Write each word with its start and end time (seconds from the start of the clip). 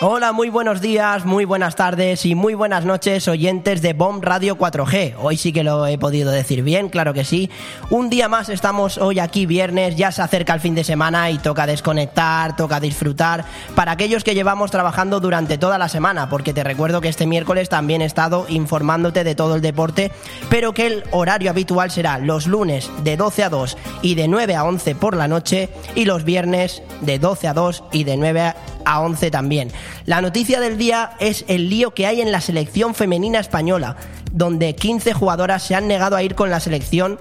Hola, 0.00 0.30
muy 0.30 0.48
buenos 0.48 0.80
días, 0.80 1.24
muy 1.24 1.44
buenas 1.44 1.74
tardes 1.74 2.24
y 2.24 2.36
muy 2.36 2.54
buenas 2.54 2.84
noches, 2.84 3.26
oyentes 3.26 3.82
de 3.82 3.94
Bomb 3.94 4.22
Radio 4.22 4.56
4G. 4.56 5.16
Hoy 5.18 5.36
sí 5.36 5.52
que 5.52 5.64
lo 5.64 5.88
he 5.88 5.98
podido 5.98 6.30
decir 6.30 6.62
bien, 6.62 6.88
claro 6.88 7.12
que 7.12 7.24
sí. 7.24 7.50
Un 7.90 8.08
día 8.08 8.28
más 8.28 8.48
estamos 8.48 8.96
hoy 8.98 9.18
aquí 9.18 9.44
viernes, 9.44 9.96
ya 9.96 10.12
se 10.12 10.22
acerca 10.22 10.54
el 10.54 10.60
fin 10.60 10.76
de 10.76 10.84
semana 10.84 11.32
y 11.32 11.38
toca 11.38 11.66
desconectar, 11.66 12.54
toca 12.54 12.78
disfrutar 12.78 13.44
para 13.74 13.90
aquellos 13.90 14.22
que 14.22 14.36
llevamos 14.36 14.70
trabajando 14.70 15.18
durante 15.18 15.58
toda 15.58 15.78
la 15.78 15.88
semana, 15.88 16.28
porque 16.28 16.54
te 16.54 16.62
recuerdo 16.62 17.00
que 17.00 17.08
este 17.08 17.26
miércoles 17.26 17.68
también 17.68 18.00
he 18.00 18.04
estado 18.04 18.46
informándote 18.48 19.24
de 19.24 19.34
todo 19.34 19.56
el 19.56 19.62
deporte, 19.62 20.12
pero 20.48 20.72
que 20.74 20.86
el 20.86 21.04
horario 21.10 21.50
habitual 21.50 21.90
será 21.90 22.18
los 22.18 22.46
lunes 22.46 22.88
de 23.02 23.16
12 23.16 23.42
a 23.42 23.48
2 23.48 23.76
y 24.02 24.14
de 24.14 24.28
9 24.28 24.54
a 24.54 24.62
11 24.62 24.94
por 24.94 25.16
la 25.16 25.26
noche 25.26 25.68
y 25.96 26.04
los 26.04 26.22
viernes 26.22 26.84
de 27.00 27.18
12 27.18 27.48
a 27.48 27.54
2 27.54 27.82
y 27.90 28.04
de 28.04 28.16
9 28.16 28.40
a 28.42 28.56
a 28.88 29.00
11 29.00 29.30
también. 29.30 29.70
La 30.06 30.22
noticia 30.22 30.60
del 30.60 30.78
día 30.78 31.10
es 31.20 31.44
el 31.46 31.68
lío 31.68 31.92
que 31.92 32.06
hay 32.06 32.22
en 32.22 32.32
la 32.32 32.40
selección 32.40 32.94
femenina 32.94 33.38
española, 33.38 33.96
donde 34.32 34.74
15 34.74 35.12
jugadoras 35.12 35.62
se 35.62 35.74
han 35.74 35.86
negado 35.86 36.16
a 36.16 36.22
ir 36.22 36.34
con 36.34 36.48
la 36.48 36.58
selección 36.58 37.18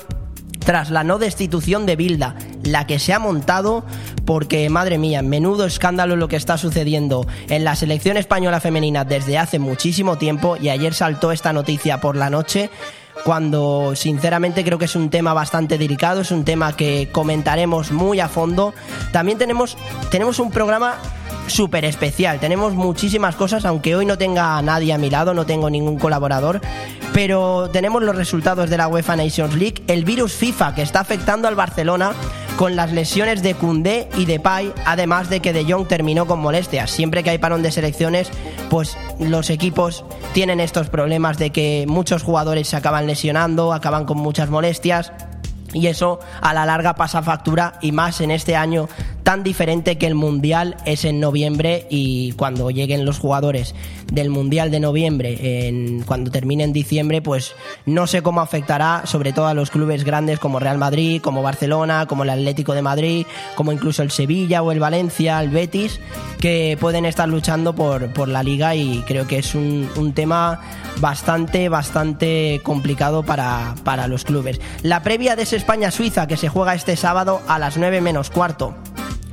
tras 0.65 0.89
la 0.89 1.03
no 1.03 1.19
destitución 1.19 1.85
de 1.85 1.95
Bilda, 1.95 2.35
la 2.63 2.87
que 2.87 2.99
se 2.99 3.13
ha 3.13 3.19
montado 3.19 3.85
porque, 4.25 4.69
madre 4.69 4.97
mía, 4.97 5.21
menudo 5.21 5.65
escándalo 5.65 6.15
lo 6.15 6.27
que 6.27 6.35
está 6.35 6.57
sucediendo 6.57 7.27
en 7.49 7.63
la 7.63 7.75
selección 7.75 8.17
española 8.17 8.59
femenina 8.59 9.05
desde 9.05 9.37
hace 9.37 9.59
muchísimo 9.59 10.17
tiempo 10.17 10.57
y 10.57 10.69
ayer 10.69 10.93
saltó 10.93 11.31
esta 11.31 11.53
noticia 11.53 11.99
por 11.99 12.15
la 12.15 12.29
noche 12.29 12.69
cuando 13.27 13.91
sinceramente 13.93 14.63
creo 14.63 14.77
que 14.77 14.85
es 14.85 14.95
un 14.95 15.09
tema 15.09 15.33
bastante 15.33 15.77
delicado, 15.77 16.21
es 16.21 16.31
un 16.31 16.45
tema 16.45 16.77
que 16.77 17.09
comentaremos 17.11 17.91
muy 17.91 18.21
a 18.21 18.29
fondo. 18.29 18.73
También 19.11 19.37
tenemos, 19.37 19.75
tenemos 20.09 20.39
un 20.39 20.49
programa 20.49 20.95
súper 21.47 21.83
especial. 21.83 22.39
Tenemos 22.39 22.73
muchísimas 22.73 23.35
cosas, 23.35 23.65
aunque 23.65 23.97
hoy 23.97 24.05
no 24.05 24.17
tenga 24.17 24.61
nadie 24.61 24.93
a 24.93 24.97
mi 24.97 25.09
lado, 25.09 25.33
no 25.33 25.45
tengo 25.45 25.69
ningún 25.69 25.99
colaborador. 25.99 26.61
Pero 27.13 27.69
tenemos 27.69 28.01
los 28.01 28.15
resultados 28.15 28.69
de 28.69 28.77
la 28.77 28.87
UEFA 28.87 29.17
Nations 29.17 29.55
League, 29.55 29.83
el 29.87 30.05
virus 30.05 30.31
FIFA 30.31 30.73
que 30.73 30.81
está 30.81 31.01
afectando 31.01 31.49
al 31.49 31.55
Barcelona 31.55 32.13
con 32.57 32.75
las 32.75 32.91
lesiones 32.91 33.43
de 33.43 33.53
Koundé 33.53 34.09
y 34.17 34.25
de 34.25 34.39
Pay, 34.39 34.73
además 34.85 35.29
de 35.29 35.41
que 35.41 35.53
De 35.53 35.71
Jong 35.71 35.87
terminó 35.87 36.25
con 36.25 36.39
molestias. 36.39 36.89
Siempre 36.89 37.23
que 37.23 37.29
hay 37.29 37.37
parón 37.37 37.61
de 37.61 37.71
selecciones, 37.71 38.31
pues 38.71 38.97
los 39.19 39.51
equipos 39.51 40.03
tienen 40.33 40.59
estos 40.59 40.89
problemas 40.89 41.37
de 41.37 41.51
que 41.51 41.85
muchos 41.87 42.23
jugadores 42.23 42.67
se 42.67 42.75
acaban 42.75 43.05
lesionando, 43.05 43.73
acaban 43.73 44.05
con 44.05 44.17
muchas 44.17 44.49
molestias. 44.49 45.13
Y 45.71 45.85
eso 45.87 46.19
a 46.41 46.53
la 46.55 46.65
larga 46.65 46.95
pasa 46.95 47.21
factura 47.21 47.77
y 47.81 47.91
más 47.91 48.21
en 48.21 48.31
este 48.31 48.55
año 48.55 48.89
tan 49.27 49.43
diferente 49.43 49.97
que 49.97 50.07
el 50.07 50.15
Mundial 50.15 50.77
es 50.85 51.03
en 51.03 51.19
noviembre 51.19 51.85
y 51.89 52.31
cuando 52.37 52.71
lleguen 52.71 53.03
los 53.03 53.19
jugadores 53.19 53.75
del 54.09 54.29
Mundial 54.29 54.71
de 54.71 54.79
noviembre, 54.79 55.67
en, 55.67 56.03
cuando 56.03 56.31
termine 56.31 56.63
en 56.63 56.71
diciembre, 56.71 57.21
pues 57.21 57.53
no 57.85 58.07
sé 58.07 58.21
cómo 58.21 58.39
afectará 58.39 59.01
sobre 59.03 59.33
todo 59.33 59.47
a 59.47 59.53
los 59.53 59.69
clubes 59.69 60.05
grandes 60.05 60.39
como 60.39 60.59
Real 60.59 60.77
Madrid, 60.77 61.19
como 61.21 61.43
Barcelona, 61.43 62.05
como 62.05 62.23
el 62.23 62.29
Atlético 62.29 62.73
de 62.73 62.81
Madrid, 62.81 63.25
como 63.55 63.73
incluso 63.73 64.01
el 64.01 64.11
Sevilla 64.11 64.63
o 64.63 64.71
el 64.71 64.79
Valencia, 64.79 65.41
el 65.41 65.49
Betis, 65.49 65.99
que 66.39 66.77
pueden 66.79 67.05
estar 67.05 67.27
luchando 67.27 67.75
por, 67.75 68.13
por 68.13 68.29
la 68.29 68.43
liga 68.43 68.75
y 68.75 69.03
creo 69.07 69.27
que 69.27 69.39
es 69.39 69.55
un, 69.55 69.89
un 69.97 70.13
tema 70.13 70.61
bastante, 70.99 71.69
bastante 71.69 72.61
complicado 72.63 73.23
para, 73.23 73.75
para 73.83 74.07
los 74.07 74.23
clubes. 74.23 74.59
La 74.83 75.03
previa 75.03 75.35
de 75.35 75.43
ese 75.43 75.55
España-Suiza 75.55 76.27
que 76.27 76.37
se 76.37 76.49
juega 76.49 76.75
este 76.75 76.95
sábado 76.95 77.41
a 77.47 77.59
las 77.59 77.77
9 77.77 78.01
menos 78.01 78.29
cuarto. 78.29 78.75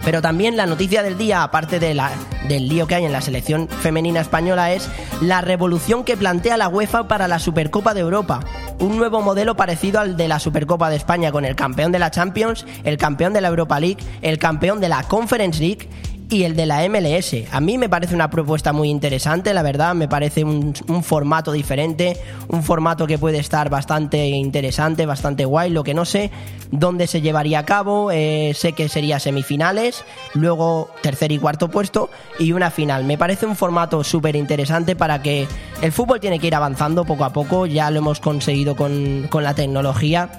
Pero 0.04 0.20
también 0.20 0.58
la 0.58 0.66
noticia 0.66 1.02
del 1.02 1.16
día, 1.16 1.42
aparte 1.42 1.80
de 1.80 1.94
la, 1.94 2.10
del 2.46 2.68
lío 2.68 2.86
que 2.86 2.94
hay 2.94 3.06
en 3.06 3.12
la 3.12 3.22
selección 3.22 3.68
femenina 3.68 4.20
española, 4.20 4.72
es 4.72 4.90
la 5.22 5.40
revolución 5.40 6.04
que 6.04 6.16
plantea 6.16 6.58
la 6.58 6.68
UEFA 6.68 7.08
para 7.08 7.26
la 7.26 7.38
Supercopa 7.38 7.94
de 7.94 8.00
Europa. 8.00 8.40
Un 8.80 8.98
nuevo 8.98 9.22
modelo 9.22 9.56
parecido 9.56 10.00
al 10.00 10.18
de 10.18 10.28
la 10.28 10.40
Supercopa 10.40 10.90
de 10.90 10.96
España, 10.96 11.32
con 11.32 11.46
el 11.46 11.56
campeón 11.56 11.90
de 11.90 11.98
la 11.98 12.10
Champions, 12.10 12.66
el 12.84 12.98
campeón 12.98 13.32
de 13.32 13.40
la 13.40 13.48
Europa 13.48 13.80
League, 13.80 14.04
el 14.20 14.38
campeón 14.38 14.78
de 14.80 14.90
la 14.90 15.04
Conference 15.04 15.58
League 15.58 15.88
y 16.34 16.42
el 16.42 16.56
de 16.56 16.66
la 16.66 16.86
MLS. 16.88 17.34
A 17.52 17.60
mí 17.60 17.78
me 17.78 17.88
parece 17.88 18.12
una 18.12 18.28
propuesta 18.28 18.72
muy 18.72 18.90
interesante, 18.90 19.54
la 19.54 19.62
verdad, 19.62 19.94
me 19.94 20.08
parece 20.08 20.42
un, 20.42 20.74
formato 21.04 21.52
diferente, 21.52 22.16
un 22.48 22.64
formato 22.64 23.06
que 23.06 23.18
puede 23.18 23.38
estar 23.38 23.70
bastante 23.70 24.26
interesante, 24.26 25.06
bastante 25.06 25.44
guay. 25.44 25.70
Lo 25.70 25.84
que 25.84 25.94
no 25.94 26.04
sé 26.04 26.32
dónde 26.72 27.06
se 27.06 27.20
llevaría 27.20 27.60
a 27.60 27.64
cabo, 27.64 28.10
eh, 28.10 28.50
sé 28.54 28.72
que 28.72 28.88
sería 28.88 29.20
semifinales, 29.20 30.04
luego 30.34 30.90
tercer 31.02 31.30
y 31.30 31.38
cuarto 31.38 31.70
puesto 31.70 32.10
y 32.40 32.50
una 32.50 32.72
final. 32.72 33.04
Me 33.04 33.16
parece 33.16 33.46
un 33.46 33.54
formato 33.54 34.02
súper 34.02 34.34
interesante 34.34 34.96
para 34.96 35.22
que 35.22 35.46
el 35.82 35.92
fútbol 35.92 36.18
tiene 36.18 36.40
que 36.40 36.48
ir 36.48 36.56
avanzando 36.56 37.04
poco 37.04 37.24
a 37.24 37.32
poco, 37.32 37.66
ya 37.66 37.92
lo 37.92 37.98
hemos 37.98 38.18
conseguido 38.18 38.74
con, 38.74 39.28
con 39.30 39.44
la 39.44 39.54
tecnología 39.54 40.30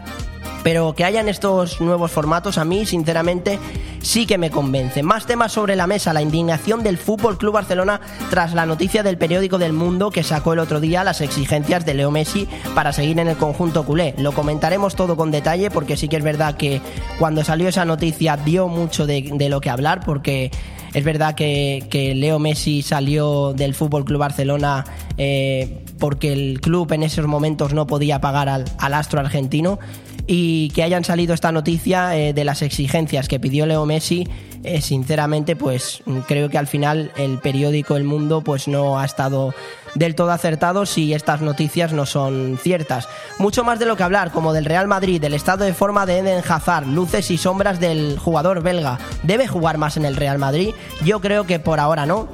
pero 0.63 0.93
que 0.93 1.03
hayan 1.03 1.29
estos 1.29 1.79
nuevos 1.79 2.11
formatos 2.11 2.57
a 2.57 2.65
mí, 2.65 2.85
sinceramente, 2.85 3.59
sí 4.01 4.25
que 4.25 4.37
me 4.37 4.51
convence. 4.51 5.03
Más 5.03 5.25
temas 5.25 5.51
sobre 5.51 5.75
la 5.75 5.87
mesa, 5.87 6.13
la 6.13 6.21
indignación 6.21 6.83
del 6.83 6.97
Fútbol 6.97 7.37
Club 7.37 7.53
Barcelona 7.53 8.01
tras 8.29 8.53
la 8.53 8.65
noticia 8.65 9.03
del 9.03 9.17
periódico 9.17 9.57
del 9.57 9.73
Mundo 9.73 10.11
que 10.11 10.23
sacó 10.23 10.53
el 10.53 10.59
otro 10.59 10.79
día 10.79 11.03
las 11.03 11.21
exigencias 11.21 11.85
de 11.85 11.95
Leo 11.95 12.11
Messi 12.11 12.47
para 12.73 12.93
seguir 12.93 13.19
en 13.19 13.27
el 13.27 13.35
conjunto 13.35 13.85
culé. 13.85 14.13
Lo 14.17 14.31
comentaremos 14.31 14.95
todo 14.95 15.17
con 15.17 15.31
detalle 15.31 15.71
porque 15.71 15.97
sí 15.97 16.07
que 16.07 16.17
es 16.17 16.23
verdad 16.23 16.55
que 16.55 16.81
cuando 17.19 17.43
salió 17.43 17.67
esa 17.67 17.85
noticia 17.85 18.37
dio 18.37 18.67
mucho 18.67 19.05
de, 19.05 19.47
lo 19.49 19.61
que 19.61 19.69
hablar 19.69 20.01
porque 20.05 20.51
es 20.93 21.03
verdad 21.03 21.35
que, 21.35 22.13
Leo 22.15 22.39
Messi 22.39 22.81
salió 22.81 23.53
del 23.53 23.73
Fútbol 23.73 24.05
Club 24.05 24.19
Barcelona 24.19 24.85
eh, 25.17 25.83
porque 25.99 26.31
el 26.31 26.61
club 26.61 26.91
en 26.93 27.03
esos 27.03 27.25
momentos 27.25 27.73
no 27.73 27.87
podía 27.87 28.21
pagar 28.21 28.49
al 28.49 28.93
astro 28.93 29.19
argentino 29.19 29.79
y 30.27 30.69
que 30.69 30.83
hayan 30.83 31.03
salido 31.03 31.33
esta 31.33 31.51
noticia 31.51 32.17
eh, 32.17 32.33
de 32.33 32.43
las 32.45 32.61
exigencias 32.61 33.27
que 33.27 33.39
pidió 33.39 33.65
Leo 33.65 33.85
Messi, 33.85 34.27
eh, 34.63 34.81
sinceramente, 34.81 35.55
pues 35.55 36.01
creo 36.27 36.49
que 36.49 36.57
al 36.57 36.65
final 36.65 37.11
el 37.17 37.37
periódico 37.37 37.97
El 37.97 38.03
Mundo 38.03 38.41
pues 38.41 38.67
no 38.67 38.99
ha 38.99 39.05
estado 39.05 39.53
del 39.93 40.15
todo 40.15 40.31
acertado 40.31 40.87
si 40.87 41.13
estas 41.13 41.41
noticias 41.41 41.93
no 41.93 42.05
son 42.07 42.57
ciertas. 42.61 43.07
Mucho 43.37 43.63
más 43.63 43.77
de 43.77 43.85
lo 43.85 43.95
que 43.95 44.03
hablar, 44.03 44.31
como 44.31 44.53
del 44.53 44.65
Real 44.65 44.87
Madrid, 44.87 45.21
del 45.21 45.35
estado 45.35 45.65
de 45.65 45.73
forma 45.73 46.07
de 46.07 46.19
Eden 46.19 46.43
Hazard, 46.47 46.87
luces 46.87 47.29
y 47.29 47.37
sombras 47.37 47.79
del 47.79 48.17
jugador 48.17 48.63
belga. 48.63 48.97
¿Debe 49.21 49.47
jugar 49.47 49.77
más 49.77 49.97
en 49.97 50.05
el 50.05 50.15
Real 50.15 50.39
Madrid? 50.39 50.73
Yo 51.03 51.21
creo 51.21 51.45
que 51.45 51.59
por 51.59 51.79
ahora 51.79 52.07
no 52.07 52.27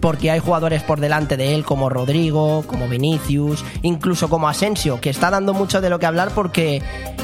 porque 0.00 0.30
hay 0.30 0.40
jugadores 0.40 0.82
por 0.82 1.00
delante 1.00 1.36
de 1.36 1.54
él 1.54 1.64
como 1.64 1.88
Rodrigo, 1.88 2.64
como 2.66 2.88
Vinicius, 2.88 3.64
incluso 3.82 4.28
como 4.28 4.48
Asensio, 4.48 5.00
que 5.00 5.10
está 5.10 5.30
dando 5.30 5.54
mucho 5.54 5.80
de 5.80 5.90
lo 5.90 5.98
que 5.98 6.06
hablar 6.06 6.30
porque 6.34 6.82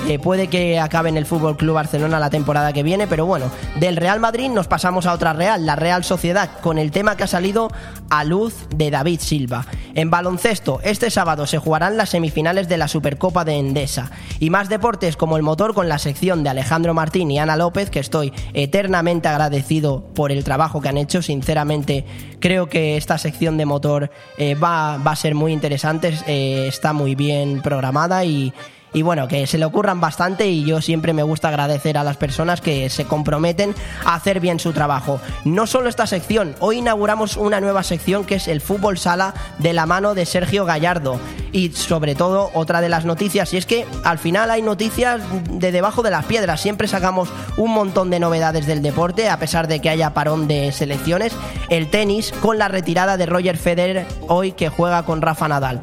eh, 0.08 0.18
puede 0.18 0.48
que 0.48 0.80
acabe 0.80 1.08
en 1.08 1.16
el 1.16 1.26
Fútbol 1.26 1.56
Club 1.56 1.74
Barcelona 1.74 2.18
la 2.18 2.30
temporada 2.30 2.72
que 2.72 2.82
viene, 2.82 3.06
pero 3.06 3.24
bueno, 3.24 3.46
del 3.78 3.96
Real 3.96 4.18
Madrid 4.20 4.48
nos 4.50 4.66
pasamos 4.66 5.06
a 5.06 5.12
otra 5.12 5.32
Real, 5.32 5.64
la 5.64 5.76
Real 5.76 6.02
Sociedad, 6.02 6.50
con 6.60 6.78
el 6.78 6.90
tema 6.90 7.16
que 7.16 7.24
ha 7.24 7.28
salido 7.28 7.70
a 8.10 8.24
luz 8.24 8.66
de 8.74 8.90
David 8.90 9.20
Silva. 9.20 9.66
En 9.94 10.10
baloncesto, 10.10 10.80
este 10.82 11.10
sábado 11.10 11.46
se 11.46 11.58
jugarán 11.58 11.96
las 11.96 12.10
semifinales 12.10 12.68
de 12.68 12.78
la 12.78 12.88
Supercopa 12.88 13.44
de 13.44 13.58
Endesa 13.58 14.10
y 14.40 14.50
más 14.50 14.68
deportes 14.68 15.16
como 15.16 15.36
el 15.36 15.42
motor 15.42 15.74
con 15.74 15.88
la 15.88 15.98
sección 15.98 16.42
de 16.42 16.50
Alejandro 16.50 16.94
Martín 16.94 17.30
y 17.30 17.38
Ana 17.38 17.56
López, 17.56 17.90
que 17.90 18.00
estoy 18.00 18.32
eternamente 18.54 19.28
agradecido 19.28 20.04
por 20.14 20.32
el 20.32 20.44
trabajo 20.44 20.80
que 20.80 20.88
han 20.88 20.98
hecho, 20.98 21.22
sinceramente 21.22 22.04
creo 22.42 22.68
que 22.68 22.98
esta 22.98 23.16
sección 23.16 23.56
de 23.56 23.64
motor 23.64 24.10
eh, 24.36 24.54
va, 24.54 24.98
va, 24.98 25.12
a 25.12 25.16
ser 25.16 25.34
muy 25.34 25.52
interesante, 25.52 26.12
eh, 26.26 26.66
está 26.66 26.92
muy 26.92 27.14
bien 27.14 27.62
programada 27.62 28.24
y, 28.26 28.52
y 28.92 29.02
bueno, 29.02 29.28
que 29.28 29.46
se 29.46 29.58
le 29.58 29.64
ocurran 29.64 30.00
bastante 30.00 30.48
y 30.48 30.64
yo 30.64 30.80
siempre 30.80 31.12
me 31.12 31.22
gusta 31.22 31.48
agradecer 31.48 31.98
a 31.98 32.04
las 32.04 32.16
personas 32.16 32.60
que 32.60 32.90
se 32.90 33.04
comprometen 33.04 33.74
a 34.04 34.14
hacer 34.14 34.40
bien 34.40 34.60
su 34.60 34.72
trabajo. 34.72 35.20
No 35.44 35.66
solo 35.66 35.88
esta 35.88 36.06
sección, 36.06 36.54
hoy 36.60 36.78
inauguramos 36.78 37.36
una 37.36 37.60
nueva 37.60 37.82
sección 37.82 38.24
que 38.24 38.36
es 38.36 38.48
el 38.48 38.60
fútbol 38.60 38.98
sala 38.98 39.34
de 39.58 39.72
la 39.72 39.86
mano 39.86 40.14
de 40.14 40.26
Sergio 40.26 40.64
Gallardo 40.64 41.18
y 41.52 41.70
sobre 41.70 42.14
todo 42.14 42.50
otra 42.54 42.80
de 42.80 42.88
las 42.88 43.04
noticias 43.04 43.52
y 43.52 43.56
es 43.56 43.66
que 43.66 43.86
al 44.04 44.18
final 44.18 44.50
hay 44.50 44.62
noticias 44.62 45.20
de 45.50 45.72
debajo 45.72 46.02
de 46.02 46.10
las 46.10 46.24
piedras, 46.24 46.60
siempre 46.60 46.88
sacamos 46.88 47.28
un 47.56 47.72
montón 47.72 48.10
de 48.10 48.20
novedades 48.20 48.66
del 48.66 48.82
deporte 48.82 49.28
a 49.28 49.38
pesar 49.38 49.68
de 49.68 49.80
que 49.80 49.90
haya 49.90 50.14
parón 50.14 50.48
de 50.48 50.72
selecciones, 50.72 51.32
el 51.68 51.90
tenis 51.90 52.32
con 52.40 52.58
la 52.58 52.68
retirada 52.68 53.16
de 53.16 53.26
Roger 53.26 53.56
Federer 53.56 54.06
hoy 54.28 54.52
que 54.52 54.68
juega 54.68 55.04
con 55.04 55.22
Rafa 55.22 55.48
Nadal. 55.48 55.82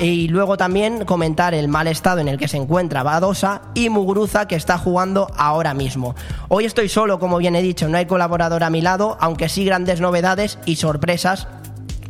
Y 0.00 0.28
luego 0.28 0.56
también 0.56 1.04
comentar 1.04 1.54
el 1.54 1.66
mal 1.66 1.88
estado 1.88 2.20
en 2.20 2.28
el 2.28 2.38
que 2.38 2.46
se 2.46 2.56
encuentra 2.56 3.02
Badosa 3.02 3.62
y 3.74 3.88
Muguruza 3.88 4.46
que 4.46 4.54
está 4.54 4.78
jugando 4.78 5.26
ahora 5.36 5.74
mismo. 5.74 6.14
Hoy 6.46 6.66
estoy 6.66 6.88
solo, 6.88 7.18
como 7.18 7.38
bien 7.38 7.56
he 7.56 7.62
dicho, 7.62 7.88
no 7.88 7.98
hay 7.98 8.06
colaborador 8.06 8.62
a 8.62 8.70
mi 8.70 8.80
lado, 8.80 9.16
aunque 9.20 9.48
sí 9.48 9.64
grandes 9.64 10.00
novedades 10.00 10.60
y 10.66 10.76
sorpresas 10.76 11.48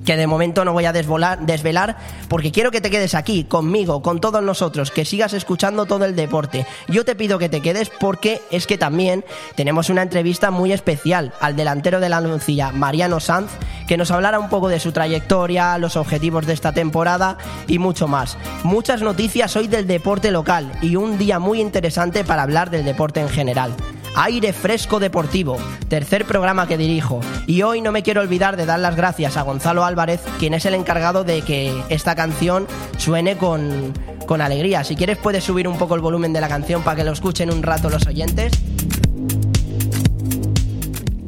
que 0.08 0.16
de 0.16 0.26
momento 0.26 0.64
no 0.64 0.72
voy 0.72 0.86
a 0.86 0.92
desvelar, 0.94 1.96
porque 2.28 2.50
quiero 2.50 2.70
que 2.70 2.80
te 2.80 2.88
quedes 2.88 3.14
aquí 3.14 3.44
conmigo, 3.44 4.00
con 4.00 4.22
todos 4.22 4.42
nosotros, 4.42 4.90
que 4.90 5.04
sigas 5.04 5.34
escuchando 5.34 5.84
todo 5.84 6.06
el 6.06 6.16
deporte. 6.16 6.64
Yo 6.88 7.04
te 7.04 7.14
pido 7.14 7.38
que 7.38 7.50
te 7.50 7.60
quedes 7.60 7.90
porque 7.90 8.40
es 8.50 8.66
que 8.66 8.78
también 8.78 9.22
tenemos 9.54 9.90
una 9.90 10.00
entrevista 10.00 10.50
muy 10.50 10.72
especial 10.72 11.34
al 11.40 11.56
delantero 11.56 12.00
de 12.00 12.08
la 12.08 12.22
Nuncilla, 12.22 12.72
Mariano 12.72 13.20
Sanz, 13.20 13.50
que 13.86 13.98
nos 13.98 14.10
hablará 14.10 14.38
un 14.38 14.48
poco 14.48 14.68
de 14.68 14.80
su 14.80 14.92
trayectoria, 14.92 15.76
los 15.76 15.94
objetivos 15.94 16.46
de 16.46 16.54
esta 16.54 16.72
temporada 16.72 17.36
y 17.66 17.78
mucho 17.78 18.08
más. 18.08 18.38
Muchas 18.64 19.02
noticias 19.02 19.56
hoy 19.56 19.68
del 19.68 19.86
deporte 19.86 20.30
local 20.30 20.72
y 20.80 20.96
un 20.96 21.18
día 21.18 21.38
muy 21.38 21.60
interesante 21.60 22.24
para 22.24 22.44
hablar 22.44 22.70
del 22.70 22.86
deporte 22.86 23.20
en 23.20 23.28
general. 23.28 23.74
Aire 24.20 24.52
Fresco 24.52 24.98
Deportivo, 24.98 25.56
tercer 25.86 26.24
programa 26.24 26.66
que 26.66 26.76
dirijo. 26.76 27.20
Y 27.46 27.62
hoy 27.62 27.80
no 27.80 27.92
me 27.92 28.02
quiero 28.02 28.20
olvidar 28.20 28.56
de 28.56 28.66
dar 28.66 28.80
las 28.80 28.96
gracias 28.96 29.36
a 29.36 29.42
Gonzalo 29.42 29.84
Álvarez, 29.84 30.20
quien 30.40 30.54
es 30.54 30.66
el 30.66 30.74
encargado 30.74 31.22
de 31.22 31.42
que 31.42 31.72
esta 31.88 32.16
canción 32.16 32.66
suene 32.96 33.36
con, 33.36 33.92
con 34.26 34.40
alegría. 34.40 34.82
Si 34.82 34.96
quieres 34.96 35.18
puedes 35.18 35.44
subir 35.44 35.68
un 35.68 35.78
poco 35.78 35.94
el 35.94 36.00
volumen 36.00 36.32
de 36.32 36.40
la 36.40 36.48
canción 36.48 36.82
para 36.82 36.96
que 36.96 37.04
lo 37.04 37.12
escuchen 37.12 37.52
un 37.52 37.62
rato 37.62 37.90
los 37.90 38.08
oyentes. 38.08 38.52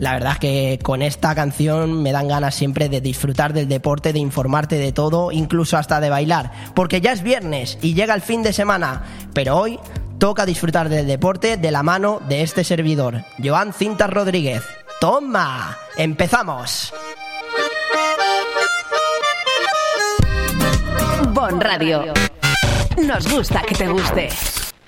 La 0.01 0.15
verdad 0.15 0.33
es 0.33 0.39
que 0.41 0.79
con 0.83 1.03
esta 1.03 1.33
canción 1.37 2.03
me 2.03 2.11
dan 2.11 2.27
ganas 2.27 2.57
siempre 2.57 2.89
de 2.89 3.01
disfrutar 3.01 3.53
del 3.53 3.69
deporte, 3.69 4.13
de 4.13 4.19
informarte 4.19 4.79
de 4.79 4.91
todo, 4.91 5.31
incluso 5.31 5.77
hasta 5.77 6.01
de 6.01 6.11
bailar, 6.11 6.51
porque 6.75 7.01
ya 7.01 7.13
es 7.13 7.23
viernes 7.23 7.79
y 7.83 7.95
llega 7.95 8.15
el 8.15 8.23
fin 8.23 8.43
de 8.43 8.53
semana, 8.53 9.05
pero 9.33 9.57
hoy 9.57 9.79
toca 10.21 10.45
disfrutar 10.47 10.91
del 10.91 11.07
deporte 11.07 11.57
de 11.57 11.71
la 11.73 11.83
mano 11.83 12.21
de 12.29 12.43
este 12.43 12.63
servidor, 12.63 13.25
Joan 13.43 13.73
Cintas 13.73 14.11
Rodríguez. 14.11 14.63
¡Toma! 15.01 15.79
¡Empezamos! 15.97 16.93
Bon 21.31 21.59
Radio. 21.59 22.13
Nos 23.03 23.33
gusta 23.33 23.63
que 23.63 23.75
te 23.75 23.89
guste. 23.89 24.29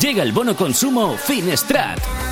Llega 0.00 0.22
el 0.22 0.32
bono 0.32 0.56
consumo 0.56 1.16
Finestrat. 1.18 2.31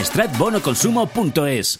finestratbonoconsumo.es. 0.01 1.79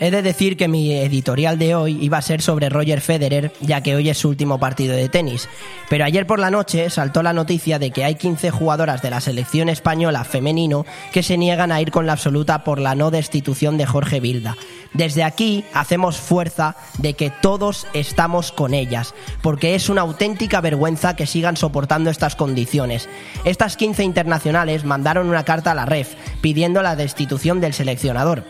He 0.00 0.12
de 0.12 0.22
decir 0.22 0.56
que 0.56 0.68
mi 0.68 0.92
editorial 0.92 1.58
de 1.58 1.74
hoy 1.74 1.98
iba 2.00 2.18
a 2.18 2.22
ser 2.22 2.40
sobre 2.40 2.68
Roger 2.68 3.00
Federer, 3.00 3.52
ya 3.60 3.80
que 3.80 3.96
hoy 3.96 4.08
es 4.08 4.18
su 4.18 4.28
último 4.28 4.60
partido 4.60 4.94
de 4.94 5.08
tenis. 5.08 5.48
Pero 5.88 6.04
ayer 6.04 6.24
por 6.24 6.38
la 6.38 6.52
noche 6.52 6.88
saltó 6.88 7.20
la 7.20 7.32
noticia 7.32 7.80
de 7.80 7.90
que 7.90 8.04
hay 8.04 8.14
15 8.14 8.52
jugadoras 8.52 9.02
de 9.02 9.10
la 9.10 9.20
selección 9.20 9.68
española 9.68 10.22
femenino 10.22 10.86
que 11.12 11.24
se 11.24 11.36
niegan 11.36 11.72
a 11.72 11.80
ir 11.80 11.90
con 11.90 12.06
la 12.06 12.12
absoluta 12.12 12.62
por 12.62 12.78
la 12.78 12.94
no 12.94 13.10
destitución 13.10 13.76
de 13.76 13.86
Jorge 13.86 14.20
Vilda. 14.20 14.56
Desde 14.94 15.24
aquí 15.24 15.64
hacemos 15.74 16.16
fuerza 16.18 16.76
de 16.98 17.14
que 17.14 17.30
todos 17.30 17.88
estamos 17.92 18.52
con 18.52 18.74
ellas, 18.74 19.14
porque 19.42 19.74
es 19.74 19.88
una 19.88 20.02
auténtica 20.02 20.60
vergüenza 20.60 21.16
que 21.16 21.26
sigan 21.26 21.56
soportando 21.56 22.08
estas 22.08 22.36
condiciones. 22.36 23.08
Estas 23.44 23.76
15 23.76 24.04
internacionales 24.04 24.84
mandaron 24.84 25.28
una 25.28 25.44
carta 25.44 25.72
a 25.72 25.74
la 25.74 25.86
REF 25.86 26.14
pidiendo 26.40 26.82
la 26.82 26.94
destitución 26.94 27.60
del 27.60 27.74
seleccionador 27.74 28.44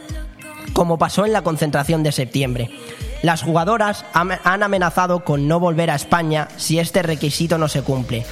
como 0.73 0.99
pasó 0.99 1.27
en 1.27 1.33
la 1.33 1.43
concentración 1.43 2.03
de 2.03 2.13
septiembre. 2.13 2.71
Las 3.23 3.43
jugadoras 3.43 4.05
han 4.13 4.63
amenazado 4.63 5.25
con 5.25 5.49
no 5.49 5.59
volver 5.59 5.91
a 5.91 5.97
España 5.97 6.49
si 6.57 6.79
este 6.79 7.03
requisito 7.03 7.59
no 7.59 7.69
se 7.69 7.83
cumple. 7.83 8.25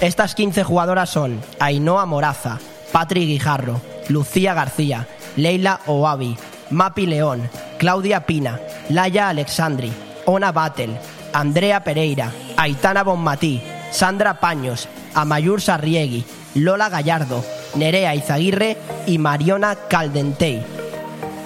Estas 0.00 0.34
15 0.34 0.64
jugadoras 0.64 1.10
son 1.10 1.40
Ainhoa 1.60 2.06
Moraza, 2.06 2.58
Patri 2.92 3.26
Guijarro, 3.26 3.80
Lucía 4.08 4.54
García, 4.54 5.06
Leila 5.36 5.80
Oabi, 5.86 6.36
Mapi 6.70 7.06
León, 7.06 7.48
Claudia 7.78 8.26
Pina, 8.26 8.58
Laia 8.88 9.28
Alexandri, 9.28 9.92
Ona 10.24 10.50
Battle, 10.50 10.98
Andrea 11.32 11.84
Pereira, 11.84 12.32
Aitana 12.56 13.04
Bonmatí, 13.04 13.62
Sandra 13.90 14.40
Paños, 14.40 14.88
Amayur 15.14 15.60
Sarriegui, 15.60 16.24
Lola 16.54 16.88
Gallardo, 16.88 17.44
Nerea 17.74 18.14
Izaguirre 18.14 18.76
y 19.06 19.18
Mariona 19.18 19.76
Caldentey. 19.88 20.81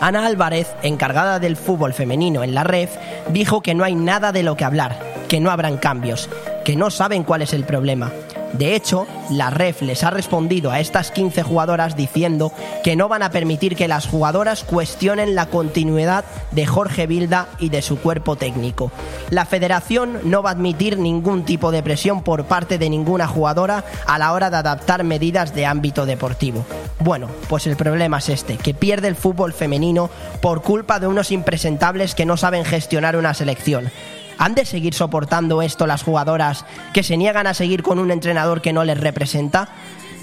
Ana 0.00 0.26
Álvarez, 0.26 0.74
encargada 0.82 1.38
del 1.38 1.56
fútbol 1.56 1.94
femenino 1.94 2.44
en 2.44 2.54
la 2.54 2.64
REF, 2.64 2.96
dijo 3.30 3.62
que 3.62 3.74
no 3.74 3.84
hay 3.84 3.94
nada 3.94 4.30
de 4.30 4.42
lo 4.42 4.56
que 4.56 4.64
hablar, 4.64 4.98
que 5.28 5.40
no 5.40 5.50
habrán 5.50 5.78
cambios, 5.78 6.28
que 6.64 6.76
no 6.76 6.90
saben 6.90 7.24
cuál 7.24 7.42
es 7.42 7.54
el 7.54 7.64
problema. 7.64 8.12
De 8.58 8.74
hecho, 8.74 9.06
la 9.30 9.50
REF 9.50 9.82
les 9.82 10.02
ha 10.02 10.10
respondido 10.10 10.70
a 10.70 10.80
estas 10.80 11.10
15 11.10 11.42
jugadoras 11.42 11.94
diciendo 11.94 12.52
que 12.82 12.96
no 12.96 13.08
van 13.08 13.22
a 13.22 13.30
permitir 13.30 13.76
que 13.76 13.88
las 13.88 14.06
jugadoras 14.06 14.64
cuestionen 14.64 15.34
la 15.34 15.46
continuidad 15.46 16.24
de 16.52 16.66
Jorge 16.66 17.06
Vilda 17.06 17.48
y 17.58 17.68
de 17.68 17.82
su 17.82 17.98
cuerpo 17.98 18.36
técnico. 18.36 18.90
La 19.30 19.44
federación 19.44 20.20
no 20.24 20.42
va 20.42 20.50
a 20.50 20.52
admitir 20.52 20.98
ningún 20.98 21.44
tipo 21.44 21.70
de 21.70 21.82
presión 21.82 22.22
por 22.22 22.44
parte 22.44 22.78
de 22.78 22.88
ninguna 22.88 23.26
jugadora 23.26 23.84
a 24.06 24.18
la 24.18 24.32
hora 24.32 24.48
de 24.48 24.56
adaptar 24.56 25.04
medidas 25.04 25.54
de 25.54 25.66
ámbito 25.66 26.06
deportivo. 26.06 26.64
Bueno, 27.00 27.28
pues 27.48 27.66
el 27.66 27.76
problema 27.76 28.18
es 28.18 28.30
este, 28.30 28.56
que 28.56 28.72
pierde 28.72 29.08
el 29.08 29.16
fútbol 29.16 29.52
femenino 29.52 30.08
por 30.40 30.62
culpa 30.62 30.98
de 30.98 31.06
unos 31.06 31.30
impresentables 31.30 32.14
que 32.14 32.24
no 32.24 32.36
saben 32.36 32.64
gestionar 32.64 33.16
una 33.16 33.34
selección. 33.34 33.90
¿Han 34.38 34.54
de 34.54 34.64
seguir 34.64 34.94
soportando 34.94 35.62
esto 35.62 35.86
las 35.86 36.02
jugadoras 36.02 36.64
que 36.92 37.02
se 37.02 37.16
niegan 37.16 37.46
a 37.46 37.54
seguir 37.54 37.82
con 37.82 37.98
un 37.98 38.10
entrenador 38.10 38.60
que 38.60 38.72
no 38.72 38.84
les 38.84 39.00
representa? 39.00 39.68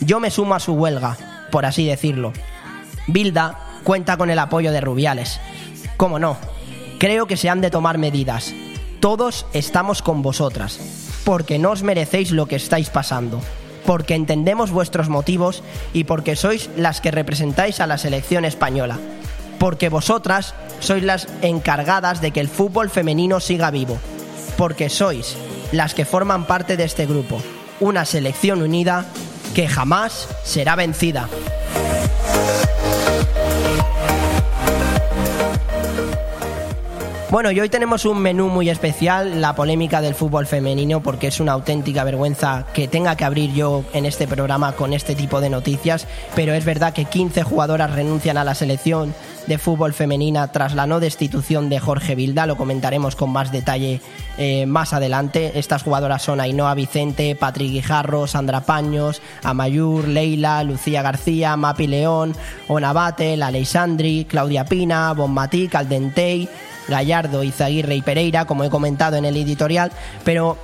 Yo 0.01 0.19
me 0.19 0.29
sumo 0.29 0.55
a 0.55 0.59
su 0.59 0.73
huelga, 0.73 1.17
por 1.51 1.65
así 1.65 1.85
decirlo. 1.87 2.33
Bilda 3.07 3.59
cuenta 3.83 4.17
con 4.17 4.29
el 4.29 4.39
apoyo 4.39 4.71
de 4.71 4.81
Rubiales. 4.81 5.39
¿Cómo 5.97 6.19
no? 6.19 6.37
Creo 6.99 7.25
que 7.25 7.37
se 7.37 7.49
han 7.49 7.61
de 7.61 7.71
tomar 7.71 7.97
medidas. 7.97 8.53
Todos 8.99 9.45
estamos 9.53 10.01
con 10.01 10.21
vosotras, 10.21 10.79
porque 11.25 11.59
no 11.59 11.71
os 11.71 11.83
merecéis 11.83 12.31
lo 12.31 12.45
que 12.45 12.55
estáis 12.55 12.89
pasando, 12.89 13.41
porque 13.85 14.15
entendemos 14.15 14.71
vuestros 14.71 15.09
motivos 15.09 15.63
y 15.91 16.05
porque 16.05 16.35
sois 16.35 16.69
las 16.77 17.01
que 17.01 17.11
representáis 17.11 17.79
a 17.79 17.87
la 17.87 17.97
selección 17.97 18.45
española 18.45 18.99
porque 19.59 19.89
vosotras 19.89 20.53
sois 20.79 21.03
las 21.03 21.27
encargadas 21.41 22.21
de 22.21 22.31
que 22.31 22.39
el 22.39 22.49
fútbol 22.49 22.89
femenino 22.89 23.39
siga 23.39 23.71
vivo, 23.71 23.97
porque 24.57 24.89
sois 24.89 25.37
las 25.71 25.93
que 25.93 26.05
forman 26.05 26.45
parte 26.45 26.77
de 26.77 26.83
este 26.83 27.05
grupo, 27.05 27.41
una 27.79 28.05
selección 28.05 28.61
unida 28.61 29.05
que 29.55 29.67
jamás 29.67 30.27
será 30.43 30.75
vencida. 30.75 31.29
Bueno, 37.33 37.49
y 37.49 37.59
hoy 37.59 37.67
tenemos 37.67 38.05
un 38.05 38.19
menú 38.19 38.47
muy 38.49 38.69
especial, 38.69 39.41
la 39.41 39.55
polémica 39.55 40.01
del 40.01 40.13
fútbol 40.13 40.45
femenino, 40.45 41.01
porque 41.01 41.25
es 41.25 41.39
una 41.39 41.53
auténtica 41.53 42.03
vergüenza 42.03 42.67
que 42.75 42.87
tenga 42.87 43.15
que 43.15 43.25
abrir 43.25 43.51
yo 43.53 43.83
en 43.91 44.05
este 44.05 44.27
programa 44.27 44.73
con 44.73 44.93
este 44.93 45.15
tipo 45.15 45.41
de 45.41 45.49
noticias, 45.49 46.05
pero 46.35 46.53
es 46.53 46.63
verdad 46.63 46.93
que 46.93 47.05
15 47.05 47.41
jugadoras 47.41 47.89
renuncian 47.89 48.37
a 48.37 48.43
la 48.43 48.53
selección 48.53 49.15
de 49.47 49.57
fútbol 49.57 49.93
femenina 49.93 50.51
tras 50.51 50.75
la 50.75 50.85
no 50.85 50.99
destitución 50.99 51.69
de 51.69 51.79
Jorge 51.79 52.13
Vilda, 52.13 52.45
lo 52.45 52.55
comentaremos 52.55 53.15
con 53.15 53.31
más 53.31 53.51
detalle 53.51 53.99
eh, 54.37 54.67
más 54.67 54.93
adelante. 54.93 55.53
Estas 55.55 55.81
jugadoras 55.81 56.21
son 56.21 56.39
Ainhoa 56.39 56.75
Vicente, 56.75 57.35
Patrick 57.35 57.71
Guijarro, 57.71 58.27
Sandra 58.27 58.61
Paños, 58.61 59.23
Amayur, 59.41 60.07
Leila, 60.07 60.63
Lucía 60.63 61.01
García, 61.01 61.57
Mapi 61.57 61.87
León, 61.87 62.35
Onabate, 62.67 63.35
La 63.37 63.49
Leisandri, 63.49 64.25
Claudia 64.29 64.65
Pina, 64.65 65.13
Bonmatí, 65.13 65.67
Caldentey, 65.67 66.47
Gallardo, 66.87 67.43
Izaguirre 67.43 67.95
y 67.95 68.01
Pereira, 68.01 68.45
como 68.45 68.63
he 68.63 68.69
comentado 68.69 69.15
en 69.15 69.25
el 69.25 69.37
editorial, 69.37 69.91
pero 70.23 70.57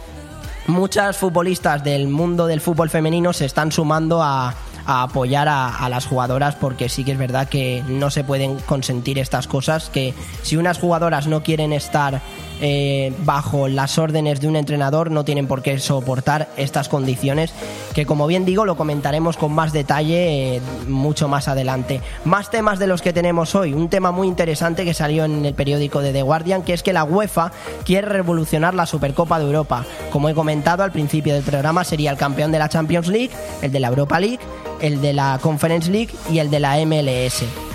muchas 0.67 1.17
futbolistas 1.17 1.83
del 1.83 2.07
mundo 2.07 2.47
del 2.47 2.61
fútbol 2.61 2.89
femenino 2.89 3.33
se 3.33 3.45
están 3.45 3.71
sumando 3.71 4.21
a, 4.21 4.53
apoyar 4.85 5.47
a, 5.47 5.75
a, 5.75 5.87
las 5.87 6.07
jugadoras 6.07 6.55
porque 6.55 6.89
sí 6.89 7.03
que 7.03 7.11
es 7.11 7.17
verdad 7.17 7.47
que 7.47 7.83
no 7.87 8.09
se 8.09 8.23
pueden 8.23 8.57
consentir 8.59 9.19
estas 9.19 9.47
cosas, 9.47 9.89
que 9.89 10.15
si 10.41 10.57
unas 10.57 10.79
jugadoras 10.79 11.27
no 11.27 11.43
quieren 11.43 11.73
estar 11.73 12.21
eh, 12.61 13.13
bajo 13.23 13.67
las 13.67 13.97
órdenes 13.97 14.39
de 14.41 14.47
un 14.47 14.55
entrenador 14.55 15.11
no 15.11 15.23
tienen 15.23 15.47
por 15.47 15.61
qué 15.61 15.79
soportar 15.79 16.49
estas 16.57 16.89
condiciones 16.89 17.53
que 17.93 18.05
como 18.05 18.27
bien 18.27 18.45
digo 18.45 18.65
lo 18.65 18.75
comentaremos 18.75 19.37
con 19.37 19.53
más 19.53 19.73
detalle 19.73 20.55
eh, 20.55 20.61
mucho 20.87 21.27
más 21.27 21.47
adelante. 21.47 22.01
Más 22.25 22.49
temas 22.49 22.79
de 22.79 22.87
los 22.87 23.01
que 23.01 23.13
tenemos 23.13 23.55
hoy, 23.55 23.73
un 23.73 23.89
tema 23.89 24.11
muy 24.11 24.27
interesante 24.27 24.85
que 24.85 24.93
salió 24.93 25.25
en 25.25 25.45
el 25.45 25.53
periódico 25.53 26.01
de 26.01 26.13
The 26.13 26.21
Guardian 26.21 26.63
que 26.63 26.73
es 26.73 26.83
que 26.83 26.93
la 26.93 27.03
UEFA 27.03 27.51
quiere 27.85 28.07
revolucionar 28.09 28.73
la 28.73 28.85
Supercopa 28.85 29.39
de 29.39 29.45
Europa. 29.45 29.85
Como 30.11 30.29
he 30.29 30.33
comentado 30.33 30.83
al 30.83 30.91
principio 30.91 31.33
del 31.33 31.43
programa 31.43 31.83
sería 31.83 32.11
el 32.11 32.17
campeón 32.17 32.51
de 32.51 32.59
la 32.59 32.69
Champions 32.69 33.07
League, 33.07 33.31
el 33.61 33.71
de 33.71 33.79
la 33.79 33.87
Europa 33.87 34.19
League, 34.19 34.39
el 34.81 35.01
de 35.01 35.13
la 35.13 35.39
Conference 35.41 35.89
League 35.89 36.13
y 36.31 36.39
el 36.39 36.49
de 36.49 36.59
la 36.59 36.77
MLS. 36.85 37.68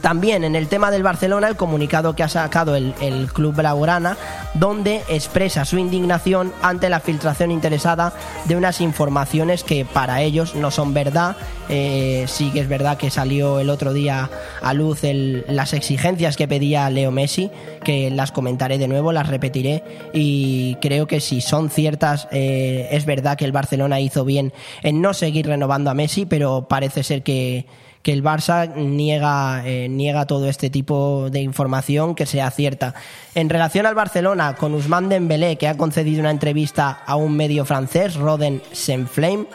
También 0.00 0.44
en 0.44 0.56
el 0.56 0.68
tema 0.68 0.90
del 0.90 1.02
Barcelona, 1.02 1.48
el 1.48 1.56
comunicado 1.56 2.14
que 2.14 2.22
ha 2.22 2.28
sacado 2.28 2.76
el, 2.76 2.94
el, 3.00 3.32
Club 3.32 3.54
Blaugrana, 3.54 4.16
donde 4.54 5.02
expresa 5.08 5.64
su 5.64 5.78
indignación 5.78 6.52
ante 6.62 6.88
la 6.88 7.00
filtración 7.00 7.50
interesada 7.50 8.12
de 8.46 8.56
unas 8.56 8.80
informaciones 8.80 9.64
que 9.64 9.84
para 9.84 10.22
ellos 10.22 10.54
no 10.54 10.70
son 10.70 10.94
verdad. 10.94 11.36
Eh, 11.68 12.24
sí 12.28 12.50
que 12.50 12.60
es 12.60 12.68
verdad 12.68 12.96
que 12.96 13.10
salió 13.10 13.58
el 13.58 13.70
otro 13.70 13.92
día 13.92 14.30
a 14.62 14.72
luz 14.72 15.00
las 15.02 15.72
exigencias 15.72 16.36
que 16.36 16.46
pedía 16.46 16.88
Leo 16.90 17.10
Messi, 17.10 17.50
que 17.84 18.10
las 18.10 18.32
comentaré 18.32 18.78
de 18.78 18.88
nuevo, 18.88 19.12
las 19.12 19.28
repetiré 19.28 19.82
y 20.12 20.76
creo 20.80 21.06
que 21.06 21.20
si 21.20 21.40
son 21.40 21.70
ciertas, 21.70 22.28
eh, 22.30 22.88
es 22.92 23.04
verdad 23.04 23.36
que 23.36 23.44
el 23.44 23.52
Barcelona 23.52 24.00
hizo 24.00 24.24
bien 24.24 24.52
en 24.82 25.00
no 25.00 25.12
seguir 25.12 25.46
renovando 25.46 25.90
a 25.90 25.94
Messi, 25.94 26.24
pero 26.24 26.66
parece 26.68 27.02
ser 27.02 27.22
que 27.22 27.66
que 28.02 28.12
el 28.12 28.22
Barça 28.22 28.72
niega, 28.74 29.62
eh, 29.66 29.88
niega 29.88 30.26
todo 30.26 30.48
este 30.48 30.70
tipo 30.70 31.28
de 31.30 31.40
información 31.40 32.14
que 32.14 32.26
sea 32.26 32.50
cierta. 32.50 32.94
En 33.34 33.48
relación 33.48 33.86
al 33.86 33.94
Barcelona, 33.94 34.54
con 34.54 34.74
Usman 34.74 35.08
Dembélé, 35.08 35.56
que 35.56 35.68
ha 35.68 35.76
concedido 35.76 36.20
una 36.20 36.30
entrevista 36.30 36.90
a 37.04 37.16
un 37.16 37.36
medio 37.36 37.64
francés, 37.64 38.14
Roden 38.14 38.62
Senflame, 38.72 39.46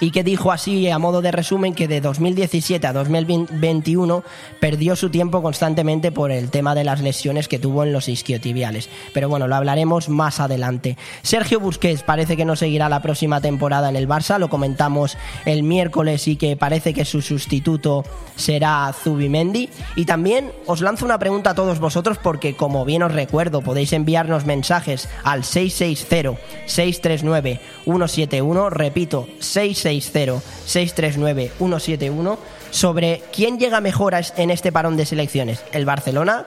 y 0.00 0.10
que 0.10 0.24
dijo 0.24 0.52
así 0.52 0.88
a 0.90 0.98
modo 0.98 1.22
de 1.22 1.32
resumen 1.32 1.74
que 1.74 1.88
de 1.88 2.00
2017 2.00 2.86
a 2.86 2.92
2021 2.92 4.22
perdió 4.60 4.96
su 4.96 5.10
tiempo 5.10 5.42
constantemente 5.42 6.12
por 6.12 6.30
el 6.30 6.50
tema 6.50 6.74
de 6.74 6.84
las 6.84 7.00
lesiones 7.00 7.48
que 7.48 7.58
tuvo 7.58 7.84
en 7.84 7.92
los 7.92 8.08
isquiotibiales. 8.08 8.88
Pero 9.12 9.28
bueno, 9.28 9.48
lo 9.48 9.56
hablaremos 9.56 10.08
más 10.08 10.40
adelante. 10.40 10.96
Sergio 11.22 11.60
Busquets 11.60 12.02
parece 12.02 12.36
que 12.36 12.44
no 12.44 12.56
seguirá 12.56 12.88
la 12.88 13.02
próxima 13.02 13.40
temporada 13.40 13.88
en 13.88 13.96
el 13.96 14.08
Barça, 14.08 14.38
lo 14.38 14.48
comentamos 14.48 15.16
el 15.44 15.62
miércoles 15.62 16.28
y 16.28 16.36
que 16.36 16.56
parece 16.56 16.92
que 16.94 17.04
su 17.04 17.22
sustituto 17.22 18.04
será 18.36 18.92
Zubimendi. 18.92 19.68
Y 19.94 20.04
también 20.04 20.52
os 20.66 20.80
lanzo 20.80 21.04
una 21.04 21.18
pregunta 21.18 21.50
a 21.50 21.54
todos 21.54 21.78
vosotros 21.78 22.18
porque 22.18 22.54
como 22.54 22.84
bien 22.84 23.02
os 23.02 23.12
recuerdo 23.12 23.62
podéis 23.62 23.92
enviarnos 23.92 24.46
mensajes 24.46 25.08
al 25.24 25.44
660 25.44 26.40
639 26.66 27.60
171, 27.84 28.70
repito, 28.70 29.28
660 29.38 29.85
639-171 29.92 32.38
sobre 32.70 33.22
quién 33.32 33.58
llega 33.58 33.80
mejor 33.80 34.14
en 34.36 34.50
este 34.50 34.70
parón 34.72 34.96
de 34.96 35.06
selecciones, 35.06 35.62
el 35.72 35.84
Barcelona 35.84 36.46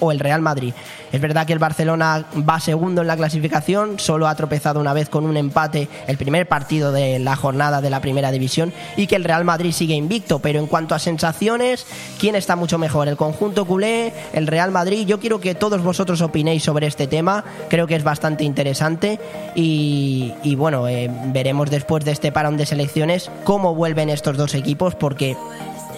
o 0.00 0.12
el 0.12 0.20
Real 0.20 0.42
Madrid. 0.42 0.72
Es 1.12 1.20
verdad 1.20 1.46
que 1.46 1.52
el 1.52 1.58
Barcelona 1.58 2.26
va 2.48 2.60
segundo 2.60 3.02
en 3.02 3.06
la 3.06 3.16
clasificación, 3.16 3.98
solo 3.98 4.26
ha 4.28 4.34
tropezado 4.34 4.80
una 4.80 4.92
vez 4.92 5.08
con 5.08 5.24
un 5.24 5.36
empate 5.36 5.88
el 6.06 6.16
primer 6.16 6.46
partido 6.46 6.92
de 6.92 7.18
la 7.18 7.36
jornada 7.36 7.80
de 7.80 7.90
la 7.90 8.00
primera 8.00 8.30
división 8.30 8.72
y 8.96 9.06
que 9.06 9.16
el 9.16 9.24
Real 9.24 9.44
Madrid 9.44 9.72
sigue 9.72 9.94
invicto, 9.94 10.40
pero 10.40 10.58
en 10.58 10.66
cuanto 10.66 10.94
a 10.94 10.98
sensaciones, 10.98 11.86
¿quién 12.18 12.34
está 12.34 12.56
mucho 12.56 12.78
mejor? 12.78 13.08
¿El 13.08 13.16
conjunto 13.16 13.64
culé? 13.64 14.12
¿El 14.32 14.46
Real 14.46 14.70
Madrid? 14.70 15.06
Yo 15.06 15.20
quiero 15.20 15.40
que 15.40 15.54
todos 15.54 15.82
vosotros 15.82 16.20
opinéis 16.20 16.64
sobre 16.64 16.86
este 16.86 17.06
tema, 17.06 17.44
creo 17.68 17.86
que 17.86 17.96
es 17.96 18.04
bastante 18.04 18.44
interesante 18.44 19.20
y, 19.54 20.54
bueno, 20.56 20.88
eh, 20.88 21.10
veremos 21.26 21.70
después 21.70 22.04
de 22.04 22.12
este 22.12 22.32
parón 22.32 22.56
de 22.56 22.66
selecciones 22.66 23.30
cómo 23.44 23.74
vuelven 23.74 24.10
estos 24.10 24.36
dos 24.36 24.54
equipos 24.54 24.94
porque 24.94 25.36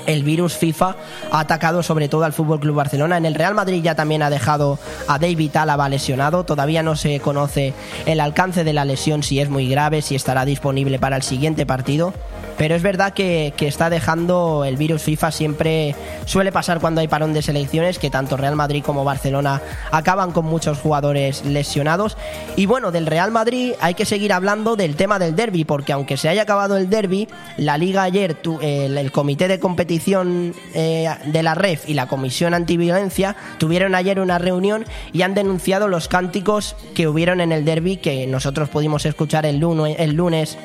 el 0.09 0.25
virus 0.25 0.57
FIFA 0.57 0.97
ha 1.31 1.41
atacado 1.41 1.83
sobre 1.83 2.09
todo 2.09 2.25
al 2.25 2.33
Fútbol 2.33 2.59
Club 2.59 2.75
Barcelona. 2.75 3.19
En 3.19 3.27
el 3.27 3.35
Real 3.35 3.55
Madrid 3.55 3.83
ya 3.83 3.95
también 3.95 4.23
ha 4.23 4.31
dejado 4.31 4.79
a 5.07 5.19
David 5.19 5.55
Álava 5.57 5.89
lesionado. 5.89 6.45
Todavía 6.45 6.83
no 6.83 6.97
se 6.97 7.21
conoce 7.21 7.75
el 8.07 8.19
alcance 8.19 8.65
de 8.65 8.73
la 8.73 8.87
lesión, 8.87 9.23
si 9.23 9.39
es 9.39 9.51
muy 9.51 9.69
grave, 9.69 10.03
si 10.03 10.15
estará 10.15 10.45
disponible 10.47 10.99
para 10.99 11.17
el 11.17 11.23
siguiente 11.23 11.67
partido. 11.67 12.15
Pero 12.59 12.75
es 12.75 12.83
verdad 12.83 13.15
que, 13.15 13.55
que, 13.57 13.67
está 13.67 13.89
dejando 13.89 14.65
el 14.65 14.77
virus 14.77 15.03
FIFA 15.03 15.31
siempre 15.31 15.95
suele 16.27 16.53
pasar 16.53 16.81
cuando 16.81 17.01
hay 17.01 17.09
parón 17.09 17.33
de 17.33 17.43
selecciones 17.43 17.99
que 17.99 18.11
tanto 18.11 18.37
Real 18.37 18.57
Madrid 18.57 18.83
como 18.85 19.05
Barcelona 19.05 19.63
acaban 19.91 20.33
con 20.33 20.45
muchos 20.45 20.79
jugadores 20.79 21.45
lesionados. 21.45 22.17
Y 22.57 22.67
bueno 22.67 22.91
del 22.91 23.07
Real 23.07 23.31
Madrid 23.31 23.73
hay 23.81 23.95
que 23.95 24.05
seguir 24.05 24.33
hablando 24.33 24.77
del 24.77 24.97
tema 24.97 25.19
del 25.19 25.35
derby 25.35 25.65
porque 25.65 25.93
aunque 25.93 26.17
se 26.17 26.29
haya 26.29 26.43
acabado 26.43 26.77
el 26.77 26.91
derby 26.91 27.29
la 27.57 27.79
liga 27.79 28.03
ayer 28.03 28.35
tu, 28.35 28.59
el, 28.61 29.11
comité 29.13 29.49
de 29.49 29.59
competición 29.59 29.79
competición 29.79 30.55
eh, 30.75 31.09
de 31.27 31.43
la 31.45 31.55
REF 31.55 31.89
y 31.89 31.95
la 31.95 32.09
Comisión 32.09 32.53
Antiviolencia 32.53 33.37
tuvieron 33.59 33.95
ayer 33.95 34.19
una 34.19 34.39
reunión 34.39 34.85
y 35.13 35.23
han 35.23 35.35
denunciado 35.35 35.87
los 35.87 36.09
cánticos 36.09 36.75
que 36.97 37.07
hubieron 37.07 37.41
en 37.41 37.53
el 37.53 37.65
derby 37.65 37.97
que 37.97 38.27
nosotros 38.27 38.69
pudimos 38.69 39.07
escuchar 39.07 39.47
el 39.47 39.61
lunes, 39.61 39.95
el 40.01 40.15
lunes 40.15 40.59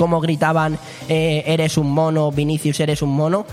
cómo 0.00 0.22
gritaban 0.22 0.78
eh, 1.10 1.42
eres 1.44 1.76
un 1.76 1.90
mono, 1.90 2.32
Vinicius 2.32 2.80
eres 2.80 3.02
un 3.02 3.10
mono 3.10 3.44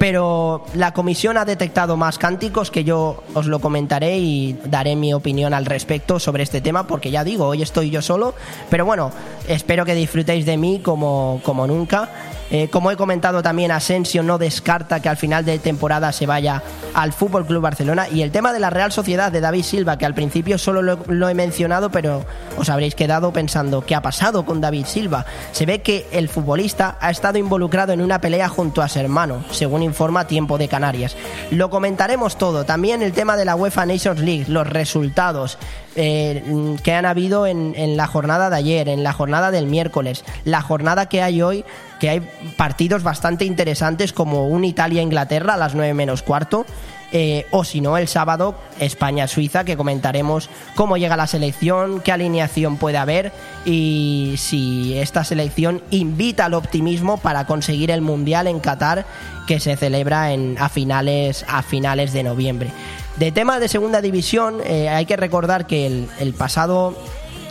pero 0.00 0.64
la 0.74 0.92
comisión 0.92 1.36
ha 1.36 1.44
detectado 1.44 1.96
más 1.96 2.18
cánticos 2.18 2.72
que 2.72 2.82
yo 2.82 3.22
os 3.34 3.46
lo 3.46 3.60
comentaré 3.60 4.18
y 4.18 4.58
daré 4.64 4.96
mi 4.96 5.14
opinión 5.14 5.54
al 5.54 5.64
respecto 5.64 6.18
sobre 6.18 6.42
este 6.42 6.60
tema, 6.60 6.88
porque 6.88 7.12
ya 7.12 7.22
digo, 7.22 7.46
hoy 7.46 7.62
estoy 7.62 7.90
yo 7.90 8.02
solo, 8.02 8.34
pero 8.68 8.84
bueno, 8.84 9.12
espero 9.46 9.84
que 9.84 9.94
disfrutéis 9.94 10.44
de 10.44 10.56
mí 10.56 10.80
como, 10.82 11.40
como 11.44 11.68
nunca. 11.68 12.08
Eh, 12.52 12.68
como 12.68 12.90
he 12.90 12.96
comentado 12.98 13.42
también, 13.42 13.70
Asensio 13.70 14.22
no 14.22 14.36
descarta 14.36 15.00
que 15.00 15.08
al 15.08 15.16
final 15.16 15.42
de 15.46 15.58
temporada 15.58 16.12
se 16.12 16.26
vaya 16.26 16.62
al 16.92 17.14
Fútbol 17.14 17.46
Club 17.46 17.62
Barcelona. 17.62 18.10
Y 18.10 18.20
el 18.20 18.30
tema 18.30 18.52
de 18.52 18.60
la 18.60 18.68
Real 18.68 18.92
Sociedad 18.92 19.32
de 19.32 19.40
David 19.40 19.62
Silva, 19.62 19.96
que 19.96 20.04
al 20.04 20.12
principio 20.12 20.58
solo 20.58 20.82
lo, 20.82 21.28
he 21.30 21.34
mencionado, 21.34 21.90
pero 21.90 22.26
os 22.58 22.68
habréis 22.68 22.94
quedado 22.94 23.32
pensando, 23.32 23.86
¿qué 23.86 23.94
ha 23.94 24.02
pasado 24.02 24.44
con 24.44 24.60
David 24.60 24.84
Silva? 24.84 25.24
Se 25.52 25.64
ve 25.64 25.80
que 25.80 26.06
el 26.12 26.28
futbolista 26.28 26.98
ha 27.00 27.10
estado 27.10 27.38
involucrado 27.38 27.94
en 27.94 28.02
una 28.02 28.20
pelea 28.20 28.50
junto 28.50 28.82
a 28.82 28.88
su 28.88 28.98
hermano, 28.98 29.42
según 29.50 29.82
informa 29.82 30.26
Tiempo 30.26 30.58
de 30.58 30.68
Canarias. 30.68 31.16
Lo 31.50 31.70
comentaremos 31.70 32.36
todo. 32.36 32.64
También 32.64 33.00
el 33.00 33.12
tema 33.12 33.38
de 33.38 33.46
la 33.46 33.56
UEFA 33.56 33.86
Nations 33.86 34.20
League, 34.20 34.44
los 34.48 34.66
resultados 34.66 35.56
eh, 35.96 36.76
que 36.84 36.92
han 36.92 37.06
habido 37.06 37.46
en 37.46 37.96
la 37.96 38.06
jornada 38.06 38.50
de 38.50 38.56
ayer, 38.56 38.88
en 38.90 39.02
la 39.02 39.14
jornada 39.14 39.50
del 39.50 39.66
miércoles, 39.66 40.22
la 40.44 40.60
jornada 40.60 41.06
que 41.06 41.22
hay 41.22 41.40
hoy 41.40 41.64
que 42.02 42.10
hay 42.10 42.20
partidos 42.56 43.04
bastante 43.04 43.44
interesantes 43.44 44.12
como 44.12 44.48
un 44.48 44.64
Italia-Inglaterra 44.64 45.54
a 45.54 45.56
las 45.56 45.76
9 45.76 45.94
menos 45.94 46.22
cuarto. 46.22 46.66
Eh, 47.12 47.46
o 47.52 47.62
si 47.62 47.80
no, 47.80 47.96
el 47.96 48.08
sábado 48.08 48.56
España-Suiza, 48.80 49.62
que 49.62 49.76
comentaremos 49.76 50.50
cómo 50.74 50.96
llega 50.96 51.16
la 51.16 51.28
selección, 51.28 52.00
qué 52.00 52.10
alineación 52.10 52.76
puede 52.76 52.98
haber 52.98 53.30
y 53.64 54.34
si 54.36 54.98
esta 54.98 55.22
selección 55.22 55.80
invita 55.90 56.46
al 56.46 56.54
optimismo 56.54 57.18
para 57.18 57.46
conseguir 57.46 57.92
el 57.92 58.00
Mundial 58.00 58.48
en 58.48 58.58
Qatar, 58.58 59.06
que 59.46 59.60
se 59.60 59.76
celebra 59.76 60.30
a, 60.58 60.68
finales, 60.70 61.44
a 61.46 61.62
finales 61.62 62.12
de 62.12 62.24
noviembre. 62.24 62.70
De 63.16 63.30
tema 63.30 63.60
de 63.60 63.68
segunda 63.68 64.00
división, 64.00 64.58
eh, 64.64 64.88
hay 64.88 65.06
que 65.06 65.16
recordar 65.16 65.68
que 65.68 65.86
el, 65.86 66.08
el 66.18 66.34
pasado 66.34 66.96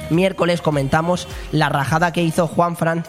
miércoles 0.09 0.59
comentamos 0.59 1.29
la 1.53 1.69
rajada 1.69 2.11
que 2.11 2.21
hizo 2.21 2.47
Juan 2.47 2.75
Fran 2.75 3.05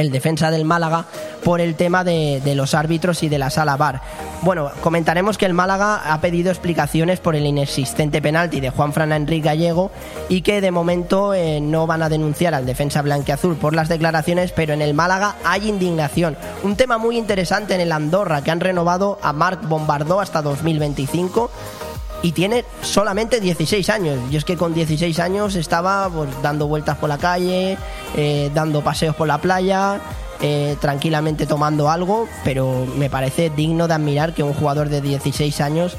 el 0.00 0.10
defensa 0.10 0.50
del 0.50 0.64
Málaga 0.64 1.06
por 1.44 1.60
el 1.60 1.74
tema 1.74 2.04
de, 2.04 2.42
los 2.54 2.74
árbitros 2.74 3.22
y 3.22 3.28
de 3.28 3.38
la 3.38 3.50
sala 3.50 3.76
VAR. 3.76 4.00
Bueno, 4.42 4.70
comentaremos 4.80 5.38
que 5.38 5.46
el 5.46 5.54
Málaga 5.54 6.12
ha 6.12 6.20
pedido 6.20 6.50
explicaciones 6.50 7.20
por 7.20 7.36
el 7.36 7.46
inexistente 7.46 8.20
penalti 8.20 8.60
de 8.60 8.70
Juan 8.70 8.92
Fran 8.92 9.12
Enrique 9.12 9.46
Gallego 9.46 9.90
y 10.28 10.42
que 10.42 10.60
de 10.60 10.70
momento 10.70 11.34
eh, 11.34 11.60
no 11.60 11.86
van 11.86 12.02
a 12.02 12.08
denunciar 12.08 12.54
al 12.54 12.66
defensa 12.66 13.02
blanqueazul 13.02 13.56
por 13.56 13.74
las 13.74 13.88
declaraciones, 13.88 14.52
pero 14.52 14.72
en 14.72 14.82
el 14.82 14.94
Málaga 14.94 15.36
hay 15.44 15.68
indignación. 15.68 16.36
Un 16.62 16.76
tema 16.76 16.98
muy 16.98 17.16
interesante 17.16 17.74
en 17.74 17.80
el 17.80 17.92
Andorra 17.92 18.42
que 18.42 18.50
han 18.50 18.60
renovado 18.60 19.18
a 19.22 19.32
Marc 19.32 19.66
Bombardó 19.68 20.20
hasta 20.20 20.42
2025 20.42 21.50
y 22.22 22.32
tiene 22.32 22.64
solamente 22.82 23.40
16 23.40 23.88
años. 23.90 24.18
Y 24.30 24.36
es 24.36 24.44
que 24.44 24.56
con 24.56 24.74
16 24.74 25.18
años 25.20 25.54
estaba 25.56 26.08
pues, 26.08 26.28
dando 26.42 26.66
vueltas 26.66 26.98
por 26.98 27.08
la 27.08 27.18
calle, 27.18 27.78
eh, 28.16 28.50
dando 28.54 28.82
paseos 28.82 29.16
por 29.16 29.26
la 29.26 29.38
playa, 29.38 30.00
eh, 30.40 30.76
tranquilamente 30.80 31.46
tomando 31.46 31.90
algo, 31.90 32.28
pero 32.44 32.86
me 32.96 33.10
parece 33.10 33.50
digno 33.50 33.88
de 33.88 33.94
admirar 33.94 34.34
que 34.34 34.42
un 34.42 34.54
jugador 34.54 34.88
de 34.88 35.00
16 35.00 35.60
años 35.60 35.96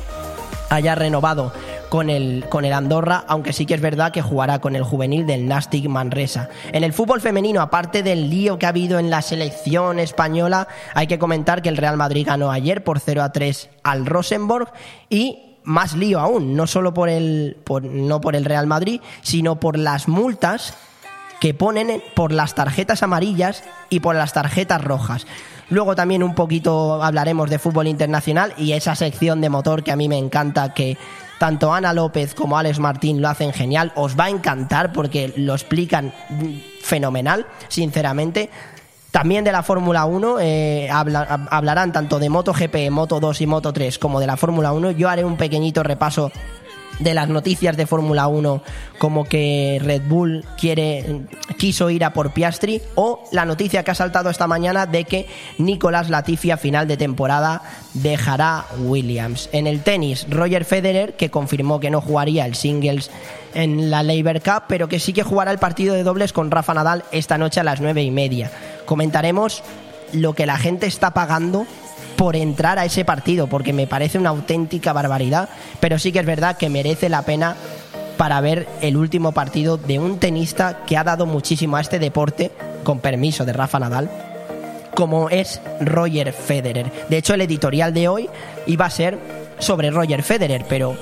haya 0.69 0.95
renovado 0.95 1.51
con 1.89 2.09
el, 2.09 2.45
con 2.47 2.63
el 2.63 2.71
Andorra, 2.71 3.25
aunque 3.27 3.51
sí 3.51 3.65
que 3.65 3.73
es 3.73 3.81
verdad 3.81 4.13
que 4.13 4.21
jugará 4.21 4.59
con 4.59 4.77
el 4.77 4.83
juvenil 4.83 5.27
del 5.27 5.45
Nastic 5.45 5.89
Manresa. 5.89 6.49
En 6.71 6.85
el 6.85 6.93
fútbol 6.93 7.19
femenino, 7.19 7.61
aparte 7.61 8.01
del 8.01 8.29
lío 8.29 8.57
que 8.57 8.65
ha 8.65 8.69
habido 8.69 8.97
en 8.97 9.09
la 9.09 9.21
selección 9.21 9.99
española, 9.99 10.69
hay 10.95 11.07
que 11.07 11.19
comentar 11.19 11.61
que 11.61 11.67
el 11.67 11.75
Real 11.75 11.97
Madrid 11.97 12.25
ganó 12.25 12.49
ayer 12.49 12.83
por 12.83 13.01
0 13.01 13.21
a 13.21 13.33
3 13.33 13.69
al 13.83 14.05
Rosenborg 14.05 14.71
y 15.09 15.50
más 15.63 15.95
lío 15.95 16.19
aún, 16.19 16.55
no 16.55 16.67
solo 16.67 16.93
por 16.93 17.09
el, 17.09 17.57
por, 17.63 17.83
no 17.83 18.21
por 18.21 18.35
el 18.35 18.45
Real 18.45 18.67
Madrid, 18.67 19.01
sino 19.21 19.59
por 19.59 19.77
las 19.77 20.07
multas 20.07 20.73
que 21.39 21.53
ponen 21.53 22.03
por 22.15 22.31
las 22.31 22.53
tarjetas 22.53 23.01
amarillas 23.03 23.63
y 23.89 23.99
por 23.99 24.15
las 24.15 24.33
tarjetas 24.33 24.83
rojas. 24.83 25.25
Luego 25.69 25.95
también 25.95 26.21
un 26.21 26.35
poquito 26.35 27.01
hablaremos 27.01 27.49
de 27.49 27.57
fútbol 27.57 27.87
internacional 27.87 28.53
y 28.57 28.73
esa 28.73 28.93
sección 28.93 29.41
de 29.41 29.49
motor 29.49 29.83
que 29.83 29.91
a 29.91 29.95
mí 29.95 30.09
me 30.09 30.17
encanta 30.17 30.73
que 30.73 30.97
tanto 31.39 31.73
Ana 31.73 31.93
López 31.93 32.35
como 32.35 32.57
Alex 32.57 32.77
Martín 32.77 33.21
lo 33.21 33.29
hacen 33.29 33.53
genial. 33.53 33.91
Os 33.95 34.19
va 34.19 34.25
a 34.25 34.29
encantar 34.29 34.93
porque 34.93 35.33
lo 35.37 35.53
explican 35.53 36.13
fenomenal, 36.81 37.47
sinceramente. 37.69 38.51
También 39.11 39.43
de 39.43 39.51
la 39.51 39.61
Fórmula 39.61 40.05
1 40.05 40.39
eh, 40.39 40.89
habla, 40.89 41.47
hablarán 41.51 41.91
tanto 41.91 42.17
de 42.17 42.29
MotoGP, 42.29 42.89
Moto 42.91 43.19
2 43.19 43.41
y 43.41 43.47
Moto 43.47 43.73
3 43.73 43.99
como 43.99 44.21
de 44.21 44.27
la 44.27 44.37
Fórmula 44.37 44.71
1. 44.71 44.91
Yo 44.91 45.09
haré 45.09 45.25
un 45.25 45.35
pequeñito 45.35 45.83
repaso 45.83 46.31
de 47.01 47.13
las 47.13 47.27
noticias 47.27 47.75
de 47.77 47.87
Fórmula 47.87 48.27
1 48.27 48.63
como 48.97 49.25
que 49.25 49.79
Red 49.83 50.03
Bull 50.07 50.45
quiere 50.57 51.21
quiso 51.57 51.89
ir 51.89 52.03
a 52.03 52.13
por 52.13 52.31
Piastri 52.31 52.81
o 52.95 53.23
la 53.31 53.45
noticia 53.45 53.83
que 53.83 53.91
ha 53.91 53.95
saltado 53.95 54.29
esta 54.29 54.47
mañana 54.47 54.85
de 54.85 55.05
que 55.05 55.27
Nicolás 55.57 56.09
Latifi 56.09 56.51
a 56.51 56.57
final 56.57 56.87
de 56.87 56.97
temporada 56.97 57.61
dejará 57.93 58.65
Williams. 58.79 59.49
En 59.51 59.67
el 59.67 59.81
tenis, 59.81 60.27
Roger 60.29 60.65
Federer 60.65 61.13
que 61.13 61.31
confirmó 61.31 61.79
que 61.79 61.89
no 61.89 62.01
jugaría 62.01 62.45
el 62.45 62.55
singles 62.55 63.09
en 63.53 63.89
la 63.89 64.03
Labor 64.03 64.41
Cup, 64.41 64.63
pero 64.67 64.87
que 64.87 64.99
sí 64.99 65.13
que 65.13 65.23
jugará 65.23 65.51
el 65.51 65.59
partido 65.59 65.93
de 65.93 66.03
dobles 66.03 66.33
con 66.33 66.51
Rafa 66.51 66.73
Nadal 66.73 67.03
esta 67.11 67.37
noche 67.37 67.59
a 67.59 67.63
las 67.63 67.81
nueve 67.81 68.03
y 68.03 68.11
media. 68.11 68.51
Comentaremos 68.85 69.63
lo 70.13 70.33
que 70.33 70.45
la 70.45 70.57
gente 70.57 70.87
está 70.87 71.11
pagando 71.11 71.65
por 72.15 72.35
entrar 72.35 72.79
a 72.79 72.85
ese 72.85 73.05
partido, 73.05 73.47
porque 73.47 73.73
me 73.73 73.87
parece 73.87 74.17
una 74.17 74.29
auténtica 74.29 74.93
barbaridad, 74.93 75.49
pero 75.79 75.99
sí 75.99 76.11
que 76.11 76.19
es 76.19 76.25
verdad 76.25 76.57
que 76.57 76.69
merece 76.69 77.09
la 77.09 77.23
pena 77.23 77.55
para 78.17 78.39
ver 78.41 78.67
el 78.81 78.97
último 78.97 79.31
partido 79.31 79.77
de 79.77 79.97
un 79.97 80.19
tenista 80.19 80.83
que 80.85 80.97
ha 80.97 81.03
dado 81.03 81.25
muchísimo 81.25 81.77
a 81.77 81.81
este 81.81 81.97
deporte, 81.97 82.51
con 82.83 82.99
permiso 82.99 83.45
de 83.45 83.53
Rafa 83.53 83.79
Nadal, 83.79 84.09
como 84.95 85.29
es 85.29 85.61
Roger 85.79 86.33
Federer. 86.33 86.91
De 87.09 87.17
hecho, 87.17 87.33
el 87.33 87.41
editorial 87.41 87.93
de 87.93 88.07
hoy 88.07 88.29
iba 88.67 88.85
a 88.85 88.89
ser 88.89 89.17
sobre 89.59 89.89
Roger 89.89 90.23
Federer, 90.23 90.65
pero 90.67 90.95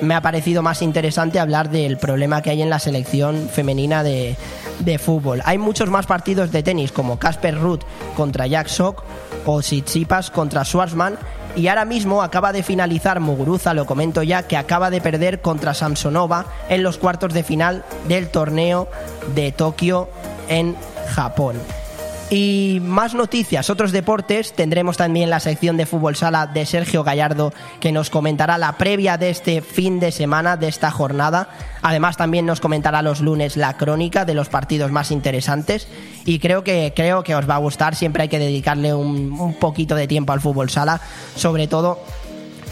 me 0.00 0.14
ha 0.14 0.20
parecido 0.20 0.62
más 0.62 0.82
interesante 0.82 1.38
hablar 1.38 1.70
del 1.70 1.98
problema 1.98 2.42
que 2.42 2.50
hay 2.50 2.62
en 2.62 2.70
la 2.70 2.78
selección 2.78 3.48
femenina 3.48 4.02
de, 4.02 4.36
de 4.80 4.98
fútbol. 4.98 5.42
Hay 5.44 5.58
muchos 5.58 5.90
más 5.90 6.06
partidos 6.06 6.52
de 6.52 6.62
tenis, 6.62 6.92
como 6.92 7.18
Casper 7.18 7.58
Ruth 7.58 7.82
contra 8.16 8.46
Jack 8.46 8.68
Sock 8.68 9.02
o 9.46 9.60
Tsitsipas 9.60 10.30
contra 10.30 10.64
Schwarzman. 10.64 11.18
Y 11.56 11.68
ahora 11.68 11.84
mismo 11.84 12.22
acaba 12.22 12.52
de 12.52 12.62
finalizar 12.62 13.20
Muguruza, 13.20 13.74
lo 13.74 13.86
comento 13.86 14.22
ya, 14.22 14.44
que 14.44 14.56
acaba 14.56 14.90
de 14.90 15.00
perder 15.00 15.40
contra 15.40 15.74
Samsonova 15.74 16.46
en 16.68 16.82
los 16.82 16.98
cuartos 16.98 17.32
de 17.34 17.42
final 17.42 17.84
del 18.06 18.28
torneo 18.28 18.88
de 19.34 19.50
Tokio 19.50 20.08
en 20.48 20.76
Japón. 21.08 21.56
Y 22.30 22.80
más 22.82 23.14
noticias, 23.14 23.70
otros 23.70 23.90
deportes. 23.90 24.52
Tendremos 24.52 24.98
también 24.98 25.30
la 25.30 25.40
sección 25.40 25.78
de 25.78 25.86
fútbol 25.86 26.14
sala 26.14 26.46
de 26.46 26.66
Sergio 26.66 27.02
Gallardo 27.02 27.54
que 27.80 27.90
nos 27.90 28.10
comentará 28.10 28.58
la 28.58 28.76
previa 28.76 29.16
de 29.16 29.30
este 29.30 29.62
fin 29.62 29.98
de 29.98 30.12
semana, 30.12 30.58
de 30.58 30.68
esta 30.68 30.90
jornada. 30.90 31.48
Además 31.80 32.18
también 32.18 32.44
nos 32.44 32.60
comentará 32.60 33.00
los 33.00 33.22
lunes 33.22 33.56
la 33.56 33.78
crónica 33.78 34.26
de 34.26 34.34
los 34.34 34.50
partidos 34.50 34.92
más 34.92 35.10
interesantes. 35.10 35.88
Y 36.26 36.38
creo 36.38 36.62
que, 36.64 36.92
creo 36.94 37.22
que 37.22 37.34
os 37.34 37.48
va 37.48 37.54
a 37.54 37.58
gustar. 37.58 37.94
Siempre 37.94 38.24
hay 38.24 38.28
que 38.28 38.38
dedicarle 38.38 38.92
un, 38.92 39.32
un 39.32 39.54
poquito 39.54 39.94
de 39.94 40.06
tiempo 40.06 40.34
al 40.34 40.42
fútbol 40.42 40.68
sala. 40.68 41.00
Sobre 41.34 41.66
todo 41.66 41.98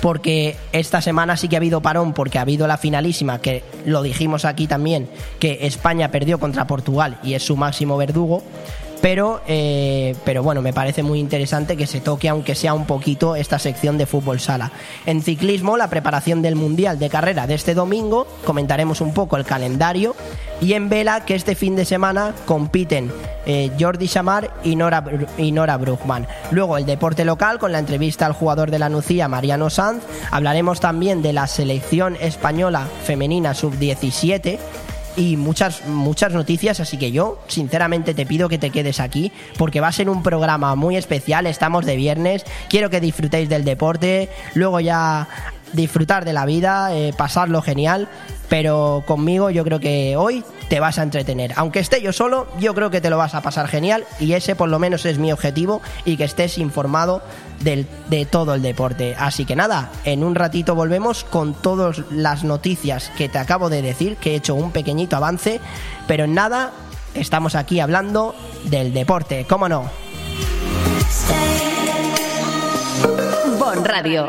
porque 0.03 0.57
esta 0.73 1.01
semana 1.01 1.39
sí 1.39 1.49
que 1.49 1.57
ha 1.57 1.59
habido 1.59 1.81
parón 1.81 2.13
porque 2.13 2.39
ha 2.39 2.43
habido 2.43 2.67
la 2.67 2.77
finalísima, 2.77 3.41
que 3.41 3.65
lo 3.87 4.03
dijimos 4.03 4.45
aquí 4.45 4.67
también, 4.67 5.09
que 5.39 5.67
España 5.67 6.11
perdió 6.11 6.39
contra 6.39 6.67
Portugal 6.67 7.19
y 7.23 7.33
es 7.33 7.43
su 7.43 7.57
máximo 7.57 7.97
verdugo. 7.97 8.43
Pero, 9.03 9.41
eh, 9.47 10.17
pero 10.25 10.43
bueno, 10.43 10.63
me 10.63 10.73
parece 10.73 11.03
muy 11.03 11.21
interesante 11.21 11.77
que 11.77 11.87
se 11.87 12.01
toque, 12.01 12.29
aunque 12.29 12.55
sea 12.55 12.75
un 12.75 12.87
poquito, 12.87 13.37
esta 13.37 13.59
sección 13.59 13.99
de 13.99 14.07
fútbol 14.07 14.41
sala. 14.41 14.73
En 15.05 15.23
ciclismo, 15.23 15.77
la 15.77 15.91
preparación 15.91 16.43
del 16.43 16.57
Mundial 16.57 16.99
de 16.99 17.09
Carrera 17.09 17.47
de 17.47 17.55
este 17.55 17.75
domingo, 17.75 18.27
comentaremos 18.45 19.01
un 19.01 19.15
poco 19.15 19.37
el 19.37 19.45
calendario. 19.45 20.15
Y 20.61 20.73
en 20.73 20.89
vela, 20.89 21.25
que 21.25 21.35
este 21.35 21.55
fin 21.55 21.77
de 21.77 21.85
semana 21.85 22.35
compiten 22.47 23.13
eh, 23.45 23.71
Jordi 23.79 24.09
Chamar 24.09 24.51
y 24.65 24.75
Nora, 24.75 25.05
y 25.37 25.53
Nora 25.53 25.77
Brugman. 25.77 26.27
Luego 26.51 26.79
el 26.79 26.87
deporte 26.87 27.25
local, 27.25 27.59
con 27.59 27.73
la 27.73 27.79
entrevista 27.79 28.27
al 28.27 28.33
jugador 28.33 28.71
de 28.71 28.79
la 28.79 28.89
Nucía, 28.89 29.29
Mariano 29.29 29.69
Sanz. 29.71 30.03
Hablaremos 30.31 30.81
también 30.81 31.21
de 31.21 31.35
la 31.35 31.47
selección 31.47 32.17
española 32.21 32.87
femenina 33.05 33.55
sub-17 33.55 34.59
y 35.17 35.37
muchas, 35.37 35.87
muchas 35.87 36.33
noticias, 36.33 36.81
así 36.81 36.97
que 36.97 37.11
yo 37.11 37.39
sinceramente 37.49 38.15
te 38.15 38.27
pido 38.27 38.49
que 38.49 38.59
te 38.59 38.71
quedes 38.71 39.01
aquí 39.01 39.33
porque 39.57 39.81
va 39.81 39.89
a 39.89 39.93
ser 39.93 40.09
un 40.09 40.23
programa 40.23 40.75
muy 40.75 40.97
especial, 40.97 41.47
estamos 41.47 41.85
de 41.87 41.97
viernes, 41.97 42.45
quiero 42.69 42.91
que 42.91 43.01
disfrutéis 43.01 43.49
del 43.49 43.65
deporte, 43.65 44.29
luego 44.55 44.81
ya 44.81 45.29
disfrutar 45.77 46.25
de 46.25 46.33
la 46.33 46.45
vida, 46.47 46.95
eh, 46.95 47.13
pasarlo 47.17 47.63
genial, 47.63 48.09
pero 48.49 49.05
conmigo 49.07 49.51
yo 49.51 49.63
creo 49.65 49.79
que 49.81 50.17
hoy 50.17 50.43
te 50.69 50.81
vas 50.81 50.99
a 50.99 51.03
entretener. 51.03 51.53
Aunque 51.57 51.79
esté 51.81 52.01
yo 52.03 52.13
solo, 52.13 52.47
yo 52.59 52.75
creo 52.75 52.91
que 52.91 53.01
te 53.01 53.11
lo 53.11 53.17
vas 53.19 53.35
a 53.35 53.41
pasar 53.43 53.69
genial 53.69 54.05
y 54.19 54.33
ese 54.33 54.57
por 54.57 54.69
lo 54.69 54.79
menos 54.79 55.05
es 55.05 55.19
mi 55.19 55.31
objetivo 55.33 55.81
y 56.05 56.17
que 56.17 56.25
estés 56.25 56.59
informado 56.59 57.23
del- 57.61 57.87
de 58.09 58.25
todo 58.27 58.55
el 58.55 58.63
deporte. 58.63 59.15
Así 59.19 59.45
que 59.45 59.55
nada, 59.57 59.91
en 60.05 60.25
un 60.25 60.35
ratito 60.35 60.75
volvemos 60.75 61.25
con 61.25 61.55
todas 61.55 61.99
las 62.11 62.43
noticias 62.45 63.11
que 63.17 63.29
te 63.29 63.39
acabo 63.39 63.69
de 63.69 63.83
decir, 63.83 64.17
que 64.17 64.33
he 64.33 64.37
hecho 64.37 64.55
un 64.55 64.73
pequeñito 64.73 65.17
avance, 65.17 65.61
pero 66.07 66.25
en 66.25 66.35
nada 66.35 66.73
estamos 67.15 67.55
aquí 67.55 67.81
hablando 67.81 68.35
del 68.65 68.93
deporte, 68.93 69.47
¿cómo 69.49 69.69
no? 69.69 69.91
Bon 73.59 73.85
Radio. 73.85 74.29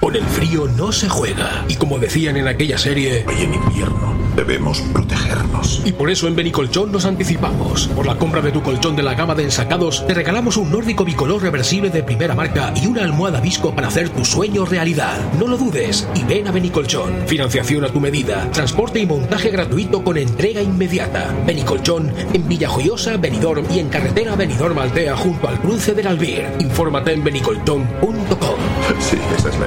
Con 0.00 0.14
el 0.14 0.22
frío 0.24 0.68
no 0.76 0.92
se 0.92 1.08
juega. 1.08 1.64
Y 1.68 1.74
como 1.76 1.98
decían 1.98 2.36
en 2.36 2.46
aquella 2.48 2.76
serie, 2.78 3.24
Y 3.38 3.42
en 3.44 3.54
invierno 3.54 4.14
debemos 4.36 4.80
protegernos. 4.92 5.80
y 5.86 5.92
por 5.92 6.10
eso 6.10 6.28
en 6.28 6.36
Benicolchón 6.36 6.92
nos 6.92 7.06
anticipamos. 7.06 7.88
Por 7.88 8.04
la 8.06 8.16
compra 8.18 8.42
de 8.42 8.52
tu 8.52 8.62
colchón 8.62 8.94
de 8.94 9.02
la 9.02 9.14
gama 9.14 9.34
de 9.34 9.44
ensacados, 9.44 10.06
te 10.06 10.12
regalamos 10.12 10.58
un 10.58 10.70
nórdico 10.70 11.04
bicolor 11.06 11.40
reversible 11.42 11.88
de 11.88 12.02
primera 12.02 12.34
marca 12.34 12.72
y 12.76 12.86
una 12.86 13.02
almohada 13.02 13.40
visco 13.40 13.74
para 13.74 13.88
hacer 13.88 14.10
tu 14.10 14.24
sueño 14.26 14.66
realidad. 14.66 15.16
No 15.38 15.48
lo 15.48 15.56
dudes 15.56 16.06
y 16.14 16.22
ven 16.24 16.46
a 16.46 16.52
Benicolchón. 16.52 17.26
Financiación 17.26 17.84
a 17.84 17.88
tu 17.88 17.98
medida, 17.98 18.50
transporte 18.52 19.00
y 19.00 19.06
montaje 19.06 19.48
gratuito 19.50 20.04
con 20.04 20.18
entrega 20.18 20.60
inmediata. 20.60 21.34
Benicolchón 21.46 22.12
en 22.34 22.46
Villajoyosa, 22.46 23.16
Benidorm 23.16 23.64
y 23.74 23.78
en 23.78 23.88
carretera 23.88 24.36
Benidorm 24.36 24.78
Altea 24.78 25.16
junto 25.16 25.48
al 25.48 25.58
cruce 25.58 25.94
del 25.94 26.06
Albir. 26.08 26.44
Infórmate 26.60 27.12
en 27.14 27.24
benicolchón.com. 27.24 28.56
Sí, 29.00 29.16
esa 29.38 29.48
es 29.48 29.58
la 29.58 29.66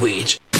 language 0.00 0.59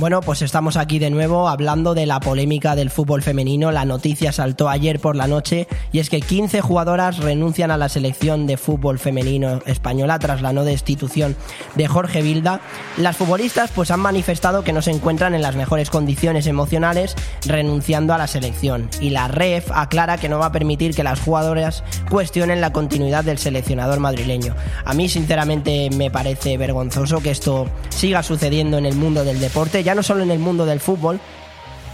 Bueno, 0.00 0.22
pues 0.22 0.40
estamos 0.40 0.78
aquí 0.78 0.98
de 0.98 1.10
nuevo 1.10 1.46
hablando 1.46 1.92
de 1.92 2.06
la 2.06 2.20
polémica 2.20 2.74
del 2.74 2.88
fútbol 2.88 3.22
femenino. 3.22 3.70
La 3.70 3.84
noticia 3.84 4.32
saltó 4.32 4.70
ayer 4.70 4.98
por 4.98 5.14
la 5.14 5.26
noche 5.26 5.68
y 5.92 5.98
es 5.98 6.08
que 6.08 6.22
15 6.22 6.62
jugadoras 6.62 7.18
renuncian 7.18 7.70
a 7.70 7.76
la 7.76 7.90
selección 7.90 8.46
de 8.46 8.56
fútbol 8.56 8.98
femenino 8.98 9.60
española 9.66 10.18
tras 10.18 10.40
la 10.40 10.54
no 10.54 10.64
destitución 10.64 11.36
de 11.74 11.86
Jorge 11.86 12.22
Vilda. 12.22 12.62
Las 12.96 13.18
futbolistas 13.18 13.72
pues 13.74 13.90
han 13.90 14.00
manifestado 14.00 14.64
que 14.64 14.72
no 14.72 14.80
se 14.80 14.90
encuentran 14.90 15.34
en 15.34 15.42
las 15.42 15.54
mejores 15.54 15.90
condiciones 15.90 16.46
emocionales 16.46 17.14
renunciando 17.44 18.14
a 18.14 18.18
la 18.18 18.26
selección 18.26 18.88
y 19.02 19.10
la 19.10 19.28
REF 19.28 19.70
aclara 19.70 20.16
que 20.16 20.30
no 20.30 20.38
va 20.38 20.46
a 20.46 20.52
permitir 20.52 20.94
que 20.94 21.04
las 21.04 21.20
jugadoras 21.20 21.84
cuestionen 22.08 22.62
la 22.62 22.72
continuidad 22.72 23.22
del 23.22 23.36
seleccionador 23.36 24.00
madrileño. 24.00 24.56
A 24.82 24.94
mí 24.94 25.10
sinceramente 25.10 25.90
me 25.94 26.10
parece 26.10 26.56
vergonzoso 26.56 27.20
que 27.20 27.32
esto 27.32 27.68
siga 27.90 28.22
sucediendo 28.22 28.78
en 28.78 28.86
el 28.86 28.94
mundo 28.94 29.24
del 29.24 29.40
deporte, 29.40 29.89
no 29.94 30.02
solo 30.02 30.22
en 30.22 30.30
el 30.30 30.38
mundo 30.38 30.66
del 30.66 30.80
fútbol, 30.80 31.20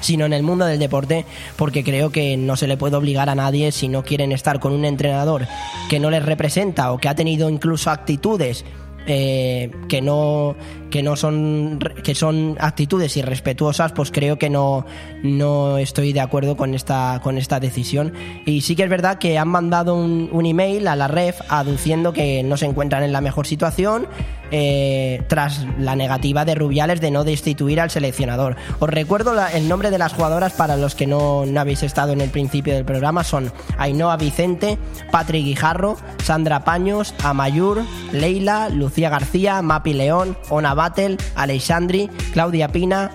sino 0.00 0.26
en 0.26 0.32
el 0.32 0.42
mundo 0.42 0.66
del 0.66 0.78
deporte, 0.78 1.24
porque 1.56 1.82
creo 1.82 2.10
que 2.10 2.36
no 2.36 2.56
se 2.56 2.66
le 2.66 2.76
puede 2.76 2.96
obligar 2.96 3.28
a 3.28 3.34
nadie 3.34 3.72
si 3.72 3.88
no 3.88 4.04
quieren 4.04 4.32
estar 4.32 4.60
con 4.60 4.72
un 4.72 4.84
entrenador 4.84 5.46
que 5.88 5.98
no 5.98 6.10
les 6.10 6.24
representa 6.24 6.92
o 6.92 6.98
que 6.98 7.08
ha 7.08 7.14
tenido 7.14 7.48
incluso 7.48 7.90
actitudes 7.90 8.64
eh, 9.08 9.70
que 9.88 10.02
no 10.02 10.56
que 10.90 11.02
no 11.02 11.16
son 11.16 11.78
que 12.02 12.14
son 12.14 12.56
actitudes 12.60 13.16
irrespetuosas 13.16 13.92
pues 13.92 14.10
creo 14.10 14.38
que 14.38 14.50
no 14.50 14.86
no 15.22 15.78
estoy 15.78 16.12
de 16.12 16.20
acuerdo 16.20 16.56
con 16.56 16.74
esta 16.74 17.20
con 17.22 17.38
esta 17.38 17.60
decisión 17.60 18.12
y 18.44 18.60
sí 18.62 18.76
que 18.76 18.84
es 18.84 18.90
verdad 18.90 19.18
que 19.18 19.38
han 19.38 19.48
mandado 19.48 19.94
un, 19.94 20.28
un 20.32 20.46
email 20.46 20.86
a 20.88 20.96
la 20.96 21.08
ref 21.08 21.40
aduciendo 21.48 22.12
que 22.12 22.42
no 22.42 22.56
se 22.56 22.66
encuentran 22.66 23.02
en 23.02 23.12
la 23.12 23.20
mejor 23.20 23.46
situación 23.46 24.06
eh, 24.52 25.24
tras 25.28 25.66
la 25.78 25.96
negativa 25.96 26.44
de 26.44 26.54
Rubiales 26.54 27.00
de 27.00 27.10
no 27.10 27.24
destituir 27.24 27.80
al 27.80 27.90
seleccionador. 27.90 28.54
Os 28.78 28.88
recuerdo 28.88 29.34
el 29.52 29.68
nombre 29.68 29.90
de 29.90 29.98
las 29.98 30.12
jugadoras 30.12 30.52
para 30.52 30.76
los 30.76 30.94
que 30.94 31.06
no, 31.06 31.44
no 31.46 31.60
habéis 31.60 31.82
estado 31.82 32.12
en 32.12 32.20
el 32.20 32.30
principio 32.30 32.74
del 32.74 32.84
programa. 32.84 33.24
Son 33.24 33.52
Ainhoa 33.76 34.16
Vicente, 34.16 34.78
Patrick 35.10 35.44
Guijarro, 35.44 35.96
Sandra 36.22 36.64
Paños, 36.64 37.12
Amayur, 37.24 37.82
Leila, 38.12 38.68
Lucía 38.68 39.10
García, 39.10 39.60
Mapi 39.62 39.94
León, 39.94 40.38
Ona 40.48 40.74
Battle, 40.76 41.16
Alexandri, 41.34 42.08
Claudia 42.32 42.68
Pina, 42.68 43.10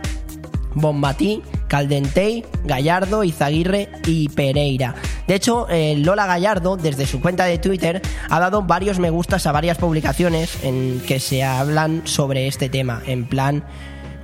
Bombatí, 0.76 1.42
Caldentey, 1.70 2.46
Gallardo, 2.66 3.24
Izaguirre 3.24 3.90
y 4.06 4.28
Pereira. 4.28 4.96
De 5.28 5.36
hecho, 5.36 5.68
eh, 5.70 5.96
Lola 5.98 6.26
Gallardo, 6.26 6.76
desde 6.76 7.06
su 7.06 7.22
cuenta 7.22 7.46
de 7.46 7.58
Twitter, 7.58 8.02
ha 8.30 8.40
dado 8.42 8.64
varios 8.64 9.00
me 9.00 9.10
gustas 9.10 9.48
a 9.48 9.54
varias 9.54 9.78
publicaciones 9.78 10.62
en 10.64 11.02
que 11.08 11.22
se 11.22 11.44
hablan 11.44 12.02
sobre 12.04 12.48
este 12.48 12.68
tema, 12.68 13.02
en 13.06 13.26
plan 13.26 13.64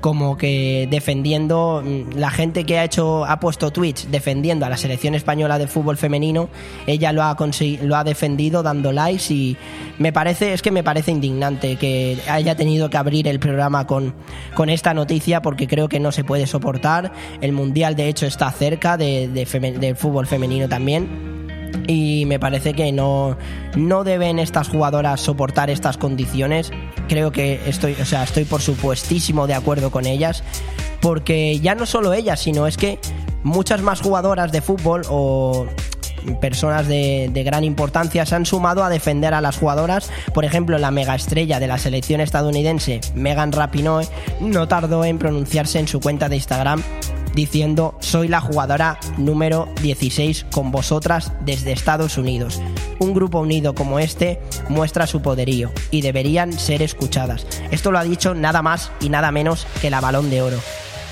como 0.01 0.37
que 0.37 0.87
defendiendo 0.89 1.83
mm, 1.85 2.17
la 2.17 2.29
gente 2.29 2.65
que 2.65 2.79
ha 2.79 2.83
hecho 2.83 3.25
ha 3.25 3.39
puesto 3.39 3.71
tweets 3.71 4.11
defendiendo 4.11 4.65
a 4.65 4.69
la 4.69 4.77
selección 4.77 5.15
española 5.15 5.57
de 5.57 5.67
fútbol 5.67 5.97
femenino 5.97 6.49
ella 6.85 7.11
lo 7.11 7.23
ha 7.23 7.35
lo 7.81 7.95
ha 7.95 8.03
defendido 8.03 8.63
dando 8.63 8.91
likes 8.91 9.33
y 9.33 9.57
me 9.99 10.11
parece 10.11 10.53
es 10.53 10.61
que 10.61 10.71
me 10.71 10.83
parece 10.83 11.11
indignante 11.11 11.75
que 11.75 12.17
haya 12.29 12.55
tenido 12.55 12.89
que 12.89 12.97
abrir 12.97 13.27
el 13.27 13.39
programa 13.39 13.87
con 13.87 14.13
con 14.53 14.69
esta 14.69 14.93
noticia 14.93 15.41
porque 15.41 15.67
creo 15.67 15.87
que 15.89 15.99
no 15.99 16.11
se 16.11 16.23
puede 16.23 16.47
soportar. 16.47 17.11
El 17.41 17.53
mundial 17.53 17.95
de 17.95 18.09
hecho 18.09 18.25
está 18.25 18.51
cerca 18.51 18.97
de, 18.97 19.27
del 19.27 19.95
fútbol 19.95 20.27
femenino 20.27 20.67
también 20.67 21.36
y 21.87 22.25
me 22.25 22.39
parece 22.39 22.73
que 22.73 22.91
no, 22.91 23.37
no 23.75 24.03
deben 24.03 24.39
estas 24.39 24.67
jugadoras 24.67 25.21
soportar 25.21 25.69
estas 25.69 25.97
condiciones. 25.97 26.71
Creo 27.07 27.31
que 27.31 27.61
estoy, 27.65 27.95
o 28.01 28.05
sea, 28.05 28.23
estoy 28.23 28.45
por 28.45 28.61
supuestísimo 28.61 29.47
de 29.47 29.53
acuerdo 29.53 29.89
con 29.91 30.05
ellas, 30.05 30.43
porque 31.01 31.59
ya 31.59 31.75
no 31.75 31.85
solo 31.85 32.13
ellas, 32.13 32.39
sino 32.41 32.67
es 32.67 32.77
que 32.77 32.99
muchas 33.43 33.81
más 33.81 34.01
jugadoras 34.01 34.51
de 34.51 34.61
fútbol 34.61 35.03
o 35.09 35.65
personas 36.41 36.87
de, 36.87 37.29
de, 37.31 37.43
gran 37.43 37.63
importancia 37.63 38.25
se 38.25 38.35
han 38.35 38.45
sumado 38.45 38.83
a 38.83 38.89
defender 38.89 39.33
a 39.33 39.39
las 39.39 39.57
jugadoras. 39.57 40.11
Por 40.33 40.43
ejemplo, 40.43 40.77
la 40.77 40.91
mega 40.91 41.15
estrella 41.15 41.59
de 41.59 41.67
la 41.67 41.77
selección 41.77 42.19
estadounidense, 42.19 42.99
Megan 43.15 43.53
Rapinoe, 43.53 44.07
no 44.41 44.67
tardó 44.67 45.05
en 45.05 45.19
pronunciarse 45.19 45.79
en 45.79 45.87
su 45.87 46.01
cuenta 46.01 46.27
de 46.27 46.35
Instagram 46.35 46.83
diciendo 47.37 47.95
soy 47.99 48.27
la 48.27 48.41
jugadora 48.41 48.99
número 49.15 49.69
16 49.83 50.47
con 50.51 50.71
vosotras 50.71 51.31
desde 51.45 51.71
Estados 51.71 52.17
Unidos. 52.17 52.59
Un 52.97 53.13
grupo 53.13 53.39
unido 53.39 53.75
como 53.75 53.99
este 53.99 54.41
muestra 54.69 55.05
su 55.05 55.21
poderío 55.21 55.71
y 55.91 56.01
deberían 56.01 56.51
ser 56.51 56.81
escuchadas. 56.81 57.45
Esto 57.69 57.91
lo 57.91 57.99
ha 57.99 58.03
dicho 58.03 58.33
nada 58.33 58.63
más 58.63 58.91
y 58.99 59.09
nada 59.09 59.31
menos 59.31 59.67
que 59.81 59.91
la 59.91 60.01
balón 60.01 60.31
de 60.31 60.41
oro. 60.41 60.57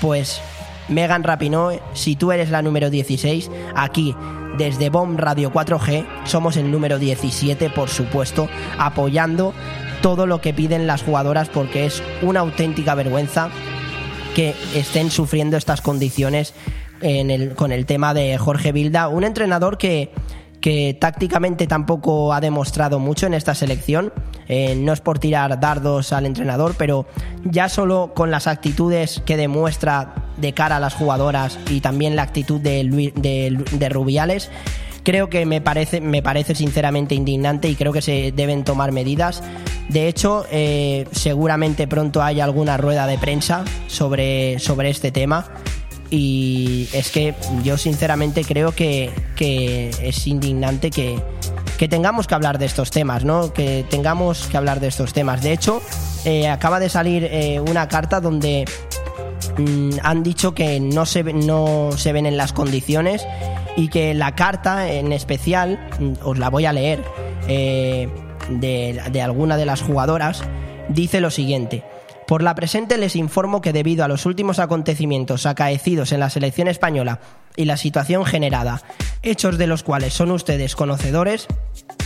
Pues 0.00 0.40
Megan 0.88 1.22
Rapinoe, 1.22 1.80
si 1.94 2.16
tú 2.16 2.32
eres 2.32 2.50
la 2.50 2.60
número 2.60 2.90
16, 2.90 3.48
aquí 3.76 4.16
desde 4.58 4.90
Bomb 4.90 5.20
Radio 5.20 5.52
4G 5.52 6.06
somos 6.24 6.56
el 6.56 6.72
número 6.72 6.98
17, 6.98 7.70
por 7.70 7.88
supuesto, 7.88 8.48
apoyando 8.78 9.54
todo 10.02 10.26
lo 10.26 10.40
que 10.40 10.52
piden 10.52 10.88
las 10.88 11.04
jugadoras 11.04 11.48
porque 11.48 11.86
es 11.86 12.02
una 12.20 12.40
auténtica 12.40 12.96
vergüenza 12.96 13.48
que 14.36 14.54
estén 14.74 15.10
sufriendo 15.10 15.56
estas 15.56 15.80
condiciones 15.80 16.52
con 17.56 17.72
el 17.72 17.86
tema 17.86 18.12
de 18.12 18.36
Jorge 18.36 18.70
Vilda, 18.70 19.08
un 19.08 19.24
entrenador 19.24 19.78
que, 19.78 20.10
que 20.60 20.94
tácticamente 21.00 21.66
tampoco 21.66 22.34
ha 22.34 22.40
demostrado 22.42 22.98
mucho 22.98 23.26
en 23.26 23.32
esta 23.32 23.54
selección. 23.54 24.12
Eh, 24.46 24.76
no 24.76 24.92
es 24.92 25.00
por 25.00 25.18
tirar 25.18 25.58
dardos 25.58 26.12
al 26.12 26.26
entrenador, 26.26 26.74
pero 26.76 27.06
ya 27.44 27.70
solo 27.70 28.12
con 28.14 28.30
las 28.30 28.46
actitudes 28.46 29.22
que 29.24 29.38
demuestra 29.38 30.26
de 30.36 30.52
cara 30.52 30.76
a 30.76 30.80
las 30.80 30.92
jugadoras 30.92 31.58
y 31.70 31.80
también 31.80 32.14
la 32.14 32.22
actitud 32.22 32.60
de, 32.60 32.84
de 33.72 33.88
Rubiales, 33.88 34.50
creo 35.06 35.30
que 35.30 35.46
me 35.46 35.60
parece, 35.60 36.00
me 36.00 36.20
parece 36.20 36.56
sinceramente 36.56 37.14
indignante 37.14 37.68
y 37.68 37.76
creo 37.76 37.92
que 37.92 38.02
se 38.02 38.32
deben 38.32 38.64
tomar 38.64 38.90
medidas. 38.90 39.40
De 39.88 40.08
hecho, 40.08 40.44
eh, 40.50 41.06
seguramente 41.12 41.86
pronto 41.86 42.24
haya 42.24 42.42
alguna 42.42 42.76
rueda 42.76 43.06
de 43.06 43.16
prensa 43.16 43.64
sobre, 43.86 44.58
sobre 44.58 44.90
este 44.90 45.12
tema. 45.12 45.46
Y 46.10 46.88
es 46.92 47.12
que 47.12 47.36
yo 47.62 47.78
sinceramente 47.78 48.44
creo 48.44 48.72
que, 48.72 49.12
es 49.38 50.26
indignante 50.26 50.90
que, 50.90 51.22
tengamos 51.88 52.26
que 52.26 52.34
hablar 52.34 52.58
de 52.58 52.66
estos 52.66 52.90
temas, 52.90 53.24
¿no? 53.24 53.52
Que 53.52 53.84
tengamos 53.88 54.48
que 54.48 54.56
hablar 54.56 54.80
de 54.80 54.88
estos 54.88 55.12
temas. 55.12 55.40
De 55.40 55.52
hecho, 55.52 55.82
eh, 56.24 56.48
acaba 56.48 56.80
de 56.80 56.88
salir 56.88 57.28
eh, 57.30 57.60
una 57.60 57.86
carta 57.86 58.20
donde 58.20 58.64
mm, 59.56 59.98
han 60.02 60.24
dicho 60.24 60.52
que 60.52 60.80
no 60.80 61.06
se, 61.06 61.22
no 61.22 61.90
se 61.96 62.12
ven 62.12 62.26
en 62.26 62.36
las 62.36 62.52
condiciones 62.52 63.24
y 63.76 63.88
que 63.88 64.14
la 64.14 64.34
carta 64.34 64.90
en 64.90 65.12
especial, 65.12 65.78
os 66.22 66.38
la 66.38 66.48
voy 66.48 66.66
a 66.66 66.72
leer, 66.72 67.04
eh, 67.46 68.08
de, 68.48 69.00
de 69.10 69.22
alguna 69.22 69.56
de 69.56 69.66
las 69.66 69.82
jugadoras, 69.82 70.42
dice 70.88 71.20
lo 71.20 71.30
siguiente. 71.30 71.84
Por 72.26 72.42
la 72.42 72.56
presente 72.56 72.98
les 72.98 73.14
informo 73.14 73.60
que 73.60 73.72
debido 73.72 74.04
a 74.04 74.08
los 74.08 74.26
últimos 74.26 74.58
acontecimientos 74.58 75.46
acaecidos 75.46 76.10
en 76.10 76.20
la 76.20 76.30
selección 76.30 76.66
española 76.66 77.20
y 77.54 77.66
la 77.66 77.76
situación 77.76 78.24
generada, 78.24 78.82
hechos 79.22 79.58
de 79.58 79.68
los 79.68 79.84
cuales 79.84 80.12
son 80.12 80.32
ustedes 80.32 80.74
conocedores, 80.74 81.46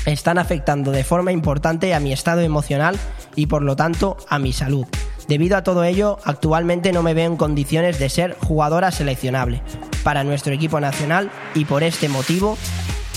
están 0.04 0.38
afectando 0.38 0.90
de 0.90 1.04
forma 1.04 1.32
importante 1.32 1.94
a 1.94 2.00
mi 2.00 2.12
estado 2.12 2.42
emocional 2.42 2.98
y 3.34 3.46
por 3.46 3.62
lo 3.62 3.76
tanto 3.76 4.18
a 4.28 4.38
mi 4.38 4.52
salud. 4.52 4.86
Debido 5.28 5.56
a 5.56 5.62
todo 5.62 5.84
ello, 5.84 6.18
actualmente 6.24 6.92
no 6.92 7.02
me 7.02 7.14
veo 7.14 7.26
en 7.26 7.36
condiciones 7.36 7.98
de 7.98 8.08
ser 8.08 8.36
jugadora 8.38 8.90
seleccionable 8.90 9.62
para 10.02 10.24
nuestro 10.24 10.52
equipo 10.52 10.80
nacional 10.80 11.30
y 11.54 11.64
por 11.64 11.82
este 11.82 12.08
motivo 12.08 12.56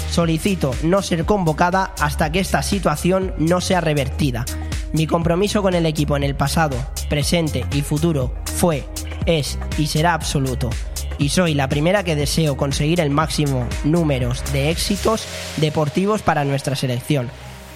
solicito 0.09 0.75
no 0.83 1.01
ser 1.01 1.25
convocada 1.25 1.93
hasta 1.99 2.31
que 2.31 2.39
esta 2.39 2.61
situación 2.61 3.33
no 3.39 3.61
sea 3.61 3.81
revertida. 3.81 4.45
Mi 4.91 5.07
compromiso 5.07 5.63
con 5.63 5.73
el 5.73 5.87
equipo 5.87 6.15
en 6.15 6.23
el 6.23 6.35
pasado, 6.35 6.77
presente 7.09 7.65
y 7.73 7.81
futuro 7.81 8.31
fue, 8.45 8.85
es 9.25 9.57
y 9.79 9.87
será 9.87 10.13
absoluto. 10.13 10.69
Y 11.17 11.29
soy 11.29 11.55
la 11.55 11.67
primera 11.67 12.03
que 12.03 12.15
deseo 12.15 12.57
conseguir 12.57 12.99
el 12.99 13.09
máximo 13.09 13.67
número 13.83 14.33
de 14.51 14.69
éxitos 14.69 15.25
deportivos 15.57 16.21
para 16.21 16.45
nuestra 16.45 16.75
selección. 16.75 17.29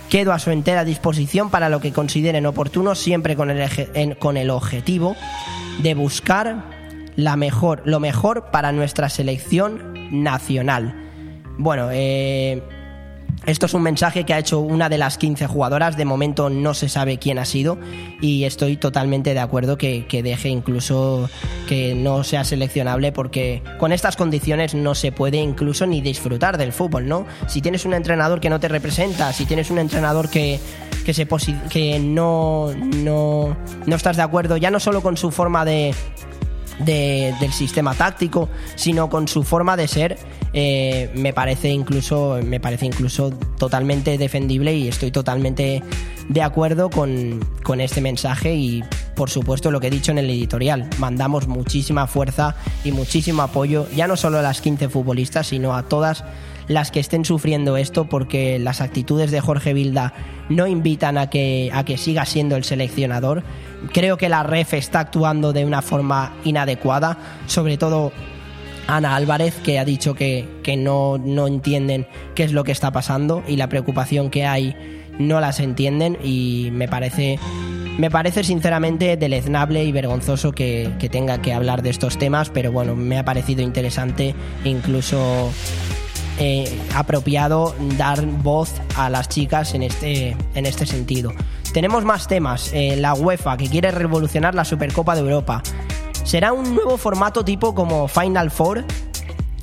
Quedo 0.09 0.31
a 0.31 0.39
su 0.39 0.51
entera 0.51 0.85
disposición 0.85 1.49
para 1.49 1.69
lo 1.69 1.81
que 1.81 1.91
consideren 1.91 2.45
oportuno, 2.45 2.95
siempre 2.95 3.35
con 3.35 3.49
el, 3.49 4.17
con 4.19 4.37
el 4.37 4.49
objetivo 4.49 5.15
de 5.79 5.95
buscar 5.95 6.63
la 7.15 7.35
mejor, 7.35 7.81
lo 7.85 7.99
mejor 7.99 8.49
para 8.51 8.71
nuestra 8.71 9.09
selección 9.09 9.93
nacional. 10.11 10.95
Bueno, 11.57 11.89
eh, 11.91 12.61
esto 13.47 13.65
es 13.65 13.73
un 13.73 13.81
mensaje 13.81 14.25
que 14.25 14.33
ha 14.33 14.39
hecho 14.39 14.59
una 14.59 14.89
de 14.89 14.97
las 14.97 15.17
15 15.17 15.47
jugadoras. 15.47 15.95
De 15.95 16.03
momento 16.03 16.49
no 16.49 16.73
se 16.73 16.89
sabe 16.89 17.17
quién 17.17 17.39
ha 17.39 17.45
sido 17.45 17.77
y 18.19 18.43
estoy 18.43 18.75
totalmente 18.75 19.33
de 19.33 19.39
acuerdo 19.39 19.77
que, 19.77 20.05
que, 20.05 20.21
deje 20.21 20.49
incluso 20.49 21.29
que 21.67 21.95
no 21.95 22.25
sea 22.25 22.43
seleccionable 22.43 23.13
porque 23.13 23.63
con 23.79 23.93
estas 23.93 24.17
condiciones 24.17 24.75
no 24.75 24.95
se 24.95 25.13
puede 25.13 25.37
incluso 25.37 25.85
ni 25.85 26.01
disfrutar 26.01 26.57
del 26.57 26.73
fútbol, 26.73 27.07
¿no? 27.07 27.25
Si 27.47 27.61
tienes 27.61 27.85
un 27.85 27.93
entrenador 27.93 28.41
que 28.41 28.49
no 28.49 28.59
te 28.59 28.67
representa, 28.67 29.31
si 29.31 29.45
tienes 29.45 29.71
un 29.71 29.79
entrenador 29.79 30.29
que, 30.29 30.59
que, 31.05 31.13
se 31.13 31.25
que 31.69 31.99
no, 31.99 32.73
no, 32.75 33.55
no 33.85 33.95
estás 33.95 34.17
de 34.17 34.23
acuerdo 34.23 34.57
ya 34.57 34.71
no 34.71 34.81
solo 34.81 35.01
con 35.01 35.15
su 35.15 35.31
forma 35.31 35.63
de 35.63 35.95
del 36.79 37.51
sistema 37.53 37.95
táctico, 37.95 38.49
sino 38.75 39.09
con 39.09 39.27
su 39.27 39.43
forma 39.43 39.75
de 39.77 39.87
ser, 39.87 40.17
eh, 40.59 41.11
me 41.13 41.33
parece 41.33 41.69
incluso, 41.69 42.39
me 42.43 42.59
parece 42.59 42.87
incluso 42.87 43.29
totalmente 43.59 44.17
defendible 44.17 44.73
y 44.73 44.87
estoy 44.87 45.11
totalmente 45.11 45.83
de 46.29 46.41
acuerdo 46.41 46.89
con, 46.89 47.47
con 47.61 47.79
este 47.79 48.01
mensaje 48.01 48.55
y 48.55 48.83
por 49.15 49.29
supuesto 49.29 49.69
lo 49.69 49.79
que 49.79 49.85
he 49.85 49.91
dicho 49.91 50.11
en 50.11 50.17
el 50.17 50.27
editorial, 50.31 50.89
mandamos 50.97 51.47
muchísima 51.47 52.07
fuerza 52.07 52.55
y 52.83 52.91
muchísimo 52.91 53.43
apoyo, 53.43 53.85
ya 53.95 54.07
no 54.07 54.17
solo 54.17 54.39
a 54.39 54.41
las 54.41 54.59
15 54.61 54.89
futbolistas, 54.89 55.45
sino 55.45 55.75
a 55.75 55.83
todas 55.83 56.23
las 56.67 56.89
que 56.89 57.01
estén 57.01 57.23
sufriendo 57.23 57.77
esto 57.77 58.05
porque 58.05 58.57
las 58.57 58.81
actitudes 58.81 59.29
de 59.29 59.41
Jorge 59.41 59.75
Vilda 59.75 60.15
no 60.49 60.65
invitan 60.65 61.19
a 61.19 61.29
que, 61.29 61.69
a 61.71 61.85
que 61.85 61.99
siga 61.99 62.25
siendo 62.25 62.55
el 62.55 62.63
seleccionador. 62.63 63.43
Creo 63.93 64.17
que 64.17 64.27
la 64.27 64.41
REF 64.41 64.73
está 64.73 65.01
actuando 65.01 65.53
de 65.53 65.65
una 65.65 65.83
forma 65.83 66.33
inadecuada, 66.43 67.19
sobre 67.45 67.77
todo 67.77 68.11
Ana 68.87 69.15
Álvarez, 69.15 69.55
que 69.63 69.79
ha 69.79 69.85
dicho 69.85 70.13
que, 70.15 70.47
no, 70.77 71.17
no 71.17 71.47
entienden 71.47 72.07
qué 72.35 72.43
es 72.43 72.51
lo 72.51 72.63
que 72.63 72.71
está 72.71 72.91
pasando 72.91 73.43
y 73.47 73.57
la 73.57 73.69
preocupación 73.69 74.29
que 74.29 74.45
hay 74.45 74.75
no 75.19 75.39
las 75.39 75.59
entienden 75.59 76.17
y 76.23 76.69
me 76.71 76.87
parece 76.87 77.39
me 77.97 78.11
parece 78.11 78.43
sinceramente 78.43 79.17
deleznable 79.17 79.83
y 79.83 79.91
vergonzoso 79.91 80.51
que, 80.51 80.91
que, 80.99 81.09
tenga 81.09 81.41
que 81.41 81.51
hablar 81.51 81.81
de 81.81 81.89
estos 81.89 82.19
temas, 82.19 82.51
pero 82.51 82.71
bueno, 82.71 82.95
me 82.95 83.17
ha 83.17 83.25
parecido 83.25 83.63
interesante 83.63 84.35
incluso 84.65 85.51
eh, 86.39 86.71
apropiado 86.93 87.75
dar 87.97 88.23
voz 88.23 88.71
a 88.95 89.09
las 89.09 89.27
chicas 89.27 89.73
en 89.73 89.81
este, 89.81 90.37
en 90.53 90.67
este 90.67 90.85
sentido. 90.85 91.33
Tenemos 91.73 92.05
más 92.05 92.27
temas. 92.27 92.71
Eh, 92.73 92.95
la 92.95 93.15
UEFA, 93.15 93.57
que 93.57 93.67
quiere 93.67 93.89
revolucionar 93.89 94.53
la 94.53 94.63
Supercopa 94.63 95.15
de 95.15 95.21
Europa. 95.21 95.63
¿Será 96.27 96.51
un 96.51 96.75
nuevo 96.75 96.97
formato 96.97 97.45
tipo 97.45 97.73
como 97.73 98.09
Final 98.09 98.51
Four? 98.51 98.83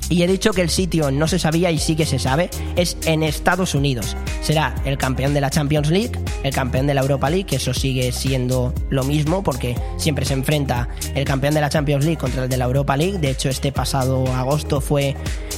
Y 0.09 0.21
he 0.21 0.27
dicho 0.27 0.51
que 0.51 0.61
el 0.61 0.69
sitio 0.69 1.11
no 1.11 1.27
se 1.27 1.39
sabía 1.39 1.71
y 1.71 1.79
sí 1.79 1.95
que 1.95 2.05
se 2.05 2.19
sabe, 2.19 2.49
es 2.75 2.97
en 3.05 3.23
Estados 3.23 3.73
Unidos. 3.73 4.15
Será 4.41 4.75
el 4.85 4.97
campeón 4.97 5.33
de 5.33 5.41
la 5.41 5.49
Champions 5.49 5.89
League, 5.89 6.11
el 6.43 6.53
campeón 6.53 6.85
de 6.87 6.93
la 6.93 7.01
Europa 7.01 7.29
League, 7.29 7.45
que 7.45 7.55
eso 7.55 7.73
sigue 7.73 8.11
siendo 8.11 8.73
lo 8.89 9.03
mismo 9.03 9.43
porque 9.43 9.75
siempre 9.97 10.25
se 10.25 10.33
enfrenta 10.33 10.89
el 11.15 11.25
campeón 11.25 11.55
de 11.55 11.61
la 11.61 11.69
Champions 11.69 12.05
League 12.05 12.19
contra 12.19 12.43
el 12.43 12.49
de 12.49 12.57
la 12.57 12.65
Europa 12.65 12.95
League. 12.95 13.17
De 13.17 13.31
hecho, 13.31 13.49
este 13.49 13.71
pasado 13.71 14.25
agosto 14.35 14.79
fue 14.81 15.15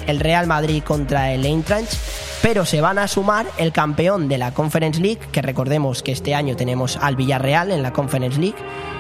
el 0.08 0.20
Real 0.20 0.48
Madrid 0.48 0.82
contra 0.84 1.34
el 1.34 1.46
Eintracht, 1.46 1.94
pero 2.42 2.66
se 2.66 2.80
van 2.80 2.98
a 2.98 3.08
sumar 3.08 3.46
el 3.58 3.74
campeón 3.74 4.30
de 4.30 4.38
la 4.38 4.54
Conference 4.54 5.02
League, 5.02 5.20
que 5.32 5.42
recordemos 5.42 6.02
que 6.04 6.14
este 6.14 6.34
año 6.34 6.56
tenemos 6.56 6.98
al 7.02 7.18
Villarreal 7.18 7.72
en 7.72 7.84
la 7.84 7.92
Conference 7.92 8.40
League, 8.40 8.58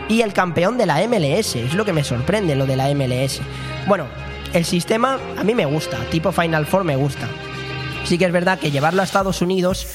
y 0.10 0.22
el 0.22 0.34
campeón 0.34 0.78
de 0.78 0.86
la 0.86 1.06
MLS, 1.08 1.56
es 1.56 1.74
lo 1.74 1.86
que 1.86 1.94
me 1.94 2.04
sorprende 2.04 2.56
lo 2.56 2.66
de 2.66 2.76
la 2.76 2.94
MLS. 2.94 3.40
Bueno, 3.88 4.06
el 4.54 4.66
sistema 4.66 5.20
a 5.38 5.44
mí 5.44 5.54
me 5.54 5.66
gusta, 5.66 5.98
tipo 6.12 6.32
Final 6.32 6.66
Four 6.66 6.84
me 6.84 6.96
gusta. 6.96 7.28
Sí 8.06 8.18
que 8.18 8.26
es 8.26 8.32
verdad 8.32 8.60
que 8.60 8.72
llevarlo 8.72 9.02
a 9.02 9.06
Estados 9.06 9.42
Unidos 9.42 9.86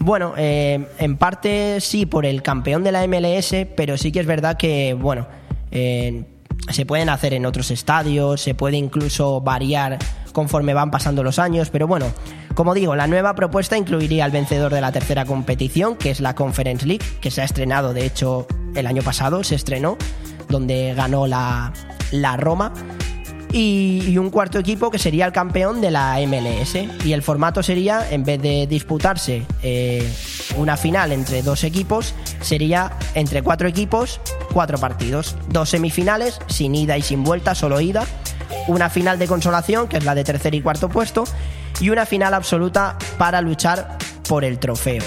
bueno, 0.00 0.34
eh, 0.36 0.88
en 0.98 1.16
parte 1.16 1.80
sí 1.80 2.06
por 2.06 2.24
el 2.24 2.42
campeón 2.42 2.84
de 2.84 2.92
la 2.92 3.06
MLS, 3.06 3.54
pero 3.76 3.98
sí 3.98 4.12
que 4.12 4.20
es 4.20 4.26
verdad 4.26 4.56
que, 4.56 4.94
bueno, 4.94 5.26
eh, 5.70 6.24
se 6.70 6.86
pueden 6.86 7.08
hacer 7.08 7.34
en 7.34 7.44
otros 7.46 7.70
estadios, 7.70 8.40
se 8.40 8.54
puede 8.54 8.76
incluso 8.76 9.40
variar 9.40 9.98
conforme 10.32 10.72
van 10.72 10.90
pasando 10.90 11.22
los 11.24 11.38
años, 11.38 11.70
pero 11.70 11.88
bueno, 11.88 12.06
como 12.54 12.74
digo, 12.74 12.94
la 12.94 13.06
nueva 13.06 13.34
propuesta 13.34 13.76
incluiría 13.76 14.24
al 14.24 14.30
vencedor 14.30 14.72
de 14.72 14.80
la 14.80 14.92
tercera 14.92 15.24
competición, 15.24 15.96
que 15.96 16.10
es 16.10 16.20
la 16.20 16.34
Conference 16.34 16.86
League, 16.86 17.04
que 17.20 17.30
se 17.30 17.40
ha 17.40 17.44
estrenado, 17.44 17.92
de 17.92 18.06
hecho, 18.06 18.46
el 18.76 18.86
año 18.86 19.02
pasado 19.02 19.42
se 19.42 19.56
estrenó, 19.56 19.96
donde 20.48 20.94
ganó 20.94 21.26
la, 21.26 21.72
la 22.12 22.36
Roma 22.36 22.72
y, 23.52 24.16
un 24.18 24.30
cuarto 24.30 24.58
equipo 24.58 24.90
que 24.90 24.98
sería 24.98 25.26
el 25.26 25.32
campeón 25.32 25.80
de 25.80 25.90
la 25.90 26.18
MLS. 26.26 26.76
Y 27.04 27.12
el 27.12 27.22
formato 27.22 27.62
sería, 27.62 28.10
en 28.10 28.24
vez 28.24 28.40
de 28.40 28.66
disputarse 28.66 29.46
eh, 29.62 30.10
una 30.56 30.76
final 30.76 31.12
entre 31.12 31.42
dos 31.42 31.64
equipos, 31.64 32.14
sería 32.40 32.92
entre 33.14 33.42
cuatro 33.42 33.68
equipos, 33.68 34.20
cuatro 34.52 34.78
partidos. 34.78 35.36
Dos 35.48 35.70
semifinales, 35.70 36.40
sin 36.48 36.74
ida 36.74 36.96
y 36.98 37.02
sin 37.02 37.24
vuelta, 37.24 37.54
solo 37.54 37.80
ida. 37.80 38.06
Una 38.66 38.90
final 38.90 39.18
de 39.18 39.26
consolación, 39.26 39.88
que 39.88 39.98
es 39.98 40.04
la 40.04 40.14
de 40.14 40.24
tercer 40.24 40.54
y 40.54 40.60
cuarto 40.60 40.88
puesto. 40.88 41.24
Y 41.80 41.90
una 41.90 42.06
final 42.06 42.34
absoluta 42.34 42.98
para 43.18 43.40
luchar 43.40 43.98
por 44.28 44.44
el 44.44 44.58
trofeo. 44.58 45.02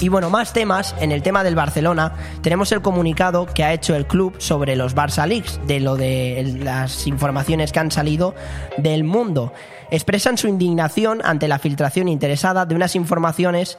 Y 0.00 0.08
bueno, 0.08 0.30
más 0.30 0.54
temas. 0.54 0.94
En 0.98 1.12
el 1.12 1.22
tema 1.22 1.44
del 1.44 1.54
Barcelona, 1.54 2.14
tenemos 2.40 2.72
el 2.72 2.80
comunicado 2.80 3.44
que 3.44 3.64
ha 3.64 3.74
hecho 3.74 3.94
el 3.94 4.06
club 4.06 4.34
sobre 4.38 4.74
los 4.74 4.96
Barça 4.96 5.26
Leaks, 5.26 5.60
de 5.66 5.78
lo 5.78 5.96
de 5.96 6.56
las 6.62 7.06
informaciones 7.06 7.70
que 7.70 7.80
han 7.80 7.90
salido 7.90 8.34
del 8.78 9.04
mundo. 9.04 9.52
Expresan 9.90 10.38
su 10.38 10.48
indignación 10.48 11.20
ante 11.22 11.48
la 11.48 11.58
filtración 11.58 12.08
interesada 12.08 12.64
de 12.64 12.74
unas 12.74 12.96
informaciones 12.96 13.78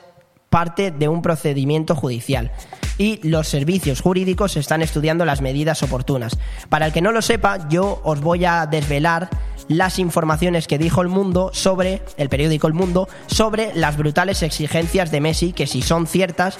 parte 0.52 0.92
de 0.92 1.08
un 1.08 1.22
procedimiento 1.22 1.96
judicial 1.96 2.52
y 2.98 3.26
los 3.28 3.48
servicios 3.48 4.02
jurídicos 4.02 4.58
están 4.58 4.82
estudiando 4.82 5.26
las 5.26 5.42
medidas 5.42 5.82
oportunas. 5.82 6.38
Para 6.70 6.86
el 6.86 6.92
que 6.92 7.02
no 7.02 7.12
lo 7.12 7.22
sepa, 7.22 7.70
yo 7.70 8.02
os 8.04 8.20
voy 8.20 8.46
a 8.46 8.68
desvelar 8.68 9.30
las 9.78 10.00
informaciones 10.00 10.68
que 10.68 10.78
dijo 10.78 11.02
el 11.02 11.08
mundo 11.08 11.52
sobre, 11.54 12.02
el 12.18 12.30
periódico 12.30 12.68
El 12.68 12.74
Mundo, 12.74 13.08
sobre 13.28 13.74
las 13.76 13.98
brutales 13.98 14.44
exigencias 14.44 15.12
de 15.12 15.22
Messi, 15.22 15.54
que 15.54 15.68
si 15.68 15.82
son 15.82 16.08
ciertas, 16.08 16.58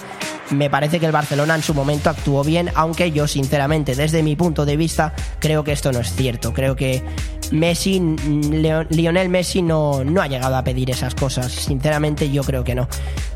me 0.50 0.70
parece 0.70 1.00
que 1.00 1.06
el 1.06 1.12
Barcelona 1.12 1.56
en 1.56 1.64
su 1.64 1.74
momento 1.74 2.10
actuó 2.10 2.44
bien, 2.44 2.70
aunque 2.76 3.12
yo 3.12 3.28
sinceramente, 3.28 3.96
desde 3.96 4.24
mi 4.24 4.36
punto 4.36 4.66
de 4.66 4.78
vista, 4.78 5.14
creo 5.40 5.64
que 5.64 5.72
esto 5.72 5.92
no 5.92 6.00
es 6.00 6.14
cierto. 6.14 6.54
Creo 6.54 6.76
que 6.76 7.04
Messi, 7.52 8.00
Lionel 8.00 9.30
Messi 9.30 9.62
no, 9.62 10.04
no 10.04 10.22
ha 10.22 10.28
llegado 10.28 10.56
a 10.56 10.64
pedir 10.64 10.90
esas 10.90 11.16
cosas. 11.16 11.52
Sinceramente 11.52 12.32
yo 12.32 12.44
creo 12.44 12.64
que 12.64 12.76
no. 12.76 12.88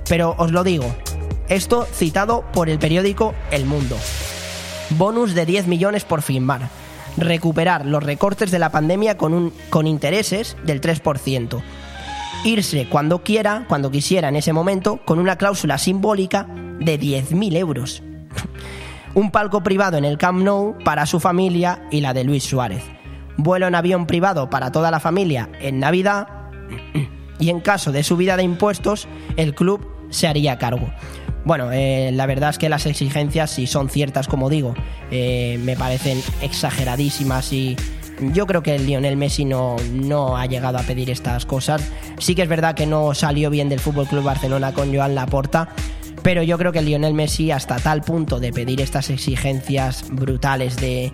Pero 0.07 0.35
os 0.38 0.51
lo 0.51 0.63
digo, 0.63 0.95
esto 1.49 1.88
citado 1.91 2.45
por 2.53 2.69
el 2.69 2.79
periódico 2.79 3.33
El 3.51 3.65
Mundo. 3.65 3.97
Bonus 4.91 5.33
de 5.33 5.45
10 5.45 5.67
millones 5.67 6.05
por 6.05 6.21
firmar 6.21 6.69
recuperar 7.17 7.86
los 7.86 8.04
recortes 8.04 8.51
de 8.51 8.60
la 8.60 8.71
pandemia 8.71 9.17
con, 9.17 9.34
un, 9.34 9.54
con 9.69 9.88
intereses 9.88 10.58
del 10.63 10.82
3%. 10.82 11.62
Irse 12.43 12.88
cuando 12.89 13.23
quiera, 13.23 13.65
cuando 13.67 13.91
quisiera 13.91 14.30
en 14.30 14.36
ese 14.36 14.54
momento, 14.54 14.99
con 15.06 15.19
una 15.19 15.38
cláusula 15.38 15.78
simbólica 15.78 16.47
de 16.80 16.99
10.000 16.99 17.58
euros. 17.58 18.04
un 19.15 19.32
palco 19.32 19.63
privado 19.63 19.97
en 19.97 20.06
el 20.06 20.17
Camp 20.17 20.43
Nou 20.43 20.78
para 20.84 21.06
su 21.06 21.19
familia 21.19 21.82
y 21.89 22.01
la 22.01 22.13
de 22.13 22.23
Luis 22.23 22.43
Suárez. 22.43 22.84
Vuelo 23.38 23.67
en 23.67 23.75
avión 23.75 24.06
privado 24.06 24.49
para 24.49 24.71
toda 24.71 24.91
la 24.91 24.99
familia 24.99 25.49
en 25.60 25.80
Navidad. 25.80 26.28
y 27.39 27.49
en 27.49 27.62
caso 27.62 27.91
de 27.91 28.04
subida 28.04 28.38
de 28.38 28.43
impuestos, 28.43 29.08
el 29.38 29.56
club 29.56 29.88
se 30.10 30.28
haría 30.28 30.58
cargo. 30.58 30.89
Bueno, 31.45 31.71
eh, 31.71 32.10
la 32.12 32.25
verdad 32.25 32.49
es 32.49 32.58
que 32.58 32.69
las 32.69 32.88
exigencias, 32.88 33.51
si 33.51 33.67
son 33.67 33.88
ciertas, 33.88 34.27
como 34.27 34.49
digo, 34.49 34.73
eh, 35.12 35.60
me 35.62 35.75
parecen 35.75 36.19
exageradísimas 36.41 37.53
y 37.53 37.77
yo 38.34 38.47
creo 38.47 38.63
que 38.63 38.75
el 38.75 38.88
Lionel 38.88 39.15
Messi 39.15 39.45
no, 39.45 39.75
no 39.93 40.38
ha 40.38 40.47
llegado 40.47 40.79
a 40.79 40.81
pedir 40.81 41.12
estas 41.12 41.45
cosas. 41.45 41.88
Sí 42.17 42.34
que 42.34 42.41
es 42.41 42.49
verdad 42.49 42.73
que 42.73 42.88
no 42.88 43.13
salió 43.13 43.51
bien 43.51 43.69
del 43.69 43.79
Fútbol 43.79 44.08
Club 44.08 44.23
Barcelona 44.23 44.73
con 44.73 44.93
Joan 44.93 45.13
Laporta, 45.13 45.69
pero 46.23 46.41
yo 46.41 46.58
creo 46.58 46.71
que 46.71 46.79
el 46.79 46.86
Lionel 46.86 47.13
Messi, 47.13 47.51
hasta 47.51 47.75
tal 47.75 48.01
punto 48.01 48.39
de 48.39 48.51
pedir 48.51 48.81
estas 48.81 49.12
exigencias 49.12 50.05
brutales 50.10 50.77
de, 50.77 51.13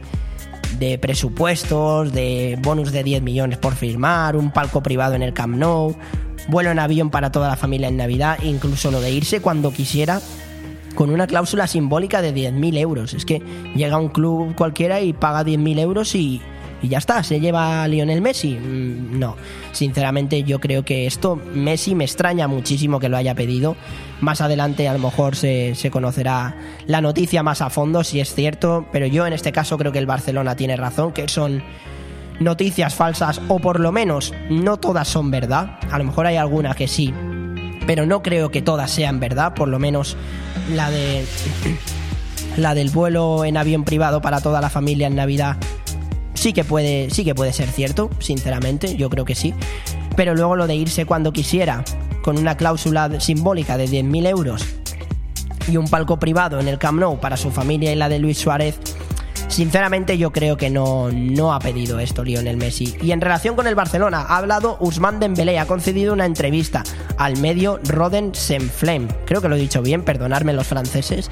de 0.80 0.98
presupuestos, 0.98 2.12
de 2.12 2.58
bonus 2.62 2.92
de 2.92 3.04
10 3.04 3.22
millones 3.22 3.58
por 3.58 3.76
firmar, 3.76 4.36
un 4.36 4.52
palco 4.52 4.82
privado 4.82 5.16
en 5.16 5.22
el 5.22 5.34
Camp 5.34 5.56
Nou, 5.56 5.96
vuelo 6.48 6.72
en 6.72 6.80
avión 6.80 7.10
para 7.10 7.32
toda 7.32 7.50
la 7.50 7.56
familia 7.56 7.88
en 7.88 7.98
Navidad, 7.98 8.40
incluso 8.44 8.92
lo 8.92 9.02
de 9.02 9.12
irse 9.12 9.42
cuando 9.42 9.72
quisiera 9.72 10.22
con 10.96 11.10
una 11.10 11.28
cláusula 11.28 11.68
simbólica 11.68 12.22
de 12.22 12.34
10.000 12.34 12.78
euros. 12.78 13.14
Es 13.14 13.26
que 13.26 13.42
llega 13.76 13.98
un 13.98 14.10
club 14.10 14.56
cualquiera 14.56 15.02
y 15.02 15.14
paga 15.14 15.44
10.000 15.44 15.80
euros 15.80 16.16
y, 16.16 16.42
y 16.82 16.88
ya 16.88 16.98
está, 16.98 17.24
se 17.24 17.40
lleva 17.40 17.84
a 17.84 17.88
Lionel 17.88 18.22
Messi. 18.22 18.56
Mm, 18.56 19.20
no, 19.20 19.36
sinceramente 19.72 20.44
yo 20.44 20.60
creo 20.60 20.84
que 20.84 21.06
esto 21.06 21.36
Messi 21.54 21.96
me 21.96 22.06
extraña 22.06 22.48
muchísimo 22.48 23.00
que 23.00 23.10
lo 23.10 23.18
haya 23.18 23.36
pedido. 23.36 23.76
Más 24.20 24.42
adelante 24.42 24.88
a 24.88 24.94
lo 24.94 25.00
mejor 25.00 25.36
se, 25.36 25.76
se, 25.76 25.92
conocerá 25.92 26.56
la 26.88 27.02
noticia 27.02 27.44
más 27.44 27.62
a 27.62 27.70
fondo 27.70 28.04
si 28.04 28.20
es 28.20 28.34
cierto, 28.34 28.86
pero 28.92 29.06
yo 29.06 29.28
en 29.28 29.34
este 29.34 29.52
caso 29.52 29.78
creo 29.78 29.92
que 29.92 30.00
el 30.00 30.06
Barcelona 30.06 30.56
tiene 30.56 30.76
razón, 30.76 31.12
que 31.12 31.28
son 31.28 31.64
noticias 32.40 32.96
falsas 32.96 33.40
o 33.48 33.60
por 33.60 33.80
lo 33.80 33.92
menos 33.92 34.34
no 34.50 34.78
todas 34.78 35.08
son 35.08 35.30
verdad. 35.32 35.78
A 35.92 35.98
lo 35.98 36.04
mejor 36.04 36.26
hay 36.26 36.38
alguna 36.38 36.74
que 36.74 36.88
sí, 36.88 37.14
pero 37.86 38.06
no 38.06 38.24
creo 38.24 38.50
que 38.50 38.62
todas 38.62 38.90
sean 38.90 39.20
verdad, 39.20 39.54
por 39.54 39.68
lo 39.68 39.78
menos 39.78 40.18
la 40.74 40.90
de 40.90 41.26
la 42.58 42.76
del 42.76 42.90
vuelo 42.90 43.46
en 43.46 43.56
avión 43.58 43.84
privado 43.84 44.22
para 44.22 44.42
toda 44.42 44.60
la 44.62 44.70
familia 44.70 45.08
en 45.08 45.16
Navidad 45.16 45.58
sí 46.42 46.54
que 46.54 46.64
puede 46.64 47.12
sí 47.12 47.24
que 47.24 47.36
puede 47.36 47.54
ser 47.54 47.70
cierto, 47.70 48.10
sinceramente, 48.18 48.96
yo 48.98 49.12
creo 49.12 49.26
que 49.26 49.36
sí. 49.36 49.54
Pero 50.16 50.34
luego 50.34 50.56
lo 50.56 50.66
de 50.66 50.74
irse 50.74 51.06
cuando 51.06 51.32
quisiera 51.32 51.84
con 52.24 52.40
una 52.40 52.58
cláusula 52.58 53.20
simbólica 53.20 53.78
de 53.78 53.86
10.000 53.86 54.28
euros 54.28 54.66
y 55.68 55.78
un 55.78 55.88
palco 55.88 56.18
privado 56.18 56.60
en 56.60 56.68
el 56.68 56.80
Camp 56.80 57.00
Nou 57.00 57.20
para 57.20 57.38
su 57.38 57.52
familia 57.52 57.92
y 57.92 57.96
la 57.96 58.10
de 58.10 58.18
Luis 58.18 58.40
Suárez 58.40 58.80
Sinceramente 59.52 60.18
yo 60.18 60.32
creo 60.32 60.56
que 60.56 60.70
no, 60.70 61.12
no 61.12 61.54
ha 61.54 61.60
pedido 61.60 62.00
esto 62.00 62.24
Lionel 62.24 62.56
Messi. 62.56 62.96
Y 63.02 63.12
en 63.12 63.20
relación 63.20 63.58
con 63.58 63.68
el 63.68 63.76
Barcelona, 63.76 64.22
ha 64.22 64.38
hablado 64.38 64.78
Usman 64.80 65.20
Dembélé, 65.20 65.60
ha 65.60 65.66
concedido 65.66 66.14
una 66.14 66.26
entrevista 66.26 66.84
al 67.18 67.36
medio 67.36 67.78
Roden 67.84 68.34
Senflem. 68.34 69.10
Creo 69.26 69.42
que 69.42 69.50
lo 69.50 69.58
he 69.58 69.60
dicho 69.60 69.82
bien, 69.82 70.04
perdonadme 70.04 70.54
los 70.54 70.68
franceses, 70.68 71.30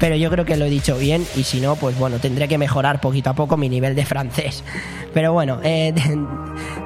pero 0.00 0.16
yo 0.16 0.30
creo 0.30 0.44
que 0.44 0.56
lo 0.56 0.64
he 0.64 0.68
dicho 0.68 0.98
bien 0.98 1.24
y 1.36 1.44
si 1.44 1.60
no, 1.60 1.76
pues 1.76 1.96
bueno, 1.96 2.18
tendré 2.18 2.48
que 2.48 2.58
mejorar 2.58 3.00
poquito 3.00 3.30
a 3.30 3.34
poco 3.34 3.56
mi 3.56 3.68
nivel 3.68 3.94
de 3.94 4.04
francés. 4.04 4.64
Pero 5.14 5.32
bueno, 5.32 5.60
eh, 5.62 5.92
de, 5.94 6.26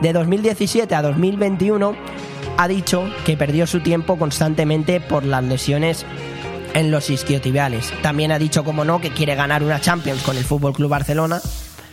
de 0.03 0.13
2017 0.13 0.95
a 0.95 1.01
2021 1.01 1.97
ha 2.59 2.69
dicho 2.69 3.05
que 3.25 3.39
perdió 3.39 3.67
su 3.67 3.81
tiempo 3.81 4.19
constantemente 4.19 5.01
por 5.01 5.25
las 5.25 5.43
lesiones 5.45 6.05
en 6.75 6.91
los 6.91 7.09
isquiotibiales. 7.09 7.93
También 8.03 8.33
ha 8.33 8.39
dicho, 8.39 8.65
como 8.65 8.85
no, 8.85 9.01
que 9.01 9.11
quiere 9.11 9.35
ganar 9.35 9.63
una 9.63 9.81
Champions 9.81 10.23
con 10.23 10.37
el 10.37 10.45
Fútbol 10.45 10.75
Club 10.75 10.91
Barcelona, 10.91 11.41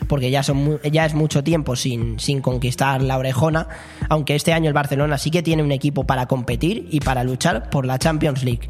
porque 0.07 0.29
ya, 0.31 0.43
son, 0.43 0.79
ya 0.91 1.05
es 1.05 1.13
mucho 1.13 1.43
tiempo 1.43 1.75
sin, 1.75 2.19
sin 2.19 2.41
conquistar 2.41 3.01
la 3.01 3.17
orejona, 3.17 3.67
aunque 4.09 4.35
este 4.35 4.51
año 4.51 4.67
el 4.67 4.73
Barcelona 4.73 5.17
sí 5.17 5.31
que 5.31 5.43
tiene 5.43 5.63
un 5.63 5.71
equipo 5.71 6.03
para 6.03 6.25
competir 6.25 6.87
y 6.91 6.99
para 6.99 7.23
luchar 7.23 7.69
por 7.69 7.85
la 7.85 7.97
Champions 7.97 8.43
League. 8.43 8.69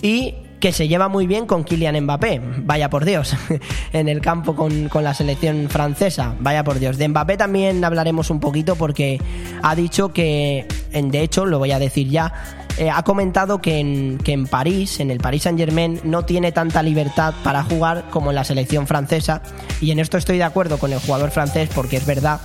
Y 0.00 0.34
que 0.60 0.72
se 0.72 0.88
lleva 0.88 1.08
muy 1.08 1.26
bien 1.26 1.46
con 1.46 1.64
Kylian 1.64 2.00
Mbappé, 2.04 2.40
vaya 2.58 2.90
por 2.90 3.04
Dios, 3.04 3.34
en 3.92 4.08
el 4.08 4.20
campo 4.20 4.54
con, 4.54 4.88
con, 4.88 5.02
la 5.02 5.14
selección 5.14 5.68
francesa, 5.68 6.34
vaya 6.38 6.62
por 6.62 6.78
Dios. 6.78 6.98
De 6.98 7.08
Mbappé 7.08 7.36
también 7.36 7.82
hablaremos 7.82 8.30
un 8.30 8.40
poquito 8.40 8.76
porque 8.76 9.20
ha 9.62 9.74
dicho 9.74 10.12
que, 10.12 10.66
de 10.92 11.22
hecho, 11.22 11.46
lo 11.46 11.58
voy 11.58 11.72
a 11.72 11.78
decir 11.78 12.08
ya, 12.08 12.32
eh, 12.80 12.88
ha 12.88 13.02
comentado 13.02 13.60
que 13.60 13.78
en, 13.78 14.16
que 14.16 14.32
en 14.32 14.46
París, 14.46 15.00
en 15.00 15.10
el 15.10 15.18
Paris 15.18 15.42
Saint 15.42 15.58
Germain, 15.58 16.00
no 16.02 16.24
tiene 16.24 16.50
tanta 16.50 16.82
libertad 16.82 17.34
para 17.44 17.62
jugar 17.62 18.06
como 18.08 18.30
en 18.30 18.36
la 18.36 18.44
selección 18.44 18.86
francesa. 18.86 19.42
Y 19.82 19.90
en 19.90 19.98
esto 19.98 20.16
estoy 20.16 20.38
de 20.38 20.44
acuerdo 20.44 20.78
con 20.78 20.90
el 20.90 20.98
jugador 20.98 21.30
francés 21.30 21.68
porque 21.74 21.98
es 21.98 22.06
verdad 22.06 22.40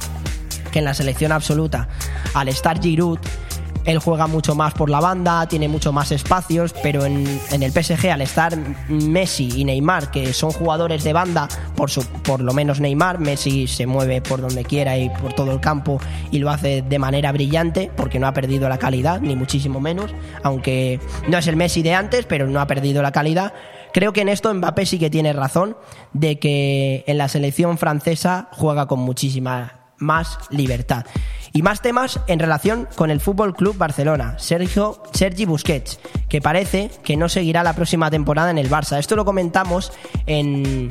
que 0.73 0.79
en 0.79 0.85
la 0.85 0.93
selección 0.93 1.31
absoluta, 1.31 1.87
al 2.33 2.49
estar 2.49 2.81
Giroud, 2.81 3.17
Él 3.85 3.99
juega 3.99 4.27
mucho 4.27 4.55
más 4.55 4.73
por 4.73 4.89
la 4.89 4.99
banda, 4.99 5.47
tiene 5.47 5.67
mucho 5.67 5.93
más 5.93 6.11
espacios, 6.11 6.73
pero 6.81 7.05
en, 7.05 7.27
el 7.51 7.71
PSG 7.71 8.09
al 8.09 8.21
estar 8.21 8.57
Messi 8.89 9.49
y 9.55 9.63
Neymar, 9.63 10.11
que 10.11 10.33
son 10.33 10.51
jugadores 10.51 11.03
de 11.03 11.13
banda, 11.13 11.47
por, 11.75 11.91
su, 11.91 12.03
por 12.23 12.41
lo 12.41 12.53
menos 12.53 12.79
Neymar, 12.79 13.19
Messi 13.19 13.67
se 13.67 13.85
mueve 13.85 14.21
por 14.21 14.41
donde 14.41 14.63
quiera 14.63 14.97
y 14.97 15.09
por 15.09 15.33
todo 15.33 15.51
el 15.51 15.59
campo 15.59 15.99
y 16.31 16.39
lo 16.39 16.49
hace 16.49 16.81
de 16.81 16.99
manera 16.99 17.31
brillante, 17.31 17.91
porque 17.95 18.19
no 18.19 18.27
ha 18.27 18.33
perdido 18.33 18.67
la 18.69 18.79
calidad, 18.79 19.21
ni 19.21 19.35
muchísimo 19.35 19.79
menos, 19.79 20.13
aunque 20.43 20.99
no 21.27 21.37
es 21.37 21.47
el 21.47 21.55
Messi 21.55 21.83
de 21.83 21.93
antes, 21.93 22.25
pero 22.25 22.47
no 22.47 22.59
ha 22.59 22.67
perdido 22.67 23.01
la 23.01 23.11
calidad. 23.11 23.53
Creo 23.93 24.13
que 24.13 24.21
en 24.21 24.29
esto 24.29 24.53
Mbappé 24.53 24.85
sí 24.85 24.99
que 24.99 25.09
tiene 25.09 25.31
razón 25.31 25.77
de 26.11 26.39
que 26.39 27.03
en 27.07 27.17
la 27.17 27.29
selección 27.29 27.77
francesa 27.77 28.49
juega 28.51 28.87
con 28.87 28.99
muchísima 28.99 29.85
más 29.97 30.37
libertad. 30.49 31.05
Y 31.55 31.61
más 31.61 31.81
temas 31.81 32.19
en 32.27 32.39
relación 32.39 32.85
con 32.95 33.09
el 33.09 33.21
Fútbol 33.21 33.55
Club 33.55 33.77
Barcelona, 33.77 34.37
Sergio 34.39 35.01
Sergi 35.13 35.45
Busquets, 35.45 36.01
que 36.27 36.41
parece 36.41 36.91
que 37.01 37.15
no 37.15 37.29
seguirá 37.29 37.63
la 37.63 37.71
próxima 37.71 38.11
temporada 38.11 38.51
en 38.51 38.57
el 38.57 38.69
Barça. 38.69 38.99
Esto 38.99 39.15
lo 39.15 39.23
comentamos 39.23 39.93
en 40.25 40.89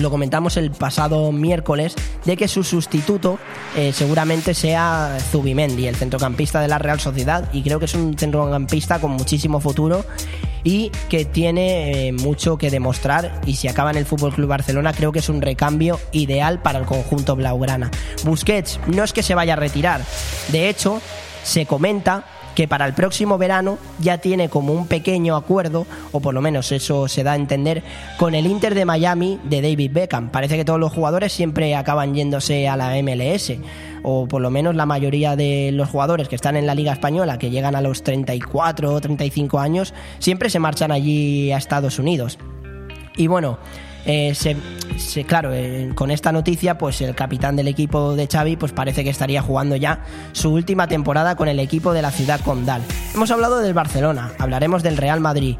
lo 0.00 0.10
comentamos 0.10 0.56
el 0.56 0.70
pasado 0.70 1.32
miércoles, 1.32 1.94
de 2.24 2.36
que 2.36 2.48
su 2.48 2.62
sustituto 2.62 3.38
eh, 3.76 3.92
seguramente 3.92 4.54
sea 4.54 5.18
Zubimendi, 5.30 5.86
el 5.86 5.96
centrocampista 5.96 6.60
de 6.60 6.68
la 6.68 6.78
Real 6.78 7.00
Sociedad, 7.00 7.48
y 7.52 7.62
creo 7.62 7.78
que 7.78 7.86
es 7.86 7.94
un 7.94 8.16
centrocampista 8.16 9.00
con 9.00 9.12
muchísimo 9.12 9.60
futuro 9.60 10.04
y 10.64 10.90
que 11.08 11.24
tiene 11.24 12.08
eh, 12.08 12.12
mucho 12.12 12.58
que 12.58 12.70
demostrar 12.70 13.40
y 13.46 13.56
si 13.56 13.68
acaba 13.68 13.90
en 13.90 13.96
el 13.96 14.06
Fútbol 14.06 14.34
Club 14.34 14.48
Barcelona 14.48 14.92
creo 14.92 15.12
que 15.12 15.20
es 15.20 15.28
un 15.28 15.40
recambio 15.40 16.00
ideal 16.12 16.60
para 16.60 16.78
el 16.78 16.84
conjunto 16.84 17.36
blaugrana. 17.36 17.90
Busquets 18.24 18.80
no 18.88 19.04
es 19.04 19.12
que 19.12 19.22
se 19.22 19.34
vaya 19.34 19.54
a 19.54 19.56
retirar, 19.56 20.02
de 20.50 20.68
hecho 20.68 21.00
se 21.42 21.66
comenta 21.66 22.24
que 22.58 22.66
para 22.66 22.86
el 22.86 22.92
próximo 22.92 23.38
verano 23.38 23.78
ya 24.00 24.18
tiene 24.18 24.48
como 24.48 24.72
un 24.72 24.88
pequeño 24.88 25.36
acuerdo, 25.36 25.86
o 26.10 26.18
por 26.18 26.34
lo 26.34 26.40
menos 26.40 26.72
eso 26.72 27.06
se 27.06 27.22
da 27.22 27.34
a 27.34 27.36
entender, 27.36 27.84
con 28.16 28.34
el 28.34 28.46
Inter 28.46 28.74
de 28.74 28.84
Miami 28.84 29.38
de 29.44 29.62
David 29.62 29.92
Beckham. 29.92 30.30
Parece 30.30 30.56
que 30.56 30.64
todos 30.64 30.80
los 30.80 30.92
jugadores 30.92 31.32
siempre 31.32 31.76
acaban 31.76 32.16
yéndose 32.16 32.66
a 32.66 32.76
la 32.76 33.00
MLS, 33.00 33.52
o 34.02 34.26
por 34.26 34.42
lo 34.42 34.50
menos 34.50 34.74
la 34.74 34.86
mayoría 34.86 35.36
de 35.36 35.70
los 35.72 35.88
jugadores 35.88 36.28
que 36.28 36.34
están 36.34 36.56
en 36.56 36.66
la 36.66 36.74
Liga 36.74 36.92
Española, 36.92 37.38
que 37.38 37.50
llegan 37.50 37.76
a 37.76 37.80
los 37.80 38.02
34 38.02 38.92
o 38.92 39.00
35 39.00 39.60
años, 39.60 39.94
siempre 40.18 40.50
se 40.50 40.58
marchan 40.58 40.90
allí 40.90 41.52
a 41.52 41.58
Estados 41.58 42.00
Unidos. 42.00 42.40
Y 43.16 43.28
bueno, 43.28 43.58
eh, 44.08 45.24
claro, 45.26 45.52
eh, 45.52 45.90
con 45.94 46.10
esta 46.10 46.32
noticia, 46.32 46.78
pues 46.78 47.00
el 47.02 47.14
capitán 47.14 47.56
del 47.56 47.68
equipo 47.68 48.16
de 48.16 48.26
Xavi, 48.26 48.56
pues 48.56 48.72
parece 48.72 49.04
que 49.04 49.10
estaría 49.10 49.42
jugando 49.42 49.76
ya 49.76 50.02
su 50.32 50.50
última 50.50 50.88
temporada 50.88 51.36
con 51.36 51.46
el 51.46 51.60
equipo 51.60 51.92
de 51.92 52.00
la 52.00 52.10
ciudad 52.10 52.40
condal. 52.40 52.82
Hemos 53.14 53.30
hablado 53.30 53.58
del 53.58 53.74
Barcelona, 53.74 54.32
hablaremos 54.38 54.82
del 54.82 54.96
Real 54.96 55.20
Madrid. 55.20 55.56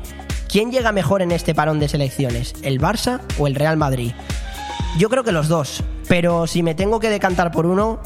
¿Quién 0.49 0.73
llega 0.73 0.93
mejor 0.93 1.21
en 1.21 1.31
este 1.31 1.55
parón 1.55 1.79
de 1.79 1.89
selecciones? 1.89 2.55
¿El 2.63 2.81
Barça 2.81 3.21
o 3.39 3.47
el 3.47 3.55
Real 3.55 3.77
Madrid? 3.77 4.13
Yo 4.99 5.11
creo 5.11 5.25
que 5.25 5.33
los 5.33 5.49
dos, 5.49 5.85
pero 6.09 6.47
si 6.47 6.63
me 6.63 6.75
tengo 6.75 7.01
que 7.01 7.11
decantar 7.11 7.53
por 7.53 7.67
uno, 7.67 8.01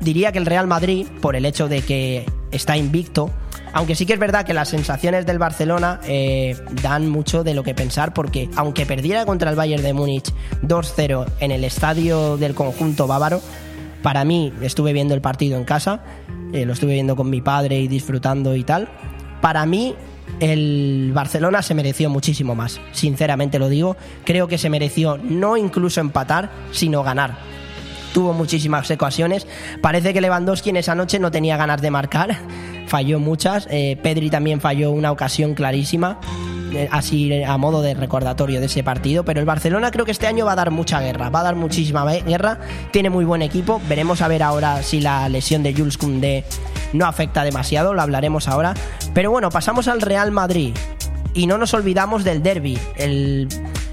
diría 0.00 0.30
que 0.30 0.38
el 0.38 0.44
Real 0.44 0.66
Madrid, 0.66 1.06
por 1.22 1.36
el 1.36 1.46
hecho 1.46 1.68
de 1.68 1.80
que 1.80 2.30
está 2.50 2.76
invicto, 2.76 3.30
aunque 3.76 3.94
sí 3.94 4.06
que 4.06 4.14
es 4.14 4.18
verdad 4.18 4.46
que 4.46 4.54
las 4.54 4.70
sensaciones 4.70 5.26
del 5.26 5.38
Barcelona 5.38 6.00
eh, 6.04 6.56
dan 6.80 7.10
mucho 7.10 7.44
de 7.44 7.52
lo 7.52 7.62
que 7.62 7.74
pensar, 7.74 8.14
porque 8.14 8.48
aunque 8.56 8.86
perdiera 8.86 9.26
contra 9.26 9.50
el 9.50 9.56
Bayern 9.56 9.82
de 9.82 9.92
Múnich 9.92 10.32
2-0 10.62 11.26
en 11.40 11.50
el 11.50 11.62
estadio 11.62 12.38
del 12.38 12.54
conjunto 12.54 13.06
bávaro, 13.06 13.42
para 14.02 14.24
mí 14.24 14.50
estuve 14.62 14.94
viendo 14.94 15.12
el 15.12 15.20
partido 15.20 15.58
en 15.58 15.64
casa, 15.64 16.00
eh, 16.54 16.64
lo 16.64 16.72
estuve 16.72 16.94
viendo 16.94 17.16
con 17.16 17.28
mi 17.28 17.42
padre 17.42 17.78
y 17.78 17.86
disfrutando 17.86 18.56
y 18.56 18.64
tal. 18.64 18.88
Para 19.42 19.66
mí 19.66 19.94
el 20.40 21.10
Barcelona 21.12 21.60
se 21.60 21.74
mereció 21.74 22.08
muchísimo 22.08 22.54
más, 22.54 22.80
sinceramente 22.92 23.58
lo 23.58 23.68
digo. 23.68 23.98
Creo 24.24 24.48
que 24.48 24.56
se 24.56 24.70
mereció 24.70 25.18
no 25.18 25.58
incluso 25.58 26.00
empatar, 26.00 26.48
sino 26.72 27.02
ganar 27.02 27.36
tuvo 28.12 28.32
muchísimas 28.32 28.90
ocasiones. 28.90 29.46
Parece 29.80 30.12
que 30.12 30.20
Lewandowski 30.20 30.70
en 30.70 30.76
esa 30.76 30.94
noche 30.94 31.18
no 31.18 31.30
tenía 31.30 31.56
ganas 31.56 31.80
de 31.80 31.90
marcar, 31.90 32.36
falló 32.86 33.18
muchas. 33.20 33.66
Eh, 33.70 33.98
Pedri 34.02 34.30
también 34.30 34.60
falló 34.60 34.90
una 34.90 35.12
ocasión 35.12 35.54
clarísima 35.54 36.18
eh, 36.72 36.88
así 36.90 37.42
a 37.42 37.56
modo 37.56 37.80
de 37.80 37.94
recordatorio 37.94 38.60
de 38.60 38.66
ese 38.66 38.82
partido, 38.82 39.24
pero 39.24 39.40
el 39.40 39.46
Barcelona 39.46 39.90
creo 39.90 40.04
que 40.04 40.10
este 40.10 40.26
año 40.26 40.44
va 40.44 40.52
a 40.52 40.56
dar 40.56 40.70
mucha 40.70 41.00
guerra, 41.00 41.30
va 41.30 41.40
a 41.40 41.44
dar 41.44 41.54
muchísima 41.54 42.04
guerra, 42.04 42.58
tiene 42.90 43.08
muy 43.08 43.24
buen 43.24 43.42
equipo, 43.42 43.80
veremos 43.88 44.20
a 44.20 44.28
ver 44.28 44.42
ahora 44.42 44.82
si 44.82 45.00
la 45.00 45.28
lesión 45.28 45.62
de 45.62 45.72
Jules 45.72 45.96
Koundé 45.96 46.44
no 46.92 47.06
afecta 47.06 47.44
demasiado, 47.44 47.94
lo 47.94 48.02
hablaremos 48.02 48.48
ahora, 48.48 48.74
pero 49.14 49.30
bueno, 49.30 49.50
pasamos 49.50 49.88
al 49.88 50.00
Real 50.00 50.32
Madrid. 50.32 50.74
Y 51.34 51.46
no 51.46 51.58
nos 51.58 51.74
olvidamos 51.74 52.24
del 52.24 52.42
derby, 52.42 52.78
el 52.96 53.48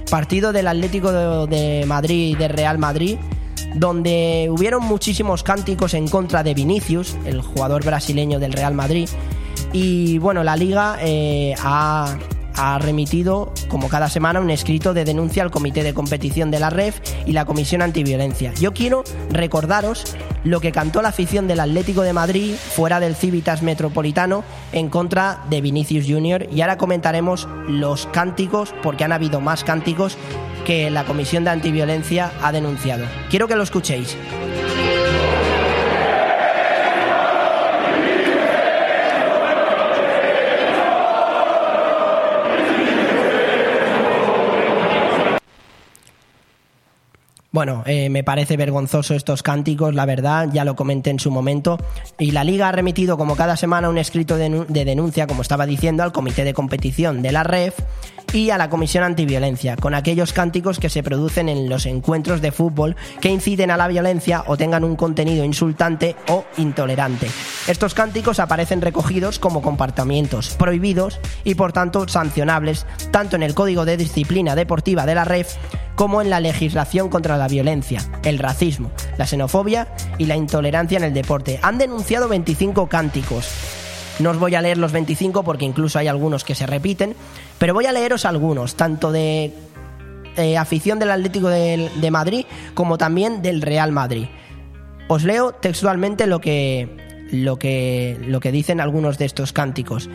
partido 0.10 0.54
del 0.54 0.68
Atlético 0.68 1.46
de 1.46 1.84
Madrid 1.86 2.32
y 2.32 2.36
del 2.36 2.50
Real 2.52 2.78
Madrid 2.78 3.18
donde 3.76 4.50
hubieron 4.52 4.84
muchísimos 4.84 5.44
cánticos 5.44 5.94
en 5.94 6.08
contra 6.08 6.44
de 6.44 6.54
Vinicius, 6.54 7.18
el 7.26 7.42
jugador 7.42 7.84
brasileño 7.84 8.40
del 8.40 8.54
Real 8.54 8.74
Madrid. 8.74 9.10
Y 9.72 10.18
bueno, 10.20 10.44
la 10.44 10.56
liga 10.56 10.98
eh, 11.02 11.56
ha, 11.60 12.18
ha 12.56 12.78
remitido, 12.80 13.52
como 13.68 13.90
cada 13.90 14.10
semana, 14.10 14.40
un 14.40 14.50
escrito 14.50 14.94
de 14.94 15.06
denuncia 15.06 15.44
al 15.44 15.52
Comité 15.52 15.84
de 15.84 15.94
Competición 15.94 16.52
de 16.52 16.60
la 16.60 16.70
REF 16.70 17.00
y 17.26 17.34
la 17.34 17.46
Comisión 17.46 17.82
Antiviolencia. 17.82 18.54
Yo 18.56 18.74
quiero 18.74 19.04
recordaros 19.30 20.16
lo 20.44 20.60
que 20.60 20.72
cantó 20.72 21.02
la 21.02 21.10
afición 21.10 21.48
del 21.48 21.60
Atlético 21.60 22.02
de 22.02 22.14
Madrid 22.14 22.56
fuera 22.56 23.00
del 23.00 23.16
Civitas 23.16 23.62
Metropolitano 23.62 24.44
en 24.72 24.90
contra 24.90 25.44
de 25.50 25.62
Vinicius 25.62 26.06
Jr. 26.08 26.48
Y 26.52 26.62
ahora 26.62 26.78
comentaremos 26.78 27.48
los 27.68 28.08
cánticos, 28.08 28.74
porque 28.84 29.04
han 29.04 29.12
habido 29.12 29.40
más 29.40 29.64
cánticos 29.64 30.18
que 30.66 30.90
la 30.90 31.06
Comisión 31.06 31.44
de 31.44 31.52
Antiviolencia 31.52 32.32
ha 32.42 32.52
denunciado. 32.52 33.06
Quiero 33.30 33.48
que 33.48 33.56
lo 33.56 33.64
escuchéis. 33.64 34.18
Bueno, 47.54 47.84
eh, 47.86 48.10
me 48.10 48.24
parece 48.24 48.58
vergonzoso 48.58 49.14
estos 49.14 49.44
cánticos, 49.44 49.94
la 49.94 50.08
verdad, 50.08 50.50
ya 50.52 50.66
lo 50.66 50.76
comenté 50.76 51.12
en 51.12 51.20
su 51.20 51.30
momento. 51.30 51.78
Y 52.18 52.32
la 52.32 52.44
liga 52.44 52.68
ha 52.68 52.72
remitido 52.72 53.16
como 53.16 53.36
cada 53.36 53.58
semana 53.58 53.90
un 53.90 54.00
escrito 54.00 54.38
de, 54.38 54.66
denuncia, 54.68 55.28
como 55.28 55.44
estaba 55.44 55.68
diciendo, 55.68 56.02
al 56.02 56.12
comité 56.12 56.46
de 56.46 56.56
competición 56.56 57.22
de 57.22 57.32
la 57.32 57.44
REF 57.44 57.78
y 58.34 58.50
a 58.50 58.58
la 58.58 58.70
Comisión 58.70 59.04
Antiviolencia, 59.04 59.76
con 59.78 59.94
aquellos 59.94 60.34
cánticos 60.34 60.80
que 60.80 60.90
se 60.90 61.04
producen 61.04 61.48
en 61.48 61.70
los 61.70 61.86
encuentros 61.86 62.42
de 62.42 62.52
fútbol 62.52 62.96
que 63.22 63.30
inciten 63.30 63.70
a 63.72 63.78
la 63.78 63.88
violencia 63.88 64.44
o 64.48 64.58
tengan 64.58 64.84
un 64.84 64.96
contenido 64.96 65.46
insultante 65.46 66.16
o 66.28 66.44
intolerante. 66.58 67.28
Estos 67.68 67.94
cánticos 67.94 68.40
aparecen 68.40 68.82
recogidos 68.82 69.38
como 69.38 69.62
comportamientos 69.62 70.56
prohibidos 70.56 71.20
y 71.44 71.56
por 71.56 71.74
tanto 71.74 72.08
sancionables 72.08 72.88
tanto 73.12 73.36
en 73.36 73.44
el 73.44 73.54
Código 73.54 73.86
de 73.86 73.98
Disciplina 73.98 74.56
Deportiva 74.56 75.06
de 75.06 75.16
la 75.16 75.26
REF 75.26 75.56
como 75.96 76.22
en 76.22 76.32
la 76.32 76.40
legislación 76.40 77.10
contra 77.10 77.38
la 77.38 77.48
violencia, 77.48 78.02
el 78.24 78.40
racismo, 78.40 78.92
la 79.18 79.28
xenofobia 79.28 79.88
y 80.18 80.26
la 80.26 80.36
intolerancia 80.36 80.98
en 80.98 81.04
el 81.04 81.14
deporte. 81.14 81.60
Han 81.62 81.78
denunciado 81.78 82.28
25 82.28 82.88
cánticos. 82.88 83.83
No 84.20 84.30
os 84.30 84.38
voy 84.38 84.56
a 84.56 84.62
leer 84.62 84.78
los 84.78 84.92
25 84.92 85.44
porque 85.44 85.66
incluso 85.66 86.00
hay 86.00 86.08
algunos 86.08 86.44
que 86.44 86.56
se 86.56 86.68
repiten, 86.68 87.16
pero 87.58 87.74
voy 87.74 87.86
a 87.86 87.92
leeros 87.92 88.26
algunos, 88.26 88.76
tanto 88.76 89.12
de 89.12 89.52
eh, 90.38 90.58
afición 90.58 91.00
del 91.00 91.12
Atlético 91.12 91.50
de, 91.50 92.10
Madrid 92.12 92.46
como 92.74 92.98
también 92.98 93.42
del 93.42 93.62
Real 93.62 93.92
Madrid. 93.92 94.28
Os 95.08 95.24
leo 95.24 95.52
textualmente 95.52 96.28
lo 96.28 96.40
que, 96.40 97.28
lo 97.32 97.58
que, 97.58 98.18
lo 98.28 98.40
que 98.40 98.52
dicen 98.52 98.80
algunos 98.80 99.18
de 99.18 99.26
estos 99.26 99.52
cánticos. 99.52 100.10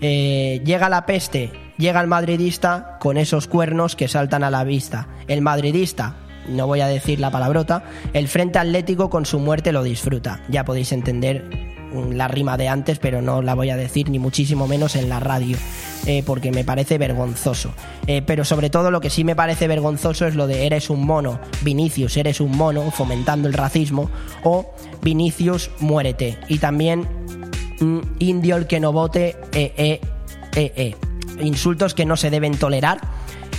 Eh, 0.00 0.60
llega 0.64 0.88
la 0.88 1.06
peste, 1.06 1.50
llega 1.78 2.00
el 2.00 2.06
madridista 2.06 2.98
con 3.00 3.16
esos 3.16 3.46
cuernos 3.46 3.96
que 3.96 4.08
saltan 4.08 4.44
a 4.44 4.50
la 4.50 4.64
vista. 4.64 5.08
El 5.26 5.40
madridista, 5.40 6.16
no 6.48 6.66
voy 6.66 6.80
a 6.80 6.86
decir 6.86 7.18
la 7.18 7.30
palabrota, 7.30 7.84
el 8.12 8.28
Frente 8.28 8.58
Atlético 8.58 9.08
con 9.08 9.24
su 9.24 9.38
muerte 9.38 9.72
lo 9.72 9.82
disfruta. 9.82 10.42
Ya 10.48 10.64
podéis 10.64 10.92
entender 10.92 11.75
la 11.92 12.28
rima 12.28 12.56
de 12.56 12.68
antes, 12.68 12.98
pero 12.98 13.22
no 13.22 13.42
la 13.42 13.54
voy 13.54 13.70
a 13.70 13.76
decir 13.76 14.10
ni 14.10 14.18
muchísimo 14.18 14.66
menos 14.66 14.96
en 14.96 15.08
la 15.08 15.20
radio, 15.20 15.56
eh, 16.06 16.22
porque 16.24 16.50
me 16.50 16.64
parece 16.64 16.98
vergonzoso. 16.98 17.72
Eh, 18.06 18.22
pero 18.24 18.44
sobre 18.44 18.70
todo 18.70 18.90
lo 18.90 19.00
que 19.00 19.10
sí 19.10 19.24
me 19.24 19.36
parece 19.36 19.68
vergonzoso 19.68 20.26
es 20.26 20.34
lo 20.34 20.46
de 20.46 20.66
eres 20.66 20.90
un 20.90 21.06
mono, 21.06 21.40
Vinicius, 21.62 22.16
eres 22.16 22.40
un 22.40 22.56
mono, 22.56 22.90
fomentando 22.90 23.48
el 23.48 23.54
racismo, 23.54 24.10
o 24.42 24.74
Vinicius, 25.02 25.70
muérete. 25.80 26.38
Y 26.48 26.58
también 26.58 27.06
mm, 27.80 28.00
indio 28.18 28.56
el 28.56 28.66
que 28.66 28.80
no 28.80 28.92
vote, 28.92 29.36
eh, 29.52 30.00
eh. 30.54 30.94
Insultos 31.40 31.92
que 31.92 32.06
no 32.06 32.16
se 32.16 32.30
deben 32.30 32.56
tolerar 32.56 32.98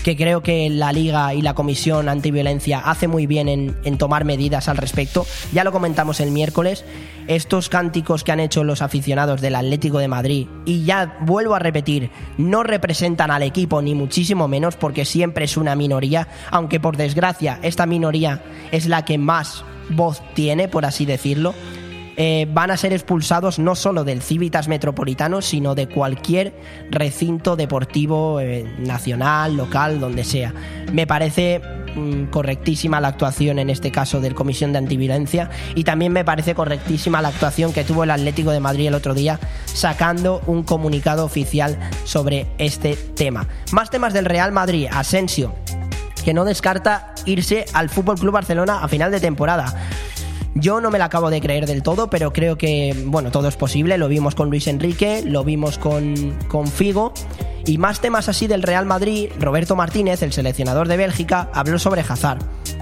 que 0.08 0.16
creo 0.16 0.42
que 0.42 0.70
la 0.70 0.94
Liga 0.94 1.34
y 1.34 1.42
la 1.42 1.54
Comisión 1.54 2.08
Antiviolencia 2.08 2.80
hace 2.80 3.10
muy 3.10 3.28
bien 3.28 3.50
en, 3.50 3.76
en 3.84 3.98
tomar 3.98 4.24
medidas 4.24 4.70
al 4.70 4.78
respecto. 4.78 5.26
Ya 5.52 5.66
lo 5.66 5.74
comentamos 5.74 6.22
el 6.22 6.32
miércoles, 6.32 6.86
estos 7.28 7.68
cánticos 7.68 8.24
que 8.24 8.32
han 8.32 8.40
hecho 8.40 8.64
los 8.64 8.82
aficionados 8.82 9.42
del 9.42 9.56
Atlético 9.56 10.00
de 10.00 10.08
Madrid, 10.08 10.48
y 10.64 10.86
ya 10.86 11.18
vuelvo 11.20 11.56
a 11.56 11.60
repetir, 11.60 12.10
no 12.38 12.64
representan 12.64 13.32
al 13.32 13.44
equipo 13.44 13.82
ni 13.82 13.96
muchísimo 13.96 14.48
menos 14.48 14.78
porque 14.78 15.04
siempre 15.04 15.44
es 15.44 15.58
una 15.58 15.76
minoría, 15.76 16.30
aunque 16.52 16.80
por 16.80 16.96
desgracia 16.96 17.60
esta 17.62 17.86
minoría 17.86 18.42
es 18.72 18.88
la 18.88 19.04
que 19.04 19.18
más 19.18 19.66
voz 19.90 20.22
tiene, 20.36 20.70
por 20.70 20.86
así 20.86 21.06
decirlo. 21.06 21.54
Eh, 22.20 22.48
van 22.52 22.72
a 22.72 22.78
ser 22.78 22.94
expulsados 22.94 23.60
no 23.60 23.76
solo 23.76 24.04
del 24.04 24.24
Civitas 24.24 24.68
Metropolitano, 24.68 25.44
sino 25.44 25.76
de 25.76 25.88
cualquier 25.88 26.52
recinto 26.90 27.56
deportivo 27.56 28.40
eh, 28.40 28.66
nacional, 28.80 29.56
local, 29.56 30.00
donde 30.00 30.24
sea. 30.24 30.52
Me 30.92 31.06
parece 31.06 31.62
mm, 31.96 32.26
correctísima 32.26 33.00
la 33.00 33.10
actuación 33.10 33.60
en 33.60 33.70
este 33.70 33.92
caso 33.92 34.20
del 34.20 34.34
Comisión 34.34 34.72
de 34.72 34.80
Antiviolencia 34.80 35.52
y 35.76 35.84
también 35.84 36.12
me 36.12 36.26
parece 36.26 36.56
correctísima 36.56 37.22
la 37.22 37.28
actuación 37.28 37.72
que 37.72 37.84
tuvo 37.84 38.04
el 38.04 38.10
Atlético 38.10 38.50
de 38.50 38.62
Madrid 38.62 38.88
el 38.88 38.96
otro 38.96 39.14
día 39.14 39.40
sacando 39.66 40.42
un 40.48 40.64
comunicado 40.64 41.24
oficial 41.24 41.78
sobre 42.04 42.48
este 42.58 42.96
tema. 42.96 43.48
Más 43.72 43.92
temas 43.92 44.14
del 44.14 44.26
Real 44.26 44.52
Madrid, 44.52 44.88
Asensio, 44.92 45.54
que 46.26 46.34
no 46.34 46.46
descarta 46.46 47.14
irse 47.26 47.66
al 47.74 47.90
Fútbol 47.90 48.18
Club 48.18 48.34
Barcelona 48.34 48.80
a 48.82 48.88
final 48.88 49.12
de 49.12 49.20
temporada. 49.20 49.88
Yo 50.60 50.82
no 50.82 50.90
me 50.90 50.98
la 50.98 51.06
acabo 51.06 51.30
de 51.30 51.40
creer 51.40 51.68
del 51.68 51.84
todo, 51.84 52.10
pero 52.10 52.34
creo 52.34 52.58
que, 52.58 52.96
bueno, 53.06 53.30
todo 53.30 53.48
es 53.48 53.56
posible. 53.56 53.98
Lo 54.00 54.08
vimos 54.08 54.34
con 54.34 54.50
Luis 54.50 54.66
Enrique, 54.66 55.22
lo 55.24 55.44
vimos 55.44 55.78
con, 55.78 56.36
con 56.48 56.68
Figo. 56.68 57.14
Y 57.66 57.78
más 57.78 58.00
temas 58.00 58.28
así 58.28 58.48
del 58.48 58.64
Real 58.64 58.88
Madrid, 58.88 59.30
Roberto 59.40 59.76
Martínez, 59.76 60.24
el 60.24 60.34
seleccionador 60.34 60.88
de 60.88 60.98
Bélgica, 60.98 61.52
habló 61.54 61.78
sobre 61.78 62.02
Hazard. 62.02 62.40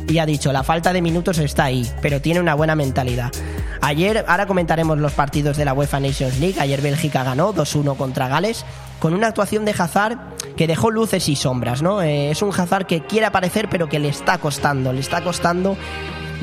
Y 0.07 0.19
ha 0.19 0.25
dicho, 0.25 0.53
la 0.53 0.63
falta 0.63 0.93
de 0.93 1.01
minutos 1.01 1.37
está 1.39 1.65
ahí, 1.65 1.85
pero 2.01 2.21
tiene 2.21 2.39
una 2.39 2.55
buena 2.55 2.75
mentalidad. 2.75 3.33
Ayer, 3.81 4.23
ahora 4.27 4.45
comentaremos 4.45 4.97
los 4.97 5.11
partidos 5.11 5.57
de 5.57 5.65
la 5.65 5.73
UEFA 5.73 5.99
Nations 5.99 6.39
League. 6.39 6.59
Ayer 6.59 6.81
Bélgica 6.81 7.23
ganó 7.23 7.53
2-1 7.53 7.97
contra 7.97 8.29
Gales, 8.29 8.63
con 8.99 9.13
una 9.13 9.27
actuación 9.27 9.65
de 9.65 9.75
Hazard 9.77 10.17
que 10.55 10.67
dejó 10.67 10.91
luces 10.91 11.27
y 11.27 11.35
sombras, 11.35 11.81
¿no? 11.81 12.01
Eh, 12.01 12.29
es 12.29 12.41
un 12.41 12.51
Hazard 12.51 12.85
que 12.85 13.01
quiere 13.01 13.25
aparecer, 13.25 13.67
pero 13.69 13.89
que 13.89 13.99
le 13.99 14.07
está 14.07 14.37
costando, 14.37 14.93
le 14.93 15.01
está 15.01 15.23
costando 15.23 15.75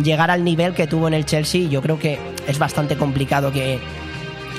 llegar 0.03 0.30
al 0.30 0.45
nivel 0.45 0.74
que 0.74 0.86
tuvo 0.86 1.09
en 1.09 1.14
el 1.14 1.26
Chelsea. 1.26 1.68
Yo 1.68 1.82
creo 1.82 1.99
que 1.99 2.18
es 2.47 2.59
bastante 2.59 2.97
complicado 2.97 3.53
que, 3.53 3.78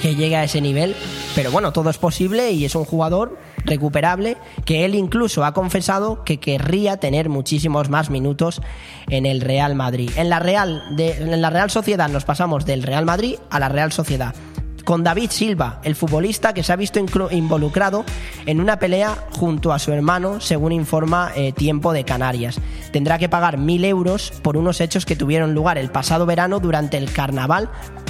que 0.02 0.16
llegue 0.16 0.36
a 0.36 0.44
ese 0.44 0.62
nivel. 0.62 0.96
Pero 1.36 1.52
bueno, 1.52 1.72
todo 1.72 1.90
es 1.90 1.98
posible 1.98 2.52
y 2.52 2.66
es 2.66 2.76
un 2.76 2.86
jugador 2.86 3.38
recuperable 3.66 4.38
que 4.66 4.84
él 4.86 4.96
incluso 4.96 5.46
ha 5.46 5.54
confesado 5.54 6.24
que 6.24 6.40
querría 6.40 6.98
tener 6.98 7.30
muchísimos 7.30 7.90
más 7.90 8.10
minutos 8.10 8.62
en 9.10 9.26
el 9.26 9.42
Real 9.42 9.76
Madrid. 9.76 10.12
En 10.18 10.30
la 10.30 10.40
Real, 10.40 10.84
de, 10.96 11.12
en 11.12 11.42
la 11.42 11.50
Real 11.50 11.70
Sociedad 11.70 12.10
nos 12.10 12.26
pasamos 12.26 12.66
del 12.66 12.84
Real 12.84 13.06
Madrid 13.06 13.36
a 13.50 13.60
la 13.60 13.70
Real 13.70 13.92
Sociedad 13.92 14.36
con 14.84 15.04
David 15.04 15.32
Silva, 15.32 15.80
el 15.84 15.96
futbolista 15.96 16.54
que 16.54 16.64
se 16.64 16.74
ha 16.74 16.76
visto 16.76 17.00
involucrado 17.32 18.06
en 18.46 18.60
una 18.60 18.80
pelea 18.80 19.18
junto 19.32 19.72
a 19.72 19.80
su 19.80 19.92
hermano, 19.92 20.42
según 20.42 20.72
informa 20.72 21.32
eh, 21.36 21.52
Tiempo 21.52 21.94
de 21.94 22.04
Canarias. 22.04 22.60
Tendrá 22.92 23.18
que 23.18 23.30
pagar 23.30 23.58
mil 23.58 23.86
euros 23.86 24.32
por 24.42 24.58
unos 24.58 24.82
hechos 24.82 25.06
que 25.06 25.16
tuvieron 25.16 25.54
lugar 25.54 25.78
el 25.78 25.90
pasado 25.90 26.26
verano 26.26 26.60
durante 26.60 26.98
el 26.98 27.12
carnaval 27.12 27.70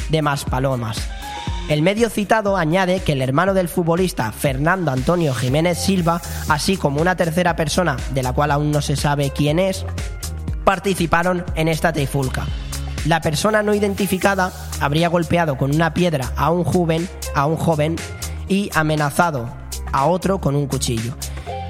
de 0.10 0.22
Maspalomas. 0.22 1.10
El 1.70 1.82
medio 1.82 2.10
citado 2.10 2.58
añade 2.58 3.00
que 3.00 3.14
el 3.14 3.22
hermano 3.22 3.54
del 3.54 3.70
futbolista 3.70 4.32
Fernando 4.32 4.92
Antonio 4.92 5.34
Jiménez 5.34 5.78
Silva, 5.78 6.22
así 6.50 6.76
como 6.76 7.02
una 7.02 7.16
tercera 7.16 7.56
persona 7.56 7.96
de 8.14 8.24
la 8.24 8.34
cual 8.34 8.52
aún 8.52 8.72
no 8.72 8.82
se 8.82 8.98
sabe 8.98 9.32
quién 9.32 9.60
es, 9.60 9.86
participaron 10.66 11.46
en 11.56 11.70
esta 11.70 11.94
trifulca. 11.94 12.46
La 13.06 13.20
persona 13.20 13.64
no 13.64 13.74
identificada 13.74 14.54
habría 14.80 15.10
golpeado 15.10 15.58
con 15.58 15.76
una 15.76 15.94
piedra 15.94 16.32
a 16.38 16.52
un 16.52 16.64
joven, 16.64 17.08
a 17.36 17.46
un 17.46 17.58
joven 17.58 17.98
y 18.48 18.70
amenazado 18.74 19.54
a 19.92 20.06
otro 20.06 20.40
con 20.40 20.56
un 20.56 20.68
cuchillo. 20.68 21.16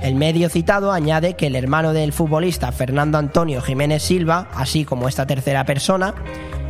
El 0.03 0.15
medio 0.15 0.49
citado 0.49 0.91
añade 0.91 1.35
que 1.35 1.47
el 1.47 1.55
hermano 1.55 1.93
del 1.93 2.13
futbolista 2.13 2.71
Fernando 2.71 3.17
Antonio 3.17 3.61
Jiménez 3.61 4.03
Silva, 4.03 4.49
así 4.53 4.85
como 4.85 5.07
esta 5.07 5.25
tercera 5.25 5.65
persona, 5.65 6.13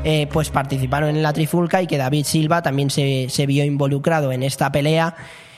eh, 0.06 0.28
pues 0.32 0.50
participaron 0.50 1.10
en 1.10 1.24
la 1.24 1.34
trifulca 1.34 1.82
y 1.82 1.88
que 1.88 1.98
David 1.98 2.26
Silva 2.26 2.62
también 2.62 2.90
se, 2.90 3.46
vio 3.48 3.66
involucrado 3.66 4.32
en 4.32 4.44
esta 4.44 4.72
pelea 4.72 5.16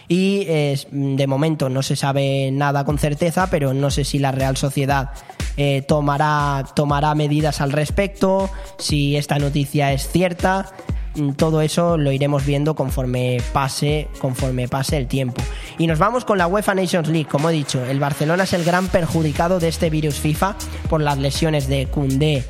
y 0.08 0.46
eh, 0.48 0.80
de 0.92 1.28
momento 1.28 1.68
no 1.68 1.82
se 1.82 1.96
sabe 1.96 2.50
nada 2.52 2.86
con 2.86 2.98
certeza, 2.98 3.50
pero 3.50 3.74
no 3.74 3.92
sé 3.92 4.04
si 4.04 4.20
la 4.20 4.32
Real 4.32 4.56
Sociedad 4.56 5.10
eh, 5.58 5.84
tomará, 5.88 6.66
tomará 6.76 7.16
medidas 7.16 7.62
al 7.62 7.72
respecto, 7.72 8.50
si 8.78 9.16
esta 9.16 9.40
noticia 9.40 9.94
es 9.94 10.08
cierta. 10.10 10.72
Mm, 11.16 11.32
todo 11.32 11.62
eso 11.62 11.98
lo 11.98 12.12
iremos 12.12 12.46
viendo 12.46 12.76
conforme 12.76 13.38
pase, 13.54 14.08
conforme 14.20 14.68
pase 14.68 14.98
el 14.98 15.08
tiempo. 15.08 15.42
Y 15.78 15.88
nos 15.88 16.00
vamos 16.00 16.26
con 16.26 16.38
la 16.38 16.48
UEFA 16.48 16.76
Nations 16.76 17.08
League. 17.08 17.30
Como 17.30 17.50
he 17.50 17.54
dicho, 17.54 17.84
el 17.86 18.00
Barcelona 18.00 18.44
es 18.44 18.54
el 18.54 18.64
gran 18.64 18.88
perjudicado 18.88 19.60
de 19.60 19.70
este 19.70 19.90
virus 19.90 20.16
FIFA 20.16 20.56
por 20.90 21.02
las 21.02 21.18
lesiones 21.18 21.68
de 21.68 21.88
Koundé, 21.88 22.44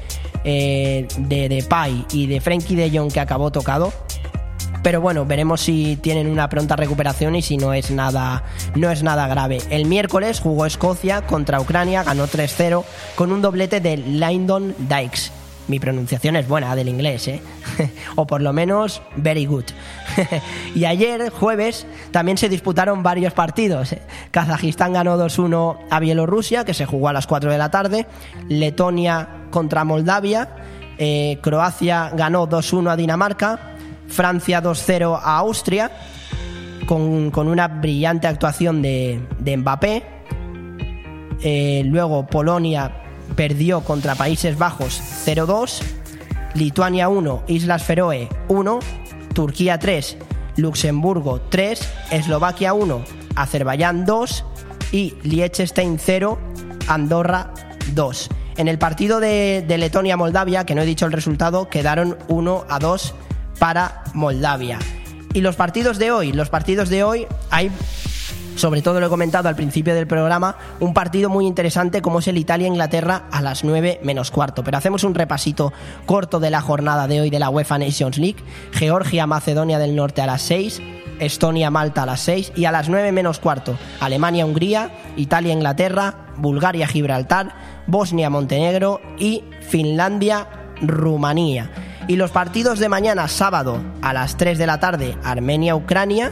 eh, 0.44 1.08
de 1.18 1.50
Depay 1.50 2.06
y 2.12 2.28
de 2.28 2.42
Frenkie 2.42 2.76
de 2.76 2.98
Jong 2.98 3.12
que 3.12 3.20
acabó 3.20 3.52
tocado 3.52 3.94
pero 4.86 5.02
bueno, 5.02 5.26
veremos 5.26 5.62
si 5.62 5.96
tienen 5.96 6.28
una 6.28 6.48
pronta 6.48 6.76
recuperación 6.76 7.36
y 7.36 7.42
si 7.42 7.58
no 7.58 7.74
es 7.74 7.90
nada, 7.90 8.44
no 8.76 8.92
es 8.92 9.02
nada 9.02 9.28
grave. 9.28 9.58
El 9.72 9.86
miércoles 9.86 10.40
jugó 10.40 10.68
Escocia 10.68 11.24
contra 11.24 11.60
Ucrania, 11.60 12.04
ganó 12.04 12.28
3-0 12.28 12.84
con 13.16 13.32
un 13.32 13.42
doblete 13.42 13.80
de 13.80 13.98
Lyndon 13.98 14.76
Dykes. 14.78 15.32
Mi 15.68 15.80
pronunciación 15.80 16.36
es 16.36 16.48
buena 16.48 16.76
del 16.76 16.88
inglés, 16.88 17.28
¿eh? 17.28 17.42
o 18.16 18.28
por 18.28 18.44
lo 18.44 18.54
menos 18.54 19.02
very 19.16 19.48
good. 19.48 19.66
y 20.76 20.86
ayer, 20.86 21.32
jueves, 21.32 21.88
también 22.12 22.38
se 22.38 22.48
disputaron 22.48 23.02
varios 23.02 23.34
partidos. 23.34 23.92
¿eh? 23.92 24.04
Kazajistán 24.30 24.94
ganó 24.94 25.18
2-1 25.18 25.80
a 25.90 26.00
Bielorrusia, 26.00 26.64
que 26.64 26.76
se 26.76 26.86
jugó 26.86 27.10
a 27.10 27.14
las 27.14 27.26
4 27.26 27.52
de 27.52 27.58
la 27.58 27.72
tarde. 27.72 28.06
Letonia 28.50 29.48
contra 29.50 29.84
Moldavia. 29.84 30.48
Eh, 31.00 31.40
Croacia 31.42 32.12
ganó 32.14 32.48
2-1 32.48 32.92
a 32.92 32.96
Dinamarca. 32.96 33.75
Francia 34.08 34.62
2-0 34.62 35.20
a 35.22 35.38
Austria, 35.38 35.92
con, 36.86 37.48
una 37.48 37.68
brillante 37.68 38.28
actuación 38.28 38.82
de, 38.82 39.20
Mbappé. 39.58 40.04
Eh, 41.42 41.84
luego 41.86 42.26
Polonia 42.26 43.04
perdió 43.36 43.82
contra 43.82 44.16
Países 44.16 44.58
Bajos 44.58 45.02
0-2. 45.26 45.82
Lituania 46.54 47.10
1, 47.10 47.44
Islas 47.48 47.84
Feroe 47.84 48.30
1. 48.48 48.80
Turquía 49.34 49.78
3, 49.78 50.18
Luxemburgo 50.58 51.42
3. 51.50 51.90
Eslovaquia 52.12 52.74
1, 52.74 53.04
Azerbaiyán 53.36 54.06
2. 54.06 54.46
Y 54.92 55.16
Liechtenstein 55.24 55.98
0, 56.00 56.40
Andorra 56.88 57.54
2. 57.94 58.30
En 58.58 58.70
el 58.70 58.78
partido 58.78 59.20
de, 59.20 59.66
de 59.68 59.78
Letonia-Moldavia, 59.78 60.66
que 60.66 60.76
no 60.76 60.84
he 60.84 60.86
dicho 60.86 61.06
el 61.06 61.12
resultado, 61.12 61.68
quedaron 61.68 62.18
1 62.30 62.66
a 62.70 62.80
2 62.80 63.14
para 63.60 64.04
Moldavia. 64.14 64.80
Y 65.34 65.42
los 65.42 65.56
partidos 65.56 65.98
de 65.98 66.12
hoy, 66.12 66.32
los 66.32 66.50
partidos 66.50 66.90
de 66.90 67.04
hoy 67.04 67.28
hay 67.50 67.72
sobre 68.56 68.82
todo 68.82 69.00
lo 69.00 69.06
he 69.08 69.10
comentado 69.10 69.50
al 69.50 69.56
principio 69.56 69.94
del 69.94 70.08
programa, 70.08 70.58
un 70.80 70.94
partido 70.94 71.30
muy 71.30 71.46
interesante 71.46 72.02
como 72.02 72.20
es 72.20 72.28
el 72.28 72.38
Italia-Inglaterra 72.38 73.26
a 73.32 73.42
las 73.42 73.66
9 73.66 74.00
menos 74.04 74.32
cuarto. 74.32 74.64
Pero 74.64 74.78
hacemos 74.78 75.04
un 75.04 75.14
repasito 75.14 75.74
corto 76.06 76.40
de 76.40 76.50
la 76.50 76.62
jornada 76.62 77.08
de 77.08 77.20
hoy 77.22 77.30
de 77.30 77.40
la 77.40 77.50
UEFA 77.50 77.78
Nations 77.78 78.18
League. 78.18 78.42
Georgia-Macedonia 78.72 79.78
del 79.78 79.94
Norte 79.96 80.22
a 80.22 80.26
las 80.26 80.42
6, 80.44 80.82
Estonia-Malta 81.20 82.04
a 82.04 82.06
las 82.06 82.22
6 82.22 82.54
y 82.56 82.64
a 82.66 82.72
las 82.72 82.88
9 82.90 83.12
menos 83.12 83.40
cuarto 83.40 83.78
Alemania-Hungría, 84.00 84.92
Italia-Inglaterra, 85.18 86.28
Bulgaria-Gibraltar, 86.38 87.84
Bosnia-Montenegro 87.88 89.02
y 89.18 89.44
Finlandia-Rumanía. 89.70 91.72
Y 92.08 92.18
los 92.18 92.30
partidos 92.30 92.78
de 92.78 92.88
mañana, 92.88 93.28
sábado, 93.28 93.82
a 94.04 94.14
las 94.14 94.38
3 94.38 94.60
de 94.60 94.68
la 94.68 94.80
tarde, 94.80 95.18
Armenia-Ucrania, 95.24 96.32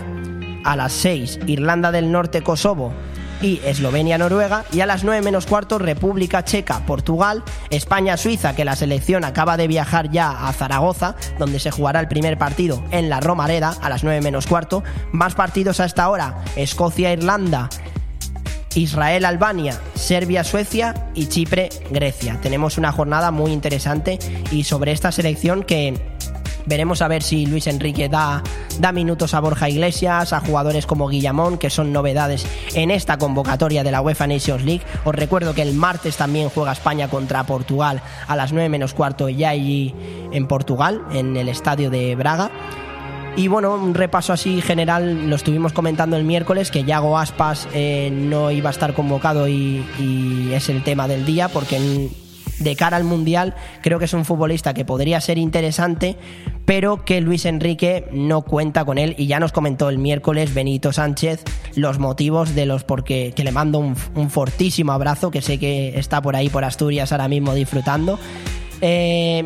a 0.63 0.75
las 0.75 0.93
6, 0.93 1.39
Irlanda 1.47 1.91
del 1.91 2.11
Norte-Kosovo 2.11 2.93
y 3.41 3.59
Eslovenia-Noruega, 3.65 4.65
y 4.71 4.81
a 4.81 4.85
las 4.85 5.03
9 5.03 5.23
menos 5.23 5.47
cuarto, 5.47 5.79
República 5.79 6.45
Checa-Portugal, 6.45 7.43
España-Suiza, 7.71 8.55
que 8.55 8.65
la 8.65 8.75
selección 8.75 9.23
acaba 9.23 9.57
de 9.57 9.67
viajar 9.67 10.11
ya 10.11 10.47
a 10.47 10.53
Zaragoza, 10.53 11.15
donde 11.39 11.59
se 11.59 11.71
jugará 11.71 11.99
el 11.99 12.07
primer 12.07 12.37
partido 12.37 12.83
en 12.91 13.09
la 13.09 13.19
Romareda, 13.19 13.75
a 13.81 13.89
las 13.89 14.03
9 14.03 14.21
menos 14.21 14.45
cuarto. 14.45 14.83
Más 15.11 15.33
partidos 15.33 15.79
a 15.79 15.85
esta 15.85 16.07
hora, 16.07 16.43
Escocia-Irlanda, 16.55 17.69
Israel, 18.75 19.25
Albania, 19.25 19.79
Serbia, 19.95 20.43
Suecia 20.43 20.93
y 21.13 21.27
Chipre, 21.27 21.69
Grecia. 21.91 22.39
Tenemos 22.41 22.77
una 22.77 22.91
jornada 22.91 23.31
muy 23.31 23.51
interesante 23.51 24.19
y 24.51 24.63
sobre 24.63 24.91
esta 24.91 25.11
selección 25.11 25.63
que 25.63 25.99
Veremos 26.65 27.01
a 27.01 27.07
ver 27.07 27.23
si 27.23 27.45
Luis 27.45 27.67
Enrique 27.67 28.07
da, 28.07 28.41
da 28.79 28.91
minutos 28.91 29.33
a 29.33 29.41
Borja 29.41 29.69
Iglesias, 29.69 30.31
a 30.31 30.39
jugadores 30.39 30.85
como 30.85 31.07
Guillamón, 31.07 31.57
que 31.57 31.69
son 31.69 31.91
novedades 31.91 32.45
en 32.73 32.89
esta 32.89 33.17
convocatoria 33.17 33.83
de 33.83 33.91
la 33.91 34.01
UEFA 34.01 34.27
Nations 34.27 34.63
League. 34.63 34.83
Os 35.03 35.13
recuerdo 35.13 35.53
que 35.53 35.61
el 35.61 35.73
martes 35.73 36.15
también 36.15 36.49
juega 36.49 36.71
España 36.71 37.09
contra 37.09 37.43
Portugal 37.43 38.01
a 38.27 38.35
las 38.35 38.53
9 38.53 38.69
menos 38.69 38.93
cuarto 38.93 39.27
ya 39.27 39.49
allí 39.49 39.93
en 40.31 40.47
Portugal, 40.47 41.01
en 41.11 41.35
el 41.35 41.49
estadio 41.49 41.89
de 41.89 42.15
Braga. 42.15 42.49
Y 43.35 43.47
bueno, 43.47 43.73
un 43.73 43.95
repaso 43.95 44.31
así 44.31 44.61
general, 44.61 45.27
lo 45.27 45.35
estuvimos 45.35 45.73
comentando 45.73 46.15
el 46.17 46.23
miércoles, 46.23 46.69
que 46.69 46.83
Yago 46.83 47.17
Aspas 47.17 47.67
eh, 47.73 48.11
no 48.11 48.51
iba 48.51 48.69
a 48.69 48.71
estar 48.71 48.93
convocado 48.93 49.47
y, 49.47 49.83
es 50.53 50.69
el 50.69 50.83
tema 50.83 51.07
del 51.07 51.25
día, 51.25 51.49
porque 51.49 52.09
de 52.59 52.75
cara 52.75 52.97
al 52.97 53.03
Mundial 53.03 53.55
creo 53.81 53.97
que 53.97 54.05
es 54.05 54.13
un 54.13 54.23
futbolista 54.23 54.75
que 54.75 54.85
podría 54.85 55.19
ser 55.19 55.39
interesante, 55.39 56.15
pero 56.65 57.05
que 57.05 57.21
Luis 57.21 57.45
Enrique 57.45 58.07
no 58.11 58.43
cuenta 58.43 58.85
con 58.85 58.99
él 58.99 59.15
y 59.17 59.25
ya 59.25 59.39
nos 59.39 59.51
comentó 59.51 59.89
el 59.89 59.97
miércoles 59.97 60.53
Benito 60.53 60.93
Sánchez 60.93 61.43
los 61.75 61.97
motivos 61.97 62.53
de 62.53 62.67
los 62.67 62.83
porque 62.83 63.33
que 63.35 63.43
le 63.43 63.51
mando 63.51 63.79
un, 63.79 63.95
un 64.13 64.29
fortísimo 64.29 64.91
abrazo, 64.91 65.31
que 65.31 65.41
sé 65.41 65.57
que 65.57 65.97
está 65.97 66.21
por 66.21 66.35
ahí 66.35 66.49
por 66.49 66.63
Asturias 66.63 67.11
ahora 67.11 67.27
mismo 67.27 67.55
disfrutando. 67.55 68.19
Eh, 68.85 69.43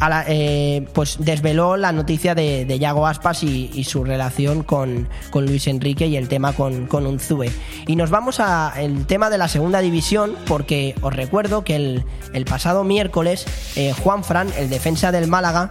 a 0.00 0.08
la, 0.08 0.24
eh, 0.28 0.86
pues 0.92 1.16
desveló 1.20 1.76
la 1.76 1.92
noticia 1.92 2.34
de, 2.34 2.64
de 2.64 2.78
Yago 2.78 3.06
Aspas 3.06 3.42
y, 3.42 3.84
su 3.84 4.04
relación 4.04 4.62
con, 4.62 5.08
con, 5.30 5.46
Luis 5.46 5.66
Enrique 5.66 6.06
y 6.06 6.16
el 6.16 6.28
tema 6.28 6.52
con, 6.52 6.86
con 6.86 7.06
Unzue. 7.06 7.50
Y 7.86 7.96
nos 7.96 8.10
vamos 8.10 8.40
al 8.40 9.06
tema 9.06 9.30
de 9.30 9.38
la 9.38 9.48
segunda 9.48 9.80
división, 9.80 10.34
porque 10.46 10.94
os 11.02 11.14
recuerdo 11.14 11.64
que 11.64 11.76
el, 11.76 12.04
el 12.32 12.44
pasado 12.44 12.82
miércoles 12.84 13.46
eh, 13.76 13.92
Juan 13.92 14.24
Fran, 14.24 14.48
el 14.58 14.70
defensa 14.70 15.12
del 15.12 15.28
Málaga, 15.28 15.70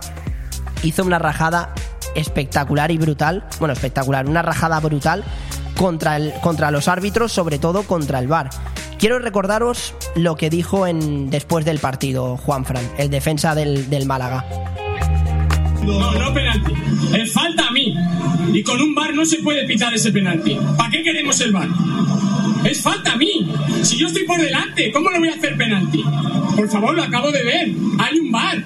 hizo 0.83 1.03
una 1.03 1.19
rajada 1.19 1.73
espectacular 2.15 2.91
y 2.91 2.97
brutal, 2.97 3.45
bueno, 3.59 3.73
espectacular, 3.73 4.27
una 4.27 4.41
rajada 4.41 4.79
brutal 4.79 5.23
contra, 5.77 6.17
el, 6.17 6.33
contra 6.41 6.71
los 6.71 6.87
árbitros, 6.87 7.31
sobre 7.31 7.59
todo 7.59 7.83
contra 7.83 8.19
el 8.19 8.27
VAR. 8.27 8.49
Quiero 8.97 9.19
recordaros 9.19 9.93
lo 10.15 10.35
que 10.35 10.49
dijo 10.49 10.87
en, 10.87 11.29
después 11.29 11.65
del 11.65 11.79
partido 11.79 12.37
Juan 12.37 12.65
Fran, 12.65 12.87
el 12.97 13.09
defensa 13.09 13.55
del, 13.55 13.89
del 13.89 14.05
Málaga. 14.05 14.45
No, 15.83 16.13
no 16.13 16.33
penalti. 16.33 16.73
Es 17.17 17.33
falta 17.33 17.67
a 17.67 17.71
mí. 17.71 17.93
Y 18.53 18.63
con 18.63 18.81
un 18.81 18.95
bar 18.95 19.13
no 19.13 19.25
se 19.25 19.37
puede 19.37 19.65
pitar 19.65 19.93
ese 19.93 20.11
penalti. 20.11 20.57
¿Para 20.77 20.89
qué 20.89 21.03
queremos 21.03 21.39
el 21.41 21.51
bar? 21.51 21.67
Es 22.63 22.81
falta 22.81 23.13
a 23.13 23.17
mí. 23.17 23.51
Si 23.81 23.97
yo 23.97 24.07
estoy 24.07 24.23
por 24.23 24.39
delante, 24.39 24.91
¿cómo 24.91 25.09
le 25.09 25.19
voy 25.19 25.29
a 25.29 25.33
hacer 25.33 25.57
penalti? 25.57 26.03
Por 26.55 26.69
favor, 26.69 26.95
lo 26.95 27.03
acabo 27.03 27.31
de 27.31 27.43
ver. 27.43 27.71
Hay 27.99 28.19
un 28.19 28.31
bar. 28.31 28.63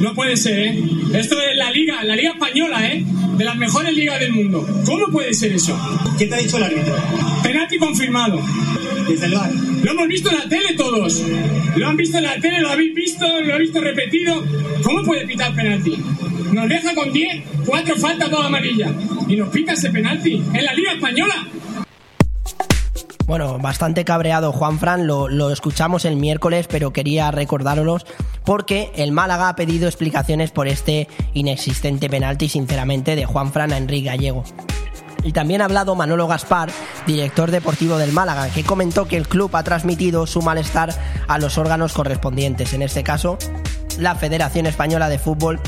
No 0.00 0.14
puede 0.14 0.36
ser, 0.36 0.58
¿eh? 0.58 0.84
Esto 1.14 1.36
es 1.40 1.56
la 1.56 1.70
liga, 1.70 2.04
la 2.04 2.16
liga 2.16 2.32
española, 2.32 2.86
¿eh? 2.86 3.04
De 3.36 3.44
las 3.44 3.56
mejores 3.56 3.94
ligas 3.94 4.20
del 4.20 4.32
mundo. 4.32 4.66
¿Cómo 4.84 5.06
puede 5.06 5.32
ser 5.32 5.52
eso? 5.52 5.78
¿Qué 6.18 6.26
te 6.26 6.34
ha 6.34 6.38
dicho 6.38 6.58
el 6.58 6.64
árbitro? 6.64 6.94
Penalti 7.42 7.78
confirmado. 7.78 8.38
Lo 9.08 9.92
hemos 9.92 10.08
visto 10.08 10.30
en 10.30 10.38
la 10.38 10.48
tele 10.48 10.74
todos. 10.76 11.22
Lo 11.76 11.88
han 11.88 11.96
visto 11.96 12.18
en 12.18 12.24
la 12.24 12.36
tele, 12.40 12.60
lo 12.60 12.70
habéis 12.70 12.94
visto, 12.94 13.24
lo 13.24 13.54
habéis 13.54 13.70
visto 13.70 13.80
repetido. 13.80 14.42
¿Cómo 14.82 15.02
puede 15.04 15.26
pitar 15.26 15.54
penalti? 15.54 15.96
Nos 16.52 16.68
deja 16.68 16.94
con 16.94 17.12
10, 17.12 17.44
4 17.66 17.96
faltas, 17.96 18.30
2 18.30 18.44
amarillas. 18.44 18.92
Y 19.28 19.36
nos 19.36 19.48
pita 19.50 19.72
ese 19.74 19.90
penalti 19.90 20.42
en 20.52 20.64
la 20.64 20.74
Liga 20.74 20.92
Española. 20.92 21.34
Bueno, 23.26 23.58
bastante 23.58 24.04
cabreado 24.04 24.52
Juan 24.52 24.78
Fran, 24.78 25.06
lo, 25.06 25.28
lo, 25.28 25.50
escuchamos 25.50 26.04
el 26.04 26.14
miércoles, 26.14 26.68
pero 26.68 26.92
quería 26.92 27.32
recordároslos 27.32 28.06
porque 28.44 28.92
el 28.94 29.10
Málaga 29.10 29.48
ha 29.48 29.56
pedido 29.56 29.88
explicaciones 29.88 30.52
por 30.52 30.68
este 30.68 31.08
inexistente 31.34 32.08
penalti, 32.08 32.48
sinceramente, 32.48 33.16
de 33.16 33.26
Juan 33.26 33.52
Fran 33.52 33.72
a 33.72 33.78
Enrique 33.78 34.06
Gallego. 34.06 34.44
Y 35.26 35.32
también 35.32 35.60
ha 35.60 35.64
hablado 35.64 35.96
Manolo 35.96 36.28
Gaspar, 36.28 36.70
director 37.04 37.50
deportivo 37.50 37.98
del 37.98 38.12
Málaga, 38.12 38.48
que 38.48 38.62
comentó 38.62 39.08
que 39.08 39.16
el 39.16 39.26
club 39.26 39.50
ha 39.56 39.64
transmitido 39.64 40.24
su 40.24 40.40
malestar 40.40 40.94
a 41.26 41.38
los 41.38 41.58
órganos 41.58 41.94
correspondientes, 41.94 42.72
en 42.74 42.82
este 42.82 43.02
caso 43.02 43.36
la 43.98 44.14
Federación 44.14 44.66
Española 44.66 45.08
de 45.08 45.18
Fútbol 45.18 45.58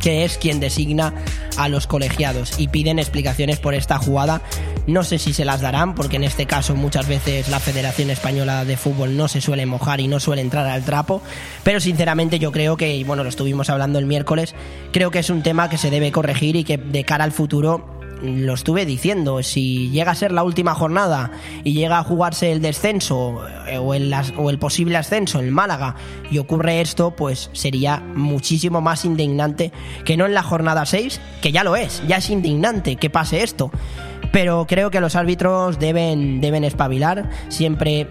que 0.00 0.24
es 0.24 0.38
quien 0.38 0.58
designa 0.60 1.12
a 1.58 1.68
los 1.68 1.86
colegiados 1.86 2.58
y 2.58 2.68
piden 2.68 2.98
explicaciones 2.98 3.58
por 3.58 3.74
esta 3.74 3.98
jugada. 3.98 4.40
No 4.86 5.02
sé 5.02 5.18
si 5.18 5.34
se 5.34 5.44
las 5.44 5.60
darán, 5.60 5.94
porque 5.94 6.16
en 6.16 6.24
este 6.24 6.46
caso 6.46 6.74
muchas 6.74 7.08
veces 7.08 7.48
la 7.48 7.60
Federación 7.60 8.08
Española 8.08 8.64
de 8.64 8.76
Fútbol 8.78 9.16
no 9.16 9.28
se 9.28 9.42
suele 9.42 9.66
mojar 9.66 10.00
y 10.00 10.08
no 10.08 10.18
suele 10.18 10.40
entrar 10.40 10.66
al 10.66 10.84
trapo, 10.84 11.20
pero 11.62 11.80
sinceramente 11.80 12.38
yo 12.38 12.52
creo 12.52 12.78
que, 12.78 12.94
y 12.94 13.04
bueno, 13.04 13.22
lo 13.22 13.28
estuvimos 13.28 13.68
hablando 13.68 13.98
el 13.98 14.06
miércoles, 14.06 14.54
creo 14.92 15.10
que 15.10 15.18
es 15.18 15.28
un 15.28 15.42
tema 15.42 15.68
que 15.68 15.76
se 15.76 15.90
debe 15.90 16.10
corregir 16.10 16.56
y 16.56 16.64
que 16.64 16.78
de 16.78 17.04
cara 17.04 17.24
al 17.24 17.32
futuro 17.32 17.97
lo 18.22 18.54
estuve 18.54 18.86
diciendo, 18.86 19.42
si 19.42 19.90
llega 19.90 20.12
a 20.12 20.14
ser 20.14 20.32
la 20.32 20.42
última 20.42 20.74
jornada 20.74 21.30
y 21.64 21.72
llega 21.72 21.98
a 21.98 22.04
jugarse 22.04 22.52
el 22.52 22.60
descenso 22.60 23.40
o 23.80 23.94
el, 23.94 24.14
o 24.36 24.50
el 24.50 24.58
posible 24.58 24.96
ascenso 24.96 25.40
en 25.40 25.50
Málaga 25.52 25.96
y 26.30 26.38
ocurre 26.38 26.80
esto, 26.80 27.12
pues 27.12 27.50
sería 27.52 28.00
muchísimo 28.00 28.80
más 28.80 29.04
indignante 29.04 29.72
que 30.04 30.16
no 30.16 30.26
en 30.26 30.34
la 30.34 30.42
jornada 30.42 30.86
6, 30.86 31.20
que 31.40 31.52
ya 31.52 31.64
lo 31.64 31.76
es, 31.76 32.02
ya 32.06 32.16
es 32.16 32.30
indignante 32.30 32.96
que 32.96 33.10
pase 33.10 33.42
esto. 33.42 33.70
Pero 34.32 34.66
creo 34.68 34.90
que 34.90 35.00
los 35.00 35.16
árbitros 35.16 35.78
deben, 35.78 36.40
deben 36.40 36.64
espabilar, 36.64 37.30
siempre 37.48 38.08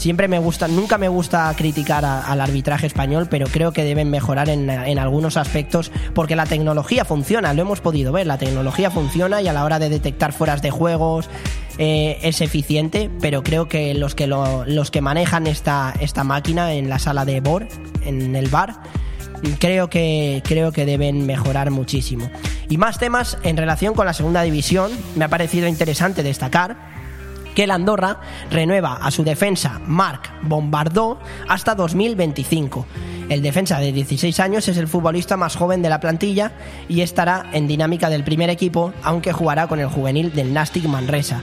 siempre 0.00 0.28
me 0.28 0.38
gusta, 0.38 0.66
nunca 0.66 0.96
me 0.96 1.08
gusta 1.08 1.52
criticar 1.56 2.04
al 2.04 2.40
arbitraje 2.40 2.86
español, 2.86 3.28
pero 3.30 3.46
creo 3.46 3.72
que 3.72 3.84
deben 3.84 4.10
mejorar 4.10 4.48
en, 4.48 4.68
en, 4.70 4.98
algunos 4.98 5.36
aspectos 5.36 5.92
porque 6.14 6.36
la 6.36 6.46
tecnología 6.46 7.04
funciona, 7.04 7.52
lo 7.52 7.62
hemos 7.62 7.80
podido 7.80 8.10
ver, 8.10 8.26
la 8.26 8.38
tecnología 8.38 8.90
funciona 8.90 9.42
y 9.42 9.48
a 9.48 9.52
la 9.52 9.64
hora 9.64 9.78
de 9.78 9.90
detectar 9.90 10.32
fueras 10.32 10.62
de 10.62 10.70
juegos 10.70 11.28
eh, 11.78 12.18
es 12.22 12.40
eficiente, 12.40 13.10
pero 13.20 13.42
creo 13.42 13.68
que 13.68 13.94
los 13.94 14.14
que, 14.14 14.26
lo, 14.26 14.64
los 14.64 14.90
que 14.90 15.02
manejan 15.02 15.46
esta, 15.46 15.94
esta 16.00 16.24
máquina 16.24 16.72
en 16.72 16.88
la 16.88 16.98
sala 16.98 17.26
de 17.26 17.40
BOR, 17.40 17.68
en 18.04 18.34
el 18.36 18.48
bar, 18.48 18.82
creo 19.58 19.90
que, 19.90 20.42
creo 20.46 20.72
que 20.72 20.86
deben 20.86 21.26
mejorar 21.26 21.70
muchísimo. 21.70 22.30
Y 22.68 22.78
más 22.78 22.98
temas 22.98 23.36
en 23.42 23.56
relación 23.56 23.94
con 23.94 24.06
la 24.06 24.14
segunda 24.14 24.42
división, 24.42 24.92
me 25.14 25.24
ha 25.24 25.28
parecido 25.28 25.68
interesante 25.68 26.22
destacar 26.22 26.99
que 27.60 27.64
el 27.64 27.72
Andorra 27.72 28.20
renueva 28.50 28.94
a 29.02 29.10
su 29.10 29.22
defensa 29.22 29.82
Marc 29.84 30.32
Bombardó 30.40 31.20
hasta 31.46 31.74
2025. 31.74 32.86
El 33.28 33.42
defensa 33.42 33.78
de 33.78 33.92
16 33.92 34.40
años 34.40 34.66
es 34.68 34.78
el 34.78 34.88
futbolista 34.88 35.36
más 35.36 35.56
joven 35.56 35.82
de 35.82 35.90
la 35.90 36.00
plantilla 36.00 36.52
y 36.88 37.02
estará 37.02 37.50
en 37.52 37.68
dinámica 37.68 38.08
del 38.08 38.24
primer 38.24 38.48
equipo, 38.48 38.94
aunque 39.02 39.34
jugará 39.34 39.66
con 39.66 39.78
el 39.78 39.88
juvenil 39.88 40.32
del 40.32 40.54
Nastic 40.54 40.86
Manresa. 40.86 41.42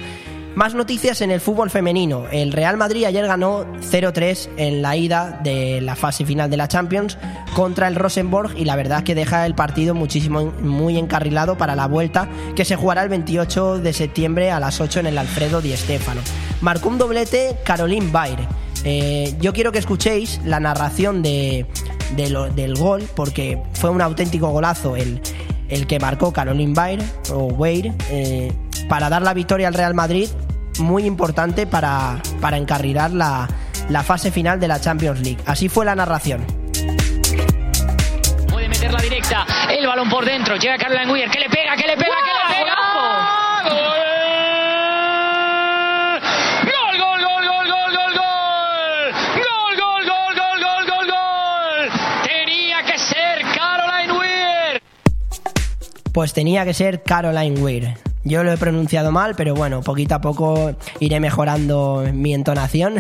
Más 0.58 0.74
noticias 0.74 1.22
en 1.22 1.30
el 1.30 1.40
fútbol 1.40 1.70
femenino. 1.70 2.26
El 2.32 2.52
Real 2.52 2.78
Madrid 2.78 3.06
ayer 3.06 3.28
ganó 3.28 3.64
0-3 3.76 4.50
en 4.58 4.82
la 4.82 4.96
ida 4.96 5.40
de 5.44 5.82
la 5.82 5.96
fase 5.96 6.26
final 6.26 6.50
de 6.50 6.58
la 6.58 6.68
Champions 6.68 7.20
contra 7.54 7.88
el 7.88 7.94
Rosenborg 7.94 8.58
y 8.58 8.66
la 8.66 8.76
verdad 8.76 9.04
que 9.04 9.14
deja 9.14 9.46
el 9.46 9.54
partido 9.54 9.94
muchísimo 9.94 10.52
muy 10.64 10.98
encarrilado 10.98 11.60
para 11.60 11.76
la 11.76 11.86
vuelta 11.86 12.28
que 12.56 12.66
se 12.66 12.76
jugará 12.76 13.04
el 13.04 13.10
28 13.10 13.78
de 13.78 13.94
septiembre 13.94 14.50
a 14.50 14.60
las 14.60 14.82
8 14.82 15.02
en 15.02 15.06
el 15.06 15.20
Alfredo 15.20 15.62
Di 15.62 15.78
Stéfano. 15.78 16.22
Marcó 16.62 16.90
un 16.90 16.98
doblete 16.98 17.58
Caroline 17.64 18.10
Bayer. 18.12 18.40
Eh, 18.84 19.36
yo 19.40 19.54
quiero 19.54 19.72
que 19.72 19.78
escuchéis 19.78 20.42
la 20.44 20.60
narración 20.60 21.22
de, 21.22 21.68
del 22.16 22.74
gol 22.74 23.04
porque 23.16 23.62
fue 23.74 23.92
un 23.92 24.02
auténtico 24.02 24.50
golazo 24.50 24.96
el, 24.96 25.22
el 25.70 25.86
que 25.86 26.00
marcó 26.00 26.34
Caroline 26.34 26.74
Bayer 26.74 27.04
o 27.32 27.44
Weir 27.44 27.94
eh, 28.10 28.52
para 28.90 29.08
dar 29.08 29.22
la 29.22 29.36
victoria 29.36 29.68
al 29.68 29.76
Real 29.76 29.94
Madrid 29.94 30.30
muy 30.80 31.06
importante 31.06 31.68
para, 31.68 32.22
para 32.42 32.58
encarrilar 32.58 33.12
la, 33.12 33.48
la, 33.90 34.04
fase 34.04 34.32
final 34.32 34.60
de 34.60 34.68
la 34.68 34.80
Champions 34.80 35.22
League. 35.22 35.42
Así 35.46 35.70
fue 35.70 35.86
la 35.86 35.96
narración. 35.96 36.46
Puede 38.50 38.70
meter 38.70 38.94
la 38.94 39.02
directa, 39.02 39.46
el 39.70 39.86
balón 39.86 40.10
por 40.10 40.26
dentro, 40.26 40.56
llega 40.58 40.78
Caroline 40.78 41.12
Weir, 41.12 41.30
que 41.30 41.40
le 41.40 41.50
pega, 41.50 41.76
que 41.76 41.88
le 41.88 41.98
pega, 41.98 42.16
que 42.26 42.54
le 42.54 42.64
pega. 42.64 42.78
Pues 56.18 56.34
tenía 56.34 56.66
que 56.66 56.74
ser 56.74 57.04
Caroline 57.04 57.62
Weir. 57.62 57.94
Yo 58.24 58.44
lo 58.44 58.52
he 58.52 58.58
pronunciado 58.58 59.12
mal, 59.12 59.36
pero 59.36 59.56
bueno, 59.56 59.82
poquito 59.82 60.16
a 60.16 60.22
poco 60.22 60.74
iré 61.00 61.20
mejorando 61.20 62.04
mi 62.14 62.34
entonación. 62.34 62.96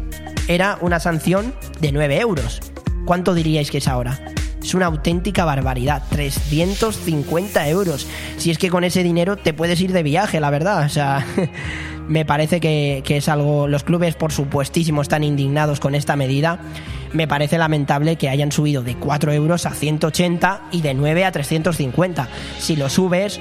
era 0.48 0.78
una 0.80 1.02
sanción 1.02 1.54
de 1.82 1.92
9 1.92 2.22
euros. 2.22 2.62
¿Cuánto 3.06 3.34
diríais 3.34 3.70
que 3.70 3.80
es 3.80 3.88
ahora? 3.90 4.18
Es 4.64 4.74
una 4.74 4.86
auténtica 4.86 5.44
barbaridad. 5.44 6.04
350 6.10 7.68
euros. 7.68 8.08
Si 8.38 8.50
es 8.50 8.58
que 8.58 8.70
con 8.70 8.86
ese 8.86 9.04
dinero 9.04 9.36
te 9.36 9.54
puedes 9.54 9.82
ir 9.82 9.92
de 9.92 10.04
viaje, 10.04 10.40
la 10.40 10.50
verdad. 10.50 10.86
O 10.86 10.90
sea, 10.90 11.26
me 12.08 12.26
parece 12.26 12.60
que, 12.60 13.04
que 13.06 13.18
es 13.18 13.30
algo... 13.30 13.68
Los 13.68 13.84
clubes, 13.84 14.16
por 14.16 14.32
supuestísimo, 14.32 15.02
están 15.02 15.24
indignados 15.24 15.80
con 15.80 15.96
esta 15.96 16.16
medida 16.16 16.60
me 17.14 17.28
parece 17.28 17.58
lamentable 17.58 18.16
que 18.18 18.30
hayan 18.30 18.52
subido 18.52 18.84
de 18.84 18.96
4 18.96 19.32
euros 19.32 19.66
a 19.66 19.72
180 19.72 20.62
y 20.72 20.82
de 20.82 20.94
9 20.94 21.26
a 21.26 21.32
350. 21.32 22.28
Si 22.60 22.76
lo 22.76 22.90
subes, 22.90 23.40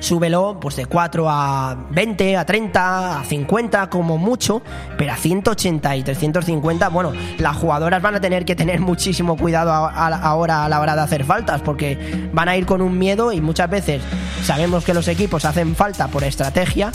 súbelo 0.00 0.58
pues 0.60 0.76
de 0.76 0.86
4 0.86 1.26
a 1.28 1.86
20, 1.90 2.36
a 2.36 2.44
30, 2.44 3.20
a 3.20 3.24
50 3.24 3.90
como 3.90 4.18
mucho, 4.18 4.62
pero 4.98 5.12
a 5.12 5.16
180 5.16 5.96
y 5.96 6.02
350, 6.02 6.88
bueno, 6.88 7.12
las 7.38 7.56
jugadoras 7.56 8.02
van 8.02 8.16
a 8.16 8.20
tener 8.20 8.44
que 8.44 8.56
tener 8.56 8.80
muchísimo 8.80 9.36
cuidado 9.36 9.70
ahora 9.72 10.64
a 10.64 10.68
la 10.68 10.80
hora 10.80 10.94
de 10.94 11.02
hacer 11.02 11.24
faltas, 11.24 11.60
porque 11.60 12.28
van 12.32 12.48
a 12.48 12.56
ir 12.56 12.66
con 12.66 12.82
un 12.82 12.98
miedo 12.98 13.32
y 13.32 13.40
muchas 13.40 13.70
veces 13.70 14.02
sabemos 14.42 14.84
que 14.84 14.94
los 14.94 15.06
equipos 15.08 15.44
hacen 15.44 15.76
falta 15.76 16.08
por 16.08 16.24
estrategia, 16.24 16.92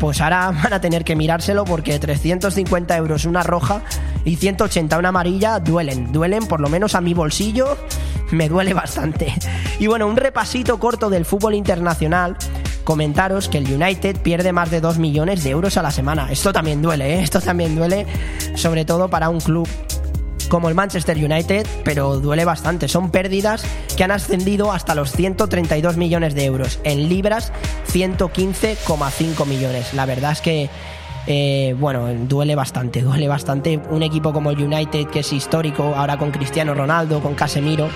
pues 0.00 0.20
ahora 0.20 0.50
van 0.62 0.72
a 0.72 0.80
tener 0.80 1.04
que 1.04 1.16
mirárselo 1.16 1.64
porque 1.64 1.98
350 1.98 2.96
euros 2.96 3.24
una 3.24 3.42
roja 3.42 3.82
y 4.24 4.36
180 4.36 4.98
una 4.98 5.08
amarilla 5.10 5.58
duelen, 5.60 6.12
duelen 6.12 6.46
por 6.46 6.60
lo 6.60 6.68
menos 6.68 6.94
a 6.94 7.00
mi 7.00 7.14
bolsillo, 7.14 7.76
me 8.30 8.48
duele 8.48 8.74
bastante. 8.74 9.34
Y 9.78 9.86
bueno, 9.86 10.06
un 10.06 10.16
repasito 10.16 10.78
corto 10.78 11.10
del 11.10 11.24
fútbol 11.24 11.54
internacional. 11.54 12.36
Comentaros 12.84 13.50
que 13.50 13.58
el 13.58 13.70
United 13.70 14.16
pierde 14.22 14.50
más 14.50 14.70
de 14.70 14.80
2 14.80 14.98
millones 14.98 15.44
de 15.44 15.50
euros 15.50 15.76
a 15.76 15.82
la 15.82 15.90
semana. 15.90 16.32
Esto 16.32 16.54
también 16.54 16.80
duele, 16.80 17.16
¿eh? 17.16 17.22
esto 17.22 17.38
también 17.38 17.76
duele, 17.76 18.06
sobre 18.54 18.86
todo 18.86 19.10
para 19.10 19.28
un 19.28 19.40
club 19.40 19.68
como 20.48 20.68
el 20.68 20.74
Manchester 20.74 21.16
United, 21.16 21.66
pero 21.84 22.20
duele 22.20 22.44
bastante. 22.44 22.88
Son 22.88 23.10
pérdidas 23.10 23.64
que 23.96 24.04
han 24.04 24.10
ascendido 24.10 24.72
hasta 24.72 24.94
los 24.94 25.12
132 25.12 25.96
millones 25.96 26.34
de 26.34 26.44
euros. 26.44 26.80
En 26.84 27.08
libras, 27.08 27.52
115,5 27.92 29.46
millones. 29.46 29.94
La 29.94 30.06
verdad 30.06 30.32
es 30.32 30.40
que 30.40 30.70
eh, 31.30 31.76
bueno, 31.78 32.08
duele 32.26 32.54
bastante, 32.54 33.02
duele 33.02 33.28
bastante. 33.28 33.78
Un 33.90 34.02
equipo 34.02 34.32
como 34.32 34.50
el 34.50 34.60
United, 34.60 35.08
que 35.08 35.20
es 35.20 35.32
histórico, 35.32 35.94
ahora 35.94 36.16
con 36.16 36.30
Cristiano 36.30 36.74
Ronaldo, 36.74 37.20
con 37.20 37.34
Casemiro, 37.34 37.88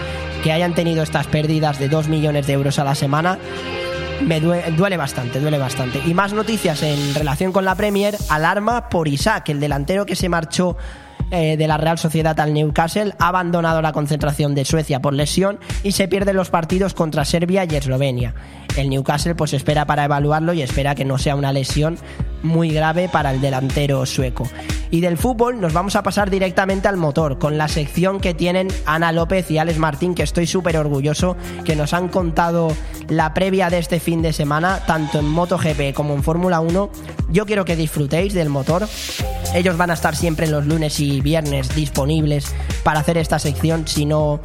que 0.45 0.53
hayan 0.53 0.75
tenido 0.75 1.03
estas 1.03 1.27
pérdidas 1.27 1.79
de 1.79 1.89
2 1.89 2.09
millones 2.09 2.47
de 2.47 2.53
euros 2.53 2.79
a 2.79 2.85
la 2.85 2.95
semana. 2.95 3.39
Me 4.21 4.41
duele, 4.41 4.97
bastante, 4.97 5.41
duele 5.41 5.59
bastante. 5.59 6.01
Y 6.07 6.15
más 6.15 6.33
noticias 6.33 6.83
en 6.83 7.15
relación 7.15 7.53
con 7.53 7.65
la 7.65 7.75
Premier. 7.75 8.17
Alarma 8.29 8.89
por 8.89 9.09
Isaac, 9.09 9.49
el 9.49 9.59
delantero 9.59 10.07
que 10.07 10.15
se 10.15 10.29
marchó 10.29 10.77
eh, 11.33 11.57
de 11.57 11.66
la 11.66 11.78
Real 11.78 11.99
Sociedad 11.99 12.39
al 12.39 12.53
Newcastle 12.53 13.14
ha 13.18 13.28
abandonado 13.28 13.80
la 13.80 13.93
concentración 13.93 14.55
de 14.55 14.66
Suecia 14.66 15.01
por 15.01 15.14
lesión 15.14 15.59
y 15.83 15.93
se 15.93 16.07
pierden 16.07 16.37
los 16.37 16.51
partidos 16.51 16.93
contra 16.93 17.24
Serbia 17.24 17.64
y 17.64 17.74
Eslovenia. 17.74 18.35
El 18.76 18.91
Newcastle 18.91 19.35
pues 19.35 19.55
espera 19.55 19.87
para 19.87 20.05
evaluarlo 20.05 20.53
y 20.53 20.62
espera 20.62 20.95
que 20.95 21.07
no 21.07 21.16
sea 21.16 21.35
una 21.35 21.53
lesión 21.53 21.97
muy 22.43 22.70
grave 22.70 23.09
para 23.09 23.30
el 23.30 23.41
delantero 23.41 24.05
sueco. 24.05 24.49
Y 24.91 25.01
del 25.01 25.16
fútbol 25.16 25.59
nos 25.59 25.72
vamos 25.72 25.97
a 25.97 26.03
pasar 26.03 26.28
directamente 26.28 26.87
al 26.87 26.99
motor, 26.99 27.39
con 27.39 27.57
la 27.57 27.68
sección 27.68 28.20
que 28.20 28.35
tienen 28.35 28.68
Ana 28.85 29.11
López 29.11 29.51
y 29.51 29.57
Alex 29.57 29.78
Martín, 29.78 30.14
que 30.14 30.22
estoy 30.22 30.47
súper 30.47 30.76
orgulloso, 30.76 31.35
que 31.64 31.76
nos 31.76 31.95
han 31.95 32.09
contado 32.09 32.68
la 33.09 33.33
previa 33.33 33.70
de 33.70 33.78
este 33.78 34.01
fin 34.01 34.20
de 34.20 34.35
semana, 34.35 34.80
tanto 34.87 35.18
en 35.18 35.28
MotoGP 35.28 35.95
como 35.95 36.12
en 36.12 36.22
Fórmula 36.22 36.61
1. 36.61 36.91
Yo 37.30 37.47
quiero 37.47 37.64
que 37.64 37.74
disfrutéis 37.74 38.35
del 38.35 38.51
motor. 38.51 38.87
Ellos 39.55 39.78
van 39.78 39.91
a 39.91 39.95
estar 39.95 40.14
siempre 40.14 40.47
los 40.47 40.66
lunes 40.66 41.01
y 41.01 41.22
viernes 41.23 41.75
disponibles 41.75 42.55
para 42.83 43.01
hacer 43.01 43.18
esta 43.18 43.39
sección, 43.39 43.87
si 43.87 44.05
no 44.05 44.41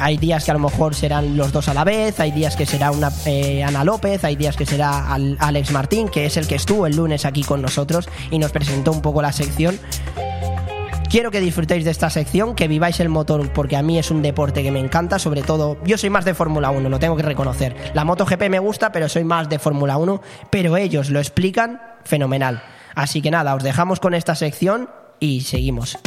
hay 0.00 0.16
días 0.16 0.44
que 0.44 0.50
a 0.50 0.54
lo 0.54 0.60
mejor 0.60 0.94
serán 0.94 1.36
los 1.36 1.52
dos 1.52 1.68
a 1.68 1.74
la 1.74 1.84
vez, 1.84 2.20
hay 2.20 2.32
días 2.32 2.56
que 2.56 2.64
será 2.64 2.90
una 2.90 3.10
eh, 3.26 3.62
Ana 3.62 3.84
López, 3.84 4.24
hay 4.24 4.36
días 4.36 4.56
que 4.56 4.64
será 4.64 5.14
Alex 5.14 5.72
Martín, 5.72 6.08
que 6.08 6.26
es 6.26 6.36
el 6.36 6.46
que 6.46 6.54
estuvo 6.54 6.86
el 6.86 6.96
lunes 6.96 7.24
aquí 7.24 7.42
con 7.42 7.60
nosotros 7.60 8.08
y 8.30 8.38
nos 8.38 8.50
presentó 8.50 8.92
un 8.92 9.02
poco 9.02 9.20
la 9.20 9.32
sección. 9.32 9.78
Quiero 11.10 11.32
que 11.32 11.40
disfrutéis 11.40 11.84
de 11.84 11.90
esta 11.90 12.08
sección, 12.08 12.54
que 12.54 12.68
viváis 12.68 13.00
el 13.00 13.08
motor, 13.08 13.52
porque 13.52 13.76
a 13.76 13.82
mí 13.82 13.98
es 13.98 14.12
un 14.12 14.22
deporte 14.22 14.62
que 14.62 14.70
me 14.70 14.78
encanta, 14.78 15.18
sobre 15.18 15.42
todo, 15.42 15.76
yo 15.84 15.98
soy 15.98 16.08
más 16.08 16.24
de 16.24 16.34
Fórmula 16.34 16.70
1, 16.70 16.88
lo 16.88 16.98
tengo 17.00 17.16
que 17.16 17.24
reconocer. 17.24 17.74
La 17.94 18.04
MotoGP 18.04 18.48
me 18.48 18.60
gusta, 18.60 18.92
pero 18.92 19.08
soy 19.08 19.24
más 19.24 19.48
de 19.48 19.58
Fórmula 19.58 19.96
1, 19.96 20.22
pero 20.50 20.76
ellos 20.76 21.10
lo 21.10 21.18
explican 21.18 21.82
fenomenal. 22.04 22.62
Así 22.94 23.22
que 23.22 23.32
nada, 23.32 23.56
os 23.56 23.64
dejamos 23.64 23.98
con 23.98 24.14
esta 24.14 24.36
sección 24.36 24.88
y 25.20 25.42
seguimos. 25.42 25.98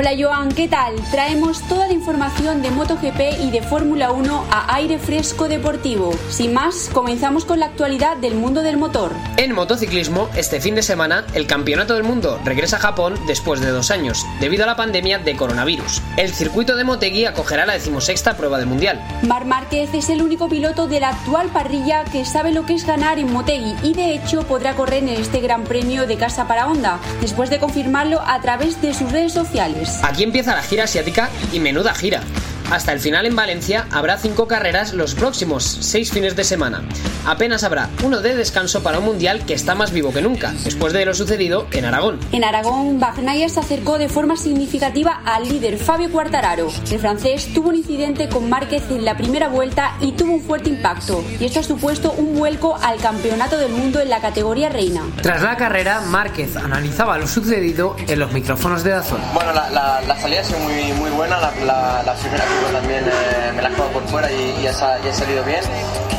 Hola 0.00 0.12
Joan, 0.18 0.50
¿qué 0.52 0.66
tal? 0.66 0.94
Traemos 1.10 1.60
toda 1.68 1.86
la 1.86 1.92
información 1.92 2.62
de 2.62 2.70
MotoGP 2.70 3.38
y 3.42 3.50
de 3.50 3.60
Fórmula 3.60 4.12
1 4.12 4.46
a 4.50 4.74
aire 4.76 4.98
fresco 4.98 5.46
deportivo. 5.46 6.14
Sin 6.30 6.54
más, 6.54 6.88
comenzamos 6.94 7.44
con 7.44 7.60
la 7.60 7.66
actualidad 7.66 8.16
del 8.16 8.34
mundo 8.34 8.62
del 8.62 8.78
motor. 8.78 9.12
En 9.36 9.54
motociclismo, 9.54 10.30
este 10.34 10.58
fin 10.58 10.74
de 10.74 10.80
semana, 10.80 11.26
el 11.34 11.46
Campeonato 11.46 11.92
del 11.92 12.04
Mundo 12.04 12.40
regresa 12.46 12.76
a 12.76 12.80
Japón 12.80 13.14
después 13.26 13.60
de 13.60 13.68
dos 13.68 13.90
años, 13.90 14.24
debido 14.40 14.64
a 14.64 14.68
la 14.68 14.76
pandemia 14.76 15.18
de 15.18 15.36
coronavirus. 15.36 16.00
El 16.16 16.32
circuito 16.32 16.76
de 16.76 16.84
Motegi 16.84 17.26
acogerá 17.26 17.66
la 17.66 17.74
decimosexta 17.74 18.38
prueba 18.38 18.56
del 18.56 18.68
Mundial. 18.68 19.06
Mar 19.20 19.44
Márquez 19.44 19.92
es 19.92 20.08
el 20.08 20.22
único 20.22 20.48
piloto 20.48 20.86
de 20.86 21.00
la 21.00 21.10
actual 21.10 21.48
parrilla 21.48 22.04
que 22.04 22.24
sabe 22.24 22.52
lo 22.52 22.64
que 22.64 22.72
es 22.72 22.86
ganar 22.86 23.18
en 23.18 23.30
Motegi 23.30 23.74
y 23.82 23.92
de 23.92 24.14
hecho 24.14 24.44
podrá 24.44 24.74
correr 24.76 25.02
en 25.02 25.10
este 25.10 25.40
Gran 25.40 25.64
Premio 25.64 26.06
de 26.06 26.16
casa 26.16 26.48
para 26.48 26.68
Honda, 26.68 26.98
después 27.20 27.50
de 27.50 27.58
confirmarlo 27.58 28.22
a 28.22 28.40
través 28.40 28.80
de 28.80 28.94
sus 28.94 29.12
redes 29.12 29.34
sociales. 29.34 29.89
Aquí 30.02 30.22
empieza 30.22 30.54
la 30.54 30.62
gira 30.62 30.84
asiática 30.84 31.30
y 31.52 31.60
menuda 31.60 31.94
gira. 31.94 32.22
Hasta 32.70 32.92
el 32.92 33.00
final 33.00 33.26
en 33.26 33.34
Valencia 33.34 33.86
habrá 33.90 34.16
cinco 34.16 34.46
carreras 34.46 34.94
los 34.94 35.16
próximos 35.16 35.64
seis 35.64 36.12
fines 36.12 36.36
de 36.36 36.44
semana. 36.44 36.82
Apenas 37.26 37.64
habrá 37.64 37.90
uno 38.04 38.20
de 38.20 38.36
descanso 38.36 38.82
para 38.82 39.00
un 39.00 39.04
mundial 39.04 39.44
que 39.44 39.54
está 39.54 39.74
más 39.74 39.90
vivo 39.90 40.12
que 40.12 40.22
nunca, 40.22 40.52
después 40.64 40.92
de 40.92 41.04
lo 41.04 41.12
sucedido 41.12 41.66
en 41.72 41.84
Aragón. 41.84 42.20
En 42.30 42.44
Aragón, 42.44 43.00
Bagnaia 43.00 43.48
se 43.48 43.58
acercó 43.58 43.98
de 43.98 44.08
forma 44.08 44.36
significativa 44.36 45.20
al 45.24 45.48
líder 45.48 45.78
Fabio 45.78 46.10
Quartararo. 46.12 46.68
El 46.90 46.98
francés 47.00 47.52
tuvo 47.52 47.70
un 47.70 47.76
incidente 47.76 48.28
con 48.28 48.48
Márquez 48.48 48.84
en 48.90 49.04
la 49.04 49.16
primera 49.16 49.48
vuelta 49.48 49.96
y 50.00 50.12
tuvo 50.12 50.34
un 50.34 50.42
fuerte 50.42 50.70
impacto, 50.70 51.24
y 51.40 51.46
esto 51.46 51.60
ha 51.60 51.64
supuesto 51.64 52.12
un 52.12 52.38
vuelco 52.38 52.76
al 52.76 52.98
campeonato 52.98 53.58
del 53.58 53.72
mundo 53.72 54.00
en 54.00 54.10
la 54.10 54.20
categoría 54.20 54.68
reina. 54.68 55.02
Tras 55.22 55.42
la 55.42 55.56
carrera, 55.56 56.02
Márquez 56.02 56.56
analizaba 56.56 57.18
lo 57.18 57.26
sucedido 57.26 57.96
en 58.06 58.18
los 58.18 58.32
micrófonos 58.32 58.84
de 58.84 58.90
Dazón. 58.90 59.20
Bueno, 59.34 59.52
la, 59.52 60.16
salida 60.20 60.40
ha 60.40 60.44
sido 60.44 60.60
muy, 60.60 60.92
muy 60.92 61.10
buena, 61.10 61.40
la, 61.40 62.14
primera 62.20 62.44
también 62.68 63.04
eh, 63.06 63.52
me 63.54 63.62
la 63.62 63.68
he 63.68 63.72
jugado 63.72 63.92
por 63.92 64.06
fuera 64.08 64.30
y, 64.30 64.66
ha, 64.66 64.72
salido 64.72 65.44
bien. 65.44 65.60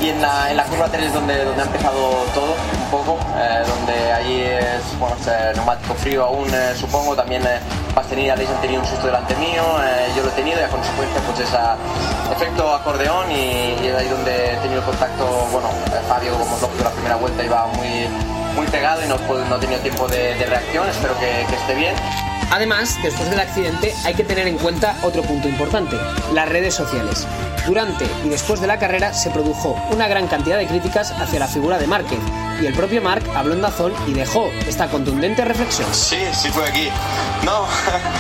Y 0.02 0.10
en 0.10 0.22
la, 0.22 0.50
en 0.50 0.58
la 0.58 0.64
curva 0.64 0.88
3 0.90 1.06
es 1.06 1.14
donde, 1.14 1.46
donde 1.46 1.62
ha 1.62 1.66
empezado 1.66 2.26
todo 2.34 2.56
un 2.56 2.90
poco, 2.90 3.20
eh, 3.38 3.64
donde 3.68 4.12
allí 4.14 4.42
es 4.42 5.00
bueno, 5.00 5.16
neumático 5.56 5.94
frío 5.96 6.26
aún, 6.26 6.50
eh, 6.54 6.74
supongo. 6.76 7.16
También 7.16 7.44
Pastini 7.94 8.26
y 8.26 8.30
Aleix 8.30 8.50
han 8.50 8.62
tenido 8.62 8.82
un 8.82 8.88
susto 8.88 9.06
delante 9.06 9.36
mío, 9.36 9.62
yo 10.16 10.24
lo 10.24 10.30
he 10.30 10.34
tenido 10.34 10.60
y 10.60 10.64
a 10.64 10.70
consecuencia 10.70 11.22
pues 11.22 11.40
ese 11.40 11.58
efecto 12.32 12.74
acordeón 12.74 13.30
y, 13.32 13.76
es 13.86 13.96
ahí 13.96 14.08
donde 14.08 14.54
he 14.54 14.58
tenido 14.58 14.82
contacto, 14.84 15.26
bueno, 15.52 15.68
Fabio 16.08 16.34
como 16.34 16.58
lógico 16.60 16.84
la 16.84 16.90
primera 16.92 17.16
vuelta 17.18 17.44
iba 17.44 17.66
muy 17.68 18.08
muy 18.56 18.68
pegado 18.68 19.04
y 19.04 19.08
no, 19.08 19.16
puedo- 19.28 19.46
no 19.46 19.56
he 19.58 19.60
tenido 19.60 19.80
tiempo 19.82 20.08
de, 20.08 20.36
de 20.36 20.46
reacción, 20.46 20.88
espero 20.90 21.18
que, 21.20 21.46
que 21.50 21.56
esté 21.56 21.76
bien. 21.76 21.96
Además, 22.52 22.98
después 23.02 23.30
del 23.30 23.40
accidente 23.40 23.96
hay 24.04 24.14
que 24.14 24.24
tener 24.26 24.46
en 24.48 24.58
cuenta 24.58 24.98
otro 25.04 25.22
punto 25.24 25.48
importante, 25.48 25.98
las 26.34 26.50
redes 26.50 26.76
sociales. 26.76 27.26
Durante 27.66 28.06
y 28.26 28.30
después 28.30 28.60
de 28.60 28.68
la 28.68 28.78
carrera 28.78 29.14
se 29.14 29.30
produjo 29.30 29.76
una 29.92 30.08
gran 30.08 30.28
cantidad 30.28 30.58
de 30.58 30.68
críticas 30.68 31.12
hacia 31.12 31.40
la 31.40 31.48
figura 31.48 31.78
de 31.78 31.88
Márquez, 31.88 32.20
y 32.62 32.66
el 32.68 32.74
propio 32.74 33.02
Marc 33.02 33.26
habló 33.36 33.54
en 33.54 33.62
Dazón 33.62 33.94
y 34.06 34.14
dejó 34.14 34.48
esta 34.68 34.88
contundente 34.88 35.44
reflexión. 35.44 35.88
Sí, 35.94 36.20
sí 36.34 36.50
fue 36.50 36.68
aquí. 36.68 36.90
No, 37.44 37.66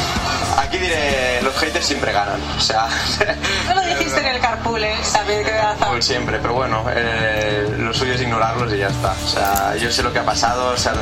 aquí 0.57 0.77
diré, 0.79 1.41
los 1.43 1.55
haters 1.57 1.85
siempre 1.85 2.11
ganan. 2.11 2.41
O 2.57 2.59
sea, 2.59 2.87
No 3.67 3.75
lo 3.75 3.85
dijiste 3.85 4.19
en 4.19 4.25
el 4.27 4.39
carpool, 4.39 4.83
¿eh? 4.83 4.95
También 5.13 5.43
que 5.43 5.51
Pues 5.89 6.05
siempre, 6.05 6.39
pero 6.41 6.55
bueno, 6.55 6.83
eh, 6.89 7.67
lo 7.77 7.93
suyo 7.93 8.13
es 8.13 8.21
ignorarlos 8.21 8.73
y 8.73 8.77
ya 8.77 8.87
está. 8.87 9.11
O 9.23 9.27
sea, 9.27 9.75
yo 9.75 9.91
sé 9.91 10.01
lo 10.01 10.11
que 10.11 10.19
ha 10.19 10.25
pasado, 10.25 10.71
o 10.71 10.77
sea, 10.77 10.93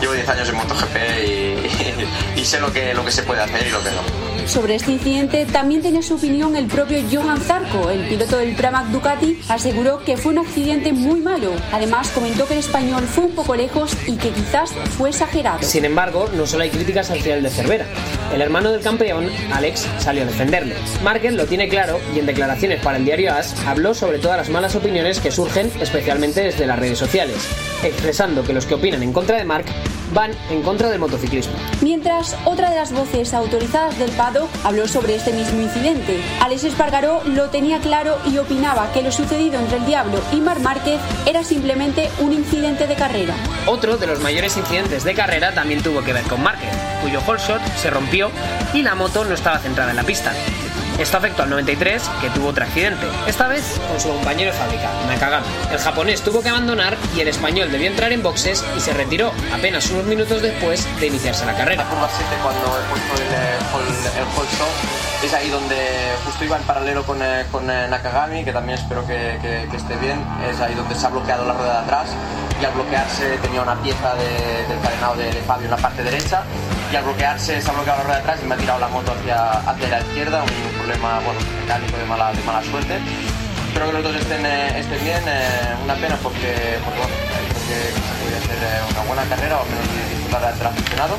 llevo 0.00 0.12
10 0.12 0.28
años 0.28 0.48
en 0.48 0.54
MotoGP 0.56 0.96
y, 1.26 2.06
y 2.40 2.44
sé 2.44 2.60
lo 2.60 2.65
que, 2.72 2.94
lo 2.94 3.04
que 3.04 3.10
se 3.10 3.22
puede 3.22 3.42
hacer 3.42 3.66
y 3.66 3.70
lo 3.70 3.82
que 3.82 3.90
no. 3.90 4.26
Sobre 4.46 4.76
este 4.76 4.92
incidente 4.92 5.44
también 5.46 5.82
tiene 5.82 6.02
su 6.04 6.14
opinión 6.14 6.54
el 6.54 6.66
propio 6.66 6.98
Johan 7.10 7.40
Zarco, 7.40 7.90
el 7.90 8.06
piloto 8.06 8.38
del 8.38 8.54
Pramac 8.54 8.86
Ducati, 8.86 9.40
aseguró 9.48 10.04
que 10.04 10.16
fue 10.16 10.32
un 10.32 10.38
accidente 10.38 10.92
muy 10.92 11.20
malo. 11.20 11.50
Además 11.72 12.10
comentó 12.10 12.46
que 12.46 12.52
el 12.52 12.60
español 12.60 13.02
fue 13.04 13.24
un 13.24 13.34
poco 13.34 13.56
lejos 13.56 13.96
y 14.06 14.16
que 14.16 14.30
quizás 14.30 14.70
fue 14.96 15.10
exagerado. 15.10 15.60
Sin 15.62 15.84
embargo, 15.84 16.28
no 16.34 16.46
solo 16.46 16.62
hay 16.62 16.70
críticas 16.70 17.10
hacia 17.10 17.34
el 17.34 17.42
de 17.42 17.50
Cervera. 17.50 17.86
El 18.32 18.40
hermano 18.40 18.70
del 18.70 18.82
campeón, 18.82 19.28
Alex, 19.52 19.88
salió 19.98 20.22
a 20.22 20.26
defenderle. 20.26 20.76
Márquez 21.02 21.34
lo 21.34 21.46
tiene 21.46 21.68
claro 21.68 21.98
y 22.14 22.20
en 22.20 22.26
declaraciones 22.26 22.80
para 22.80 22.98
el 22.98 23.04
diario 23.04 23.34
AS 23.34 23.54
habló 23.66 23.94
sobre 23.94 24.20
todas 24.20 24.36
las 24.36 24.48
malas 24.48 24.76
opiniones 24.76 25.18
que 25.18 25.32
surgen 25.32 25.72
especialmente 25.80 26.42
desde 26.42 26.66
las 26.66 26.78
redes 26.78 26.98
sociales, 26.98 27.36
expresando 27.82 28.44
que 28.44 28.52
los 28.52 28.66
que 28.66 28.74
opinan 28.74 29.02
en 29.02 29.12
contra 29.12 29.36
de 29.36 29.44
Marc 29.44 29.66
van 30.12 30.32
en 30.50 30.62
contra 30.62 30.88
del 30.88 30.98
motociclismo. 30.98 31.54
Mientras, 31.82 32.36
otra 32.44 32.70
de 32.70 32.76
las 32.76 32.92
voces 32.92 33.34
autorizadas 33.34 33.98
del 33.98 34.10
paddock 34.10 34.48
habló 34.64 34.88
sobre 34.88 35.16
este 35.16 35.32
mismo 35.32 35.60
incidente. 35.60 36.20
Alex 36.40 36.64
Espargaró 36.64 37.22
lo 37.24 37.50
tenía 37.50 37.78
claro 37.80 38.18
y 38.26 38.38
opinaba 38.38 38.92
que 38.92 39.02
lo 39.02 39.12
sucedido 39.12 39.58
entre 39.58 39.78
el 39.78 39.86
Diablo 39.86 40.20
y 40.32 40.40
Mar 40.40 40.60
Márquez 40.60 41.00
era 41.26 41.44
simplemente 41.44 42.10
un 42.20 42.32
incidente 42.32 42.86
de 42.86 42.94
carrera. 42.94 43.34
Otro 43.66 43.96
de 43.96 44.06
los 44.06 44.20
mayores 44.20 44.56
incidentes 44.56 45.04
de 45.04 45.14
carrera 45.14 45.54
también 45.54 45.82
tuvo 45.82 46.02
que 46.02 46.12
ver 46.12 46.24
con 46.24 46.42
Márquez, 46.42 46.70
cuyo 47.02 47.20
whole 47.26 47.40
shot 47.40 47.62
se 47.76 47.90
rompió 47.90 48.30
y 48.72 48.82
la 48.82 48.94
moto 48.94 49.24
no 49.24 49.34
estaba 49.34 49.58
centrada 49.58 49.90
en 49.90 49.96
la 49.96 50.04
pista. 50.04 50.32
Esto 50.98 51.18
afectó 51.18 51.42
al 51.42 51.50
93, 51.50 52.02
que 52.22 52.30
tuvo 52.30 52.48
otro 52.48 52.64
accidente, 52.64 53.06
esta 53.26 53.46
vez 53.48 53.78
con 53.88 54.00
su 54.00 54.08
compañero 54.08 54.50
de 54.50 54.56
fábrica, 54.58 54.90
Nakagami. 55.06 55.46
El 55.70 55.78
japonés 55.78 56.22
tuvo 56.22 56.42
que 56.42 56.48
abandonar 56.48 56.96
y 57.14 57.20
el 57.20 57.28
español 57.28 57.70
debió 57.70 57.86
entrar 57.88 58.12
en 58.12 58.22
boxes 58.22 58.64
y 58.76 58.80
se 58.80 58.94
retiró 58.94 59.32
apenas 59.54 59.90
unos 59.90 60.04
minutos 60.06 60.40
después 60.40 60.86
de 60.98 61.06
iniciarse 61.08 61.44
la 61.44 61.54
carrera. 61.54 61.84
La 61.84 61.90
curva 61.90 62.08
7 62.10 62.30
cuando 62.42 62.60
he 62.78 62.88
puesto 62.90 63.22
el, 63.22 63.28
hall- 63.72 64.18
el 64.18 64.24
whole 64.36 64.48
shot 64.56 64.68
es 65.26 65.34
ahí 65.34 65.48
donde 65.50 65.76
justo 66.24 66.44
iba 66.44 66.56
en 66.56 66.62
paralelo 66.62 67.04
con, 67.04 67.20
eh, 67.22 67.44
con 67.50 67.68
eh, 67.70 67.86
Nakagami, 67.88 68.44
que 68.44 68.52
también 68.52 68.78
espero 68.78 69.06
que, 69.06 69.38
que- 69.42 69.66
esté 69.76 69.96
bien, 69.96 70.18
es 70.50 70.60
ahí 70.60 70.74
donde 70.74 70.94
se 70.94 71.06
ha 71.06 71.10
bloqueado 71.10 71.44
la 71.46 71.52
rueda 71.52 71.72
de 71.74 71.78
atrás 71.80 72.08
y 72.60 72.64
al 72.64 72.72
bloquearse 72.72 73.36
tenía 73.42 73.62
una 73.62 73.74
pieza 73.82 74.14
de- 74.14 74.66
del 74.68 74.80
carenado 74.82 75.16
de, 75.16 75.32
Fabio 75.46 75.64
en 75.66 75.70
la 75.72 75.76
parte 75.76 76.02
derecha 76.02 76.42
y 76.92 76.96
al 76.96 77.04
bloquearse 77.04 77.60
se 77.60 77.68
ha 77.70 77.72
bloqueado 77.72 77.98
la 77.98 78.04
rueda 78.04 78.16
de 78.18 78.22
atrás 78.22 78.38
y 78.42 78.46
me 78.46 78.54
ha 78.54 78.58
tirado 78.58 78.78
la 78.80 78.88
moto 78.88 79.12
hacia, 79.12 79.50
hacia 79.52 79.88
la 79.88 80.00
izquierda, 80.00 80.42
un 80.42 80.78
problema 80.78 81.20
mecánico 81.60 81.96
de 81.98 82.04
mala, 82.04 82.32
de 82.32 82.42
mala 82.42 82.62
suerte. 82.62 82.98
Espero 83.68 83.86
que 83.88 83.92
los 83.92 84.02
dos 84.04 84.16
estén, 84.16 84.46
eh, 84.46 84.78
estén 84.80 85.04
bien, 85.04 85.22
eh, 85.26 85.74
una 85.84 85.94
pena 85.94 86.16
porque, 86.22 86.78
porque 86.84 86.98
bueno, 86.98 87.14
creo 87.28 87.60
que 87.68 87.92
se 87.92 88.36
hacer 88.54 88.82
una 88.90 89.02
buena 89.06 89.22
carrera 89.24 89.56
o 89.58 89.62
al 89.62 89.68
menos 89.68 89.86
disfrutar 90.10 90.54
del 90.56 90.66
aficionado. 90.66 91.16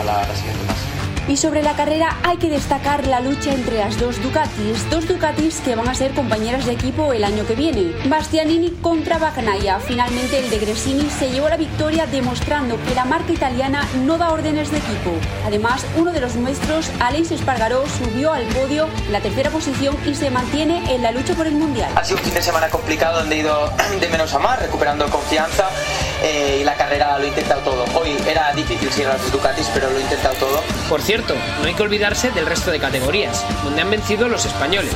A 0.00 0.02
la, 0.02 0.26
la 0.26 0.34
siguiente 0.34 0.64
más. 0.66 0.99
Y 1.30 1.36
sobre 1.36 1.62
la 1.62 1.76
carrera 1.76 2.16
hay 2.24 2.38
que 2.38 2.48
destacar 2.48 3.06
la 3.06 3.20
lucha 3.20 3.52
entre 3.52 3.78
las 3.78 3.96
dos 4.00 4.20
Ducatis, 4.20 4.90
dos 4.90 5.06
Ducatis 5.06 5.60
que 5.60 5.76
van 5.76 5.88
a 5.88 5.94
ser 5.94 6.10
compañeras 6.10 6.66
de 6.66 6.72
equipo 6.72 7.12
el 7.12 7.22
año 7.22 7.46
que 7.46 7.54
viene. 7.54 7.92
Bastianini 8.06 8.70
contra 8.82 9.16
Bagnaia. 9.18 9.78
Finalmente 9.78 10.40
el 10.40 10.50
de 10.50 10.58
Gresini 10.58 11.08
se 11.08 11.30
llevó 11.30 11.48
la 11.48 11.56
victoria 11.56 12.06
demostrando 12.06 12.76
que 12.82 12.96
la 12.96 13.04
marca 13.04 13.30
italiana 13.30 13.86
no 14.04 14.18
da 14.18 14.32
órdenes 14.32 14.72
de 14.72 14.78
equipo. 14.78 15.12
Además, 15.46 15.86
uno 15.96 16.10
de 16.10 16.20
los 16.20 16.34
nuestros, 16.34 16.90
Alex 16.98 17.30
Espargaró, 17.30 17.84
subió 17.86 18.32
al 18.32 18.46
podio 18.46 18.88
en 19.06 19.12
la 19.12 19.20
tercera 19.20 19.50
posición 19.50 19.96
y 20.04 20.16
se 20.16 20.30
mantiene 20.30 20.92
en 20.92 21.00
la 21.00 21.12
lucha 21.12 21.34
por 21.34 21.46
el 21.46 21.54
Mundial. 21.54 21.92
Ha 21.94 22.04
sido 22.04 22.18
un 22.18 22.24
fin 22.24 22.34
de 22.34 22.42
semana 22.42 22.68
complicado 22.70 23.20
donde 23.20 23.36
he 23.36 23.38
ido 23.38 23.72
de 24.00 24.08
menos 24.08 24.34
a 24.34 24.40
más, 24.40 24.58
recuperando 24.58 25.08
confianza 25.08 25.68
eh, 26.24 26.58
y 26.60 26.64
la 26.64 26.74
carrera 26.74 27.16
lo 27.20 27.24
he 27.24 27.28
intentado 27.28 27.60
todo. 27.62 27.84
Hoy 27.94 28.16
era 28.26 28.52
difícil 28.52 28.90
seguir 28.90 29.06
a 29.06 29.12
los 29.16 29.30
Ducatis, 29.30 29.70
pero 29.72 29.88
lo 29.90 29.96
he 29.96 30.02
intentado 30.02 30.34
todo. 30.34 30.60
Por 30.88 31.00
cierto, 31.00 31.19
no 31.28 31.66
hay 31.66 31.74
que 31.74 31.82
olvidarse 31.82 32.30
del 32.30 32.46
resto 32.46 32.70
de 32.70 32.78
categorías, 32.78 33.44
donde 33.62 33.82
han 33.82 33.90
vencido 33.90 34.28
los 34.28 34.46
españoles. 34.46 34.94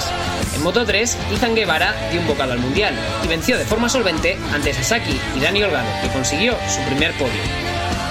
En 0.55 0.63
Moto 0.63 0.85
3, 0.85 1.19
Izan 1.33 1.55
Guevara 1.55 1.95
dio 2.11 2.21
un 2.21 2.27
bocado 2.27 2.53
al 2.53 2.59
Mundial 2.59 2.95
y 3.23 3.29
venció 3.29 3.59
de 3.59 3.67
forma 3.67 3.89
solvente 3.89 4.39
ante 4.53 4.73
Sasaki 4.73 5.21
y 5.37 5.41
Dani 5.41 5.63
Olgado, 5.63 5.89
que 6.03 6.09
consiguió 6.09 6.57
su 6.69 6.81
primer 6.87 7.13
podio. 7.15 7.43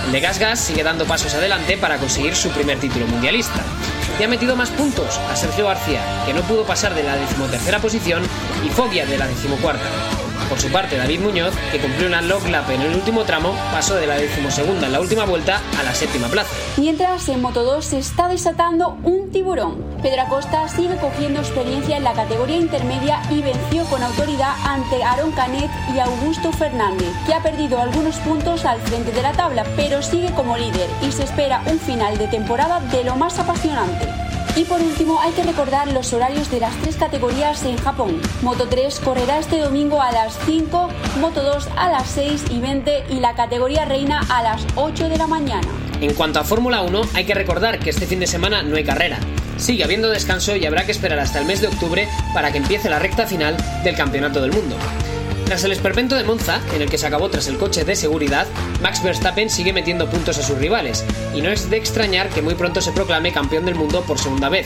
El 0.05 0.11
de 0.11 0.19
Gas 0.19 0.37
Gas 0.37 0.59
sigue 0.59 0.83
dando 0.83 1.05
pasos 1.05 1.33
adelante 1.33 1.77
para 1.77 1.97
conseguir 1.97 2.35
su 2.35 2.49
primer 2.49 2.79
título 2.79 3.07
mundialista. 3.07 3.61
Y 4.19 4.23
ha 4.23 4.27
metido 4.27 4.55
más 4.55 4.69
puntos 4.69 5.17
a 5.31 5.35
Sergio 5.35 5.65
García, 5.65 6.01
que 6.25 6.33
no 6.33 6.41
pudo 6.41 6.65
pasar 6.65 6.93
de 6.93 7.03
la 7.03 7.15
decimotercera 7.15 7.79
posición, 7.79 8.21
y 8.63 8.69
Foggia 8.69 9.05
de 9.05 9.17
la 9.17 9.27
decimocuarta. 9.27 9.89
Por 10.49 10.59
su 10.59 10.69
parte, 10.71 10.97
David 10.97 11.21
Muñoz, 11.21 11.53
que 11.71 11.79
cumplió 11.79 12.07
una 12.07 12.21
log 12.21 12.47
lap 12.47 12.69
en 12.69 12.81
el 12.81 12.95
último 12.95 13.23
tramo, 13.23 13.55
pasó 13.71 13.95
de 13.95 14.07
la 14.07 14.15
decimosegunda 14.15 14.87
en 14.87 14.93
la 14.93 15.01
última 15.01 15.25
vuelta 15.25 15.61
a 15.79 15.83
la 15.83 15.93
séptima 15.93 16.27
plaza. 16.27 16.49
Mientras 16.77 17.27
en 17.29 17.41
Moto 17.41 17.63
2 17.63 17.83
se 17.83 17.97
está 17.99 18.27
desatando 18.27 18.97
un 19.03 19.31
tiburón. 19.31 19.83
Pedro 20.01 20.21
Acosta 20.23 20.67
sigue 20.67 20.97
cogiendo 20.97 21.39
experiencia 21.39 21.97
en 21.97 22.03
la 22.03 22.13
categoría 22.13 22.57
intermedia 22.57 23.21
y 23.29 23.41
venció 23.41 23.85
con 23.85 24.03
autoridad 24.03 24.53
ante 24.65 25.03
Aaron 25.03 25.31
Canet 25.31 25.69
y 25.95 25.99
Augusto 25.99 26.51
Fernández, 26.51 27.09
que 27.25 27.33
ha 27.33 27.41
perdido 27.41 27.79
algunos 27.79 28.17
puntos 28.17 28.65
al 28.65 28.81
frente 28.81 29.11
de 29.11 29.21
la 29.21 29.31
tabla, 29.31 29.63
pero 29.75 30.01
sigue 30.01 30.31
como 30.33 30.57
líder 30.57 30.89
y 31.01 31.11
se 31.11 31.23
espera 31.23 31.61
un 31.65 31.79
final 31.79 32.17
de 32.17 32.27
temporada 32.27 32.79
de 32.79 33.03
lo 33.03 33.15
más 33.15 33.39
apasionante. 33.39 34.22
Y 34.55 34.65
por 34.65 34.79
último, 34.81 35.19
hay 35.19 35.31
que 35.31 35.41
recordar 35.41 35.91
los 35.91 36.13
horarios 36.13 36.51
de 36.51 36.59
las 36.59 36.75
tres 36.81 36.95
categorías 36.95 37.63
en 37.63 37.75
Japón. 37.77 38.21
Moto 38.43 38.67
3 38.69 38.99
correrá 38.99 39.39
este 39.39 39.57
domingo 39.57 39.99
a 39.99 40.11
las 40.11 40.37
5, 40.45 40.89
Moto 41.19 41.41
2 41.41 41.69
a 41.75 41.89
las 41.89 42.07
6 42.09 42.45
y 42.51 42.59
20 42.59 43.05
y 43.09 43.19
la 43.19 43.33
categoría 43.33 43.85
reina 43.85 44.21
a 44.29 44.43
las 44.43 44.63
8 44.75 45.09
de 45.09 45.17
la 45.17 45.25
mañana. 45.25 45.67
En 46.01 46.13
cuanto 46.13 46.39
a 46.39 46.43
Fórmula 46.43 46.81
1, 46.81 47.01
hay 47.15 47.25
que 47.25 47.33
recordar 47.33 47.79
que 47.79 47.89
este 47.89 48.05
fin 48.05 48.19
de 48.19 48.27
semana 48.27 48.61
no 48.61 48.75
hay 48.75 48.83
carrera. 48.83 49.17
Sigue 49.57 49.83
habiendo 49.83 50.09
descanso 50.09 50.55
y 50.55 50.65
habrá 50.67 50.85
que 50.85 50.91
esperar 50.91 51.17
hasta 51.17 51.39
el 51.39 51.45
mes 51.45 51.61
de 51.61 51.67
octubre 51.67 52.07
para 52.35 52.51
que 52.51 52.59
empiece 52.59 52.89
la 52.89 52.99
recta 52.99 53.25
final 53.25 53.57
del 53.83 53.95
Campeonato 53.95 54.39
del 54.39 54.51
Mundo. 54.51 54.75
Tras 55.45 55.63
el 55.65 55.71
esperpento 55.71 56.15
de 56.15 56.23
Monza, 56.23 56.61
en 56.73 56.81
el 56.81 56.89
que 56.89 56.97
se 56.97 57.05
acabó 57.05 57.29
tras 57.29 57.47
el 57.47 57.57
coche 57.57 57.83
de 57.83 57.95
seguridad, 57.95 58.47
Max 58.81 59.03
Verstappen 59.03 59.49
sigue 59.49 59.73
metiendo 59.73 60.09
puntos 60.09 60.37
a 60.37 60.43
sus 60.43 60.57
rivales, 60.57 61.05
y 61.35 61.41
no 61.41 61.49
es 61.49 61.69
de 61.69 61.77
extrañar 61.77 62.29
que 62.29 62.41
muy 62.41 62.55
pronto 62.55 62.81
se 62.81 62.91
proclame 62.91 63.33
campeón 63.33 63.65
del 63.65 63.75
mundo 63.75 64.01
por 64.01 64.17
segunda 64.17 64.49
vez. 64.49 64.65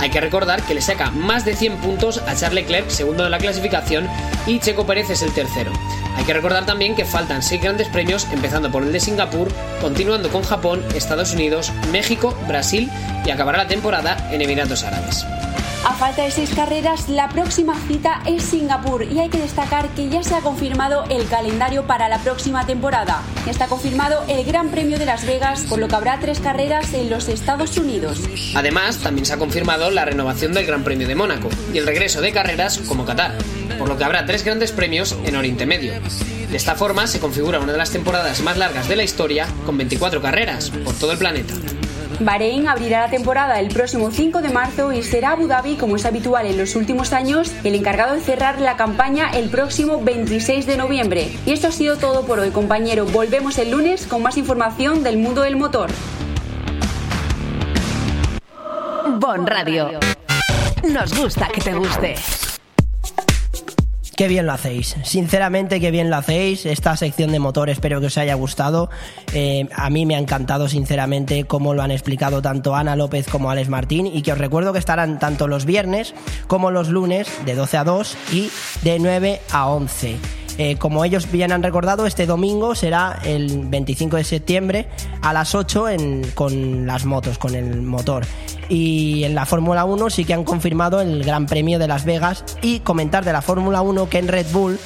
Hay 0.00 0.10
que 0.10 0.20
recordar 0.20 0.62
que 0.62 0.74
le 0.74 0.82
saca 0.82 1.10
más 1.10 1.44
de 1.44 1.54
100 1.54 1.76
puntos 1.76 2.18
a 2.18 2.34
Charles 2.34 2.64
Leclerc, 2.64 2.88
segundo 2.90 3.22
de 3.22 3.30
la 3.30 3.38
clasificación, 3.38 4.08
y 4.46 4.58
Checo 4.58 4.86
Pérez 4.86 5.08
es 5.10 5.22
el 5.22 5.32
tercero. 5.32 5.72
Hay 6.16 6.24
que 6.24 6.34
recordar 6.34 6.66
también 6.66 6.94
que 6.94 7.04
faltan 7.04 7.42
6 7.42 7.62
grandes 7.62 7.88
premios, 7.88 8.26
empezando 8.32 8.70
por 8.72 8.82
el 8.82 8.92
de 8.92 9.00
Singapur, 9.00 9.48
continuando 9.80 10.30
con 10.30 10.42
Japón, 10.42 10.84
Estados 10.94 11.32
Unidos, 11.32 11.72
México, 11.92 12.36
Brasil 12.48 12.90
y 13.24 13.30
acabará 13.30 13.58
la 13.58 13.68
temporada 13.68 14.28
en 14.32 14.42
Emiratos 14.42 14.82
Árabes. 14.82 15.24
A 15.84 15.92
falta 15.92 16.22
de 16.22 16.30
seis 16.30 16.50
carreras, 16.54 17.10
la 17.10 17.28
próxima 17.28 17.74
cita 17.86 18.22
es 18.26 18.42
Singapur 18.44 19.04
y 19.04 19.18
hay 19.18 19.28
que 19.28 19.36
destacar 19.36 19.90
que 19.90 20.08
ya 20.08 20.22
se 20.22 20.34
ha 20.34 20.40
confirmado 20.40 21.04
el 21.10 21.28
calendario 21.28 21.86
para 21.86 22.08
la 22.08 22.18
próxima 22.20 22.64
temporada. 22.64 23.20
Está 23.46 23.66
confirmado 23.66 24.24
el 24.26 24.46
Gran 24.46 24.70
Premio 24.70 24.98
de 24.98 25.04
Las 25.04 25.26
Vegas, 25.26 25.66
por 25.68 25.78
lo 25.78 25.86
que 25.86 25.94
habrá 25.94 26.18
tres 26.20 26.40
carreras 26.40 26.94
en 26.94 27.10
los 27.10 27.28
Estados 27.28 27.76
Unidos. 27.76 28.18
Además, 28.54 28.96
también 28.98 29.26
se 29.26 29.34
ha 29.34 29.36
confirmado 29.36 29.90
la 29.90 30.06
renovación 30.06 30.54
del 30.54 30.64
Gran 30.64 30.84
Premio 30.84 31.06
de 31.06 31.16
Mónaco 31.16 31.50
y 31.74 31.76
el 31.76 31.86
regreso 31.86 32.22
de 32.22 32.32
carreras 32.32 32.78
como 32.88 33.04
Qatar, 33.04 33.36
por 33.78 33.86
lo 33.86 33.98
que 33.98 34.04
habrá 34.04 34.24
tres 34.24 34.42
grandes 34.42 34.72
premios 34.72 35.14
en 35.26 35.36
Oriente 35.36 35.66
Medio. 35.66 35.92
De 36.50 36.56
esta 36.56 36.76
forma 36.76 37.06
se 37.06 37.20
configura 37.20 37.60
una 37.60 37.72
de 37.72 37.78
las 37.78 37.90
temporadas 37.90 38.40
más 38.40 38.56
largas 38.56 38.88
de 38.88 38.96
la 38.96 39.04
historia, 39.04 39.46
con 39.66 39.76
24 39.76 40.22
carreras 40.22 40.70
por 40.70 40.94
todo 40.94 41.12
el 41.12 41.18
planeta. 41.18 41.52
Bahrein 42.20 42.68
abrirá 42.68 43.00
la 43.00 43.10
temporada 43.10 43.60
el 43.60 43.68
próximo 43.68 44.10
5 44.10 44.40
de 44.40 44.50
marzo 44.50 44.92
y 44.92 45.02
será 45.02 45.32
Abu 45.32 45.46
Dhabi, 45.46 45.76
como 45.76 45.96
es 45.96 46.06
habitual 46.06 46.46
en 46.46 46.58
los 46.58 46.76
últimos 46.76 47.12
años, 47.12 47.52
el 47.64 47.74
encargado 47.74 48.14
de 48.14 48.20
cerrar 48.20 48.60
la 48.60 48.76
campaña 48.76 49.30
el 49.30 49.48
próximo 49.48 50.00
26 50.02 50.66
de 50.66 50.76
noviembre. 50.76 51.30
Y 51.46 51.52
esto 51.52 51.68
ha 51.68 51.72
sido 51.72 51.96
todo 51.96 52.24
por 52.24 52.38
hoy, 52.38 52.50
compañero. 52.50 53.06
Volvemos 53.06 53.58
el 53.58 53.70
lunes 53.70 54.06
con 54.06 54.22
más 54.22 54.36
información 54.36 55.02
del 55.02 55.18
mundo 55.18 55.42
del 55.42 55.56
motor. 55.56 55.90
Bon 59.18 59.46
Radio. 59.46 59.90
Nos 60.84 61.18
gusta 61.18 61.48
que 61.48 61.60
te 61.60 61.74
guste. 61.74 62.14
Qué 64.16 64.28
bien 64.28 64.46
lo 64.46 64.52
hacéis. 64.52 64.94
Sinceramente, 65.02 65.80
qué 65.80 65.90
bien 65.90 66.08
lo 66.08 66.16
hacéis. 66.16 66.66
Esta 66.66 66.96
sección 66.96 67.32
de 67.32 67.40
motor 67.40 67.68
espero 67.68 68.00
que 68.00 68.06
os 68.06 68.16
haya 68.16 68.34
gustado. 68.34 68.88
Eh, 69.32 69.68
a 69.74 69.90
mí 69.90 70.06
me 70.06 70.14
ha 70.14 70.18
encantado, 70.18 70.68
sinceramente, 70.68 71.44
cómo 71.44 71.74
lo 71.74 71.82
han 71.82 71.90
explicado 71.90 72.40
tanto 72.40 72.76
Ana 72.76 72.94
López 72.94 73.26
como 73.28 73.50
Alex 73.50 73.68
Martín. 73.68 74.06
Y 74.06 74.22
que 74.22 74.32
os 74.32 74.38
recuerdo 74.38 74.72
que 74.72 74.78
estarán 74.78 75.18
tanto 75.18 75.48
los 75.48 75.64
viernes 75.64 76.14
como 76.46 76.70
los 76.70 76.90
lunes 76.90 77.28
de 77.44 77.56
12 77.56 77.76
a 77.76 77.84
2 77.84 78.16
y 78.32 78.50
de 78.82 78.98
9 79.00 79.40
a 79.50 79.66
11. 79.66 80.43
Eh, 80.56 80.76
como 80.76 81.04
ellos 81.04 81.30
bien 81.32 81.50
han 81.50 81.62
recordado, 81.64 82.06
este 82.06 82.26
domingo 82.26 82.74
será 82.76 83.18
el 83.24 83.66
25 83.66 84.16
de 84.16 84.24
septiembre 84.24 84.86
a 85.20 85.32
las 85.32 85.54
8 85.54 85.88
en- 85.88 86.22
con 86.34 86.86
las 86.86 87.04
motos, 87.04 87.38
con 87.38 87.54
el 87.56 87.82
motor. 87.82 88.24
Y 88.68 89.24
en 89.24 89.34
la 89.34 89.46
Fórmula 89.46 89.84
1 89.84 90.10
sí 90.10 90.24
que 90.24 90.32
han 90.32 90.44
confirmado 90.44 91.00
el 91.00 91.24
Gran 91.24 91.46
Premio 91.46 91.78
de 91.78 91.88
Las 91.88 92.04
Vegas 92.04 92.44
y 92.62 92.80
comentar 92.80 93.24
de 93.24 93.32
la 93.32 93.42
Fórmula 93.42 93.82
1 93.82 94.08
que 94.08 94.18
en 94.18 94.28
Red 94.28 94.46
Bull 94.52 94.78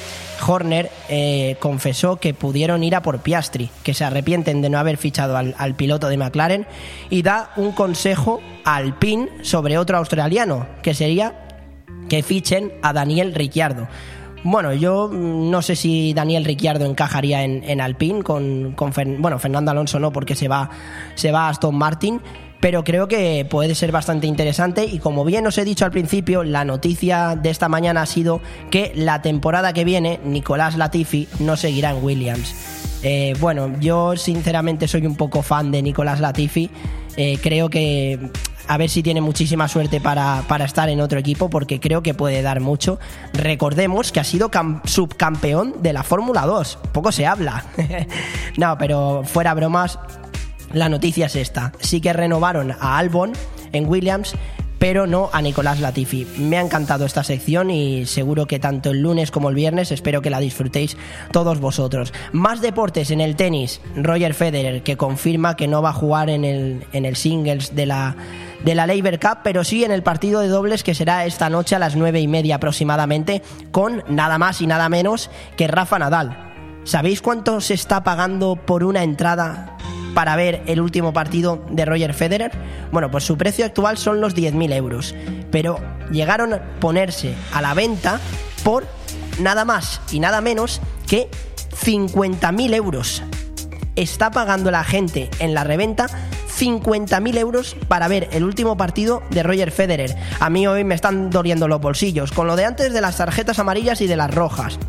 Horner 0.45 0.89
eh, 1.09 1.55
confesó 1.59 2.15
que 2.17 2.33
pudieron 2.33 2.83
ir 2.83 2.95
a 2.95 3.01
por 3.01 3.19
Piastri, 3.19 3.69
que 3.83 3.93
se 3.93 4.03
arrepienten 4.05 4.61
de 4.61 4.69
no 4.69 4.79
haber 4.79 4.97
fichado 4.97 5.37
al 5.37 5.75
piloto 5.75 6.07
de 6.09 6.17
McLaren 6.17 6.65
y 7.09 7.21
da 7.21 7.51
un 7.57 7.73
consejo 7.73 8.41
al 8.65 8.97
PIN 8.97 9.29
sobre 9.43 9.77
otro 9.77 9.97
australiano, 9.97 10.65
que 10.81 10.93
sería 10.93 11.45
que 12.09 12.23
fichen 12.23 12.71
a 12.81 12.91
Daniel 12.93 13.35
Ricciardo. 13.35 13.87
Bueno, 14.43 14.73
yo 14.73 15.09
no 15.11 15.61
sé 15.61 15.75
si 15.75 16.13
Daniel 16.13 16.45
Ricciardo 16.45 16.85
encajaría 16.85 17.43
en, 17.43 17.81
Alpine 17.81 18.23
con, 18.23 18.75
bueno, 19.19 19.37
Fernando 19.37 19.71
Alonso 19.71 19.99
no 19.99 20.11
porque 20.11 20.35
se 20.35 20.47
va, 20.47 20.69
se 21.15 21.31
va 21.31 21.47
a 21.47 21.49
Aston 21.49 21.75
Martin, 21.75 22.21
pero 22.61 22.83
creo 22.85 23.07
que 23.07 23.45
puede 23.49 23.75
ser 23.75 23.91
bastante 23.91 24.27
interesante 24.27 24.85
y 24.85 24.99
como 24.99 25.25
bien 25.25 25.45
os 25.45 25.57
he 25.57 25.65
dicho 25.65 25.83
al 25.83 25.91
principio, 25.91 26.43
la 26.43 26.63
noticia 26.63 27.35
de 27.35 27.49
esta 27.49 27.67
mañana 27.67 28.01
ha 28.01 28.05
sido 28.05 28.41
que 28.71 28.93
la 28.95 29.21
temporada 29.21 29.73
que 29.73 29.83
viene 29.83 30.19
Nicolás 30.23 30.77
Latifi 30.77 31.27
no 31.39 31.57
seguirá 31.57 31.91
en 31.91 32.03
Williams. 32.03 32.53
Eh, 33.03 33.33
bueno, 33.39 33.73
yo 33.79 34.15
sinceramente 34.15 34.87
soy 34.87 35.05
un 35.05 35.15
poco 35.15 35.41
fan 35.41 35.71
de 35.71 35.81
Nicolás 35.81 36.19
Latifi. 36.19 36.69
Eh, 37.17 37.37
creo 37.41 37.69
que 37.69 38.29
a 38.69 38.77
ver 38.77 38.89
si 38.89 39.01
tiene 39.01 39.19
muchísima 39.19 39.67
suerte 39.67 39.99
para, 39.99 40.43
para 40.47 40.63
estar 40.65 40.89
en 40.89 41.01
otro 41.01 41.17
equipo, 41.19 41.49
porque 41.49 41.79
creo 41.79 42.03
que 42.03 42.13
puede 42.13 42.43
dar 42.43 42.59
mucho. 42.61 42.99
Recordemos 43.33 44.11
que 44.11 44.19
ha 44.19 44.23
sido 44.23 44.51
cam- 44.51 44.81
subcampeón 44.85 45.81
de 45.81 45.91
la 45.91 46.03
Fórmula 46.03 46.45
2. 46.45 46.77
Poco 46.93 47.11
se 47.11 47.25
habla. 47.25 47.65
no, 48.57 48.77
pero 48.77 49.23
fuera 49.25 49.55
bromas, 49.55 49.97
la 50.71 50.87
noticia 50.87 51.25
es 51.25 51.35
esta. 51.35 51.73
Sí 51.79 51.99
que 51.99 52.13
renovaron 52.13 52.71
a 52.79 52.99
Albon 52.99 53.33
en 53.71 53.89
Williams, 53.89 54.35
pero 54.77 55.07
no 55.07 55.31
a 55.33 55.41
Nicolás 55.41 55.79
Latifi. 55.79 56.27
Me 56.37 56.57
ha 56.57 56.61
encantado 56.61 57.05
esta 57.05 57.23
sección 57.23 57.71
y 57.71 58.05
seguro 58.05 58.45
que 58.45 58.59
tanto 58.59 58.91
el 58.91 59.01
lunes 59.01 59.31
como 59.31 59.49
el 59.49 59.55
viernes 59.55 59.91
espero 59.91 60.21
que 60.21 60.29
la 60.29 60.39
disfrutéis 60.39 60.95
todos 61.31 61.59
vosotros. 61.59 62.13
Más 62.33 62.61
deportes 62.61 63.09
en 63.09 63.19
el 63.19 63.35
tenis. 63.35 63.81
Roger 63.95 64.35
Federer, 64.35 64.83
que 64.83 64.95
confirma 64.95 65.55
que 65.55 65.67
no 65.67 65.81
va 65.81 65.89
a 65.89 65.93
jugar 65.93 66.29
en 66.29 66.45
el, 66.45 66.85
en 66.93 67.05
el 67.05 67.15
singles 67.15 67.75
de 67.75 67.87
la, 67.87 68.15
de 68.63 68.75
la 68.75 68.87
Labor 68.87 69.19
Cup, 69.19 69.39
pero 69.43 69.63
sí 69.63 69.83
en 69.83 69.91
el 69.91 70.03
partido 70.03 70.41
de 70.41 70.47
dobles 70.47 70.83
que 70.83 70.95
será 70.95 71.25
esta 71.25 71.49
noche 71.49 71.75
a 71.75 71.79
las 71.79 71.95
nueve 71.95 72.19
y 72.19 72.27
media 72.27 72.55
aproximadamente, 72.55 73.41
con 73.71 74.03
nada 74.07 74.37
más 74.37 74.61
y 74.61 74.67
nada 74.67 74.89
menos 74.89 75.29
que 75.57 75.67
Rafa 75.67 75.99
Nadal. 75.99 76.49
¿Sabéis 76.83 77.21
cuánto 77.21 77.61
se 77.61 77.73
está 77.73 78.03
pagando 78.03 78.55
por 78.55 78.83
una 78.83 79.03
entrada 79.03 79.77
para 80.13 80.35
ver 80.35 80.63
el 80.65 80.81
último 80.81 81.13
partido 81.13 81.63
de 81.69 81.85
Roger 81.85 82.13
Federer? 82.13 82.51
Bueno, 82.91 83.11
pues 83.11 83.23
su 83.23 83.37
precio 83.37 83.65
actual 83.65 83.97
son 83.97 84.21
los 84.21 84.35
10.000 84.35 84.73
euros, 84.73 85.15
pero 85.51 85.79
llegaron 86.11 86.53
a 86.53 86.79
ponerse 86.79 87.35
a 87.53 87.61
la 87.61 87.73
venta 87.73 88.19
por 88.63 88.87
nada 89.39 89.65
más 89.65 90.01
y 90.11 90.19
nada 90.19 90.41
menos 90.41 90.81
que 91.07 91.29
50.000 91.83 92.75
euros. 92.75 93.23
Está 93.99 94.31
pagando 94.31 94.71
la 94.71 94.85
gente 94.85 95.29
en 95.39 95.53
la 95.53 95.65
reventa 95.65 96.07
50.000 96.57 97.37
euros 97.37 97.75
para 97.89 98.07
ver 98.07 98.29
el 98.31 98.45
último 98.45 98.77
partido 98.77 99.21
de 99.29 99.43
Roger 99.43 99.71
Federer. 99.71 100.15
A 100.39 100.49
mí 100.49 100.65
hoy 100.67 100.85
me 100.85 100.95
están 100.95 101.29
doliendo 101.29 101.67
los 101.67 101.81
bolsillos, 101.81 102.31
con 102.31 102.47
lo 102.47 102.55
de 102.55 102.63
antes 102.63 102.93
de 102.93 103.01
las 103.01 103.17
tarjetas 103.17 103.59
amarillas 103.59 103.99
y 103.99 104.07
de 104.07 104.15
las 104.15 104.33
rojas 104.33 104.79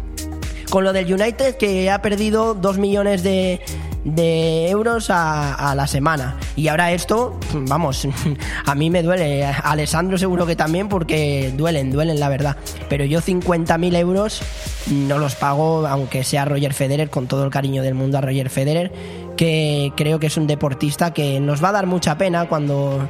con 0.70 0.84
lo 0.84 0.92
del 0.92 1.12
United 1.12 1.56
que 1.56 1.90
ha 1.90 2.00
perdido 2.00 2.54
2 2.54 2.78
millones 2.78 3.24
de, 3.24 3.60
de 4.04 4.68
euros 4.70 5.08
a, 5.10 5.74
la 5.74 5.86
semana. 5.86 6.36
Y 6.56 6.68
ahora 6.68 6.92
esto, 6.92 7.38
vamos, 7.54 8.06
a 8.66 8.74
mí 8.74 8.90
me 8.90 9.02
duele. 9.02 9.44
A 9.44 9.52
Alessandro 9.58 10.18
seguro 10.18 10.46
que 10.46 10.56
también 10.56 10.88
porque 10.88 11.52
duelen, 11.56 11.90
duelen 11.90 12.20
la 12.20 12.28
verdad. 12.28 12.56
Pero 12.88 13.04
yo 13.04 13.20
50.000 13.20 13.96
euros 13.96 14.42
no 14.90 15.18
los 15.18 15.34
pago 15.34 15.86
aunque 15.86 16.24
sea 16.24 16.44
Roger 16.44 16.74
Federer, 16.74 17.10
con 17.10 17.26
todo 17.26 17.44
el 17.44 17.50
cariño 17.50 17.82
del 17.82 17.94
mundo 17.94 18.18
a 18.18 18.20
Roger 18.20 18.50
Federer, 18.50 18.92
que 19.36 19.92
creo 19.96 20.18
que 20.18 20.26
es 20.26 20.36
un 20.36 20.46
deportista 20.46 21.12
que 21.12 21.40
nos 21.40 21.62
va 21.62 21.68
a 21.70 21.72
dar 21.72 21.86
mucha 21.86 22.16
pena 22.18 22.48
cuando 22.48 23.08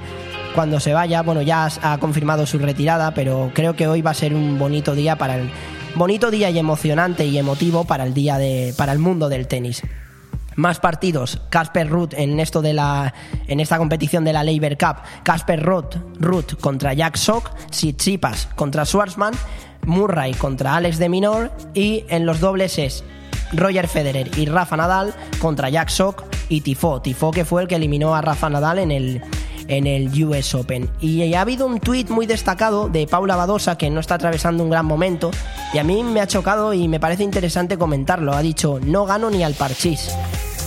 cuando 0.55 0.81
se 0.81 0.93
vaya. 0.93 1.23
Bueno, 1.23 1.43
ya 1.43 1.69
ha 1.83 1.99
confirmado 1.99 2.47
su 2.47 2.59
retirada, 2.59 3.15
pero 3.15 3.53
creo 3.55 3.77
que 3.77 3.87
hoy 3.87 4.03
va 4.03 4.11
a 4.11 4.15
ser 4.15 4.35
un 4.35 4.59
bonito 4.59 4.95
día 4.95 5.17
para 5.17 5.37
el 5.37 5.51
bonito 5.95 6.31
día 6.31 6.51
y 6.51 6.59
emocionante 6.59 7.25
y 7.27 7.39
emotivo 7.39 7.85
para 7.85 8.05
el 8.05 8.15
día 8.15 8.39
de 8.39 8.75
para 8.77 8.93
el 8.93 8.99
mundo 8.99 9.29
del 9.29 9.47
tenis. 9.47 9.83
Más 10.57 10.81
partidos, 10.81 11.41
Casper 11.49 11.89
Ruth 11.89 12.15
en 12.15 12.41
esto 12.41 12.61
de 12.63 12.73
la 12.73 13.15
en 13.47 13.61
esta 13.61 13.79
competición 13.79 14.25
de 14.25 14.33
la 14.33 14.45
Labor 14.45 14.77
Cup, 14.77 14.97
Casper 15.23 15.63
Ruth, 15.63 15.97
Ruth 16.19 16.61
contra 16.61 16.93
Jack 16.93 17.17
Sock, 17.17 17.51
Tsitsipas 17.71 18.49
contra 18.57 18.85
Schwarzman, 18.85 19.35
Murray 19.87 20.35
contra 20.35 20.77
Alex 20.77 20.99
de 20.99 21.09
Minor 21.09 21.53
y 21.75 22.05
en 22.09 22.27
los 22.27 22.41
dobles 22.41 22.79
es 22.79 23.05
Roger 23.53 23.89
Federer 23.89 24.31
y 24.39 24.47
Rafa 24.47 24.77
Nadal 24.77 25.15
contra 25.41 25.69
Jack 25.69 25.89
Sock 25.89 26.25
y 26.49 26.61
Tifo. 26.61 27.01
Tifo 27.01 27.31
que 27.31 27.45
fue 27.45 27.63
el 27.63 27.69
que 27.69 27.77
eliminó 27.77 28.15
a 28.15 28.21
Rafa 28.21 28.51
Nadal 28.51 28.79
en 28.79 28.91
el, 28.91 29.23
en 29.71 29.87
el 29.87 30.25
US 30.25 30.55
Open. 30.55 30.91
Y 31.01 31.33
ha 31.33 31.41
habido 31.41 31.67
un 31.67 31.81
tuit 31.81 32.11
muy 32.11 32.27
destacado 32.27 32.89
de 32.89 33.07
Paula 33.07 33.37
Badosa 33.37 33.79
que 33.79 33.89
no 33.89 34.01
está 34.01 34.17
atravesando 34.17 34.63
un 34.63 34.71
gran 34.71 34.85
momento 34.85 35.31
y 35.73 35.79
a 35.79 35.85
mí 35.85 36.03
me 36.03 36.21
ha 36.21 36.27
chocado 36.27 36.75
y 36.75 36.89
me 36.89 37.01
parece 37.01 37.23
interesante 37.23 37.79
comentarlo. 37.79 38.35
Ha 38.35 38.43
dicho, 38.43 38.79
no 38.83 39.07
gano 39.07 39.31
ni 39.31 39.43
al 39.43 39.55
parchís. 39.55 40.11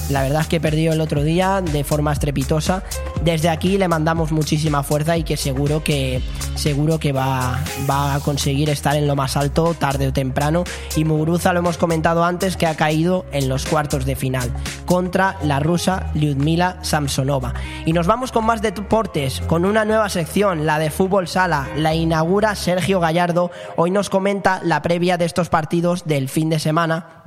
La 0.09 0.21
verdad 0.21 0.41
es 0.41 0.47
que 0.47 0.59
perdió 0.59 0.93
el 0.93 1.01
otro 1.01 1.23
día 1.23 1.61
de 1.61 1.83
forma 1.83 2.11
estrepitosa. 2.11 2.83
Desde 3.23 3.49
aquí 3.49 3.77
le 3.77 3.87
mandamos 3.87 4.31
muchísima 4.31 4.83
fuerza 4.83 5.17
y 5.17 5.23
que 5.23 5.37
seguro 5.37 5.83
que 5.83 6.21
seguro 6.55 6.99
que 6.99 7.13
va, 7.13 7.59
va 7.89 8.15
a 8.15 8.19
conseguir 8.19 8.69
estar 8.69 8.95
en 8.95 9.07
lo 9.07 9.15
más 9.15 9.37
alto 9.37 9.73
tarde 9.73 10.07
o 10.07 10.13
temprano. 10.13 10.65
Y 10.95 11.05
Muguruza 11.05 11.53
lo 11.53 11.59
hemos 11.59 11.77
comentado 11.77 12.23
antes 12.23 12.57
que 12.57 12.67
ha 12.67 12.75
caído 12.75 13.25
en 13.31 13.47
los 13.47 13.65
cuartos 13.65 14.05
de 14.05 14.15
final 14.15 14.51
contra 14.85 15.37
la 15.41 15.59
rusa 15.59 16.11
Lyudmila 16.13 16.77
Samsonova. 16.81 17.53
Y 17.85 17.93
nos 17.93 18.05
vamos 18.05 18.31
con 18.31 18.45
más 18.45 18.61
deportes, 18.61 19.41
con 19.47 19.65
una 19.65 19.85
nueva 19.85 20.09
sección, 20.09 20.65
la 20.65 20.79
de 20.79 20.91
fútbol 20.91 21.27
sala. 21.27 21.69
La 21.77 21.95
inaugura 21.95 22.55
Sergio 22.55 22.99
Gallardo. 22.99 23.51
Hoy 23.77 23.89
nos 23.89 24.09
comenta 24.09 24.61
la 24.63 24.81
previa 24.81 25.17
de 25.17 25.25
estos 25.25 25.49
partidos 25.49 26.05
del 26.05 26.29
fin 26.29 26.49
de 26.49 26.59
semana 26.59 27.22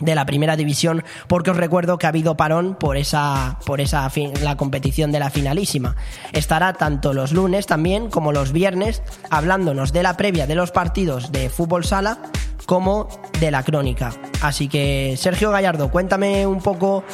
de 0.00 0.14
la 0.14 0.26
primera 0.26 0.56
división 0.56 1.04
porque 1.28 1.50
os 1.50 1.56
recuerdo 1.56 1.98
que 1.98 2.06
ha 2.06 2.08
habido 2.10 2.36
parón 2.36 2.74
por 2.74 2.96
esa 2.96 3.58
por 3.66 3.80
esa 3.80 4.08
fin- 4.10 4.32
la 4.42 4.56
competición 4.56 5.12
de 5.12 5.20
la 5.20 5.30
finalísima. 5.30 5.96
Estará 6.32 6.72
tanto 6.72 7.12
los 7.12 7.32
lunes 7.32 7.66
también 7.66 8.10
como 8.10 8.32
los 8.32 8.52
viernes 8.52 9.02
hablándonos 9.30 9.92
de 9.92 10.02
la 10.02 10.16
previa 10.16 10.46
de 10.46 10.54
los 10.54 10.70
partidos 10.70 11.32
de 11.32 11.48
fútbol 11.50 11.84
sala 11.84 12.18
como 12.66 13.08
de 13.40 13.50
la 13.50 13.62
crónica. 13.62 14.12
Así 14.42 14.68
que 14.68 15.14
Sergio 15.18 15.50
Gallardo 15.50 15.90
cuéntame 15.90 16.46
un 16.46 16.60
poco 16.60 17.04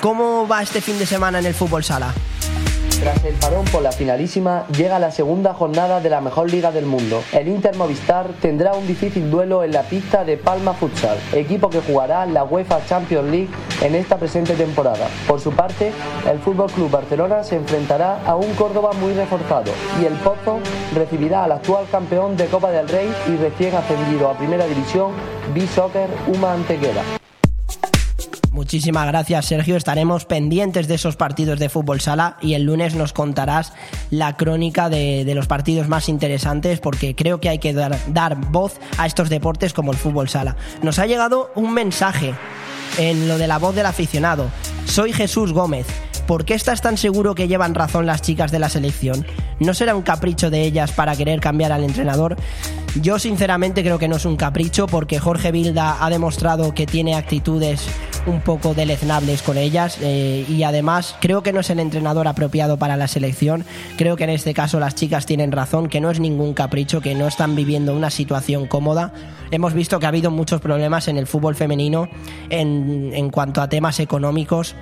cómo 0.00 0.46
va 0.48 0.62
este 0.62 0.80
fin 0.80 0.98
de 0.98 1.06
semana 1.06 1.38
en 1.38 1.46
el 1.46 1.54
fútbol 1.54 1.84
sala 1.84 2.12
Tras 3.00 3.22
el 3.24 3.34
parón 3.34 3.64
por 3.66 3.82
la 3.82 3.92
finalísima, 3.92 4.66
llega 4.68 4.98
la 4.98 5.10
segunda 5.10 5.52
jornada 5.52 6.00
de 6.00 6.08
la 6.08 6.20
mejor 6.22 6.50
liga 6.50 6.72
del 6.72 6.86
mundo. 6.86 7.22
El 7.32 7.46
Inter 7.48 7.76
Movistar 7.76 8.26
tendrá 8.40 8.72
un 8.72 8.86
difícil 8.86 9.30
duelo 9.30 9.62
en 9.62 9.72
la 9.72 9.82
pista 9.82 10.24
de 10.24 10.38
Palma 10.38 10.72
Futsal, 10.72 11.18
equipo 11.32 11.68
que 11.68 11.82
jugará 11.82 12.24
la 12.24 12.44
UEFA 12.44 12.84
Champions 12.86 13.30
League 13.30 13.48
en 13.82 13.94
esta 13.94 14.16
presente 14.16 14.54
temporada. 14.54 15.08
Por 15.28 15.40
su 15.40 15.52
parte, 15.52 15.92
el 16.30 16.38
Fútbol 16.38 16.70
Club 16.72 16.90
Barcelona 16.90 17.44
se 17.44 17.56
enfrentará 17.56 18.20
a 18.24 18.34
un 18.34 18.52
Córdoba 18.54 18.92
muy 18.94 19.12
reforzado 19.12 19.70
y 20.00 20.06
el 20.06 20.14
Pozo 20.14 20.58
recibirá 20.94 21.44
al 21.44 21.52
actual 21.52 21.86
campeón 21.90 22.36
de 22.36 22.46
Copa 22.46 22.70
del 22.70 22.88
Rey 22.88 23.12
y 23.28 23.36
recién 23.36 23.74
ascendido 23.74 24.30
a 24.30 24.38
Primera 24.38 24.66
División, 24.66 25.12
B-Soccer 25.54 26.08
Uma 26.34 26.54
Antequera. 26.54 27.02
Muchísimas 28.56 29.06
gracias, 29.06 29.44
Sergio. 29.44 29.76
Estaremos 29.76 30.24
pendientes 30.24 30.88
de 30.88 30.94
esos 30.94 31.14
partidos 31.14 31.58
de 31.58 31.68
fútbol 31.68 32.00
sala 32.00 32.38
y 32.40 32.54
el 32.54 32.62
lunes 32.62 32.94
nos 32.94 33.12
contarás 33.12 33.74
la 34.08 34.34
crónica 34.38 34.88
de, 34.88 35.30
los 35.34 35.46
partidos 35.46 35.88
más 35.88 36.08
interesantes 36.08 36.80
porque 36.80 37.14
creo 37.14 37.38
que 37.38 37.50
hay 37.50 37.58
que 37.58 37.74
dar, 37.74 37.98
dar 38.14 38.36
voz 38.50 38.80
a 38.96 39.04
estos 39.04 39.28
deportes 39.28 39.74
como 39.74 39.92
el 39.92 39.98
fútbol 39.98 40.30
sala. 40.30 40.56
Nos 40.80 40.98
ha 40.98 41.04
llegado 41.04 41.50
un 41.54 41.74
mensaje 41.74 42.32
en 42.96 43.28
lo 43.28 43.36
de 43.36 43.46
la 43.46 43.58
voz 43.58 43.74
del 43.74 43.84
aficionado. 43.84 44.46
Soy 44.86 45.12
Jesús 45.12 45.52
Gómez. 45.52 45.86
¿Por 46.26 46.46
qué 46.46 46.54
estás 46.54 46.80
tan 46.80 46.96
seguro 46.96 47.34
que 47.34 47.48
llevan 47.48 47.74
razón 47.74 48.06
las 48.06 48.22
chicas 48.22 48.50
de 48.50 48.58
la 48.58 48.70
selección? 48.70 49.26
¿No 49.60 49.74
será 49.74 49.94
un 49.94 50.02
capricho 50.02 50.48
de 50.48 50.62
ellas 50.62 50.92
para 50.92 51.14
querer 51.14 51.40
cambiar 51.40 51.72
al 51.72 51.84
entrenador? 51.84 52.36
Yo 53.02 53.18
sinceramente 53.18 53.82
creo 53.82 53.98
que 53.98 54.08
no 54.08 54.16
es 54.16 54.24
un 54.24 54.36
capricho 54.36 54.86
porque 54.86 55.18
Jorge 55.18 55.52
Vilda 55.52 55.98
ha 56.02 56.08
demostrado 56.08 56.72
que 56.72 56.86
tiene 56.86 57.14
actitudes 57.14 57.86
un 58.26 58.40
poco 58.40 58.74
deleznables 58.74 59.42
con 59.42 59.56
ellas 59.56 59.98
eh, 60.00 60.44
y 60.48 60.62
además 60.64 61.16
creo 61.20 61.42
que 61.42 61.52
no 61.52 61.60
es 61.60 61.70
el 61.70 61.80
entrenador 61.80 62.28
apropiado 62.28 62.76
para 62.76 62.96
la 62.96 63.08
selección. 63.08 63.64
Creo 63.96 64.16
que 64.16 64.24
en 64.24 64.30
este 64.30 64.52
caso 64.52 64.80
las 64.80 64.94
chicas 64.94 65.26
tienen 65.26 65.52
razón, 65.52 65.88
que 65.88 66.00
no 66.00 66.10
es 66.10 66.20
ningún 66.20 66.52
capricho, 66.54 67.00
que 67.00 67.14
no 67.14 67.26
están 67.28 67.54
viviendo 67.54 67.94
una 67.94 68.10
situación 68.10 68.66
cómoda. 68.66 69.12
Hemos 69.50 69.74
visto 69.74 69.98
que 69.98 70.06
ha 70.06 70.08
habido 70.10 70.30
muchos 70.30 70.60
problemas 70.60 71.08
en 71.08 71.16
el 71.16 71.26
fútbol 71.26 71.54
femenino 71.54 72.08
en, 72.50 73.12
en 73.14 73.30
cuanto 73.30 73.62
a 73.62 73.68
temas 73.68 74.00
económicos. 74.00 74.74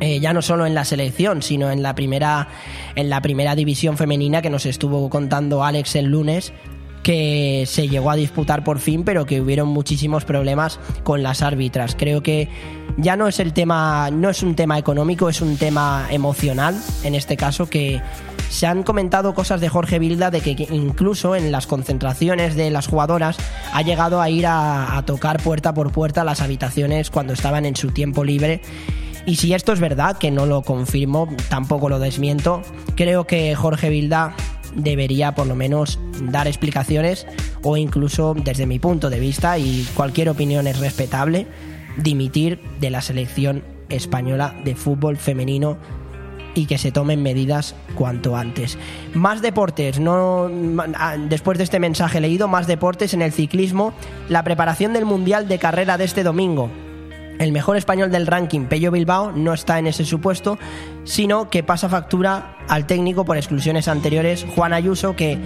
eh, 0.00 0.20
ya 0.20 0.32
no 0.32 0.40
solo 0.40 0.66
en 0.66 0.74
la 0.74 0.84
selección, 0.84 1.42
sino 1.42 1.70
en 1.70 1.82
la 1.82 1.94
primera 1.94 2.48
en 2.94 3.10
la 3.10 3.20
primera 3.20 3.54
división 3.54 3.96
femenina 3.96 4.40
que 4.40 4.50
nos 4.50 4.64
estuvo 4.66 5.08
contando 5.10 5.64
Alex 5.64 5.96
el 5.96 6.06
lunes 6.06 6.52
que 7.02 7.64
se 7.66 7.88
llegó 7.88 8.10
a 8.10 8.16
disputar 8.16 8.64
por 8.64 8.78
fin, 8.78 9.04
pero 9.04 9.26
que 9.26 9.40
hubieron 9.40 9.68
muchísimos 9.68 10.24
problemas 10.24 10.78
con 11.02 11.22
las 11.22 11.42
árbitras. 11.42 11.94
Creo 11.96 12.22
que 12.22 12.48
ya 12.96 13.16
no 13.16 13.28
es 13.28 13.40
el 13.40 13.52
tema, 13.52 14.10
no 14.10 14.30
es 14.30 14.42
un 14.42 14.54
tema 14.54 14.78
económico, 14.78 15.28
es 15.28 15.40
un 15.40 15.56
tema 15.56 16.06
emocional, 16.10 16.76
en 17.04 17.14
este 17.14 17.36
caso, 17.36 17.68
que 17.68 18.00
se 18.50 18.66
han 18.66 18.82
comentado 18.82 19.32
cosas 19.34 19.60
de 19.60 19.68
Jorge 19.68 19.98
Vilda 19.98 20.30
de 20.30 20.40
que 20.40 20.66
incluso 20.70 21.36
en 21.36 21.52
las 21.52 21.66
concentraciones 21.66 22.56
de 22.56 22.70
las 22.70 22.88
jugadoras 22.88 23.36
ha 23.72 23.82
llegado 23.82 24.20
a 24.20 24.28
ir 24.28 24.46
a, 24.46 24.96
a 24.96 25.06
tocar 25.06 25.40
puerta 25.40 25.72
por 25.72 25.92
puerta 25.92 26.24
las 26.24 26.40
habitaciones 26.40 27.10
cuando 27.10 27.32
estaban 27.32 27.64
en 27.64 27.76
su 27.76 27.92
tiempo 27.92 28.24
libre. 28.24 28.60
Y 29.26 29.36
si 29.36 29.54
esto 29.54 29.72
es 29.72 29.80
verdad, 29.80 30.18
que 30.18 30.30
no 30.30 30.46
lo 30.46 30.62
confirmo, 30.62 31.28
tampoco 31.48 31.88
lo 31.88 31.98
desmiento, 31.98 32.62
creo 32.96 33.26
que 33.26 33.54
Jorge 33.54 33.90
Vilda 33.90 34.34
debería 34.74 35.34
por 35.34 35.46
lo 35.46 35.54
menos 35.54 35.98
dar 36.22 36.46
explicaciones 36.46 37.26
o 37.62 37.76
incluso 37.76 38.34
desde 38.34 38.66
mi 38.66 38.78
punto 38.78 39.10
de 39.10 39.20
vista 39.20 39.58
y 39.58 39.86
cualquier 39.94 40.28
opinión 40.28 40.66
es 40.66 40.78
respetable 40.78 41.46
dimitir 41.96 42.60
de 42.80 42.90
la 42.90 43.00
selección 43.00 43.64
española 43.88 44.54
de 44.64 44.74
fútbol 44.74 45.16
femenino 45.16 45.76
y 46.54 46.66
que 46.66 46.78
se 46.78 46.92
tomen 46.92 47.22
medidas 47.22 47.74
cuanto 47.94 48.36
antes. 48.36 48.78
Más 49.14 49.42
deportes, 49.42 50.00
no 50.00 50.50
ah, 50.96 51.16
después 51.16 51.58
de 51.58 51.64
este 51.64 51.78
mensaje 51.78 52.20
leído, 52.20 52.48
más 52.48 52.66
deportes 52.66 53.14
en 53.14 53.22
el 53.22 53.32
ciclismo, 53.32 53.92
la 54.28 54.42
preparación 54.42 54.92
del 54.92 55.04
Mundial 55.04 55.48
de 55.48 55.58
carrera 55.58 55.96
de 55.96 56.04
este 56.04 56.22
domingo. 56.22 56.70
El 57.40 57.52
mejor 57.52 57.78
español 57.78 58.10
del 58.10 58.26
ranking, 58.26 58.66
Pello 58.66 58.90
Bilbao, 58.90 59.32
no 59.32 59.54
está 59.54 59.78
en 59.78 59.86
ese 59.86 60.04
supuesto, 60.04 60.58
sino 61.04 61.48
que 61.48 61.62
pasa 61.62 61.88
factura 61.88 62.58
al 62.68 62.86
técnico 62.86 63.24
por 63.24 63.38
exclusiones 63.38 63.88
anteriores, 63.88 64.44
Juan 64.54 64.74
Ayuso, 64.74 65.16
que 65.16 65.38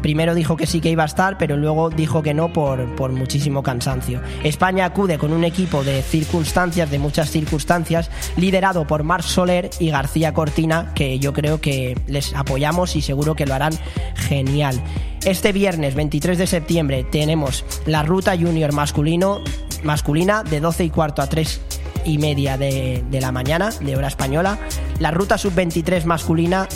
primero 0.00 0.36
dijo 0.36 0.56
que 0.56 0.68
sí 0.68 0.80
que 0.80 0.90
iba 0.90 1.02
a 1.02 1.06
estar, 1.06 1.38
pero 1.38 1.56
luego 1.56 1.90
dijo 1.90 2.22
que 2.22 2.34
no 2.34 2.52
por, 2.52 2.94
por 2.94 3.10
muchísimo 3.10 3.64
cansancio. 3.64 4.22
España 4.44 4.84
acude 4.84 5.18
con 5.18 5.32
un 5.32 5.42
equipo 5.42 5.82
de 5.82 6.02
circunstancias, 6.02 6.88
de 6.88 7.00
muchas 7.00 7.30
circunstancias, 7.32 8.12
liderado 8.36 8.86
por 8.86 9.02
Marc 9.02 9.24
Soler 9.24 9.70
y 9.80 9.90
García 9.90 10.32
Cortina, 10.32 10.92
que 10.94 11.18
yo 11.18 11.32
creo 11.32 11.60
que 11.60 11.98
les 12.06 12.32
apoyamos 12.32 12.94
y 12.94 13.02
seguro 13.02 13.34
que 13.34 13.46
lo 13.46 13.54
harán 13.54 13.72
genial. 14.14 14.80
Este 15.24 15.52
viernes 15.52 15.96
23 15.96 16.38
de 16.38 16.46
septiembre 16.46 17.04
tenemos 17.04 17.64
la 17.86 18.04
ruta 18.04 18.36
junior 18.38 18.72
masculino, 18.72 19.40
masculina 19.82 20.42
de 20.42 20.60
12 20.60 20.84
y 20.84 20.90
cuarto 20.90 21.22
a 21.22 21.26
3 21.26 21.79
y 22.04 22.18
media 22.18 22.56
de, 22.56 23.04
de 23.10 23.20
la 23.20 23.32
mañana, 23.32 23.70
de 23.80 23.96
hora 23.96 24.08
española. 24.08 24.58
La 24.98 25.10
ruta 25.10 25.38
sub-23 25.38 26.04
masculina 26.04 26.68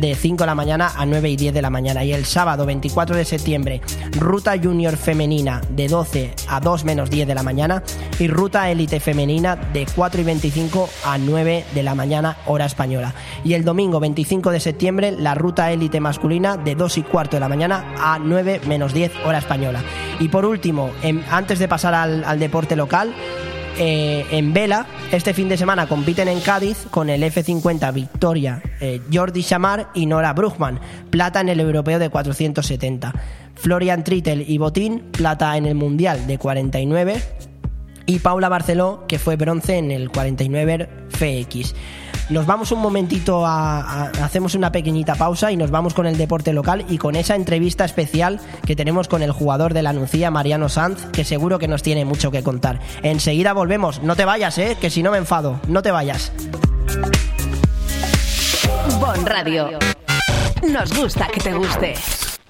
de 0.00 0.14
5 0.14 0.42
de 0.42 0.46
la 0.46 0.54
mañana 0.54 0.92
a 0.96 1.04
9 1.06 1.30
y 1.30 1.36
10 1.36 1.54
de 1.54 1.62
la 1.62 1.70
mañana. 1.70 2.04
Y 2.04 2.12
el 2.12 2.24
sábado 2.24 2.66
24 2.66 3.16
de 3.16 3.24
septiembre, 3.24 3.80
ruta 4.12 4.54
junior 4.62 4.96
femenina 4.96 5.60
de 5.70 5.88
12 5.88 6.34
a 6.48 6.60
2 6.60 6.84
menos 6.84 7.10
10 7.10 7.26
de 7.26 7.34
la 7.34 7.42
mañana. 7.42 7.82
Y 8.18 8.28
ruta 8.28 8.70
élite 8.70 9.00
femenina 9.00 9.56
de 9.56 9.86
4 9.94 10.20
y 10.20 10.24
25 10.24 10.88
a 11.04 11.18
9 11.18 11.64
de 11.74 11.82
la 11.82 11.94
mañana, 11.94 12.36
hora 12.46 12.66
española. 12.66 13.14
Y 13.44 13.54
el 13.54 13.64
domingo 13.64 14.00
25 14.00 14.50
de 14.50 14.60
septiembre, 14.60 15.12
la 15.12 15.34
ruta 15.34 15.72
élite 15.72 16.00
masculina 16.00 16.56
de 16.56 16.74
2 16.74 16.98
y 16.98 17.02
cuarto 17.02 17.36
de 17.36 17.40
la 17.40 17.48
mañana 17.48 17.94
a 17.98 18.18
9 18.18 18.62
menos 18.66 18.92
10, 18.94 19.12
hora 19.24 19.38
española. 19.38 19.82
Y 20.20 20.28
por 20.28 20.44
último, 20.44 20.90
antes 21.30 21.58
de 21.58 21.68
pasar 21.68 21.94
al 21.94 22.38
deporte 22.38 22.76
local, 22.76 23.14
eh, 23.78 24.26
en 24.30 24.52
vela, 24.52 24.86
este 25.12 25.32
fin 25.32 25.48
de 25.48 25.56
semana 25.56 25.86
compiten 25.86 26.26
en 26.26 26.40
Cádiz 26.40 26.86
con 26.90 27.08
el 27.08 27.22
F50 27.22 27.92
Victoria, 27.92 28.60
eh, 28.80 29.00
Jordi 29.12 29.44
Chamar 29.44 29.90
y 29.94 30.06
Nora 30.06 30.32
Brugman, 30.32 30.80
plata 31.10 31.40
en 31.40 31.48
el 31.48 31.60
europeo 31.60 31.98
de 31.98 32.10
470. 32.10 33.14
Florian 33.54 34.02
Trittel 34.02 34.44
y 34.48 34.58
Botín, 34.58 35.04
plata 35.12 35.56
en 35.56 35.66
el 35.66 35.74
mundial 35.74 36.26
de 36.26 36.38
49. 36.38 37.22
Y 38.06 38.18
Paula 38.20 38.48
Barceló, 38.48 39.04
que 39.06 39.18
fue 39.18 39.36
bronce 39.36 39.78
en 39.78 39.90
el 39.90 40.10
49 40.10 40.88
FX. 41.10 41.74
Nos 42.30 42.44
vamos 42.44 42.72
un 42.72 42.80
momentito 42.80 43.46
a, 43.46 44.10
hacemos 44.22 44.54
una 44.54 44.70
pequeñita 44.70 45.14
pausa 45.14 45.50
y 45.50 45.56
nos 45.56 45.70
vamos 45.70 45.94
con 45.94 46.06
el 46.06 46.18
deporte 46.18 46.52
local 46.52 46.84
y 46.88 46.98
con 46.98 47.16
esa 47.16 47.34
entrevista 47.36 47.86
especial 47.86 48.38
que 48.66 48.76
tenemos 48.76 49.08
con 49.08 49.22
el 49.22 49.32
jugador 49.32 49.72
de 49.72 49.82
la 49.82 49.94
Nucía, 49.94 50.30
Mariano 50.30 50.68
Sanz, 50.68 51.06
que 51.10 51.24
seguro 51.24 51.58
que 51.58 51.68
nos 51.68 51.82
tiene 51.82 52.04
mucho 52.04 52.30
que 52.30 52.42
contar. 52.42 52.80
Enseguida 53.02 53.54
volvemos. 53.54 54.02
No 54.02 54.14
te 54.14 54.26
vayas, 54.26 54.58
eh, 54.58 54.76
que 54.78 54.90
si 54.90 55.02
no 55.02 55.10
me 55.10 55.18
enfado. 55.18 55.58
No 55.68 55.80
te 55.80 55.90
vayas. 55.90 56.32
Bon 59.00 59.24
Radio. 59.24 59.70
Nos 60.70 60.92
gusta 60.92 61.28
que 61.28 61.40
te 61.40 61.54
guste. 61.54 61.94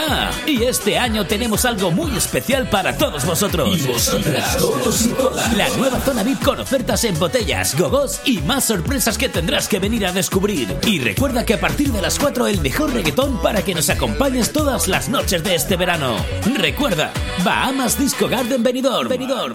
Ah, 0.00 0.30
y 0.46 0.62
este 0.62 0.96
año 0.96 1.26
tenemos 1.26 1.64
algo 1.64 1.90
muy 1.90 2.16
especial 2.16 2.70
para 2.70 2.96
todos 2.96 3.26
vosotros. 3.26 3.76
Y 3.76 3.86
vosotras, 3.86 4.56
todos 4.56 5.06
y 5.06 5.08
todas. 5.08 5.56
La 5.56 5.68
nueva 5.70 5.98
zona 6.00 6.22
VIP 6.22 6.42
con 6.44 6.60
ofertas 6.60 7.02
en 7.02 7.18
botellas, 7.18 7.76
gogos 7.76 8.20
y 8.24 8.38
más 8.38 8.64
sorpresas 8.66 9.18
que 9.18 9.28
tendrás 9.28 9.66
que 9.66 9.80
venir 9.80 10.06
a 10.06 10.12
descubrir. 10.12 10.76
Y 10.86 11.00
recuerda 11.00 11.44
que 11.44 11.54
a 11.54 11.60
partir 11.60 11.90
de 11.90 12.00
las 12.00 12.18
4 12.18 12.46
el 12.46 12.60
mejor 12.60 12.94
reggaetón 12.94 13.42
para 13.42 13.62
que 13.62 13.74
nos 13.74 13.90
acompañes 13.90 14.52
todas 14.52 14.86
las 14.86 15.08
noches 15.08 15.42
de 15.42 15.56
este 15.56 15.76
verano. 15.76 16.16
Recuerda, 16.56 17.12
Bahamas 17.44 17.98
Disco 17.98 18.28
Garden 18.28 18.62
Benidorm. 18.62 19.08
Benidorm. 19.08 19.54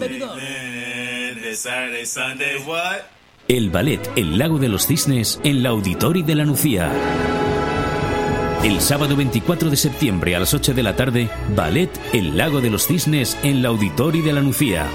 El 3.46 3.70
ballet 3.70 4.10
El 4.16 4.38
Lago 4.38 4.58
de 4.58 4.68
los 4.68 4.86
Cisnes 4.86 5.40
en 5.42 5.62
la 5.62 5.70
Auditori 5.70 6.22
de 6.22 6.34
la 6.34 6.44
Nucía. 6.44 6.90
El 8.64 8.80
sábado 8.80 9.14
24 9.14 9.68
de 9.68 9.76
septiembre 9.76 10.34
a 10.34 10.40
las 10.40 10.54
8 10.54 10.72
de 10.72 10.82
la 10.82 10.96
tarde, 10.96 11.28
Ballet 11.54 11.90
El 12.14 12.38
Lago 12.38 12.62
de 12.62 12.70
los 12.70 12.86
Cisnes 12.86 13.36
en 13.42 13.60
la 13.60 13.68
Auditori 13.68 14.22
de 14.22 14.32
la 14.32 14.40
Nucía. 14.40 14.86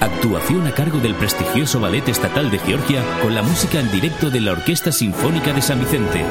Actuación 0.00 0.66
a 0.66 0.72
cargo 0.72 1.00
del 1.00 1.14
prestigioso 1.14 1.80
Ballet 1.80 2.08
Estatal 2.08 2.50
de 2.50 2.58
Georgia 2.60 3.04
con 3.20 3.34
la 3.34 3.42
música 3.42 3.78
en 3.78 3.92
directo 3.92 4.30
de 4.30 4.40
la 4.40 4.52
Orquesta 4.52 4.90
Sinfónica 4.90 5.52
de 5.52 5.60
San 5.60 5.80
Vicente. 5.80 6.24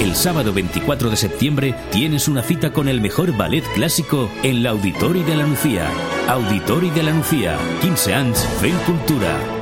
El 0.00 0.16
sábado 0.16 0.52
24 0.52 1.08
de 1.08 1.16
septiembre 1.16 1.76
tienes 1.92 2.26
una 2.26 2.42
cita 2.42 2.72
con 2.72 2.88
el 2.88 3.00
mejor 3.00 3.36
ballet 3.36 3.64
clásico 3.74 4.28
en 4.42 4.64
la 4.64 4.70
Auditori 4.70 5.22
de 5.22 5.36
la 5.36 5.46
Nucía. 5.46 5.88
Auditori 6.26 6.90
de 6.90 7.04
la 7.04 7.12
Nucía, 7.12 7.56
15 7.80 8.14
anys 8.14 8.44
fent 8.60 8.82
cultura. 8.82 9.57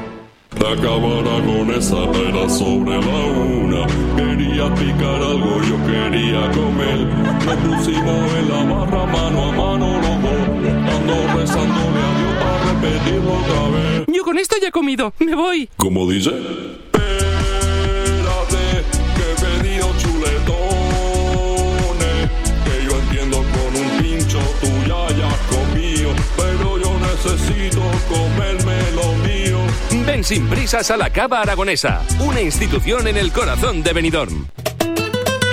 Con 1.56 1.70
esa 1.70 1.96
era 1.96 2.48
sobre 2.48 2.98
la 2.98 3.26
una. 3.26 3.86
Quería 4.16 4.74
picar 4.74 5.22
algo, 5.22 5.60
yo 5.62 5.76
quería 5.86 6.50
comer. 6.50 6.98
Nos 7.44 7.56
pusimos 7.56 8.32
en 8.34 8.48
la 8.48 8.64
barra 8.64 9.06
mano 9.06 9.38
a 9.44 9.52
mano 9.52 9.86
los 10.00 10.22
dos. 10.22 10.42
Ando 10.94 11.14
rezándole 11.38 12.00
a 12.00 12.10
Dios 12.18 12.34
para 12.40 12.58
repetirlo 12.72 13.32
otra 13.32 13.62
vez. 13.70 14.06
Yo 14.08 14.22
con 14.22 14.38
esto 14.38 14.56
ya 14.60 14.68
he 14.68 14.70
comido. 14.70 15.12
Me 15.18 15.34
voy. 15.34 15.68
¿Cómo 15.76 16.08
dice? 16.08 16.30
Espérate, 16.30 17.04
que 19.16 19.24
he 19.32 19.34
pedido 19.44 19.86
chuletones. 19.98 20.66
Que 22.64 22.74
yo 22.84 22.92
entiendo 22.98 23.36
con 23.38 23.70
un 23.82 23.88
pincho 24.02 24.40
tú 24.60 24.68
ya 24.88 24.98
hayas 25.06 25.38
comido. 25.50 26.10
Pero 26.36 26.78
yo 26.78 26.90
necesito 27.00 27.80
mío. 27.80 28.65
Ven 30.16 30.24
sin 30.24 30.48
prisas 30.48 30.90
a 30.90 30.96
la 30.96 31.10
Cava 31.10 31.42
Aragonesa, 31.42 32.02
una 32.20 32.40
institución 32.40 33.06
en 33.06 33.18
el 33.18 33.32
corazón 33.32 33.82
de 33.82 33.92
Benidorm. 33.92 34.46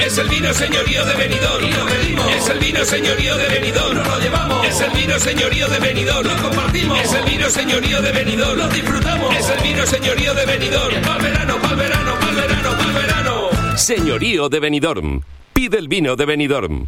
Es 0.01 0.17
el 0.17 0.29
vino 0.29 0.53
señorío 0.53 1.05
de 1.05 1.15
Benidorm. 1.15 1.65
Y 1.65 1.71
lo 1.73 1.85
pedimos. 1.85 2.31
Es 2.31 2.47
el 2.47 2.59
vino 2.59 2.85
señorío 2.85 3.35
de 3.35 3.47
Benidorm. 3.49 3.97
No 3.97 4.03
lo 4.05 4.19
llevamos. 4.21 4.65
Es 4.65 4.79
el 4.79 4.91
vino 4.91 5.19
señorío 5.19 5.67
de 5.67 5.79
Benidorm. 5.79 6.27
Lo 6.29 6.43
compartimos. 6.43 6.97
Es 6.97 7.11
el 7.11 7.25
vino 7.25 7.49
señorío 7.49 8.01
de 8.01 8.11
Benidorm. 8.13 8.57
Lo 8.57 8.67
disfrutamos. 8.69 9.35
Es 9.35 9.49
el 9.49 9.63
vino 9.63 9.85
señorío 9.85 10.33
de 10.33 10.45
Benidorm. 10.45 11.01
Pa'l 11.01 11.21
verano, 11.21 11.57
pa'l 11.61 11.75
verano, 11.75 12.19
pa'l 12.21 12.35
verano, 12.35 12.69
pa'l 12.77 12.93
verano. 12.93 13.77
Señorío 13.77 14.47
de 14.47 14.59
Benidorm. 14.61 15.21
Pide 15.51 15.77
el 15.77 15.89
vino 15.89 16.15
de 16.15 16.25
Benidorm. 16.25 16.87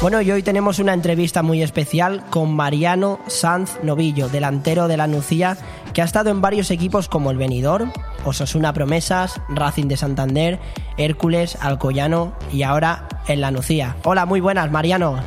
Bueno, 0.00 0.22
y 0.22 0.30
hoy 0.30 0.42
tenemos 0.42 0.78
una 0.78 0.94
entrevista 0.94 1.42
muy 1.42 1.62
especial 1.62 2.24
con 2.30 2.56
Mariano 2.56 3.20
Sanz 3.26 3.78
Novillo, 3.82 4.30
delantero 4.30 4.88
de 4.88 4.96
la 4.96 5.06
Nucía, 5.06 5.58
que 5.92 6.00
ha 6.00 6.06
estado 6.06 6.30
en 6.30 6.40
varios 6.40 6.70
equipos 6.70 7.06
como 7.06 7.30
el 7.30 7.36
Benidorm, 7.36 7.92
Osasuna 8.24 8.72
Promesas, 8.72 9.42
Racing 9.50 9.88
de 9.88 9.98
Santander, 9.98 10.58
Hércules, 10.96 11.58
Alcoyano 11.60 12.32
y 12.50 12.62
ahora 12.62 13.08
en 13.28 13.42
la 13.42 13.50
Nucía. 13.50 13.96
Hola, 14.04 14.24
muy 14.24 14.40
buenas, 14.40 14.70
Mariano. 14.70 15.20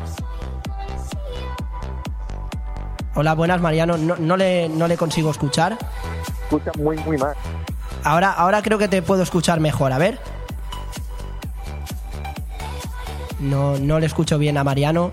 Hola, 3.14 3.36
buenas, 3.36 3.62
Mariano. 3.62 3.96
No, 4.00 4.16
no 4.18 4.38
le, 4.38 4.70
no 4.70 4.88
le 4.88 4.98
consigo 4.98 5.30
escuchar. 5.30 5.78
Escucha 6.46 6.72
muy, 6.80 6.98
muy 6.98 7.18
mal. 7.20 7.36
Ahora, 8.04 8.32
ahora 8.32 8.64
creo 8.64 8.80
que 8.80 8.88
te 8.88 9.04
puedo 9.04 9.22
escuchar 9.22 9.60
mejor. 9.60 9.94
A 9.94 10.00
ver. 10.00 10.33
No, 13.44 13.78
no 13.78 14.00
le 14.00 14.06
escucho 14.06 14.38
bien 14.38 14.58
a 14.58 14.64
Mariano. 14.64 15.12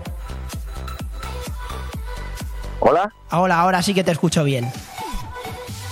¿Hola? 2.79 3.11
Hola, 3.31 3.59
ahora 3.59 3.81
sí 3.83 3.93
que 3.93 4.03
te 4.03 4.11
escucho 4.11 4.43
bien. 4.43 4.71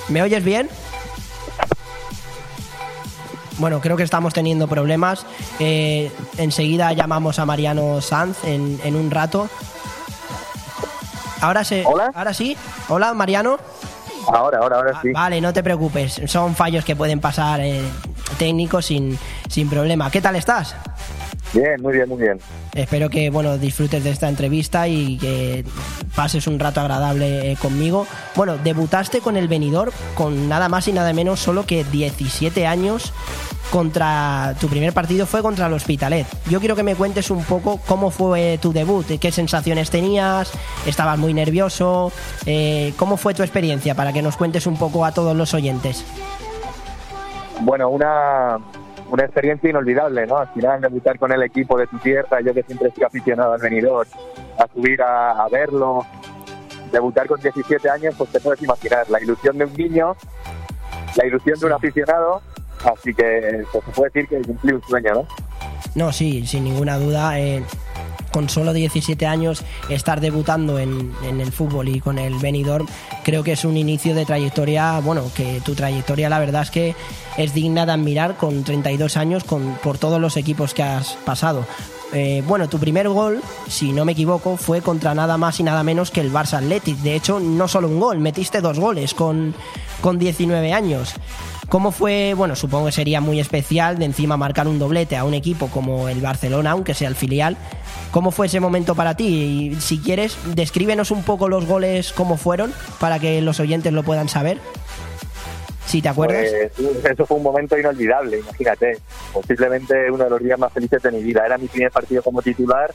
¿Me 0.07 0.21
oyes 0.23 0.43
bien? 0.43 0.69
Bueno, 3.57 3.81
creo 3.81 3.97
que 3.97 4.03
estamos 4.03 4.33
teniendo 4.33 4.67
problemas. 4.67 5.25
Eh, 5.59 6.11
enseguida 6.37 6.93
llamamos 6.93 7.39
a 7.39 7.45
Mariano 7.45 7.99
Sanz 8.01 8.37
en, 8.45 8.79
en 8.85 8.95
un 8.95 9.11
rato. 9.11 9.49
Ahora, 11.41 11.63
se, 11.63 11.85
¿Hola? 11.85 12.11
ahora 12.15 12.33
sí. 12.33 12.55
Hola, 12.87 13.13
Mariano. 13.13 13.57
Ahora, 14.27 14.59
ahora, 14.59 14.77
ahora 14.77 15.01
sí. 15.01 15.11
Vale, 15.11 15.41
no 15.41 15.51
te 15.51 15.61
preocupes. 15.61 16.21
Son 16.27 16.55
fallos 16.55 16.85
que 16.85 16.95
pueden 16.95 17.19
pasar 17.19 17.59
eh, 17.59 17.83
técnicos 18.37 18.85
sin, 18.85 19.19
sin 19.49 19.69
problema. 19.69 20.09
¿Qué 20.09 20.21
tal 20.21 20.37
estás? 20.37 20.75
Bien, 21.53 21.81
muy 21.81 21.93
bien, 21.93 22.07
muy 22.07 22.19
bien. 22.19 22.39
Espero 22.73 23.09
que 23.09 23.29
bueno 23.29 23.57
disfrutes 23.57 24.03
de 24.03 24.11
esta 24.11 24.29
entrevista 24.29 24.87
y 24.87 25.17
que 25.17 25.65
pases 26.15 26.45
un 26.47 26.59
rato 26.59 26.79
agradable 26.81 27.51
eh, 27.51 27.57
conmigo. 27.59 28.05
Bueno, 28.35 28.57
debutaste 28.57 29.19
con 29.19 29.35
el 29.35 29.47
Benidorm 29.47 29.91
con 30.13 30.47
nada 30.47 30.69
más 30.69 30.87
y 30.87 30.93
nada 30.93 31.11
menos 31.13 31.39
solo 31.39 31.65
que 31.65 31.83
17 31.83 32.67
años 32.67 33.13
contra 33.71 34.55
tu 34.59 34.67
primer 34.67 34.93
partido 34.93 35.25
fue 35.25 35.41
contra 35.41 35.67
el 35.67 35.73
Hospitalet. 35.73 36.27
Yo 36.49 36.59
quiero 36.59 36.75
que 36.75 36.83
me 36.83 36.95
cuentes 36.95 37.31
un 37.31 37.43
poco 37.43 37.79
cómo 37.87 38.11
fue 38.11 38.59
tu 38.61 38.73
debut, 38.73 39.05
qué 39.19 39.31
sensaciones 39.31 39.89
tenías, 39.89 40.51
estabas 40.85 41.17
muy 41.17 41.33
nervioso, 41.33 42.11
eh, 42.45 42.93
cómo 42.97 43.17
fue 43.17 43.33
tu 43.33 43.43
experiencia 43.43 43.95
para 43.95 44.13
que 44.13 44.21
nos 44.21 44.37
cuentes 44.37 44.65
un 44.67 44.77
poco 44.77 45.05
a 45.05 45.11
todos 45.13 45.35
los 45.35 45.53
oyentes. 45.53 46.03
Bueno, 47.61 47.89
una, 47.89 48.57
una 49.09 49.23
experiencia 49.23 49.69
inolvidable, 49.69 50.25
¿no? 50.27 50.37
Al 50.37 50.47
final 50.49 50.81
debutar 50.81 51.17
con 51.17 51.31
el 51.31 51.43
equipo 51.43 51.77
de 51.77 51.87
tu 51.87 51.97
tierra, 51.99 52.41
yo 52.41 52.53
que 52.53 52.63
siempre 52.63 52.89
estoy 52.89 53.03
aficionado 53.03 53.53
al 53.53 53.61
venidor, 53.61 54.07
a 54.57 54.67
subir 54.73 55.01
a, 55.01 55.47
verlo, 55.51 56.05
debutar 56.91 57.27
con 57.27 57.39
17 57.39 57.89
años, 57.89 58.15
pues 58.17 58.29
te 58.31 58.39
puedes 58.39 58.61
imaginar 58.61 59.09
la 59.09 59.21
ilusión 59.21 59.57
de 59.57 59.65
un 59.65 59.73
niño, 59.73 60.15
la 61.15 61.25
ilusión 61.25 61.59
de 61.59 61.65
un 61.65 61.71
aficionado, 61.73 62.41
así 62.85 63.13
que 63.13 63.63
pues, 63.71 63.83
se 63.85 63.91
puede 63.91 64.11
decir 64.13 64.29
que 64.29 64.47
cumplí 64.47 64.73
un 64.73 64.83
sueño, 64.83 65.13
¿no? 65.13 65.27
No, 65.95 66.11
sí, 66.11 66.45
sin 66.45 66.63
ninguna 66.63 66.97
duda. 66.97 67.39
eh, 67.39 67.63
con 68.31 68.49
solo 68.49 68.73
17 68.73 69.25
años 69.25 69.63
estar 69.89 70.21
debutando 70.21 70.79
en, 70.79 71.13
en 71.23 71.41
el 71.41 71.51
fútbol 71.51 71.89
y 71.89 71.99
con 71.99 72.19
el 72.19 72.35
Benidorm 72.35 72.87
creo 73.23 73.43
que 73.43 73.53
es 73.53 73.65
un 73.65 73.77
inicio 73.77 74.15
de 74.15 74.25
trayectoria, 74.25 74.99
bueno, 74.99 75.31
que 75.35 75.61
tu 75.63 75.75
trayectoria 75.75 76.29
la 76.29 76.39
verdad 76.39 76.63
es 76.63 76.71
que 76.71 76.95
es 77.37 77.53
digna 77.53 77.85
de 77.85 77.93
admirar 77.93 78.37
con 78.37 78.63
32 78.63 79.17
años 79.17 79.43
con, 79.43 79.75
por 79.83 79.97
todos 79.97 80.19
los 80.19 80.37
equipos 80.37 80.73
que 80.73 80.83
has 80.83 81.13
pasado. 81.25 81.65
Eh, 82.11 82.43
bueno, 82.47 82.67
tu 82.67 82.79
primer 82.79 83.07
gol, 83.09 83.41
si 83.67 83.91
no 83.91 84.03
me 84.03 84.13
equivoco, 84.13 84.57
fue 84.57 84.81
contra 84.81 85.13
nada 85.13 85.37
más 85.37 85.59
y 85.59 85.63
nada 85.63 85.83
menos 85.83 86.09
que 86.09 86.21
el 86.21 86.31
Barça 86.31 86.57
Athletic. 86.57 86.97
De 86.97 87.15
hecho, 87.15 87.39
no 87.39 87.67
solo 87.67 87.87
un 87.87 87.99
gol, 87.99 88.19
metiste 88.19 88.61
dos 88.61 88.79
goles 88.79 89.13
con, 89.13 89.53
con 90.01 90.17
19 90.17 90.73
años. 90.73 91.13
¿Cómo 91.69 91.91
fue? 91.91 92.33
Bueno, 92.33 92.55
supongo 92.55 92.87
que 92.87 92.91
sería 92.91 93.21
muy 93.21 93.39
especial 93.39 93.99
de 93.99 94.05
encima 94.05 94.37
marcar 94.37 94.67
un 94.67 94.79
doblete 94.79 95.15
a 95.15 95.23
un 95.23 95.35
equipo 95.35 95.67
como 95.67 96.09
el 96.09 96.19
Barcelona, 96.19 96.71
aunque 96.71 96.95
sea 96.95 97.09
el 97.09 97.15
filial. 97.15 97.57
¿Cómo 98.09 98.31
fue 98.31 98.47
ese 98.47 98.59
momento 98.59 98.95
para 98.95 99.13
ti? 99.13 99.27
Y 99.27 99.75
si 99.79 99.99
quieres, 99.99 100.35
descríbenos 100.55 101.11
un 101.11 101.21
poco 101.21 101.47
los 101.47 101.67
goles, 101.67 102.11
cómo 102.11 102.37
fueron, 102.37 102.73
para 102.99 103.19
que 103.19 103.39
los 103.41 103.59
oyentes 103.59 103.93
lo 103.93 104.01
puedan 104.01 104.29
saber. 104.29 104.59
Si 105.89 106.03
te 106.03 106.09
acuerdas. 106.09 106.45
Pues, 106.77 107.03
eso 107.03 107.25
fue 107.25 107.37
un 107.37 107.43
momento 107.43 107.75
inolvidable, 107.75 108.37
imagínate. 108.37 108.99
Posiblemente 109.33 110.11
uno 110.11 110.25
de 110.25 110.29
los 110.29 110.39
días 110.39 110.59
más 110.59 110.71
felices 110.71 111.01
de 111.01 111.11
mi 111.11 111.23
vida. 111.23 111.43
Era 111.43 111.57
mi 111.57 111.67
primer 111.67 111.91
partido 111.91 112.21
como 112.21 112.43
titular 112.43 112.93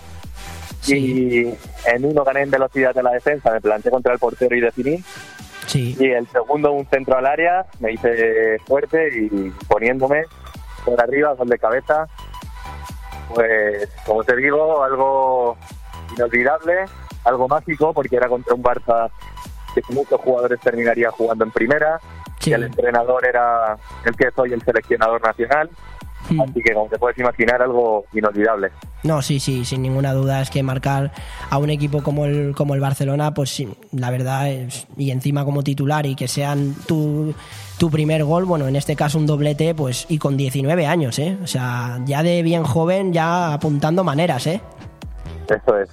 y 0.86 1.46
en 1.86 2.04
uno 2.04 2.22
gané 2.22 2.42
en 2.42 2.50
velocidad 2.50 2.94
de 2.94 3.02
la 3.02 3.10
defensa, 3.10 3.50
me 3.50 3.60
planté 3.60 3.90
contra 3.90 4.12
el 4.12 4.20
portero 4.20 4.54
y 4.54 4.60
definí. 4.60 5.02
Sí. 5.66 5.96
Y 5.98 6.10
el 6.10 6.28
segundo, 6.28 6.70
un 6.70 6.86
centro 6.86 7.16
al 7.16 7.26
área, 7.26 7.66
me 7.80 7.92
hice 7.92 8.58
fuerte 8.64 9.08
y 9.12 9.50
poniéndome 9.66 10.22
por 10.84 11.00
arriba, 11.00 11.32
gol 11.32 11.48
de 11.48 11.58
cabeza. 11.58 12.06
Pues, 13.34 13.88
como 14.06 14.22
te 14.22 14.36
digo, 14.36 14.84
algo 14.84 15.56
inolvidable, 16.14 16.84
algo 17.24 17.48
mágico, 17.48 17.92
porque 17.92 18.14
era 18.14 18.28
contra 18.28 18.54
un 18.54 18.62
Barça 18.62 19.10
que 19.74 19.82
muchos 19.92 20.20
jugadores 20.20 20.60
terminarían 20.60 21.10
jugando 21.10 21.44
en 21.44 21.50
primera. 21.50 21.98
Y 22.44 22.52
el 22.52 22.64
entrenador 22.64 23.26
era 23.26 23.76
el 24.04 24.16
que 24.16 24.30
soy 24.30 24.52
el 24.52 24.62
seleccionador 24.62 25.22
nacional. 25.22 25.70
Así 26.24 26.62
que, 26.62 26.72
como 26.72 26.88
te 26.88 26.98
puedes 26.98 27.18
imaginar, 27.18 27.60
algo 27.60 28.06
inolvidable. 28.14 28.70
No, 29.02 29.20
sí, 29.20 29.38
sí, 29.38 29.64
sin 29.66 29.82
ninguna 29.82 30.14
duda 30.14 30.40
es 30.40 30.48
que 30.48 30.62
marcar 30.62 31.12
a 31.50 31.58
un 31.58 31.68
equipo 31.68 32.02
como 32.02 32.24
el, 32.24 32.54
como 32.54 32.74
el 32.74 32.80
Barcelona, 32.80 33.34
pues 33.34 33.50
sí, 33.50 33.68
la 33.92 34.10
verdad, 34.10 34.48
es, 34.48 34.86
y 34.96 35.10
encima 35.10 35.44
como 35.44 35.62
titular 35.62 36.06
y 36.06 36.16
que 36.16 36.26
sean 36.26 36.74
tu, 36.86 37.34
tu 37.78 37.90
primer 37.90 38.24
gol, 38.24 38.46
bueno, 38.46 38.66
en 38.66 38.76
este 38.76 38.96
caso 38.96 39.18
un 39.18 39.26
doblete, 39.26 39.74
pues 39.74 40.06
y 40.08 40.18
con 40.18 40.38
19 40.38 40.86
años, 40.86 41.18
¿eh? 41.18 41.36
O 41.42 41.46
sea, 41.46 42.00
ya 42.06 42.22
de 42.22 42.42
bien 42.42 42.64
joven, 42.64 43.12
ya 43.12 43.52
apuntando 43.52 44.02
maneras, 44.02 44.46
¿eh? 44.46 44.62
Eso 45.48 45.78
es. 45.78 45.90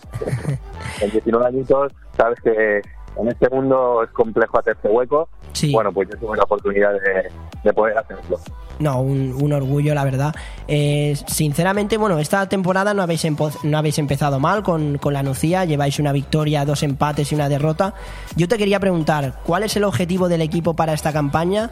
en 1.01 1.11
19 1.11 1.45
añitos, 1.45 1.91
sabes 2.15 2.39
que 2.41 2.81
en 3.17 3.27
este 3.27 3.49
mundo 3.49 4.03
es 4.03 4.09
complejo 4.11 4.59
hacerse 4.59 4.87
hueco. 4.87 5.29
Bueno, 5.73 5.91
pues 5.91 6.09
yo 6.09 6.17
tuve 6.17 6.37
la 6.37 6.43
oportunidad 6.43 6.93
de, 6.93 7.31
de 7.63 7.73
poder 7.73 7.97
hacerlo. 7.97 8.39
No, 8.79 9.01
un, 9.01 9.35
un 9.39 9.53
orgullo, 9.53 9.93
la 9.93 10.03
verdad. 10.03 10.33
Eh, 10.67 11.15
sinceramente, 11.27 11.97
bueno, 11.97 12.17
esta 12.17 12.47
temporada 12.49 12.93
no 12.95 13.03
habéis, 13.03 13.27
no 13.63 13.77
habéis 13.77 13.99
empezado 13.99 14.39
mal 14.39 14.63
con, 14.63 14.97
con 14.97 15.13
la 15.13 15.21
Nucía, 15.21 15.65
lleváis 15.65 15.99
una 15.99 16.11
victoria, 16.11 16.65
dos 16.65 16.81
empates 16.81 17.31
y 17.31 17.35
una 17.35 17.47
derrota. 17.47 17.93
Yo 18.35 18.47
te 18.47 18.57
quería 18.57 18.79
preguntar, 18.79 19.35
¿cuál 19.45 19.63
es 19.63 19.75
el 19.75 19.83
objetivo 19.83 20.29
del 20.29 20.41
equipo 20.41 20.73
para 20.73 20.93
esta 20.93 21.13
campaña 21.13 21.69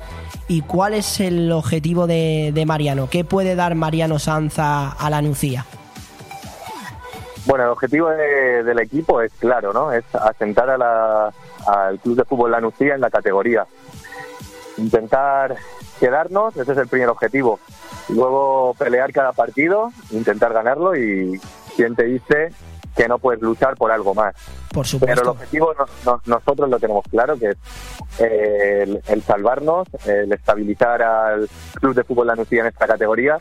y 0.48 0.62
cuál 0.62 0.94
es 0.94 1.20
el 1.20 1.52
objetivo 1.52 2.06
de, 2.06 2.52
de 2.54 2.66
Mariano? 2.66 3.10
¿Qué 3.10 3.24
puede 3.24 3.56
dar 3.56 3.74
Mariano 3.74 4.20
Sanza 4.20 4.90
a 4.90 5.10
la 5.10 5.22
Nucía? 5.22 5.66
Bueno, 7.50 7.64
el 7.64 7.72
objetivo 7.72 8.10
de- 8.10 8.64
del 8.64 8.78
equipo 8.78 9.22
es 9.24 9.32
claro, 9.40 9.74
¿no? 9.74 9.92
Es 9.92 10.06
asentar 10.14 10.70
a 10.70 10.78
la- 10.78 11.34
al 11.66 11.98
Club 12.00 12.16
de 12.18 12.24
Fútbol 12.24 12.52
La 12.52 12.62
Nucía 12.62 12.94
en 12.94 13.02
la 13.02 13.10
categoría. 13.10 13.66
Intentar 14.78 15.56
quedarnos, 16.00 16.56
ese 16.56 16.74
es 16.74 16.78
el 16.78 16.88
primer 16.88 17.10
objetivo. 17.10 17.60
Luego 18.10 18.76
pelear 18.78 19.12
cada 19.12 19.32
partido, 19.32 19.90
intentar 20.12 20.54
ganarlo 20.54 20.96
y 20.96 21.42
quien 21.76 21.96
te 21.96 22.04
dice 22.04 22.52
que 22.96 23.08
no 23.08 23.18
puedes 23.20 23.42
luchar 23.42 23.76
por 23.76 23.92
algo 23.92 24.14
más. 24.14 24.36
Por 24.72 24.72
Pero 24.72 24.82
el 24.82 24.86
supuesto. 24.88 25.32
objetivo 25.32 25.74
no- 25.78 25.86
no- 26.06 26.22
nosotros 26.26 26.70
lo 26.70 26.80
tenemos 26.80 27.04
claro, 27.10 27.38
que 27.38 27.50
es 27.50 27.58
eh, 28.20 28.84
el, 28.84 29.02
el 29.08 29.24
salvarnos, 29.24 29.88
el 30.06 30.32
estabilizar 30.34 31.02
al 31.02 31.50
Club 31.80 31.96
de 31.96 32.04
Fútbol 32.04 32.28
La 32.28 32.36
Nucía 32.36 32.62
en 32.62 32.68
esta 32.68 32.88
categoría. 32.88 33.38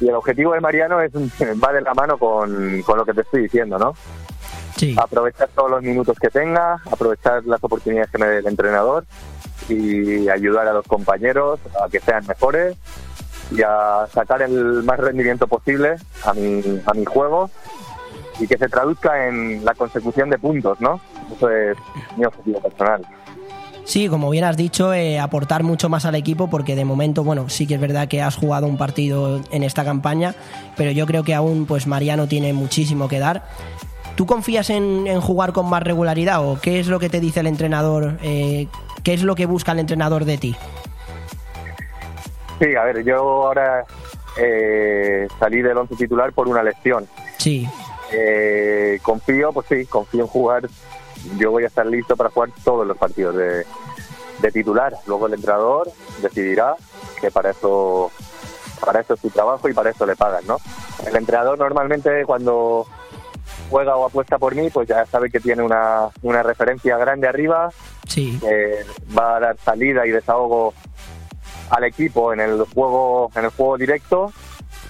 Y 0.00 0.08
el 0.08 0.14
objetivo 0.14 0.52
de 0.54 0.60
Mariano 0.60 1.00
es 1.00 1.12
va 1.62 1.72
de 1.72 1.80
la 1.82 1.94
mano 1.94 2.18
con, 2.18 2.82
con 2.82 2.98
lo 2.98 3.04
que 3.04 3.14
te 3.14 3.20
estoy 3.22 3.42
diciendo, 3.42 3.78
¿no? 3.78 3.94
Sí. 4.76 4.94
Aprovechar 4.98 5.48
todos 5.54 5.70
los 5.70 5.82
minutos 5.82 6.16
que 6.20 6.28
tenga, 6.28 6.74
aprovechar 6.90 7.44
las 7.46 7.62
oportunidades 7.64 8.10
que 8.10 8.18
me 8.18 8.26
dé 8.26 8.38
el 8.38 8.46
entrenador 8.46 9.04
y 9.68 10.28
ayudar 10.28 10.68
a 10.68 10.72
los 10.72 10.86
compañeros 10.86 11.58
a 11.84 11.88
que 11.88 11.98
sean 12.00 12.24
mejores 12.26 12.76
y 13.50 13.62
a 13.62 14.06
sacar 14.12 14.42
el 14.42 14.82
más 14.84 14.98
rendimiento 15.00 15.46
posible 15.48 15.96
a 16.24 16.32
mi, 16.34 16.80
a 16.86 16.94
mi 16.94 17.04
juego 17.04 17.50
y 18.38 18.46
que 18.46 18.56
se 18.56 18.68
traduzca 18.68 19.26
en 19.28 19.64
la 19.64 19.74
consecución 19.74 20.30
de 20.30 20.38
puntos, 20.38 20.80
¿no? 20.80 21.00
Eso 21.36 21.50
es 21.50 21.76
mi 22.16 22.24
objetivo 22.24 22.60
personal. 22.60 23.06
Sí, 23.84 24.08
como 24.08 24.28
bien 24.28 24.44
has 24.44 24.56
dicho, 24.56 24.92
eh, 24.92 25.18
aportar 25.18 25.62
mucho 25.62 25.88
más 25.88 26.04
al 26.04 26.14
equipo 26.14 26.50
porque 26.50 26.76
de 26.76 26.84
momento, 26.84 27.24
bueno, 27.24 27.48
sí 27.48 27.66
que 27.66 27.74
es 27.74 27.80
verdad 27.80 28.06
que 28.06 28.20
has 28.20 28.36
jugado 28.36 28.66
un 28.66 28.76
partido 28.76 29.40
en 29.50 29.62
esta 29.62 29.82
campaña, 29.84 30.34
pero 30.76 30.90
yo 30.90 31.06
creo 31.06 31.24
que 31.24 31.34
aún 31.34 31.64
pues 31.64 31.86
Mariano 31.86 32.28
tiene 32.28 32.52
muchísimo 32.52 33.08
que 33.08 33.18
dar. 33.18 33.44
¿Tú 34.14 34.26
confías 34.26 34.68
en, 34.68 35.06
en 35.06 35.20
jugar 35.20 35.52
con 35.52 35.70
más 35.70 35.82
regularidad 35.82 36.44
o 36.46 36.60
qué 36.60 36.80
es 36.80 36.88
lo 36.88 36.98
que 36.98 37.08
te 37.08 37.18
dice 37.20 37.40
el 37.40 37.46
entrenador? 37.46 38.18
eh, 38.22 38.68
¿Qué 39.02 39.14
es 39.14 39.22
lo 39.22 39.34
que 39.34 39.46
busca 39.46 39.72
el 39.72 39.78
entrenador 39.78 40.26
de 40.26 40.36
ti? 40.36 40.56
Sí, 42.60 42.74
a 42.74 42.84
ver, 42.84 43.04
yo 43.04 43.16
ahora 43.16 43.84
eh, 44.36 45.26
salí 45.38 45.62
del 45.62 45.78
once 45.78 45.94
titular 45.96 46.32
por 46.32 46.48
una 46.48 46.62
lesión. 46.62 47.06
Sí. 47.38 47.66
Eh, 48.12 48.98
confío, 49.02 49.52
pues 49.52 49.66
sí, 49.68 49.86
confío 49.86 50.22
en 50.22 50.26
jugar. 50.28 50.68
Yo 51.36 51.50
voy 51.50 51.64
a 51.64 51.66
estar 51.66 51.86
listo 51.86 52.16
para 52.16 52.30
jugar 52.30 52.50
todos 52.64 52.86
los 52.86 52.96
partidos 52.96 53.36
de, 53.36 53.64
de 54.40 54.52
titular. 54.52 54.94
Luego 55.06 55.26
el 55.26 55.34
entrenador 55.34 55.90
decidirá 56.22 56.74
que 57.20 57.30
para 57.30 57.50
eso 57.50 58.10
para 58.84 59.00
eso 59.00 59.14
es 59.14 59.20
su 59.20 59.30
trabajo 59.30 59.68
y 59.68 59.72
para 59.74 59.90
eso 59.90 60.06
le 60.06 60.14
pagan, 60.14 60.46
¿no? 60.46 60.56
El 61.04 61.16
entrenador 61.16 61.58
normalmente 61.58 62.24
cuando 62.24 62.86
juega 63.70 63.96
o 63.96 64.06
apuesta 64.06 64.38
por 64.38 64.54
mí, 64.54 64.70
pues 64.70 64.88
ya 64.88 65.04
sabe 65.06 65.30
que 65.30 65.40
tiene 65.40 65.62
una, 65.64 66.08
una 66.22 66.42
referencia 66.44 66.96
grande 66.96 67.26
arriba, 67.26 67.70
Sí. 68.06 68.38
va 69.18 69.36
a 69.36 69.40
dar 69.40 69.56
salida 69.64 70.06
y 70.06 70.10
desahogo 70.10 70.72
al 71.70 71.84
equipo 71.84 72.32
en 72.32 72.40
el 72.40 72.64
juego 72.72 73.30
en 73.34 73.44
el 73.44 73.50
juego 73.50 73.76
directo 73.76 74.32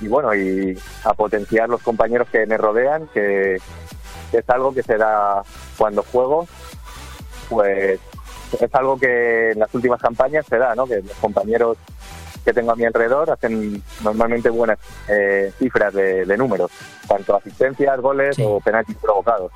y 0.00 0.08
bueno 0.08 0.34
y 0.34 0.78
a 1.04 1.14
potenciar 1.14 1.68
los 1.68 1.82
compañeros 1.82 2.28
que 2.30 2.46
me 2.46 2.56
rodean 2.56 3.08
que, 3.12 3.58
que 4.30 4.38
es 4.38 4.50
algo 4.50 4.74
que 4.74 4.82
se 4.82 4.96
da 4.96 5.42
cuando 5.76 6.02
juego 6.02 6.46
pues 7.48 8.00
es 8.60 8.74
algo 8.74 8.98
que 8.98 9.52
en 9.52 9.58
las 9.58 9.74
últimas 9.74 10.00
campañas 10.00 10.46
se 10.46 10.58
da 10.58 10.74
no 10.74 10.86
que 10.86 11.02
los 11.02 11.16
compañeros 11.20 11.76
que 12.44 12.52
tengo 12.52 12.72
a 12.72 12.76
mi 12.76 12.84
alrededor 12.84 13.30
hacen 13.30 13.82
normalmente 14.02 14.48
buenas 14.50 14.78
eh, 15.08 15.52
cifras 15.58 15.92
de, 15.92 16.24
de 16.24 16.36
números 16.36 16.70
tanto 17.06 17.36
asistencias 17.36 18.00
goles 18.00 18.36
o 18.40 18.60
penaltis 18.60 18.96
provocados. 18.96 19.50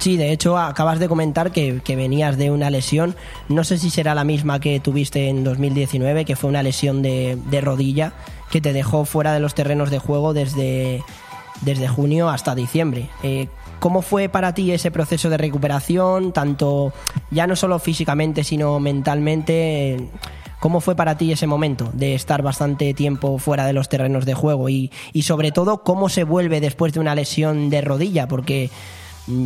Sí, 0.00 0.16
de 0.16 0.32
hecho 0.32 0.56
acabas 0.56 0.98
de 0.98 1.08
comentar 1.08 1.52
que, 1.52 1.82
que 1.84 1.94
venías 1.94 2.38
de 2.38 2.50
una 2.50 2.70
lesión. 2.70 3.14
No 3.50 3.64
sé 3.64 3.76
si 3.76 3.90
será 3.90 4.14
la 4.14 4.24
misma 4.24 4.58
que 4.58 4.80
tuviste 4.80 5.28
en 5.28 5.44
2019, 5.44 6.24
que 6.24 6.36
fue 6.36 6.48
una 6.48 6.62
lesión 6.62 7.02
de, 7.02 7.36
de 7.50 7.60
rodilla 7.60 8.14
que 8.50 8.60
te 8.60 8.72
dejó 8.72 9.04
fuera 9.04 9.32
de 9.32 9.40
los 9.40 9.54
terrenos 9.54 9.90
de 9.90 9.98
juego 9.98 10.34
desde, 10.34 11.02
desde 11.60 11.88
junio 11.88 12.28
hasta 12.28 12.54
diciembre. 12.54 13.08
Eh, 13.22 13.48
¿Cómo 13.78 14.02
fue 14.02 14.28
para 14.28 14.52
ti 14.52 14.72
ese 14.72 14.90
proceso 14.90 15.30
de 15.30 15.38
recuperación, 15.38 16.32
tanto 16.32 16.92
ya 17.30 17.46
no 17.46 17.56
solo 17.56 17.78
físicamente, 17.78 18.44
sino 18.44 18.78
mentalmente? 18.78 20.08
¿Cómo 20.58 20.82
fue 20.82 20.94
para 20.94 21.16
ti 21.16 21.32
ese 21.32 21.46
momento 21.46 21.88
de 21.94 22.14
estar 22.14 22.42
bastante 22.42 22.92
tiempo 22.92 23.38
fuera 23.38 23.64
de 23.64 23.72
los 23.72 23.88
terrenos 23.88 24.26
de 24.26 24.34
juego? 24.34 24.68
Y, 24.68 24.90
y 25.14 25.22
sobre 25.22 25.52
todo, 25.52 25.82
¿cómo 25.82 26.10
se 26.10 26.24
vuelve 26.24 26.60
después 26.60 26.92
de 26.92 27.00
una 27.00 27.14
lesión 27.14 27.70
de 27.70 27.80
rodilla? 27.80 28.28
Porque 28.28 28.68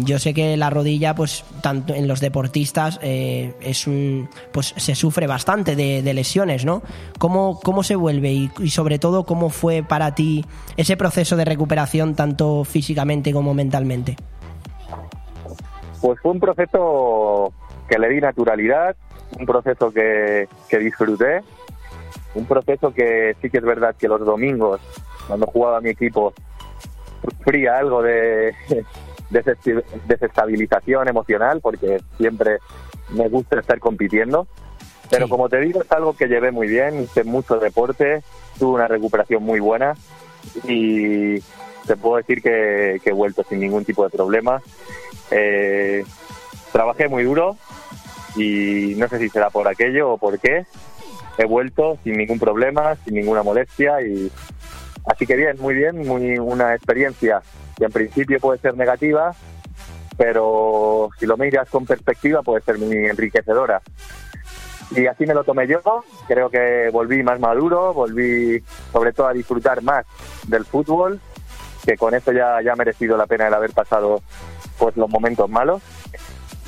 yo 0.05 0.19
sé 0.19 0.35
que 0.35 0.56
la 0.56 0.70
rodilla, 0.70 1.15
pues, 1.15 1.44
tanto 1.62 1.94
en 1.94 2.09
los 2.09 2.20
deportistas, 2.20 2.98
eh, 3.02 3.55
es 3.61 3.86
un, 3.86 4.28
pues, 4.52 4.74
se 4.77 4.94
sufre 4.94 5.27
bastante 5.27 5.77
de, 5.77 6.15
lesiones, 6.15 6.65
¿no? 6.65 6.82
¿Cómo, 7.19 7.59
cómo 7.62 7.82
se 7.82 7.97
vuelve 7.97 8.32
y, 8.32 8.51
y 8.59 8.70
sobre 8.70 8.98
todo 8.98 9.24
cómo 9.24 9.51
fue 9.51 9.82
para 9.82 10.15
ti 10.15 10.44
ese 10.77 10.97
proceso 10.97 11.36
de 11.36 11.44
recuperación 11.44 12.15
tanto 12.15 12.65
físicamente 12.65 13.32
como 13.32 13.55
mentalmente? 13.55 14.16
Pues 16.01 16.20
fue 16.20 16.32
un 16.32 16.40
proceso 16.40 17.52
que 17.89 17.98
le 17.98 18.09
di 18.09 18.20
naturalidad, 18.20 18.97
un 19.39 19.47
proceso 19.47 19.90
que, 19.93 20.48
que 20.69 20.78
disfruté, 20.78 21.40
un 22.35 22.47
proceso 22.47 22.93
que 22.93 23.36
sí 23.40 23.51
que 23.51 23.59
es 23.59 23.65
verdad 23.65 23.94
que 23.97 24.09
los 24.09 24.20
domingos, 24.20 24.81
cuando 25.27 25.47
jugaba 25.47 25.81
mi 25.81 25.90
equipo, 25.90 26.32
sufría 27.23 27.78
algo 27.78 28.02
de 28.02 28.55
desestabilización 30.06 31.09
emocional, 31.09 31.61
porque 31.61 32.01
siempre 32.16 32.59
me 33.11 33.28
gusta 33.28 33.61
estar 33.61 33.78
compitiendo. 33.81 34.47
Pero 35.11 35.28
como 35.28 35.48
te 35.48 35.61
digo, 35.61 35.82
es 35.82 35.93
algo 35.93 36.15
que 36.16 36.28
llevé 36.28 36.51
muy 36.51 36.66
bien, 36.66 37.02
hice 37.02 37.24
mucho 37.24 37.59
deporte, 37.59 38.23
tuve 38.59 38.74
una 38.74 38.89
recuperación 38.89 39.43
muy 39.43 39.61
buena 39.61 39.94
y 40.65 41.40
te 41.86 41.97
puedo 42.01 42.16
decir 42.16 42.43
que, 42.43 43.01
que 43.02 43.11
he 43.11 43.12
vuelto 43.12 43.44
sin 43.48 43.61
ningún 43.61 43.85
tipo 43.85 44.05
de 44.05 44.11
problema. 44.11 44.62
Eh, 45.31 46.05
trabajé 46.73 47.09
muy 47.09 47.24
duro 47.24 47.56
y 48.36 48.94
no 48.97 49.09
sé 49.09 49.19
si 49.19 49.28
será 49.28 49.51
por 49.51 49.69
aquello 49.69 50.12
o 50.12 50.19
por 50.19 50.39
qué. 50.39 50.66
He 51.36 51.44
vuelto 51.44 51.98
sin 52.05 52.16
ningún 52.16 52.39
problema, 52.39 52.97
sin 53.05 53.15
ninguna 53.15 53.43
molestia 53.43 54.01
y 54.02 54.31
así 55.05 55.26
que 55.26 55.36
bien, 55.36 55.56
muy 55.60 55.74
bien, 55.74 56.06
muy 56.06 56.39
una 56.39 56.74
experiencia 56.74 57.43
que 57.76 57.85
en 57.85 57.93
principio 57.93 58.40
puede 58.40 58.59
ser 58.60 58.76
negativa, 58.76 59.35
pero 60.16 61.10
si 61.18 61.26
lo 61.26 61.36
miras 61.36 61.68
con 61.68 61.86
perspectiva 61.86 62.43
puede 62.43 62.62
ser 62.62 62.78
muy 62.78 63.06
enriquecedora. 63.06 63.82
Y 64.90 65.06
así 65.06 65.26
me 65.26 65.35
lo 65.35 65.44
tomé 65.44 65.66
yo, 65.66 65.81
creo 66.28 66.51
que 66.51 66.90
volví 66.93 67.22
más 67.22 67.40
maduro, 67.40 67.93
volví 67.93 68.62
sobre 68.93 69.12
todo 69.12 69.28
a 69.28 69.32
disfrutar 69.32 69.82
más 69.82 70.06
del 70.47 70.64
fútbol, 70.64 71.20
que 71.85 71.97
con 71.97 72.14
esto 72.14 72.32
ya, 72.32 72.59
ha 72.59 72.76
merecido 72.76 73.16
la 73.16 73.26
pena 73.26 73.48
el 73.48 73.55
haber 73.55 73.72
pasado 73.72 74.22
pues 74.78 74.97
los 74.97 75.09
momentos 75.09 75.48
malos. 75.51 75.82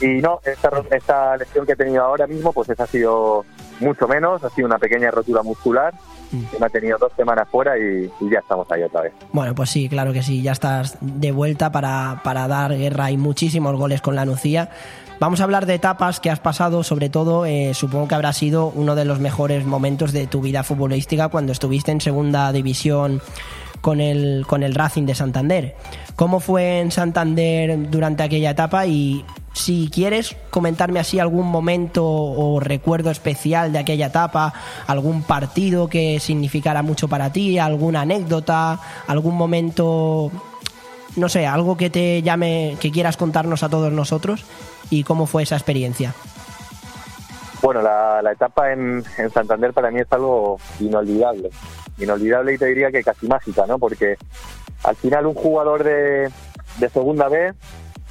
Y 0.00 0.20
no, 0.20 0.40
esta, 0.44 0.70
esta 0.90 1.36
lesión 1.36 1.64
que 1.64 1.72
he 1.72 1.76
tenido 1.76 2.02
ahora 2.02 2.26
mismo, 2.26 2.52
pues 2.52 2.68
esa 2.68 2.84
ha 2.84 2.86
sido 2.86 3.44
mucho 3.80 4.08
menos, 4.08 4.42
ha 4.44 4.50
sido 4.50 4.66
una 4.66 4.78
pequeña 4.78 5.10
rotura 5.10 5.42
muscular, 5.42 5.94
que 6.50 6.58
me 6.58 6.66
ha 6.66 6.68
tenido 6.68 6.98
dos 6.98 7.12
semanas 7.16 7.48
fuera 7.48 7.78
y, 7.78 8.10
y 8.20 8.30
ya 8.30 8.40
estamos 8.40 8.70
ahí 8.70 8.82
otra 8.82 9.02
vez. 9.02 9.12
Bueno, 9.32 9.54
pues 9.54 9.70
sí, 9.70 9.88
claro 9.88 10.12
que 10.12 10.22
sí, 10.22 10.42
ya 10.42 10.52
estás 10.52 10.98
de 11.00 11.32
vuelta 11.32 11.70
para, 11.70 12.20
para 12.24 12.48
dar 12.48 12.76
guerra 12.76 13.10
y 13.10 13.16
muchísimos 13.16 13.76
goles 13.76 14.00
con 14.00 14.14
la 14.16 14.24
Nucía. 14.24 14.70
Vamos 15.18 15.40
a 15.40 15.44
hablar 15.44 15.64
de 15.64 15.74
etapas 15.74 16.20
que 16.20 16.30
has 16.30 16.40
pasado, 16.40 16.82
sobre 16.82 17.08
todo 17.08 17.46
eh, 17.46 17.72
supongo 17.72 18.06
que 18.06 18.14
habrá 18.14 18.34
sido 18.34 18.66
uno 18.74 18.94
de 18.94 19.06
los 19.06 19.18
mejores 19.18 19.64
momentos 19.64 20.12
de 20.12 20.26
tu 20.26 20.42
vida 20.42 20.62
futbolística 20.62 21.28
cuando 21.28 21.52
estuviste 21.52 21.90
en 21.90 22.02
segunda 22.02 22.52
división 22.52 23.22
con 23.80 24.00
el, 24.00 24.44
con 24.46 24.62
el 24.62 24.74
Racing 24.74 25.06
de 25.06 25.14
Santander. 25.14 25.76
¿Cómo 26.16 26.40
fue 26.40 26.80
en 26.80 26.90
Santander 26.90 27.90
durante 27.90 28.22
aquella 28.22 28.50
etapa? 28.50 28.86
Y 28.86 29.22
si 29.52 29.90
quieres 29.92 30.34
comentarme 30.48 30.98
así 30.98 31.20
algún 31.20 31.46
momento 31.46 32.06
o 32.06 32.58
recuerdo 32.58 33.10
especial 33.10 33.70
de 33.70 33.78
aquella 33.78 34.06
etapa, 34.06 34.54
algún 34.86 35.22
partido 35.22 35.88
que 35.88 36.18
significara 36.18 36.82
mucho 36.82 37.06
para 37.06 37.32
ti, 37.32 37.58
alguna 37.58 38.00
anécdota, 38.00 38.80
algún 39.06 39.36
momento, 39.36 40.30
no 41.16 41.28
sé, 41.28 41.46
algo 41.46 41.76
que 41.76 41.90
te 41.90 42.22
llame, 42.22 42.78
que 42.80 42.90
quieras 42.90 43.18
contarnos 43.18 43.62
a 43.62 43.68
todos 43.68 43.92
nosotros 43.92 44.46
y 44.88 45.04
cómo 45.04 45.26
fue 45.26 45.42
esa 45.42 45.56
experiencia. 45.56 46.14
Bueno, 47.60 47.82
la, 47.82 48.32
etapa 48.32 48.72
en, 48.72 49.04
en 49.18 49.30
Santander 49.30 49.74
para 49.74 49.90
mí 49.90 50.00
es 50.00 50.10
algo 50.10 50.58
inolvidable. 50.80 51.50
Inolvidable 51.98 52.54
y 52.54 52.58
te 52.58 52.66
diría 52.66 52.90
que 52.90 53.02
casi 53.02 53.26
mágica, 53.26 53.64
¿no? 53.66 53.78
Porque 53.78 54.16
al 54.84 54.96
final 54.96 55.26
un 55.26 55.34
jugador 55.34 55.84
de, 55.84 56.30
de 56.78 56.88
segunda 56.90 57.28
B 57.28 57.52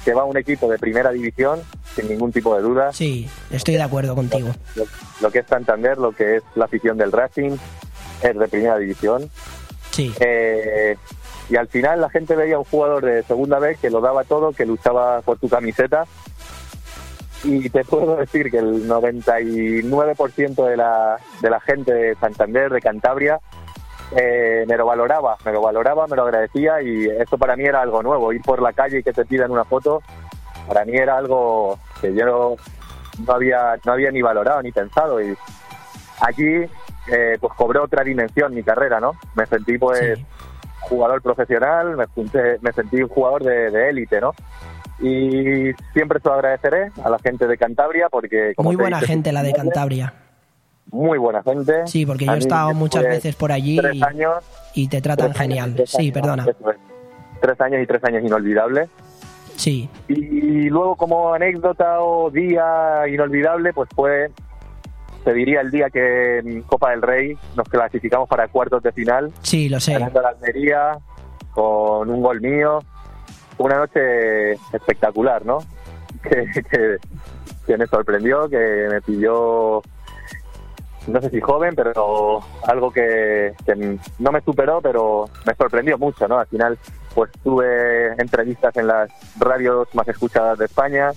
que 0.04 0.14
va 0.14 0.22
a 0.22 0.24
un 0.24 0.36
equipo 0.36 0.70
de 0.70 0.78
primera 0.78 1.10
división, 1.10 1.60
sin 1.94 2.08
ningún 2.08 2.30
tipo 2.30 2.54
de 2.54 2.62
duda. 2.62 2.92
Sí, 2.92 3.28
estoy 3.50 3.74
de 3.74 3.82
acuerdo 3.82 4.14
contigo. 4.14 4.50
Lo, 4.76 4.84
lo 5.20 5.30
que 5.32 5.40
es 5.40 5.46
Santander, 5.46 5.98
lo 5.98 6.12
que 6.12 6.36
es 6.36 6.42
la 6.54 6.66
afición 6.66 6.96
del 6.96 7.10
Racing, 7.10 7.56
es 8.22 8.38
de 8.38 8.48
primera 8.48 8.78
división. 8.78 9.28
Sí. 9.90 10.14
Eh, 10.20 10.96
y 11.48 11.56
al 11.56 11.68
final 11.68 12.00
la 12.00 12.10
gente 12.10 12.36
veía 12.36 12.56
a 12.56 12.58
un 12.58 12.64
jugador 12.64 13.04
de 13.04 13.22
segunda 13.24 13.58
vez 13.58 13.78
que 13.78 13.90
lo 13.90 14.00
daba 14.00 14.24
todo, 14.24 14.52
que 14.52 14.66
luchaba 14.66 15.22
por 15.22 15.38
tu 15.38 15.48
camiseta 15.48 16.04
y 17.44 17.68
te 17.70 17.84
puedo 17.84 18.16
decir 18.16 18.50
que 18.50 18.58
el 18.58 18.88
99% 18.88 20.68
de 20.68 20.76
la, 20.76 21.18
de 21.40 21.50
la 21.50 21.60
gente 21.60 21.92
de 21.92 22.14
Santander, 22.16 22.72
de 22.72 22.80
Cantabria, 22.80 23.40
eh, 24.14 24.64
me 24.68 24.76
lo 24.76 24.86
valoraba, 24.86 25.36
me 25.44 25.52
lo 25.52 25.60
valoraba, 25.62 26.06
me 26.06 26.16
lo 26.16 26.22
agradecía 26.24 26.80
y 26.82 27.06
esto 27.06 27.36
para 27.38 27.56
mí 27.56 27.64
era 27.64 27.80
algo 27.82 28.02
nuevo, 28.02 28.32
ir 28.32 28.42
por 28.42 28.62
la 28.62 28.72
calle 28.72 28.98
y 28.98 29.02
que 29.02 29.12
te 29.12 29.24
pidan 29.24 29.50
una 29.50 29.64
foto, 29.64 30.02
para 30.68 30.84
mí 30.84 30.96
era 30.96 31.16
algo 31.16 31.78
que 32.00 32.14
yo 32.14 32.56
no 33.26 33.32
había, 33.32 33.76
no 33.84 33.92
había 33.92 34.10
ni 34.10 34.22
valorado 34.22 34.62
ni 34.62 34.70
pensado 34.72 35.20
y 35.20 35.36
aquí 36.20 36.46
eh, 37.08 37.36
pues 37.40 37.52
cobró 37.56 37.84
otra 37.84 38.04
dimensión 38.04 38.54
mi 38.54 38.62
carrera, 38.62 39.00
¿no? 39.00 39.12
Me 39.34 39.46
sentí 39.46 39.78
pues 39.78 40.18
jugador 40.80 41.20
profesional, 41.22 41.96
me, 41.96 42.04
junté- 42.06 42.58
me 42.60 42.72
sentí 42.72 43.02
un 43.02 43.08
jugador 43.08 43.42
de 43.42 43.88
élite, 43.88 44.20
¿no? 44.20 44.32
Y 45.00 45.72
siempre 45.92 46.20
se 46.20 46.28
lo 46.28 46.34
agradeceré 46.34 46.90
a 47.04 47.10
la 47.10 47.18
gente 47.18 47.46
de 47.46 47.58
Cantabria 47.58 48.08
porque... 48.08 48.54
como 48.56 48.70
Muy 48.70 48.76
buena 48.76 49.00
gente 49.00 49.30
la 49.32 49.42
de 49.42 49.52
Cantabria. 49.54 50.12
Muy 50.90 51.18
buena 51.18 51.42
gente. 51.42 51.86
Sí, 51.86 52.06
porque 52.06 52.24
yo 52.26 52.32
he 52.34 52.38
estado 52.38 52.72
muchas 52.74 53.02
veces 53.02 53.34
por 53.36 53.52
allí 53.52 53.76
Tres 53.78 54.02
años, 54.02 54.34
y 54.74 54.88
te 54.88 55.00
tratan 55.00 55.32
tres 55.32 55.42
genial. 55.42 55.82
Sí, 55.86 55.96
años, 55.98 56.12
perdona. 56.14 56.46
Tres 57.40 57.60
años 57.60 57.82
y 57.82 57.86
tres 57.86 58.04
años 58.04 58.22
inolvidables. 58.24 58.88
Sí. 59.56 59.88
Y 60.08 60.68
luego 60.68 60.96
como 60.96 61.32
anécdota 61.34 62.00
o 62.00 62.30
día 62.30 63.02
inolvidable, 63.08 63.72
pues 63.72 63.88
fue, 63.94 64.30
te 65.24 65.32
diría 65.32 65.60
el 65.62 65.70
día 65.70 65.90
que 65.90 66.38
en 66.38 66.62
Copa 66.62 66.90
del 66.90 67.02
Rey 67.02 67.36
nos 67.56 67.68
clasificamos 67.68 68.28
para 68.28 68.48
cuartos 68.48 68.82
de 68.82 68.92
final, 68.92 69.32
Sí, 69.42 69.68
lo 69.68 69.80
sé. 69.80 69.94
ganando 69.94 70.20
la 70.22 70.28
Almería 70.30 70.98
con 71.52 72.10
un 72.10 72.22
gol 72.22 72.40
mío. 72.40 72.78
Una 73.58 73.78
noche 73.78 74.52
espectacular, 74.72 75.44
¿no? 75.44 75.58
Que, 76.22 76.44
que, 76.70 76.96
que 77.66 77.76
me 77.76 77.86
sorprendió, 77.86 78.48
que 78.48 78.88
me 78.90 79.00
pilló, 79.00 79.80
no 81.06 81.20
sé 81.20 81.30
si 81.30 81.40
joven, 81.40 81.74
pero 81.74 82.40
algo 82.66 82.90
que, 82.90 83.52
que 83.64 83.98
no 84.18 84.32
me 84.32 84.40
superó, 84.40 84.80
pero 84.80 85.26
me 85.46 85.54
sorprendió 85.54 85.98
mucho, 85.98 86.26
¿no? 86.26 86.38
Al 86.38 86.46
final, 86.46 86.78
pues 87.14 87.30
tuve 87.42 88.12
entrevistas 88.18 88.76
en 88.76 88.86
las 88.88 89.10
radios 89.38 89.88
más 89.94 90.08
escuchadas 90.08 90.58
de 90.58 90.66
España, 90.66 91.12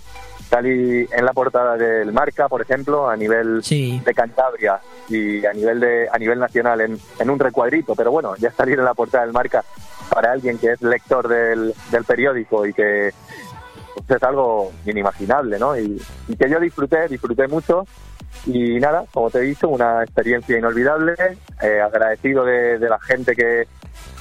salí 0.50 1.08
en 1.12 1.26
la 1.26 1.34
portada 1.34 1.78
del 1.78 2.12
Marca, 2.12 2.48
por 2.48 2.62
ejemplo, 2.62 3.10
a 3.10 3.16
nivel 3.16 3.62
de 4.04 4.14
Cantabria 4.14 4.80
y 5.08 5.46
a 5.46 5.54
nivel 5.54 5.80
de 5.80 6.08
a 6.12 6.18
nivel 6.18 6.40
nacional 6.40 6.82
en, 6.82 7.00
en 7.20 7.30
un 7.30 7.40
recuadrito, 7.40 7.96
pero 7.96 8.12
bueno, 8.12 8.36
ya 8.38 8.52
salir 8.52 8.80
en 8.80 8.86
la 8.86 8.94
portada 8.94 9.24
del 9.24 9.34
Marca 9.34 9.64
para 10.10 10.32
alguien 10.32 10.58
que 10.58 10.72
es 10.72 10.82
lector 10.82 11.28
del, 11.28 11.74
del 11.92 12.04
periódico 12.04 12.66
y 12.66 12.74
que 12.74 13.12
pues, 13.94 14.10
es 14.10 14.24
algo 14.24 14.72
inimaginable, 14.86 15.60
¿no? 15.60 15.78
Y, 15.78 16.02
y 16.28 16.36
que 16.36 16.50
yo 16.50 16.60
disfruté, 16.60 17.08
disfruté 17.08 17.48
mucho 17.48 17.86
y 18.46 18.80
nada, 18.80 19.06
como 19.14 19.30
te 19.30 19.40
he 19.40 19.42
dicho, 19.42 19.70
una 19.70 20.04
experiencia 20.04 20.58
inolvidable, 20.58 21.14
eh, 21.62 21.82
agradecido 21.82 22.46
de, 22.46 22.80
la 22.80 23.00
gente 23.00 23.36
que, 23.36 23.68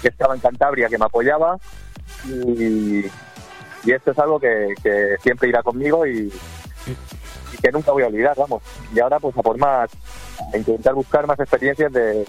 estaba 0.02 0.34
en 0.34 0.40
Cantabria, 0.40 0.88
que 0.88 0.98
me 0.98 1.06
apoyaba 1.06 1.58
y, 2.26 3.04
esto 3.86 4.10
es 4.10 4.18
algo 4.18 4.38
que, 4.38 4.74
siempre 5.22 5.48
irá 5.48 5.62
conmigo 5.62 6.06
y, 6.06 6.30
y 6.86 7.56
que 7.62 7.72
nunca 7.72 7.92
voy 7.92 8.02
a 8.02 8.08
olvidar, 8.08 8.36
vamos. 8.36 8.62
Y 8.94 9.00
ahora 9.00 9.18
pues 9.18 9.36
a 9.36 9.42
por 9.42 9.56
más, 9.56 9.90
a 10.52 10.56
intentar 10.56 10.94
buscar 10.94 11.26
más 11.26 11.38
experiencias 11.40 11.92
de, 11.92 12.24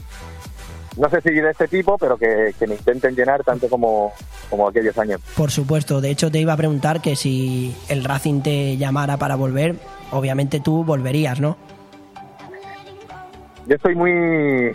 no 0.97 1.09
sé 1.09 1.21
si 1.21 1.29
de 1.31 1.49
este 1.49 1.67
tipo, 1.67 1.97
pero 1.97 2.17
que, 2.17 2.53
que 2.57 2.67
me 2.67 2.75
intenten 2.75 3.15
llenar 3.15 3.43
tanto 3.43 3.69
como, 3.69 4.13
como 4.49 4.67
aquellos 4.67 4.97
años. 4.97 5.21
Por 5.35 5.51
supuesto, 5.51 6.01
de 6.01 6.09
hecho 6.11 6.29
te 6.29 6.39
iba 6.39 6.53
a 6.53 6.57
preguntar 6.57 7.01
que 7.01 7.15
si 7.15 7.75
el 7.87 8.03
Racing 8.03 8.41
te 8.41 8.77
llamara 8.77 9.17
para 9.17 9.35
volver, 9.35 9.75
obviamente 10.11 10.59
tú 10.59 10.83
volverías, 10.83 11.39
¿no? 11.39 11.57
Yo 13.67 13.75
estoy 13.75 13.95
muy... 13.95 14.71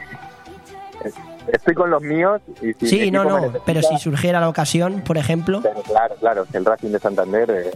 Estoy 1.53 1.75
con 1.75 1.91
los 1.91 2.03
míos 2.03 2.41
y 2.63 2.73
si 2.73 2.87
Sí, 2.89 3.11
no, 3.11 3.23
no, 3.25 3.39
necesita- 3.39 3.63
pero 3.67 3.83
si 3.83 3.99
surgiera 3.99 4.41
la 4.41 4.49
ocasión, 4.49 5.03
por 5.03 5.19
ejemplo, 5.19 5.61
Pero 5.63 5.83
claro, 5.83 6.15
claro, 6.19 6.47
el 6.55 6.65
Racing 6.65 6.89
de 6.91 6.99
Santander, 6.99 7.51
eh, 7.51 7.71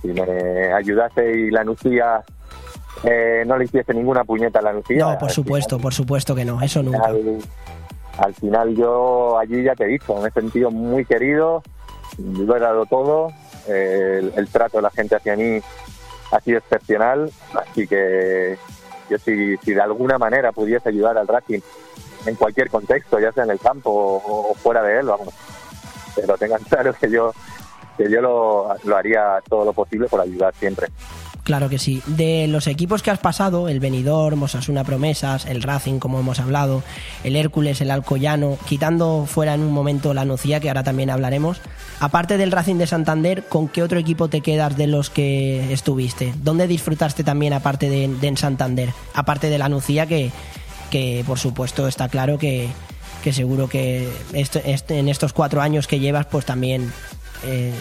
si 0.00 0.08
me 0.08 0.72
ayudase 0.72 1.32
y 1.36 1.50
la 1.50 1.64
Nucía 1.64 2.22
eh, 3.02 3.42
no 3.44 3.58
le 3.58 3.64
hiciese 3.64 3.92
ninguna 3.92 4.22
puñeta 4.22 4.60
a 4.60 4.62
la 4.62 4.72
Nucía. 4.72 4.98
no, 4.98 5.18
por 5.18 5.30
supuesto, 5.32 5.78
por 5.80 5.92
supuesto 5.92 6.32
que 6.36 6.44
no, 6.44 6.62
eso 6.62 6.80
nunca. 6.80 7.06
Al, 7.06 7.38
al 8.18 8.34
final 8.34 8.76
yo 8.76 9.36
allí 9.36 9.64
ya 9.64 9.74
te 9.74 9.84
he 9.84 9.88
dicho, 9.88 10.14
me 10.20 10.28
he 10.28 10.32
sentido 10.32 10.70
muy 10.70 11.04
querido, 11.04 11.62
lo 12.18 12.56
he 12.56 12.60
dado 12.60 12.86
todo, 12.86 13.32
eh, 13.66 14.18
el, 14.20 14.32
el 14.36 14.48
trato 14.48 14.76
de 14.78 14.82
la 14.84 14.90
gente 14.90 15.16
hacia 15.16 15.34
mí 15.34 15.60
ha 16.30 16.40
sido 16.40 16.58
excepcional, 16.58 17.30
así 17.54 17.86
que 17.86 18.58
yo 19.08 19.18
si, 19.18 19.56
si 19.58 19.72
de 19.72 19.80
alguna 19.80 20.18
manera 20.18 20.52
pudiese 20.52 20.88
ayudar 20.88 21.16
al 21.16 21.26
Racing 21.26 21.60
en 22.26 22.34
cualquier 22.34 22.70
contexto, 22.70 23.18
ya 23.18 23.32
sea 23.32 23.44
en 23.44 23.50
el 23.50 23.58
campo 23.58 23.90
o, 23.90 24.50
o 24.50 24.54
fuera 24.54 24.82
de 24.82 25.00
él, 25.00 25.06
vamos, 25.06 25.34
pero 26.14 26.36
tengan 26.36 26.62
claro 26.68 26.92
que 26.94 27.10
yo 27.10 27.32
que 27.96 28.08
yo 28.08 28.20
lo, 28.20 28.76
lo 28.84 28.96
haría 28.96 29.42
todo 29.48 29.64
lo 29.64 29.72
posible 29.72 30.06
por 30.06 30.20
ayudar 30.20 30.54
siempre. 30.54 30.86
Claro 31.48 31.70
que 31.70 31.78
sí. 31.78 32.02
De 32.06 32.46
los 32.46 32.66
equipos 32.66 33.02
que 33.02 33.10
has 33.10 33.20
pasado, 33.20 33.70
el 33.70 33.80
Benidorm, 33.80 34.42
Osasuna 34.42 34.84
Promesas, 34.84 35.46
el 35.46 35.62
Racing, 35.62 35.98
como 35.98 36.20
hemos 36.20 36.40
hablado, 36.40 36.82
el 37.24 37.36
Hércules, 37.36 37.80
el 37.80 37.90
Alcoyano, 37.90 38.58
quitando 38.68 39.24
fuera 39.26 39.54
en 39.54 39.62
un 39.62 39.72
momento 39.72 40.12
la 40.12 40.26
Nucía, 40.26 40.60
que 40.60 40.68
ahora 40.68 40.82
también 40.84 41.08
hablaremos, 41.08 41.62
aparte 42.00 42.36
del 42.36 42.52
Racing 42.52 42.74
de 42.76 42.86
Santander, 42.86 43.44
¿con 43.48 43.66
qué 43.68 43.82
otro 43.82 43.98
equipo 43.98 44.28
te 44.28 44.42
quedas 44.42 44.76
de 44.76 44.88
los 44.88 45.08
que 45.08 45.72
estuviste? 45.72 46.34
¿Dónde 46.42 46.66
disfrutaste 46.66 47.24
también 47.24 47.54
aparte 47.54 47.88
de, 47.88 48.04
en 48.20 48.36
Santander? 48.36 48.90
Aparte 49.14 49.48
de 49.48 49.56
la 49.56 49.70
Nucía, 49.70 50.04
que, 50.04 50.30
que 50.90 51.24
por 51.26 51.38
supuesto 51.38 51.88
está 51.88 52.10
claro 52.10 52.36
que, 52.36 52.68
que 53.24 53.32
seguro 53.32 53.70
que 53.70 54.10
este- 54.34 54.98
en 54.98 55.08
estos 55.08 55.32
cuatro 55.32 55.62
años 55.62 55.86
que 55.86 55.98
llevas, 55.98 56.26
pues 56.26 56.44
también... 56.44 56.92
eh, 57.44 57.74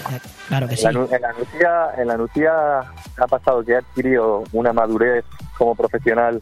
claro 0.48 0.68
que 0.68 0.78
sí. 0.78 0.86
En 0.88 0.94
la, 0.94 1.00
Nu- 1.00 1.10
en 1.12 1.22
la 1.22 1.34
Nucía, 1.34 1.90
en 1.98 2.08
la 2.08 2.18
Nucía 2.18 2.80
ha 3.18 3.28
pasado 3.28 3.64
que 3.64 3.74
he 3.74 3.78
adquirido 3.78 4.44
una 4.54 4.74
madurez 4.74 5.26
como 5.58 5.76
profesional 5.76 6.42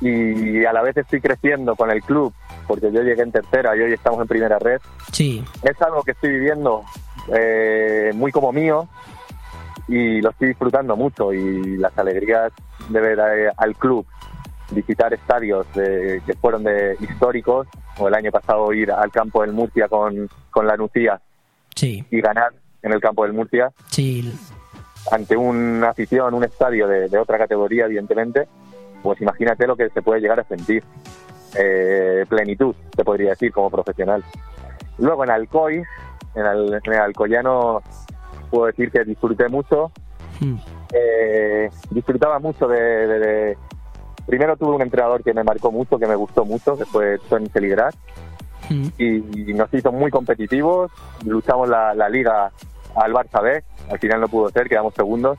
y 0.00 0.64
a 0.64 0.72
la 0.72 0.82
vez 0.82 0.96
estoy 0.96 1.20
creciendo 1.20 1.76
con 1.76 1.90
el 1.90 2.02
club, 2.02 2.32
porque 2.66 2.90
yo 2.92 3.02
llegué 3.02 3.22
en 3.22 3.30
tercera 3.32 3.76
y 3.76 3.80
hoy 3.80 3.92
estamos 3.92 4.20
en 4.20 4.26
primera 4.28 4.58
red. 4.58 4.80
Sí. 5.12 5.44
Es 5.62 5.80
algo 5.82 6.02
que 6.02 6.12
estoy 6.12 6.30
viviendo 6.30 6.82
eh, 7.32 8.10
muy 8.14 8.32
como 8.32 8.52
mío 8.52 8.88
y 9.88 10.20
lo 10.20 10.30
estoy 10.30 10.48
disfrutando 10.48 10.96
mucho 10.96 11.32
y 11.32 11.76
las 11.76 11.96
alegrías 11.98 12.52
de 12.88 13.00
ver 13.00 13.52
al 13.56 13.76
club 13.76 14.06
visitar 14.70 15.12
estadios 15.12 15.66
de- 15.74 16.22
que 16.26 16.34
fueron 16.34 16.64
de 16.64 16.96
históricos 17.00 17.68
o 17.98 18.08
el 18.08 18.14
año 18.14 18.30
pasado 18.32 18.72
ir 18.72 18.90
al 18.90 19.10
campo 19.12 19.42
del 19.42 19.52
Murcia 19.52 19.86
con, 19.88 20.28
con 20.50 20.66
la 20.66 20.76
Nucía 20.76 21.20
Sí. 21.74 22.04
y 22.10 22.20
ganar 22.20 22.52
en 22.82 22.92
el 22.92 23.00
campo 23.00 23.22
del 23.24 23.32
Murcia 23.32 23.70
Sí, 23.88 24.32
ante 25.10 25.36
una 25.36 25.90
afición, 25.90 26.34
un 26.34 26.44
estadio 26.44 26.86
de, 26.86 27.08
de 27.08 27.18
otra 27.18 27.38
categoría, 27.38 27.86
evidentemente, 27.86 28.46
pues 29.02 29.20
imagínate 29.20 29.66
lo 29.66 29.76
que 29.76 29.88
se 29.90 30.00
puede 30.02 30.20
llegar 30.20 30.38
a 30.40 30.44
sentir. 30.44 30.84
Eh, 31.58 32.24
plenitud, 32.28 32.74
te 32.96 33.04
podría 33.04 33.30
decir, 33.30 33.52
como 33.52 33.68
profesional. 33.70 34.24
Luego 34.98 35.24
en 35.24 35.30
Alcoy, 35.30 35.82
en 36.34 36.46
el, 36.46 36.74
en 36.84 36.92
el 36.92 36.98
Alcoyano, 37.00 37.82
puedo 38.50 38.66
decir 38.66 38.90
que 38.90 39.04
disfruté 39.04 39.48
mucho. 39.48 39.90
Eh, 40.94 41.68
disfrutaba 41.90 42.38
mucho 42.38 42.66
de, 42.68 42.80
de- 42.80 43.18
de- 43.18 43.58
Primero 44.26 44.56
tuve 44.56 44.76
un 44.76 44.82
entrenador 44.82 45.22
que 45.24 45.34
me 45.34 45.42
marcó 45.42 45.72
mucho, 45.72 45.98
que 45.98 46.06
me 46.06 46.14
gustó 46.14 46.44
mucho, 46.44 46.76
que 46.76 46.84
fue 46.84 47.18
Tony 47.28 47.48
Y, 48.70 49.04
y 49.50 49.54
nos 49.54 49.72
hizo 49.74 49.92
muy 49.92 50.10
competitivos. 50.10 50.90
Luchamos 51.24 51.68
la, 51.68 51.94
la 51.94 52.08
liga 52.08 52.50
al 52.94 53.12
Barça 53.12 53.42
B, 53.42 53.62
al 53.90 53.98
final 53.98 54.20
no 54.20 54.28
pudo 54.28 54.50
ser, 54.50 54.68
quedamos 54.68 54.94
segundos. 54.94 55.38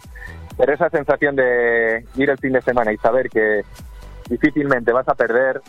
Pero 0.57 0.73
esa 0.73 0.89
sensación 0.89 1.35
de 1.35 2.05
ir 2.15 2.29
el 2.29 2.37
fin 2.37 2.53
de 2.53 2.61
semana 2.61 2.91
y 2.93 2.97
saber 2.97 3.29
que 3.29 3.61
difícilmente 4.29 4.91
vas 4.91 5.07
a 5.07 5.15
perder 5.15 5.61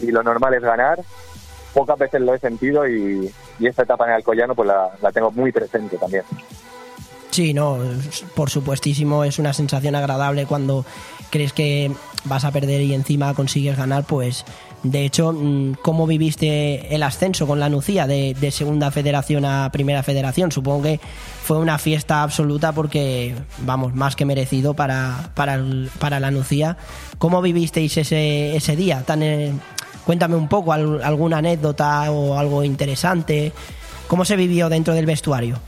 y 0.00 0.10
lo 0.10 0.22
normal 0.22 0.54
es 0.54 0.62
ganar, 0.62 1.00
pocas 1.72 1.98
veces 1.98 2.20
lo 2.20 2.34
he 2.34 2.38
sentido 2.38 2.86
y, 2.88 3.32
y 3.58 3.66
esta 3.66 3.82
etapa 3.82 4.04
en 4.04 4.10
el 4.10 4.16
Alcoyano 4.16 4.54
pues 4.54 4.68
la, 4.68 4.90
la 5.00 5.12
tengo 5.12 5.30
muy 5.30 5.52
presente 5.52 5.96
también. 5.98 6.24
Sí, 7.30 7.54
no, 7.54 7.78
por 8.36 8.50
supuestísimo 8.50 9.24
es 9.24 9.38
una 9.38 9.52
sensación 9.52 9.96
agradable 9.96 10.46
cuando 10.46 10.84
crees 11.30 11.52
que 11.52 11.90
vas 12.24 12.44
a 12.44 12.52
perder 12.52 12.80
y 12.80 12.94
encima 12.94 13.34
consigues 13.34 13.76
ganar, 13.76 14.04
pues 14.04 14.44
de 14.84 15.04
hecho, 15.06 15.32
mm, 15.32 15.78
¿cómo 15.82 16.06
viviste 16.06 16.94
el 16.94 17.02
ascenso 17.02 17.46
con 17.46 17.58
la 17.58 17.68
Nucía 17.68 18.06
de, 18.06 18.36
segunda 18.52 18.90
federación 18.90 19.44
a 19.44 19.70
primera 19.72 20.02
federación? 20.02 20.52
Supongo 20.52 20.82
que 20.84 21.00
fue 21.42 21.58
una 21.58 21.78
fiesta 21.78 22.22
absoluta 22.22 22.72
porque, 22.72 23.34
vamos, 23.62 23.94
más 23.94 24.14
que 24.14 24.24
merecido 24.26 24.74
para, 24.74 25.30
para, 25.34 25.58
para 25.98 26.20
la 26.20 26.30
Nucía. 26.30 26.76
¿Cómo 27.18 27.40
vivisteis 27.42 27.96
ese, 27.96 28.54
ese 28.54 28.76
día? 28.76 29.02
Eh, 29.20 29.52
cuéntame 30.04 30.36
un 30.36 30.48
poco, 30.48 30.72
al- 30.72 31.02
alguna 31.02 31.38
anécdota 31.38 32.10
o 32.12 32.38
algo 32.38 32.62
interesante. 32.62 33.52
¿Cómo 34.06 34.26
se 34.26 34.36
vivió 34.36 34.68
dentro 34.68 34.92
del 34.92 35.06
vestuario? 35.06 35.58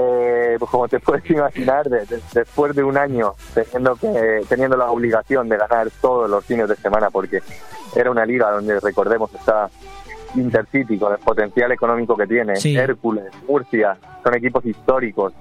Eh, 0.00 0.56
pues 0.58 0.70
como 0.70 0.86
te 0.88 1.00
puedes 1.00 1.28
imaginar, 1.30 1.88
de- 1.88 2.04
de- 2.06 2.20
después 2.32 2.74
de 2.76 2.84
un 2.84 2.96
año 2.96 3.32
teniendo 3.54 3.96
que 3.96 4.42
teniendo 4.48 4.76
la 4.76 4.90
obligación 4.90 5.48
de 5.48 5.56
ganar 5.56 5.88
todos 6.00 6.30
los 6.30 6.44
fines 6.44 6.68
de 6.68 6.76
semana, 6.76 7.10
porque 7.10 7.40
era 7.96 8.10
una 8.10 8.24
liga 8.24 8.50
donde 8.50 8.78
recordemos 8.80 9.32
está 9.34 9.68
Intercity 10.34 10.98
con 10.98 11.12
el 11.12 11.18
potencial 11.18 11.72
económico 11.72 12.14
que 12.14 12.26
tiene, 12.26 12.56
Sí. 12.56 12.76
Hércules, 12.76 13.24
Murcia, 13.48 13.96
son 14.22 14.34
equipos 14.34 14.64
históricos. 14.66 15.32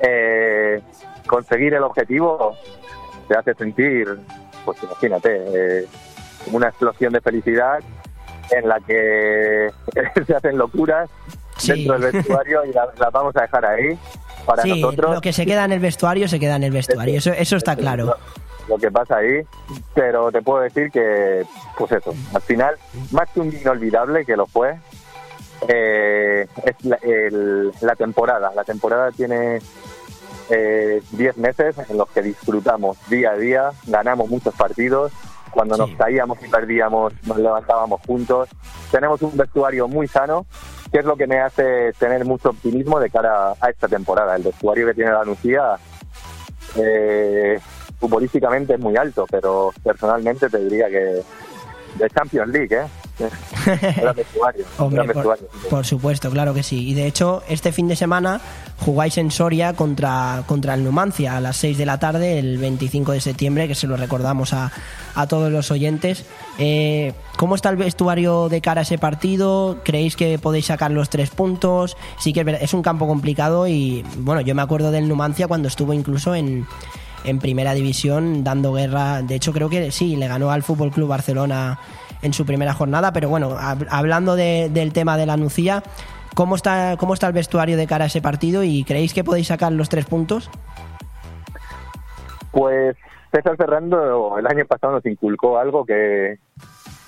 Eh, 0.00 0.80
conseguir 1.26 1.74
el 1.74 1.82
objetivo 1.82 2.56
te 3.26 3.36
hace 3.36 3.54
sentir, 3.54 4.16
pues 4.64 4.80
imagínate, 4.84 5.80
eh, 5.80 5.86
una 6.52 6.68
explosión 6.68 7.12
de 7.12 7.20
felicidad 7.20 7.80
en 8.52 8.68
la 8.68 8.78
que 8.80 9.68
se 10.26 10.34
hacen 10.34 10.56
locuras 10.56 11.10
Sí. 11.58 11.72
dentro 11.86 11.98
del 11.98 12.12
vestuario 12.12 12.64
y 12.64 12.72
la- 12.72 12.88
las 12.98 13.12
vamos 13.12 13.34
a 13.36 13.42
dejar 13.42 13.66
ahí 13.66 13.98
para 14.46 14.62
sí, 14.62 14.80
nosotros. 14.80 15.14
lo 15.16 15.20
que 15.20 15.32
se 15.32 15.44
queda 15.46 15.64
en 15.64 15.72
el 15.72 15.80
vestuario 15.80 16.26
se 16.28 16.38
queda 16.40 16.56
en 16.56 16.62
el 16.64 16.72
vestuario, 16.72 17.18
eso, 17.18 17.32
eso 17.32 17.56
está 17.56 17.76
claro. 17.76 18.14
lo 18.68 18.76
que 18.78 18.90
pasa 18.90 19.16
ahí, 19.18 19.42
pero 19.94 20.30
te 20.30 20.42
puedo 20.42 20.60
decir 20.62 20.90
que, 20.90 21.44
pues 21.76 21.92
eso, 21.92 22.14
al 22.34 22.42
final, 22.42 22.74
más 23.12 23.28
que 23.30 23.40
un 23.40 23.48
inolvidable 23.54 24.24
que 24.24 24.36
lo 24.36 24.46
fue, 24.46 24.78
eh, 25.68 26.46
es 26.64 26.84
la, 26.84 26.96
el- 27.02 27.72
la 27.80 27.96
temporada. 27.96 28.52
La 28.54 28.64
temporada 28.64 29.10
tiene 29.10 29.58
eh, 30.50 31.02
10 31.12 31.36
meses 31.36 31.76
en 31.90 31.98
los 31.98 32.08
que 32.10 32.22
disfrutamos 32.22 32.96
día 33.08 33.32
a 33.32 33.36
día, 33.36 33.70
ganamos 33.86 34.28
muchos 34.30 34.54
partidos, 34.54 35.12
cuando 35.58 35.76
nos 35.76 35.90
caíamos 35.96 36.38
y 36.40 36.48
perdíamos 36.48 37.12
nos 37.26 37.36
levantábamos 37.36 38.00
juntos. 38.06 38.48
Tenemos 38.92 39.20
un 39.22 39.36
vestuario 39.36 39.88
muy 39.88 40.06
sano, 40.06 40.46
que 40.92 41.00
es 41.00 41.04
lo 41.04 41.16
que 41.16 41.26
me 41.26 41.40
hace 41.40 41.92
tener 41.98 42.24
mucho 42.24 42.50
optimismo 42.50 43.00
de 43.00 43.10
cara 43.10 43.54
a 43.60 43.68
esta 43.68 43.88
temporada. 43.88 44.36
El 44.36 44.44
vestuario 44.44 44.86
que 44.86 44.94
tiene 44.94 45.10
la 45.10 45.24
Lucía 45.24 45.74
eh, 46.76 47.58
futbolísticamente 47.98 48.74
es 48.74 48.78
muy 48.78 48.96
alto, 48.96 49.26
pero 49.28 49.72
personalmente 49.82 50.48
te 50.48 50.58
diría 50.58 50.88
que 50.88 51.22
de 51.96 52.10
Champions 52.14 52.52
League, 52.52 52.76
¿eh? 52.76 52.86
Vestuario, 54.16 54.64
Hombre, 54.78 55.06
vestuario. 55.06 55.48
por 55.68 55.84
supuesto, 55.84 56.30
claro 56.30 56.54
que 56.54 56.62
sí. 56.62 56.88
Y 56.88 56.94
de 56.94 57.06
hecho, 57.06 57.42
este 57.48 57.72
fin 57.72 57.88
de 57.88 57.96
semana 57.96 58.40
jugáis 58.78 59.18
en 59.18 59.30
Soria 59.30 59.72
contra, 59.74 60.44
contra 60.46 60.74
el 60.74 60.84
Numancia 60.84 61.36
a 61.36 61.40
las 61.40 61.56
6 61.56 61.78
de 61.78 61.86
la 61.86 61.98
tarde, 61.98 62.38
el 62.38 62.58
25 62.58 63.12
de 63.12 63.20
septiembre, 63.20 63.66
que 63.68 63.74
se 63.74 63.86
lo 63.86 63.96
recordamos 63.96 64.52
a, 64.52 64.70
a 65.14 65.26
todos 65.26 65.50
los 65.50 65.70
oyentes. 65.70 66.24
Eh, 66.58 67.12
¿Cómo 67.36 67.54
está 67.54 67.70
el 67.70 67.76
vestuario 67.76 68.48
de 68.48 68.60
cara 68.60 68.80
a 68.80 68.82
ese 68.82 68.98
partido? 68.98 69.78
¿Creéis 69.84 70.16
que 70.16 70.38
podéis 70.38 70.66
sacar 70.66 70.90
los 70.90 71.10
tres 71.10 71.30
puntos? 71.30 71.96
Sí 72.18 72.32
que 72.32 72.58
es 72.60 72.74
un 72.74 72.82
campo 72.82 73.06
complicado 73.06 73.66
y, 73.66 74.04
bueno, 74.18 74.40
yo 74.40 74.54
me 74.54 74.62
acuerdo 74.62 74.90
del 74.90 75.08
Numancia 75.08 75.48
cuando 75.48 75.68
estuvo 75.68 75.92
incluso 75.92 76.34
en, 76.34 76.66
en 77.24 77.38
primera 77.40 77.74
división 77.74 78.44
dando 78.44 78.72
guerra. 78.72 79.22
De 79.22 79.34
hecho, 79.34 79.52
creo 79.52 79.68
que 79.68 79.90
sí, 79.90 80.16
le 80.16 80.28
ganó 80.28 80.50
al 80.50 80.62
Fútbol 80.62 80.90
Club 80.90 81.08
Barcelona 81.08 81.78
en 82.22 82.32
su 82.32 82.44
primera 82.46 82.74
jornada. 82.74 83.12
Pero 83.12 83.28
bueno, 83.28 83.56
hab- 83.58 83.86
hablando 83.90 84.36
de- 84.36 84.68
del 84.72 84.92
tema 84.92 85.16
de 85.16 85.26
la 85.26 85.36
Nucía, 85.36 85.82
¿cómo 86.34 86.56
está, 86.56 86.96
¿cómo 86.98 87.14
está 87.14 87.26
el 87.26 87.32
vestuario 87.32 87.76
de 87.76 87.86
cara 87.86 88.04
a 88.04 88.06
ese 88.08 88.20
partido? 88.22 88.62
¿Y 88.64 88.84
creéis 88.84 89.14
que 89.14 89.24
podéis 89.24 89.48
sacar 89.48 89.72
los 89.72 89.88
tres 89.88 90.04
puntos? 90.06 90.50
Pues 92.50 92.96
César 93.32 93.56
Ferrando 93.56 94.38
el 94.38 94.46
año 94.46 94.64
pasado 94.66 94.94
nos 94.94 95.06
inculcó 95.06 95.58
algo 95.58 95.84
que, 95.84 96.38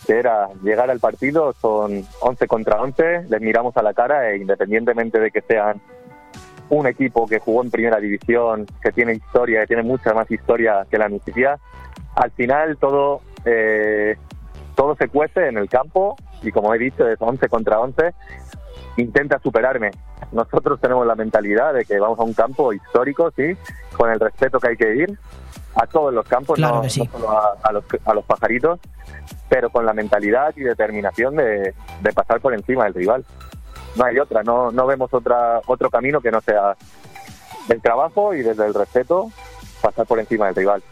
que 0.06 0.18
era 0.18 0.48
llegar 0.62 0.90
al 0.90 1.00
partido, 1.00 1.54
son 1.60 2.04
11 2.20 2.46
contra 2.46 2.80
11, 2.82 3.24
les 3.28 3.40
miramos 3.40 3.76
a 3.76 3.82
la 3.82 3.94
cara 3.94 4.30
e 4.30 4.36
independientemente 4.36 5.18
de 5.18 5.30
que 5.30 5.40
sean 5.42 5.80
un 6.68 6.86
equipo 6.86 7.26
que 7.26 7.40
jugó 7.40 7.64
en 7.64 7.70
primera 7.70 7.98
división, 7.98 8.66
que 8.82 8.92
tiene 8.92 9.14
historia, 9.14 9.62
que 9.62 9.68
tiene 9.68 9.82
mucha 9.82 10.12
más 10.14 10.30
historia 10.30 10.86
que 10.88 10.98
la 10.98 11.08
Nucía, 11.08 11.58
al 12.14 12.30
final 12.32 12.76
todo 12.76 13.22
eh, 13.44 14.16
todo 14.80 14.96
se 14.96 15.08
cuece 15.08 15.46
en 15.46 15.58
el 15.58 15.68
campo 15.68 16.16
y 16.40 16.50
como 16.50 16.74
he 16.74 16.78
dicho 16.78 17.06
es 17.06 17.20
11 17.20 17.50
contra 17.50 17.80
11 17.80 18.14
intenta 18.96 19.38
superarme. 19.38 19.90
Nosotros 20.32 20.80
tenemos 20.80 21.06
la 21.06 21.14
mentalidad 21.14 21.74
de 21.74 21.84
que 21.84 21.98
vamos 22.00 22.18
a 22.18 22.22
un 22.22 22.32
campo 22.32 22.72
histórico 22.72 23.30
sí 23.36 23.54
con 23.94 24.10
el 24.10 24.18
respeto 24.18 24.58
que 24.58 24.68
hay 24.68 24.76
que 24.78 24.94
ir. 24.96 25.18
A 25.74 25.86
todos 25.86 26.14
los 26.14 26.26
campos 26.26 26.56
Claro 26.56 26.76
no, 26.76 26.82
que 26.82 26.88
sí. 26.88 27.02
no 27.02 27.10
solo 27.10 27.30
a, 27.30 27.58
a 27.62 27.72
los, 27.72 27.84
a 28.06 28.14
los 28.14 28.24
pajaritos 28.24 28.80
pero 29.50 29.68
con 29.68 29.84
la 29.84 29.92
mentalidad 29.92 30.54
y 30.56 30.62
determinación 30.62 31.36
de, 31.36 31.74
de 32.00 32.12
pasar 32.14 32.40
por 32.40 32.54
encima 32.54 32.84
del 32.84 32.94
rival. 32.94 33.26
No 33.96 34.04
hay 34.06 34.18
otra 34.18 34.42
no 34.42 34.72
no 34.72 34.86
vemos 34.86 35.12
otra 35.12 35.60
otro 35.66 35.90
camino 35.90 36.22
que 36.22 36.30
no 36.30 36.40
sea 36.40 36.74
el 37.68 37.82
trabajo 37.82 38.32
y 38.32 38.40
desde 38.40 38.64
el 38.64 38.72
respeto 38.72 39.30
pasar 39.82 40.06
por 40.06 40.18
encima 40.20 40.46
del 40.46 40.54
rival 40.54 40.82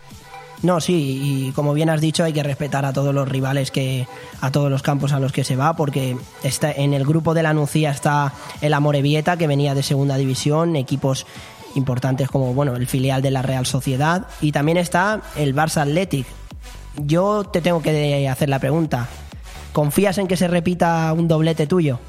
No, 0.63 0.81
sí, 0.81 1.21
y 1.23 1.53
como 1.53 1.73
bien 1.73 1.89
has 1.89 2.01
dicho, 2.01 2.25
hay 2.25 2.33
que 2.33 2.43
respetar 2.43 2.85
a 2.85 2.93
todos 2.93 3.15
los 3.15 3.29
rivales 3.29 3.71
que 3.71 4.09
a 4.41 4.51
todos 4.51 4.71
los 4.71 4.83
campos 4.83 5.13
a 5.13 5.21
los 5.21 5.33
que 5.33 5.45
se 5.45 5.57
va, 5.57 5.77
porque 5.77 6.17
está 6.43 6.73
en 6.73 6.95
el 6.95 7.05
grupo 7.07 7.35
de 7.35 7.43
la 7.43 7.53
Nucía 7.53 7.91
está 7.91 8.33
el 8.61 8.75
Amorebieta 8.75 9.37
que 9.37 9.47
venía 9.47 9.75
de 9.75 9.83
segunda 9.83 10.17
división, 10.17 10.75
equipos 10.75 11.27
importantes 11.75 12.29
como 12.29 12.55
bueno 12.55 12.75
el 12.75 12.87
filial 12.87 13.23
de 13.23 13.31
la 13.31 13.43
Real 13.43 13.67
Sociedad 13.67 14.27
y 14.41 14.53
también 14.53 14.79
está 14.79 15.21
el 15.37 15.55
Barça 15.55 15.83
Athletic. 15.83 16.27
Yo 16.97 17.45
te 17.45 17.61
tengo 17.61 17.81
que 17.81 18.29
hacer 18.29 18.49
la 18.49 18.59
pregunta. 18.59 19.07
¿Confías 19.73 20.19
en 20.19 20.27
que 20.27 20.37
se 20.37 20.49
repita 20.49 21.13
un 21.13 21.29
doblete 21.29 21.67
tuyo? 21.67 22.01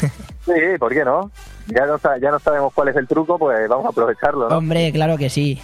Sí, 0.42 0.78
¿por 0.78 0.92
qué 0.92 1.04
no? 1.04 1.30
Ya 1.66 1.86
no, 1.86 1.96
ya 2.20 2.30
no 2.30 2.38
sabemos 2.40 2.72
cuál 2.74 2.88
es 2.88 2.96
el 2.96 3.06
truco, 3.06 3.38
pues 3.38 3.68
vamos 3.68 3.86
a 3.86 3.90
aprovecharlo, 3.90 4.48
¿no? 4.48 4.56
Hombre, 4.56 4.90
claro 4.90 5.16
que 5.16 5.28
sí. 5.30 5.60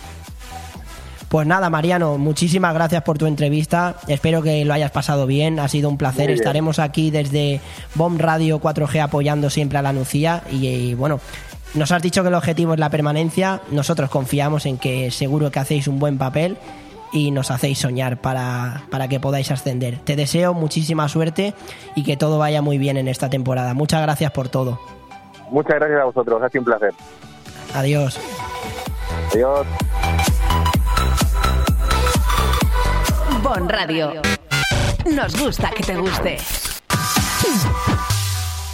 Pues 1.28 1.46
nada, 1.46 1.70
Mariano, 1.70 2.18
muchísimas 2.18 2.72
gracias 2.72 3.02
por 3.02 3.18
tu 3.18 3.26
entrevista. 3.26 3.96
Espero 4.06 4.42
que 4.42 4.64
lo 4.64 4.72
hayas 4.72 4.92
pasado 4.92 5.26
bien. 5.26 5.58
Ha 5.58 5.68
sido 5.68 5.88
un 5.88 5.98
placer. 5.98 6.30
Estaremos 6.30 6.78
aquí 6.78 7.10
desde 7.10 7.60
Bomb 7.94 8.20
Radio 8.20 8.60
4G 8.60 9.02
apoyando 9.02 9.50
siempre 9.50 9.78
a 9.78 9.82
la 9.82 9.92
Nucía. 9.92 10.42
Y, 10.50 10.66
y, 10.68 10.94
bueno, 10.94 11.18
nos 11.74 11.90
has 11.90 12.00
dicho 12.00 12.22
que 12.22 12.28
el 12.28 12.34
objetivo 12.34 12.74
es 12.74 12.80
la 12.80 12.90
permanencia. 12.90 13.60
Nosotros 13.70 14.08
confiamos 14.08 14.66
en 14.66 14.78
que 14.78 15.10
seguro 15.10 15.50
que 15.50 15.58
hacéis 15.58 15.88
un 15.88 15.98
buen 15.98 16.16
papel 16.16 16.58
y 17.12 17.30
nos 17.30 17.50
hacéis 17.50 17.78
soñar 17.78 18.20
para, 18.20 18.82
para 18.90 19.08
que 19.08 19.20
podáis 19.20 19.50
ascender. 19.50 19.98
Te 19.98 20.16
deseo 20.16 20.54
muchísima 20.54 21.08
suerte 21.08 21.54
y 21.94 22.04
que 22.04 22.16
todo 22.16 22.38
vaya 22.38 22.62
muy 22.62 22.78
bien 22.78 22.96
en 22.96 23.08
esta 23.08 23.30
temporada. 23.30 23.74
Muchas 23.74 24.02
gracias 24.02 24.30
por 24.32 24.48
todo. 24.48 24.78
Muchas 25.50 25.76
gracias 25.76 26.00
a 26.00 26.04
vosotros, 26.04 26.42
ha 26.42 26.48
sido 26.48 26.60
un 26.60 26.64
placer. 26.66 26.94
Adiós. 27.74 28.18
Adiós. 29.32 29.66
Bon 33.46 33.68
Radio. 33.68 34.10
Nos 35.14 35.40
gusta 35.40 35.70
que 35.70 35.84
te 35.84 35.94
guste. 35.94 36.36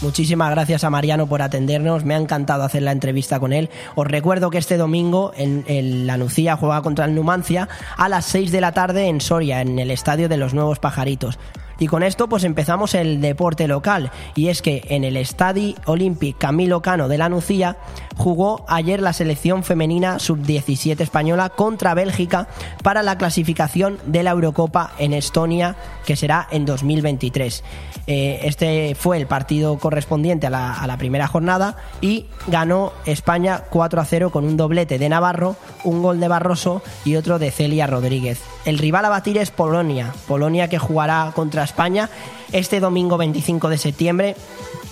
Muchísimas 0.00 0.50
gracias 0.50 0.82
a 0.82 0.88
Mariano 0.88 1.26
por 1.26 1.42
atendernos. 1.42 2.06
Me 2.06 2.14
ha 2.14 2.16
encantado 2.16 2.62
hacer 2.62 2.80
la 2.80 2.92
entrevista 2.92 3.38
con 3.38 3.52
él. 3.52 3.68
Os 3.96 4.06
recuerdo 4.06 4.48
que 4.48 4.56
este 4.56 4.78
domingo 4.78 5.32
en, 5.36 6.06
la 6.06 6.16
Nucía 6.16 6.56
juega 6.56 6.80
contra 6.80 7.04
el 7.04 7.14
Numancia 7.14 7.68
a 7.98 8.08
las 8.08 8.24
6 8.24 8.50
de 8.50 8.62
la 8.62 8.72
tarde 8.72 9.08
en 9.08 9.20
Soria, 9.20 9.60
en 9.60 9.78
el 9.78 9.90
estadio 9.90 10.30
de 10.30 10.38
los 10.38 10.54
Nuevos 10.54 10.78
Pajaritos. 10.78 11.38
Y 11.82 11.88
con 11.88 12.04
esto 12.04 12.28
pues 12.28 12.44
empezamos 12.44 12.94
el 12.94 13.20
deporte 13.20 13.66
local 13.66 14.12
y 14.36 14.50
es 14.50 14.62
que 14.62 14.84
en 14.90 15.02
el 15.02 15.16
Estadio 15.16 15.74
Olympic 15.86 16.38
Camilo 16.38 16.80
Cano 16.80 17.08
de 17.08 17.18
la 17.18 17.28
Nucía 17.28 17.76
jugó 18.16 18.64
ayer 18.68 19.02
la 19.02 19.12
selección 19.12 19.64
femenina 19.64 20.20
sub-17 20.20 21.00
española 21.00 21.48
contra 21.48 21.94
Bélgica 21.94 22.46
para 22.84 23.02
la 23.02 23.18
clasificación 23.18 23.98
de 24.06 24.22
la 24.22 24.30
Eurocopa 24.30 24.92
en 24.98 25.12
Estonia 25.12 25.74
que 26.06 26.14
será 26.14 26.46
en 26.52 26.66
2023. 26.66 27.64
Eh, 28.06 28.38
este 28.44 28.94
fue 28.94 29.16
el 29.16 29.26
partido 29.26 29.76
correspondiente 29.78 30.46
a 30.46 30.50
la, 30.50 30.74
a 30.74 30.86
la 30.86 30.98
primera 30.98 31.26
jornada 31.26 31.78
y 32.00 32.26
ganó 32.46 32.92
España 33.06 33.64
4 33.70 34.00
a 34.00 34.04
0 34.04 34.30
con 34.30 34.44
un 34.44 34.56
doblete 34.56 35.00
de 35.00 35.08
Navarro, 35.08 35.56
un 35.82 36.00
gol 36.00 36.20
de 36.20 36.28
Barroso 36.28 36.80
y 37.04 37.16
otro 37.16 37.40
de 37.40 37.50
Celia 37.50 37.88
Rodríguez. 37.88 38.51
El 38.64 38.78
rival 38.78 39.04
a 39.04 39.08
batir 39.08 39.38
es 39.38 39.50
Polonia, 39.50 40.12
Polonia 40.28 40.68
que 40.68 40.78
jugará 40.78 41.32
contra 41.34 41.64
España 41.64 42.08
este 42.52 42.78
domingo 42.78 43.16
25 43.16 43.68
de 43.68 43.78
septiembre 43.78 44.36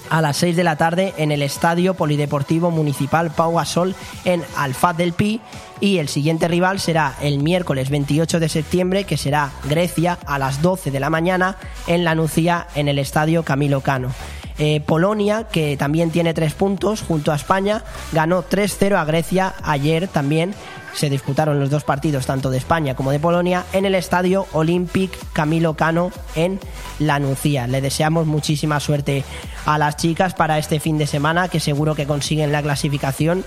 a 0.09 0.20
las 0.20 0.38
6 0.38 0.56
de 0.56 0.64
la 0.64 0.76
tarde 0.76 1.14
en 1.18 1.30
el 1.30 1.40
Estadio 1.40 1.94
Polideportivo 1.94 2.72
Municipal 2.72 3.30
Pau 3.30 3.55
Gasol 3.55 3.94
en 4.24 4.42
Alfaz 4.56 4.97
del 4.97 5.12
Pi 5.12 5.40
y 5.78 5.98
el 5.98 6.09
siguiente 6.09 6.48
rival 6.48 6.80
será 6.80 7.14
el 7.22 7.38
miércoles 7.38 7.90
28 7.90 8.40
de 8.40 8.48
septiembre 8.48 9.05
que 9.05 9.16
será 9.16 9.52
Grecia 9.68 10.18
a 10.26 10.38
las 10.38 10.62
12 10.62 10.90
de 10.90 11.01
la 11.01 11.10
mañana 11.10 11.56
en 11.86 12.05
la 12.05 12.16
Nucía 12.16 12.66
en 12.74 12.88
el 12.88 12.98
Estadio 12.98 13.44
Camilo 13.44 13.82
Cano. 13.82 14.10
Eh, 14.59 14.82
Polonia, 14.84 15.44
que 15.44 15.78
también 15.78 16.10
tiene 16.10 16.34
tres 16.34 16.52
puntos 16.52 17.01
junto 17.01 17.32
a 17.32 17.36
España, 17.36 17.82
ganó 18.12 18.42
3-0 18.42 18.94
a 18.97 19.05
Grecia 19.06 19.55
ayer 19.62 20.06
también 20.06 20.55
se 20.94 21.10
disputaron 21.10 21.60
los 21.60 21.70
dos 21.70 21.84
partidos, 21.84 22.26
tanto 22.26 22.50
de 22.50 22.58
España 22.58 22.94
como 22.94 23.10
de 23.10 23.20
Polonia, 23.20 23.64
en 23.72 23.84
el 23.84 23.94
estadio 23.94 24.46
Olympic 24.52 25.10
Camilo 25.32 25.74
Cano 25.74 26.10
en 26.34 26.58
La 26.98 27.18
Nucía. 27.18 27.66
Le 27.66 27.80
deseamos 27.80 28.26
muchísima 28.26 28.80
suerte 28.80 29.24
a 29.66 29.78
las 29.78 29.96
chicas 29.96 30.34
para 30.34 30.58
este 30.58 30.80
fin 30.80 30.98
de 30.98 31.06
semana, 31.06 31.48
que 31.48 31.60
seguro 31.60 31.94
que 31.94 32.06
consiguen 32.06 32.52
la 32.52 32.62
clasificación 32.62 33.44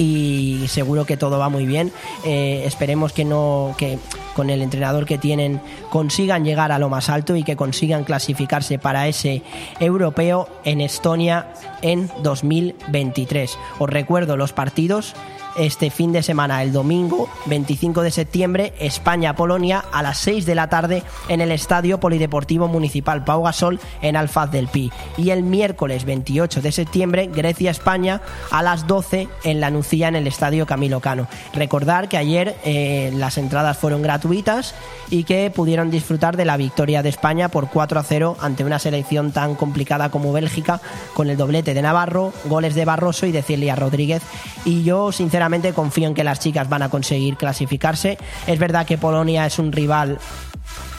y 0.00 0.64
seguro 0.68 1.04
que 1.04 1.18
todo 1.18 1.38
va 1.38 1.50
muy 1.50 1.66
bien. 1.66 1.92
Eh, 2.24 2.62
esperemos 2.64 3.12
que 3.12 3.26
no 3.26 3.74
que 3.76 3.98
con 4.34 4.48
el 4.48 4.62
entrenador 4.62 5.04
que 5.04 5.18
tienen 5.18 5.60
consigan 5.90 6.42
llegar 6.42 6.72
a 6.72 6.78
lo 6.78 6.88
más 6.88 7.10
alto 7.10 7.36
y 7.36 7.42
que 7.42 7.54
consigan 7.54 8.04
clasificarse 8.04 8.78
para 8.78 9.08
ese 9.08 9.42
europeo 9.78 10.48
en 10.64 10.80
Estonia 10.80 11.52
en 11.82 12.10
2023. 12.22 13.58
Os 13.78 13.90
recuerdo 13.90 14.38
los 14.38 14.54
partidos 14.54 15.14
este 15.56 15.90
fin 15.90 16.12
de 16.12 16.22
semana, 16.22 16.62
el 16.62 16.72
domingo 16.72 17.28
25 17.46 18.02
de 18.02 18.10
septiembre, 18.10 18.72
España-Polonia 18.78 19.84
a 19.92 20.02
las 20.02 20.18
6 20.18 20.46
de 20.46 20.54
la 20.54 20.68
tarde 20.68 21.02
en 21.28 21.40
el 21.40 21.50
Estadio 21.50 21.98
Polideportivo 21.98 22.68
Municipal 22.68 23.24
Pau 23.24 23.42
Gasol 23.42 23.80
en 24.02 24.16
Alfaz 24.16 24.50
del 24.50 24.68
Pi. 24.68 24.92
Y 25.16 25.30
el 25.30 25.42
miércoles 25.42 26.04
28 26.04 26.62
de 26.62 26.72
septiembre, 26.72 27.30
Grecia-España 27.34 28.20
a 28.50 28.62
las 28.62 28.86
12 28.86 29.28
en 29.44 29.60
La 29.60 29.70
Nucía 29.70 30.08
en 30.08 30.16
el 30.16 30.26
Estadio 30.26 30.66
Camilo 30.66 31.00
Cano. 31.00 31.26
Recordar 31.52 32.08
que 32.08 32.16
ayer 32.16 32.56
eh, 32.64 33.10
las 33.14 33.36
entradas 33.36 33.76
fueron 33.76 34.02
gratuitas 34.02 34.74
y 35.10 35.24
que 35.24 35.50
pudieron 35.50 35.90
disfrutar 35.90 36.36
de 36.36 36.44
la 36.44 36.56
victoria 36.56 37.02
de 37.02 37.08
España 37.08 37.48
por 37.48 37.68
4 37.68 37.98
a 37.98 38.02
0 38.04 38.36
ante 38.40 38.64
una 38.64 38.78
selección 38.78 39.32
tan 39.32 39.56
complicada 39.56 40.10
como 40.10 40.32
Bélgica 40.32 40.80
con 41.14 41.28
el 41.28 41.36
doblete 41.36 41.74
de 41.74 41.82
Navarro, 41.82 42.32
goles 42.44 42.74
de 42.74 42.84
Barroso 42.84 43.26
y 43.26 43.32
de 43.32 43.42
Celia 43.42 43.74
Rodríguez. 43.74 44.22
Y 44.64 44.84
yo, 44.84 45.10
sinceramente, 45.10 45.39
confío 45.74 46.08
en 46.08 46.14
que 46.14 46.24
las 46.24 46.40
chicas 46.40 46.68
van 46.68 46.82
a 46.82 46.88
conseguir 46.88 47.36
clasificarse. 47.36 48.18
Es 48.46 48.58
verdad 48.58 48.86
que 48.86 48.98
Polonia 48.98 49.46
es 49.46 49.58
un 49.58 49.72
rival 49.72 50.18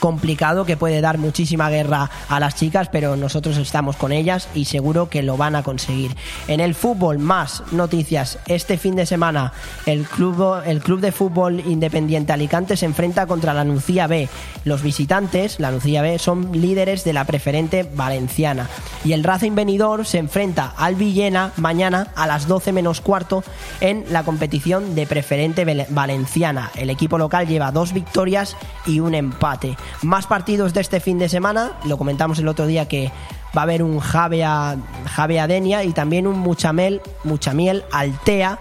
complicado 0.02 0.64
que 0.64 0.76
puede 0.76 1.00
dar 1.00 1.16
muchísima 1.16 1.70
guerra 1.70 2.10
a 2.28 2.40
las 2.40 2.56
chicas, 2.56 2.88
pero 2.90 3.14
nosotros 3.14 3.56
estamos 3.56 3.94
con 3.94 4.10
ellas 4.10 4.48
y 4.52 4.64
seguro 4.64 5.08
que 5.08 5.22
lo 5.22 5.36
van 5.36 5.54
a 5.54 5.62
conseguir. 5.62 6.16
En 6.48 6.58
el 6.58 6.74
fútbol, 6.74 7.20
más 7.20 7.62
noticias. 7.70 8.40
Este 8.48 8.78
fin 8.78 8.96
de 8.96 9.06
semana, 9.06 9.52
el 9.86 10.02
club, 10.02 10.60
el 10.66 10.80
club 10.80 10.98
de 10.98 11.12
fútbol 11.12 11.60
independiente 11.60 12.32
Alicante 12.32 12.76
se 12.76 12.84
enfrenta 12.84 13.28
contra 13.28 13.54
la 13.54 13.62
Nucía 13.62 14.08
B. 14.08 14.28
Los 14.64 14.82
visitantes, 14.82 15.60
la 15.60 15.70
Nucía 15.70 16.02
B, 16.02 16.18
son 16.18 16.50
líderes 16.50 17.04
de 17.04 17.12
la 17.12 17.24
preferente 17.24 17.88
valenciana. 17.94 18.68
Y 19.04 19.12
el 19.12 19.22
Racing 19.22 19.54
Benidorm 19.54 20.04
se 20.04 20.18
enfrenta 20.18 20.74
al 20.76 20.96
Villena 20.96 21.52
mañana 21.58 22.08
a 22.16 22.26
las 22.26 22.48
12 22.48 22.72
menos 22.72 23.00
cuarto 23.00 23.44
en 23.80 24.04
la 24.10 24.24
competición 24.24 24.96
de 24.96 25.06
preferente 25.06 25.64
valenciana. 25.90 26.72
El 26.74 26.90
equipo 26.90 27.18
local 27.18 27.46
lleva 27.46 27.70
dos 27.70 27.92
victorias 27.92 28.56
y 28.84 28.98
un 28.98 29.14
empate. 29.14 29.76
Más 30.02 30.26
partidos 30.26 30.74
de 30.74 30.80
este 30.80 31.00
fin 31.00 31.18
de 31.18 31.28
semana, 31.28 31.72
lo 31.84 31.98
comentamos 31.98 32.38
el 32.38 32.48
otro 32.48 32.66
día 32.66 32.88
que 32.88 33.12
va 33.56 33.62
a 33.62 33.64
haber 33.64 33.82
un 33.82 34.00
Javea, 34.00 34.76
Javea 35.06 35.46
Denia 35.46 35.84
y 35.84 35.92
también 35.92 36.26
un 36.26 36.38
Muchamel, 36.38 37.02
Muchamiel 37.24 37.84
Altea 37.92 38.58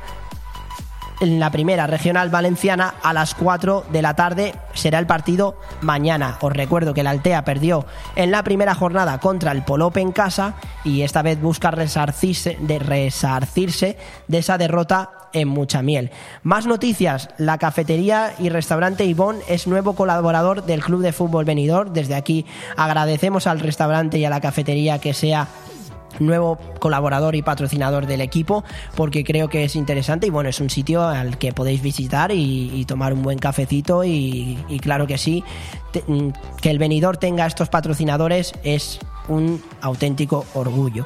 en 1.22 1.40
la 1.40 1.52
primera 1.52 1.88
regional 1.88 2.30
valenciana 2.30 2.95
a 3.03 3.14
las 3.14 3.36
4 3.36 3.86
de 3.91 4.02
la 4.02 4.16
tarde 4.16 4.56
será 4.74 4.98
el 4.98 5.06
partido 5.06 5.56
mañana. 5.82 6.38
Os 6.41 6.52
recuerdo 6.52 6.94
que 6.94 7.02
el 7.02 7.08
Altea 7.08 7.45
perdió 7.45 7.86
en 8.16 8.32
la 8.32 8.44
primera 8.44 8.74
jornada 8.74 9.20
contra 9.20 9.52
el 9.52 9.64
Polope 9.64 10.02
en 10.02 10.12
casa 10.12 10.56
y 10.84 11.03
esta 11.03 11.22
vez 11.22 11.40
busca 11.40 11.70
resarcirse 11.70 12.58
de, 12.60 12.80
resarcirse 12.80 13.98
de 14.28 14.38
esa 14.40 14.58
derrota 14.58 15.20
en 15.34 15.48
mucha 15.48 15.82
miel. 15.82 16.12
Más 16.44 16.66
noticias, 16.66 17.30
la 17.38 17.58
cafetería 17.58 18.34
y 18.40 18.49
restaurante 18.49 19.06
Ivón 19.06 19.38
es 19.48 19.68
nuevo 19.68 19.94
colaborador 19.94 20.66
del 20.66 20.82
Club 20.82 21.02
de 21.02 21.14
Fútbol 21.14 21.45
Venidor. 21.45 21.91
Desde 21.91 22.16
aquí 22.16 22.45
agradecemos 22.78 23.48
al 23.48 23.60
restaurante 23.60 24.18
y 24.18 24.26
a 24.26 24.30
la 24.30 24.41
cafetería 24.41 24.99
que 24.99 25.14
sea 25.14 25.48
nuevo 26.20 26.58
colaborador 26.80 27.36
y 27.36 27.41
patrocinador 27.41 28.06
del 28.06 28.22
equipo 28.22 28.64
porque 28.95 29.24
creo 29.24 29.49
que 29.49 29.64
es 29.64 29.76
interesante 29.76 30.28
y 30.28 30.30
bueno, 30.30 30.49
es 30.49 30.60
un 30.60 30.70
sitio 30.70 31.03
al 31.03 31.38
que 31.38 31.53
podéis 31.53 31.82
visitar 31.82 32.32
y, 32.34 32.86
tomar 32.86 33.14
un 33.14 33.22
buen 33.22 33.40
cafecito 33.40 34.03
y, 34.03 34.58
claro 34.82 35.08
que 35.08 35.18
sí, 35.18 35.44
mm, 36.08 36.30
que 36.62 36.70
el 36.70 36.80
venidor 36.80 37.18
tenga 37.18 37.45
estos 37.45 37.70
patrocinadores 37.70 38.53
es 38.64 38.99
un 39.30 39.64
auténtico 39.82 40.45
orgullo. 40.53 41.06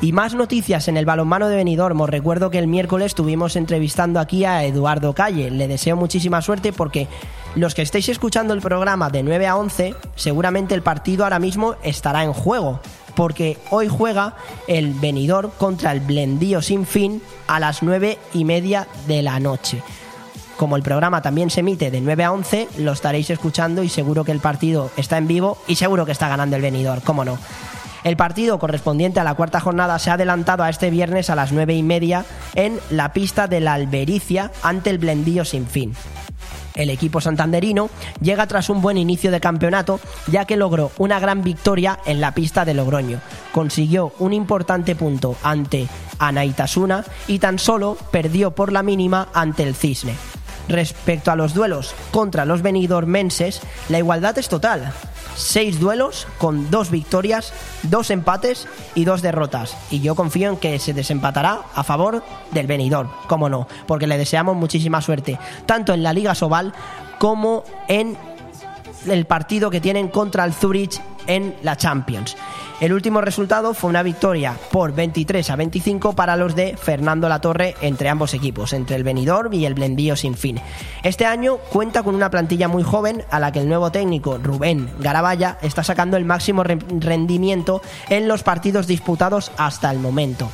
Y 0.00 0.12
más 0.12 0.34
noticias 0.34 0.86
en 0.86 0.96
el 0.96 1.06
balonmano 1.06 1.48
de 1.48 1.56
Benidorm. 1.56 2.00
Os 2.00 2.08
recuerdo 2.08 2.50
que 2.50 2.58
el 2.58 2.68
miércoles 2.68 3.06
estuvimos 3.06 3.56
entrevistando 3.56 4.20
aquí 4.20 4.44
a 4.44 4.62
Eduardo 4.64 5.12
Calle. 5.12 5.50
Le 5.50 5.66
deseo 5.66 5.96
muchísima 5.96 6.40
suerte 6.40 6.72
porque 6.72 7.08
los 7.56 7.74
que 7.74 7.82
estéis 7.82 8.08
escuchando 8.08 8.54
el 8.54 8.60
programa 8.60 9.10
de 9.10 9.24
9 9.24 9.48
a 9.48 9.56
11, 9.56 9.96
seguramente 10.14 10.76
el 10.76 10.82
partido 10.82 11.24
ahora 11.24 11.40
mismo 11.40 11.74
estará 11.82 12.22
en 12.22 12.32
juego 12.32 12.80
porque 13.16 13.58
hoy 13.70 13.88
juega 13.88 14.36
el 14.68 14.94
venidor 14.94 15.50
contra 15.58 15.90
el 15.90 15.98
Blendío 15.98 16.62
Sin 16.62 16.86
Fin 16.86 17.20
a 17.48 17.58
las 17.58 17.82
9 17.82 18.16
y 18.34 18.44
media 18.44 18.86
de 19.08 19.22
la 19.22 19.40
noche. 19.40 19.82
Como 20.56 20.76
el 20.76 20.84
programa 20.84 21.20
también 21.22 21.50
se 21.50 21.60
emite 21.60 21.90
de 21.90 22.00
9 22.00 22.22
a 22.22 22.32
11, 22.32 22.68
lo 22.78 22.92
estaréis 22.92 23.30
escuchando 23.30 23.82
y 23.82 23.88
seguro 23.88 24.24
que 24.24 24.30
el 24.30 24.38
partido 24.38 24.92
está 24.96 25.18
en 25.18 25.26
vivo 25.26 25.58
y 25.66 25.74
seguro 25.74 26.06
que 26.06 26.12
está 26.12 26.28
ganando 26.28 26.54
el 26.54 26.62
venidor, 26.62 27.02
cómo 27.02 27.24
no. 27.24 27.38
El 28.08 28.16
partido 28.16 28.58
correspondiente 28.58 29.20
a 29.20 29.24
la 29.24 29.34
cuarta 29.34 29.60
jornada 29.60 29.98
se 29.98 30.08
ha 30.08 30.14
adelantado 30.14 30.62
a 30.62 30.70
este 30.70 30.88
viernes 30.88 31.28
a 31.28 31.34
las 31.34 31.52
9 31.52 31.74
y 31.74 31.82
media 31.82 32.24
en 32.54 32.80
la 32.88 33.12
pista 33.12 33.48
de 33.48 33.60
la 33.60 33.74
Albericia 33.74 34.50
ante 34.62 34.88
el 34.88 34.96
Blendío 34.96 35.44
Sin 35.44 35.66
Fin 35.66 35.92
el 36.74 36.88
equipo 36.90 37.20
santanderino 37.20 37.90
llega 38.22 38.46
tras 38.46 38.70
un 38.70 38.80
buen 38.80 38.96
inicio 38.96 39.30
de 39.30 39.40
campeonato, 39.40 40.00
ya 40.28 40.44
que 40.44 40.56
logró 40.56 40.92
una 40.96 41.18
gran 41.18 41.42
victoria 41.42 41.98
en 42.06 42.20
la 42.20 42.32
pista 42.32 42.64
de 42.64 42.72
Logroño. 42.72 43.20
Consiguió 43.52 44.12
un 44.20 44.32
importante 44.32 44.94
punto 44.94 45.36
ante 45.42 45.88
Anaitasuna 46.20 47.04
y 47.26 47.40
tan 47.40 47.58
solo 47.58 47.98
perdió 48.12 48.52
por 48.52 48.72
la 48.72 48.84
mínima 48.84 49.28
ante 49.34 49.64
el 49.64 49.74
Cisne. 49.74 50.14
Respecto 50.68 51.30
a 51.30 51.36
los 51.36 51.54
duelos 51.54 51.94
contra 52.10 52.44
los 52.44 52.62
venidormenses, 52.62 53.60
la 53.88 53.98
igualdad 53.98 54.36
es 54.38 54.48
total 54.48 54.92
seis 55.38 55.78
duelos 55.78 56.26
con 56.38 56.70
dos 56.70 56.90
victorias, 56.90 57.52
dos 57.84 58.10
empates 58.10 58.66
y 58.94 59.04
dos 59.04 59.22
derrotas. 59.22 59.76
Y 59.90 60.00
yo 60.00 60.14
confío 60.14 60.50
en 60.50 60.56
que 60.56 60.78
se 60.78 60.92
desempatará 60.92 61.60
a 61.74 61.84
favor 61.84 62.22
del 62.50 62.66
venidor, 62.66 63.08
cómo 63.28 63.48
no, 63.48 63.68
porque 63.86 64.06
le 64.06 64.18
deseamos 64.18 64.56
muchísima 64.56 65.00
suerte, 65.00 65.38
tanto 65.64 65.94
en 65.94 66.02
la 66.02 66.12
Liga 66.12 66.34
Sobal 66.34 66.74
como 67.18 67.64
en 67.86 68.18
el 69.06 69.26
partido 69.26 69.70
que 69.70 69.80
tienen 69.80 70.08
contra 70.08 70.44
el 70.44 70.52
Zurich 70.52 71.00
en 71.26 71.54
la 71.62 71.76
Champions. 71.76 72.36
El 72.80 72.92
último 72.92 73.20
resultado 73.20 73.74
fue 73.74 73.90
una 73.90 74.04
victoria 74.04 74.56
por 74.70 74.94
23 74.94 75.50
a 75.50 75.56
25 75.56 76.12
para 76.12 76.36
los 76.36 76.54
de 76.54 76.76
Fernando 76.76 77.28
Latorre 77.28 77.74
entre 77.80 78.08
ambos 78.08 78.34
equipos, 78.34 78.72
entre 78.72 78.94
el 78.94 79.02
Benidorm 79.02 79.52
y 79.52 79.66
el 79.66 79.74
Blendío 79.74 80.14
Sin 80.14 80.36
Fin. 80.36 80.60
Este 81.02 81.26
año 81.26 81.56
cuenta 81.72 82.04
con 82.04 82.14
una 82.14 82.30
plantilla 82.30 82.68
muy 82.68 82.84
joven 82.84 83.24
a 83.30 83.40
la 83.40 83.50
que 83.50 83.60
el 83.60 83.68
nuevo 83.68 83.90
técnico 83.90 84.38
Rubén 84.38 84.88
Garabaya 85.00 85.58
está 85.60 85.82
sacando 85.82 86.16
el 86.16 86.24
máximo 86.24 86.62
rendimiento 86.62 87.82
en 88.10 88.28
los 88.28 88.44
partidos 88.44 88.86
disputados 88.86 89.50
hasta 89.56 89.90
el 89.90 89.98
momento. 89.98 90.48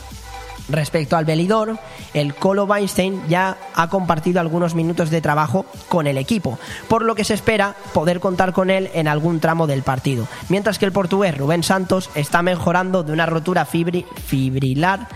Respecto 0.68 1.16
al 1.16 1.26
Belidor, 1.26 1.78
el 2.14 2.34
Colo 2.34 2.64
Weinstein 2.64 3.22
ya 3.28 3.58
ha 3.74 3.88
compartido 3.88 4.40
algunos 4.40 4.74
minutos 4.74 5.10
de 5.10 5.20
trabajo 5.20 5.66
con 5.88 6.06
el 6.06 6.16
equipo, 6.16 6.58
por 6.88 7.04
lo 7.04 7.14
que 7.14 7.24
se 7.24 7.34
espera 7.34 7.74
poder 7.92 8.18
contar 8.18 8.52
con 8.52 8.70
él 8.70 8.90
en 8.94 9.06
algún 9.06 9.40
tramo 9.40 9.66
del 9.66 9.82
partido, 9.82 10.26
mientras 10.48 10.78
que 10.78 10.86
el 10.86 10.92
portugués 10.92 11.36
Rubén 11.36 11.62
Santos 11.62 12.08
está 12.14 12.40
mejorando 12.42 13.02
de 13.02 13.12
una 13.12 13.26
rotura 13.26 13.66
fibrilar 13.66 15.08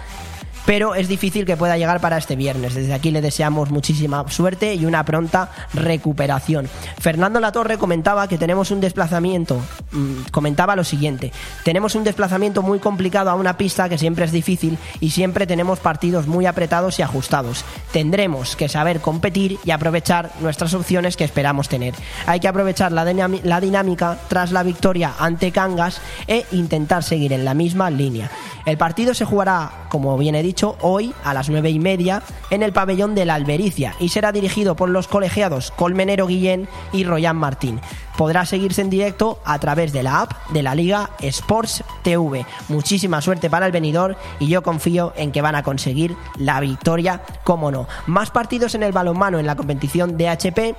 pero 0.68 0.94
es 0.94 1.08
difícil 1.08 1.46
que 1.46 1.56
pueda 1.56 1.78
llegar 1.78 1.98
para 1.98 2.18
este 2.18 2.36
viernes. 2.36 2.74
Desde 2.74 2.92
aquí 2.92 3.10
le 3.10 3.22
deseamos 3.22 3.70
muchísima 3.70 4.28
suerte 4.28 4.74
y 4.74 4.84
una 4.84 5.02
pronta 5.02 5.50
recuperación. 5.72 6.68
Fernando 7.00 7.40
Latorre 7.40 7.78
comentaba 7.78 8.28
que 8.28 8.36
tenemos 8.36 8.70
un 8.70 8.82
desplazamiento, 8.82 9.62
mm, 9.92 10.28
comentaba 10.30 10.76
lo 10.76 10.84
siguiente, 10.84 11.32
tenemos 11.64 11.94
un 11.94 12.04
desplazamiento 12.04 12.60
muy 12.60 12.80
complicado 12.80 13.30
a 13.30 13.34
una 13.34 13.56
pista 13.56 13.88
que 13.88 13.96
siempre 13.96 14.26
es 14.26 14.30
difícil 14.30 14.76
y 15.00 15.08
siempre 15.08 15.46
tenemos 15.46 15.78
partidos 15.78 16.26
muy 16.26 16.44
apretados 16.44 16.98
y 16.98 17.02
ajustados. 17.02 17.64
Tendremos 17.90 18.54
que 18.54 18.68
saber 18.68 19.00
competir 19.00 19.58
y 19.64 19.70
aprovechar 19.70 20.32
nuestras 20.42 20.74
opciones 20.74 21.16
que 21.16 21.24
esperamos 21.24 21.70
tener. 21.70 21.94
Hay 22.26 22.40
que 22.40 22.48
aprovechar 22.48 22.92
la, 22.92 23.06
dinámica 23.06 24.18
tras 24.28 24.52
la 24.52 24.64
victoria 24.64 25.14
ante 25.18 25.50
Cangas 25.50 26.02
e 26.26 26.44
intentar 26.52 27.04
seguir 27.04 27.32
en 27.32 27.46
la 27.46 27.54
misma 27.54 27.88
línea. 27.88 28.30
El 28.66 28.76
partido 28.76 29.14
se 29.14 29.24
jugará, 29.24 29.86
como 29.88 30.18
bien 30.18 30.34
he 30.34 30.42
dicho, 30.42 30.57
hoy 30.62 31.14
a 31.24 31.34
las 31.34 31.48
nueve 31.48 31.70
y 31.70 31.78
media 31.78 32.22
en 32.50 32.62
el 32.62 32.72
pabellón 32.72 33.14
de 33.14 33.24
la 33.24 33.34
Albericia 33.34 33.94
y 34.00 34.08
será 34.08 34.32
dirigido 34.32 34.74
por 34.74 34.88
los 34.88 35.08
colegiados 35.08 35.70
Colmenero 35.70 36.26
Guillén 36.26 36.68
y 36.92 37.04
Royan 37.04 37.36
Martín. 37.36 37.80
podrá 38.16 38.44
seguirse 38.46 38.82
en 38.82 38.90
directo 38.90 39.40
a 39.44 39.60
través 39.60 39.92
de 39.92 40.02
la 40.02 40.22
app 40.22 40.32
de 40.50 40.62
la 40.64 40.74
Liga 40.74 41.10
Sports 41.20 41.84
TV. 42.02 42.44
Muchísima 42.68 43.20
suerte 43.20 43.48
para 43.48 43.66
el 43.66 43.72
venidor 43.72 44.16
y 44.40 44.48
yo 44.48 44.64
confío 44.64 45.12
en 45.16 45.30
que 45.30 45.42
van 45.42 45.54
a 45.54 45.62
conseguir 45.62 46.16
la 46.36 46.58
victoria, 46.58 47.22
como 47.44 47.70
no. 47.70 47.86
Más 48.06 48.30
partidos 48.32 48.74
en 48.74 48.82
el 48.82 48.90
balonmano 48.90 49.38
en 49.38 49.46
la 49.46 49.54
competición 49.54 50.16
de 50.16 50.28
HP 50.28 50.74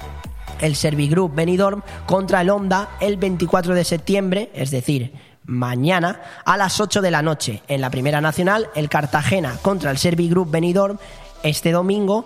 el 0.62 0.76
Servigroup 0.76 1.34
Benidorm 1.34 1.82
contra 2.06 2.42
el 2.42 2.50
Honda 2.50 2.90
el 3.00 3.18
24 3.18 3.76
de 3.76 3.84
septiembre, 3.84 4.50
es 4.54 4.72
decir, 4.72 5.14
mañana 5.50 6.22
a 6.46 6.56
las 6.56 6.80
8 6.80 7.02
de 7.02 7.12
la 7.12 7.22
noche. 7.22 7.62
En 7.68 7.82
la 7.82 7.90
Primera 7.90 8.22
Nacional, 8.22 8.70
el 8.76 8.88
Cartagena 8.88 9.58
contra 9.62 9.92
el 9.92 9.98
Servigroup 9.98 10.52
Benidorm 10.52 10.98
este 11.44 11.72
domingo 11.72 12.26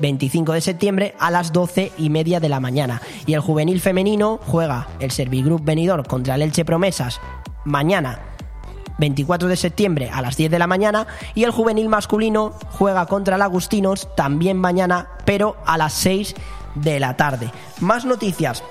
25 0.00 0.52
de 0.52 0.60
septiembre 0.60 1.14
a 1.18 1.30
las 1.30 1.52
12 1.52 1.92
y 1.98 2.08
media 2.10 2.40
de 2.40 2.48
la 2.48 2.60
mañana. 2.60 3.02
Y 3.26 3.34
el 3.34 3.40
juvenil 3.40 3.80
femenino 3.80 4.40
juega 4.46 4.88
el 5.00 5.10
Servigroup 5.10 5.64
Benidorm 5.64 6.04
contra 6.04 6.36
el 6.36 6.42
Elche 6.42 6.64
Promesas 6.64 7.20
mañana 7.64 8.20
24 8.98 9.48
de 9.48 9.56
septiembre 9.56 10.10
a 10.12 10.22
las 10.22 10.36
10 10.36 10.50
de 10.50 10.58
la 10.58 10.66
mañana 10.66 11.06
y 11.34 11.44
el 11.44 11.50
juvenil 11.50 11.88
masculino 11.88 12.52
juega 12.70 13.06
contra 13.06 13.36
el 13.36 13.42
Agustinos 13.42 14.08
también 14.14 14.58
mañana 14.58 15.08
pero 15.24 15.56
a 15.66 15.76
las 15.76 15.94
6 15.94 16.34
de 16.76 17.00
la 17.00 17.16
tarde. 17.16 17.50
Más 17.80 18.04
noticias. 18.04 18.62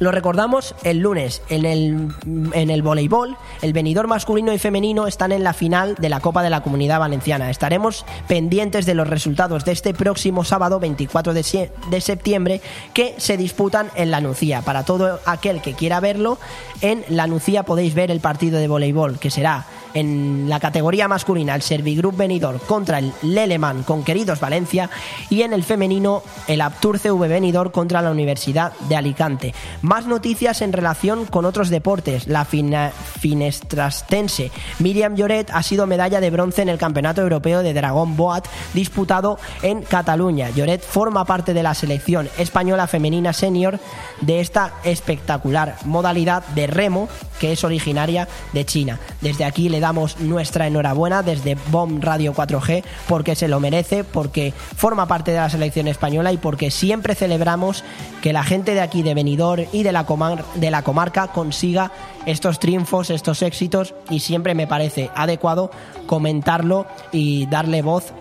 Lo 0.00 0.10
recordamos 0.10 0.74
el 0.82 1.00
lunes 1.00 1.42
en 1.50 1.66
el, 1.66 2.08
en 2.54 2.70
el 2.70 2.80
voleibol. 2.80 3.36
El 3.60 3.74
venidor 3.74 4.06
masculino 4.06 4.50
y 4.50 4.58
femenino 4.58 5.06
están 5.06 5.30
en 5.30 5.44
la 5.44 5.52
final 5.52 5.94
de 5.96 6.08
la 6.08 6.20
Copa 6.20 6.42
de 6.42 6.48
la 6.48 6.62
Comunidad 6.62 6.98
Valenciana. 7.00 7.50
Estaremos 7.50 8.06
pendientes 8.26 8.86
de 8.86 8.94
los 8.94 9.06
resultados 9.06 9.66
de 9.66 9.72
este 9.72 9.92
próximo 9.92 10.42
sábado 10.42 10.80
24 10.80 11.34
de, 11.34 11.70
de 11.90 12.00
septiembre 12.00 12.62
que 12.94 13.14
se 13.18 13.36
disputan 13.36 13.90
en 13.94 14.10
la 14.10 14.22
Nucía. 14.22 14.62
Para 14.62 14.86
todo 14.86 15.20
aquel 15.26 15.60
que 15.60 15.74
quiera 15.74 16.00
verlo, 16.00 16.38
en 16.80 17.04
la 17.10 17.26
Nucía 17.26 17.64
podéis 17.64 17.94
ver 17.94 18.10
el 18.10 18.20
partido 18.20 18.58
de 18.58 18.68
voleibol 18.68 19.18
que 19.18 19.30
será 19.30 19.66
en 19.94 20.48
la 20.48 20.60
categoría 20.60 21.08
masculina 21.08 21.54
el 21.54 21.62
Servigroup 21.62 22.16
Benidorm 22.16 22.58
contra 22.60 22.98
el 22.98 23.12
Leleman 23.22 23.82
Conqueridos 23.82 24.40
Valencia 24.40 24.90
y 25.28 25.42
en 25.42 25.52
el 25.52 25.64
femenino 25.64 26.22
el 26.48 26.60
Aptur 26.60 26.98
CV 26.98 27.28
Benidorm 27.28 27.70
contra 27.70 28.02
la 28.02 28.10
Universidad 28.10 28.72
de 28.88 28.96
Alicante. 28.96 29.54
Más 29.82 30.06
noticias 30.06 30.62
en 30.62 30.72
relación 30.72 31.26
con 31.26 31.44
otros 31.44 31.68
deportes. 31.70 32.26
La 32.26 32.44
fina- 32.44 32.92
finestrastense 33.20 34.50
Miriam 34.78 35.14
Lloret 35.14 35.50
ha 35.52 35.62
sido 35.62 35.86
medalla 35.86 36.20
de 36.20 36.30
bronce 36.30 36.62
en 36.62 36.68
el 36.68 36.78
Campeonato 36.78 37.22
Europeo 37.22 37.62
de 37.62 37.74
Dragón 37.74 38.16
Boat 38.16 38.46
disputado 38.74 39.38
en 39.62 39.82
Cataluña. 39.82 40.50
Lloret 40.50 40.82
forma 40.82 41.24
parte 41.24 41.54
de 41.54 41.62
la 41.62 41.74
selección 41.74 42.28
española 42.38 42.86
femenina 42.86 43.32
senior 43.32 43.78
de 44.20 44.40
esta 44.40 44.72
espectacular 44.84 45.76
modalidad 45.84 46.44
de 46.48 46.66
remo 46.66 47.08
que 47.40 47.50
es 47.50 47.64
originaria 47.64 48.28
de 48.52 48.64
China. 48.64 49.00
Desde 49.20 49.44
aquí 49.44 49.68
le 49.68 49.80
damos 49.80 50.20
nuestra 50.20 50.68
enhorabuena 50.68 51.24
desde 51.24 51.56
BOM 51.70 52.00
Radio 52.00 52.34
4G 52.34 52.84
porque 53.08 53.34
se 53.34 53.48
lo 53.48 53.58
merece, 53.58 54.04
porque 54.04 54.52
forma 54.76 55.06
parte 55.06 55.32
de 55.32 55.38
la 55.38 55.50
selección 55.50 55.88
española 55.88 56.32
y 56.32 56.36
porque 56.36 56.70
siempre 56.70 57.16
celebramos 57.16 57.82
que 58.22 58.32
la 58.32 58.44
gente 58.44 58.74
de 58.74 58.82
aquí 58.82 59.02
de 59.02 59.14
Benidorm 59.14 59.64
y 59.72 59.82
de 59.82 59.90
la, 59.90 60.06
de 60.54 60.70
la 60.70 60.82
comarca 60.82 61.28
consiga 61.28 61.90
estos 62.26 62.60
triunfos, 62.60 63.10
estos 63.10 63.42
éxitos 63.42 63.94
y 64.10 64.20
siempre 64.20 64.54
me 64.54 64.66
parece 64.66 65.10
adecuado 65.14 65.70
comentarlo 66.06 66.86
y 67.10 67.46
darle 67.46 67.80
voz 67.82 68.12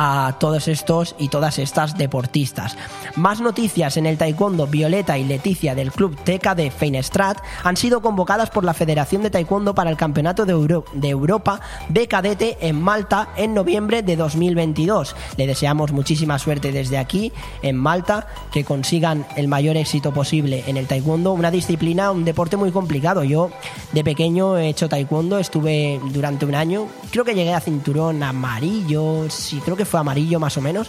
a 0.00 0.36
todos 0.38 0.68
estos 0.68 1.16
y 1.18 1.26
todas 1.26 1.58
estas 1.58 1.98
deportistas. 1.98 2.76
Más 3.16 3.40
noticias 3.40 3.96
en 3.96 4.06
el 4.06 4.16
taekwondo, 4.16 4.68
Violeta 4.68 5.18
y 5.18 5.24
Leticia 5.24 5.74
del 5.74 5.90
club 5.90 6.16
Teca 6.22 6.54
de 6.54 6.70
Feinestrat 6.70 7.38
han 7.64 7.76
sido 7.76 8.00
convocadas 8.00 8.50
por 8.50 8.62
la 8.62 8.74
Federación 8.74 9.24
de 9.24 9.30
Taekwondo 9.30 9.74
para 9.74 9.90
el 9.90 9.96
Campeonato 9.96 10.46
de, 10.46 10.82
de 10.92 11.08
Europa 11.08 11.60
de 11.88 12.06
cadete 12.06 12.58
en 12.60 12.80
Malta 12.80 13.30
en 13.36 13.54
noviembre 13.54 14.02
de 14.02 14.14
2022. 14.14 15.16
Le 15.36 15.48
deseamos 15.48 15.90
muchísima 15.90 16.38
suerte 16.38 16.70
desde 16.70 16.96
aquí 16.96 17.32
en 17.62 17.74
Malta, 17.74 18.28
que 18.52 18.62
consigan 18.62 19.26
el 19.34 19.48
mayor 19.48 19.76
éxito 19.76 20.12
posible 20.12 20.62
en 20.68 20.76
el 20.76 20.86
taekwondo, 20.86 21.32
una 21.32 21.50
disciplina, 21.50 22.12
un 22.12 22.24
deporte 22.24 22.56
muy 22.56 22.70
complicado. 22.70 23.24
Yo 23.24 23.50
de 23.90 24.04
pequeño 24.04 24.58
he 24.58 24.68
hecho 24.68 24.88
taekwondo, 24.88 25.40
estuve 25.40 26.00
durante 26.12 26.46
un 26.46 26.54
año, 26.54 26.86
creo 27.10 27.24
que 27.24 27.34
llegué 27.34 27.52
a 27.52 27.60
cinturón 27.60 28.22
amarillo, 28.22 29.28
sí, 29.28 29.60
creo 29.64 29.76
que 29.76 29.87
fue 29.88 30.00
amarillo 30.00 30.38
más 30.38 30.56
o 30.56 30.60
menos, 30.60 30.88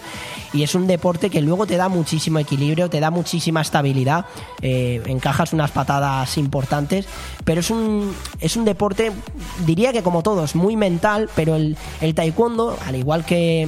y 0.53 0.63
es 0.63 0.75
un 0.75 0.85
deporte 0.87 1.29
que 1.29 1.41
luego 1.41 1.65
te 1.65 1.77
da 1.77 1.89
muchísimo 1.89 2.39
equilibrio, 2.39 2.89
te 2.89 2.99
da 2.99 3.09
muchísima 3.09 3.61
estabilidad, 3.61 4.25
eh, 4.61 5.01
encajas 5.07 5.53
unas 5.53 5.71
patadas 5.71 6.37
importantes, 6.37 7.07
pero 7.45 7.61
es 7.61 7.69
un, 7.69 8.13
es 8.39 8.55
un 8.55 8.65
deporte, 8.65 9.11
diría 9.65 9.93
que 9.93 10.03
como 10.03 10.23
todos, 10.23 10.55
muy 10.55 10.75
mental, 10.75 11.29
pero 11.35 11.55
el, 11.55 11.77
el 12.01 12.13
taekwondo, 12.13 12.77
al 12.85 12.95
igual 12.95 13.25
que 13.25 13.67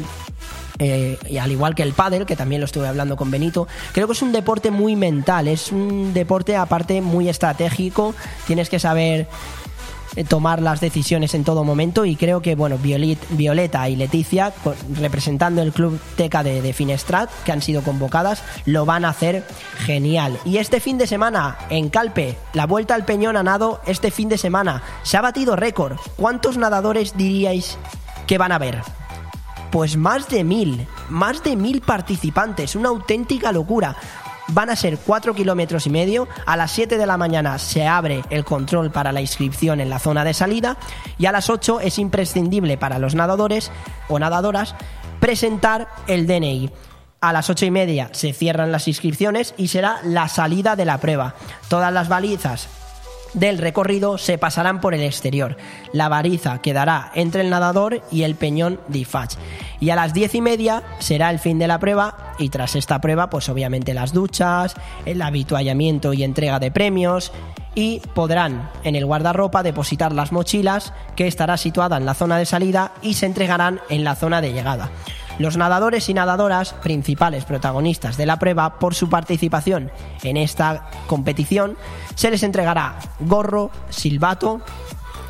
eh, 0.84 1.20
y 1.30 1.38
al 1.38 1.52
igual 1.52 1.76
que 1.76 1.84
el 1.84 1.94
pádel, 1.94 2.26
que 2.26 2.36
también 2.36 2.60
lo 2.60 2.66
estuve 2.66 2.88
hablando 2.88 3.16
con 3.16 3.30
Benito, 3.30 3.68
creo 3.94 4.08
que 4.08 4.14
es 4.14 4.22
un 4.24 4.32
deporte 4.32 4.72
muy 4.72 4.96
mental, 4.96 5.48
es 5.48 5.72
un 5.72 6.12
deporte 6.12 6.56
aparte 6.56 7.02
muy 7.02 7.30
estratégico, 7.30 8.16
tienes 8.48 8.68
que 8.68 8.80
saber 8.80 9.28
tomar 10.28 10.62
las 10.62 10.82
decisiones 10.82 11.34
en 11.34 11.44
todo 11.44 11.64
momento 11.64 12.06
y 12.06 12.16
creo 12.16 12.42
que 12.42 12.56
bueno 12.56 12.78
Violet- 12.78 13.18
Violeta 13.30 13.88
y 13.88 13.96
Leticia 13.96 14.54
representando 14.96 15.62
el 15.62 15.72
club 15.72 16.00
Teca 16.18 16.44
de, 16.44 16.62
de 16.62 16.74
Finestrat 16.74 17.30
que 17.46 17.52
han 17.52 17.62
sido 17.62 17.82
convocadas 17.82 18.44
lo 18.66 18.86
van 18.86 19.06
a 19.06 19.10
hacer 19.10 19.46
genial 19.78 20.38
y 20.44 20.58
este 20.58 20.80
fin 20.82 20.98
de 20.98 21.08
semana 21.08 21.58
en 21.70 21.90
Calpe 21.90 22.38
la 22.54 22.66
vuelta 22.66 22.94
al 22.96 23.06
Peñón 23.06 23.38
a 23.38 23.44
nado 23.44 23.80
este 23.86 24.12
fin 24.12 24.28
de 24.28 24.38
semana 24.38 24.84
se 25.04 25.16
ha 25.18 25.22
batido 25.22 25.56
récord 25.56 25.98
¿cuántos 26.18 26.58
nadadores 26.58 27.16
diríais 27.16 27.78
que 28.28 28.38
van 28.38 28.52
a 28.52 28.60
ver? 28.60 28.82
Pues 29.72 29.96
más 29.96 30.28
de 30.28 30.44
mil, 30.44 30.86
más 31.10 31.44
de 31.44 31.56
mil 31.56 31.80
participantes, 31.80 32.76
una 32.76 32.90
auténtica 32.90 33.54
locura. 33.54 33.96
Van 34.54 34.70
a 34.70 34.76
ser 34.76 34.98
4 34.98 35.34
kilómetros 35.34 35.88
y 35.88 35.90
medio. 35.90 36.28
A 36.46 36.58
las 36.58 36.72
7 36.72 36.98
de 36.98 37.06
la 37.06 37.18
mañana 37.18 37.58
se 37.58 37.88
abre 37.88 38.24
el 38.30 38.44
control 38.44 38.92
para 38.92 39.12
la 39.12 39.22
inscripción 39.22 39.80
en 39.80 39.90
la 39.90 40.00
zona 40.00 40.24
de 40.24 40.34
salida. 40.34 40.78
Y 41.18 41.26
a 41.26 41.32
las 41.32 41.50
8 41.50 41.80
es 41.80 41.98
imprescindible 42.00 42.78
para 42.78 43.00
los 43.00 43.16
nadadores 43.16 43.72
o 44.10 44.20
nadadoras 44.20 44.76
presentar 45.22 45.88
el 46.08 46.28
DNI. 46.28 46.70
A 47.22 47.32
las 47.32 47.52
ocho 47.52 47.68
y 47.68 47.72
media 47.72 48.10
se 48.14 48.34
cierran 48.34 48.72
las 48.72 48.88
inscripciones 48.88 49.54
y 49.56 49.68
será 49.68 50.00
la 50.04 50.28
salida 50.28 50.76
de 50.76 50.86
la 50.86 50.98
prueba. 50.98 51.36
Todas 51.70 51.94
las 51.94 52.10
balizas 52.10 52.68
del 53.34 53.58
recorrido 53.58 54.18
se 54.18 54.38
pasarán 54.38 54.82
por 54.82 54.94
el 54.94 55.02
exterior. 55.02 55.58
La 55.94 56.10
bariza 56.10 56.62
quedará 56.62 57.12
entre 57.16 57.42
el 57.42 57.50
nadador 57.50 58.02
y 58.12 58.24
el 58.24 58.36
peñón 58.36 58.80
de 58.88 59.00
Ifach. 59.00 59.36
Y 59.80 59.90
a 59.90 59.96
las 59.96 60.14
diez 60.14 60.36
y 60.36 60.42
media 60.42 60.84
será 61.00 61.30
el 61.30 61.40
fin 61.40 61.60
de 61.60 61.68
la 61.68 61.80
prueba 61.80 62.34
y 62.38 62.50
tras 62.50 62.76
esta 62.76 63.02
prueba 63.02 63.30
pues 63.30 63.50
obviamente 63.50 63.94
las 63.94 64.14
duchas, 64.14 64.76
el 65.06 65.22
habituallamiento 65.22 66.14
y 66.14 66.24
entrega 66.24 66.60
de 66.60 66.72
premios 66.72 67.32
y 67.74 68.02
podrán 68.14 68.70
en 68.84 68.96
el 68.96 69.06
guardarropa 69.06 69.64
depositar 69.64 70.12
las 70.12 70.32
mochilas 70.32 70.94
que 71.16 71.28
estará 71.28 71.58
situada 71.58 71.98
en 71.98 72.06
la 72.06 72.14
zona 72.14 72.38
de 72.38 72.46
salida 72.46 72.92
y 73.02 73.14
se 73.14 73.26
entregarán 73.26 73.80
en 73.90 74.04
la 74.04 74.16
zona 74.16 74.42
de 74.42 74.52
llegada. 74.52 74.92
Los 75.42 75.58
nadadores 75.58 76.08
y 76.08 76.14
nadadoras, 76.14 76.74
principales 76.84 77.46
protagonistas 77.46 78.16
de 78.16 78.28
la 78.28 78.38
prueba, 78.38 78.78
por 78.78 78.94
su 78.94 79.10
participación 79.10 79.90
en 80.22 80.38
esta 80.38 80.92
competición, 81.08 81.78
se 82.14 82.30
les 82.30 82.44
entregará 82.44 83.00
gorro, 83.22 83.72
silbato 83.90 84.62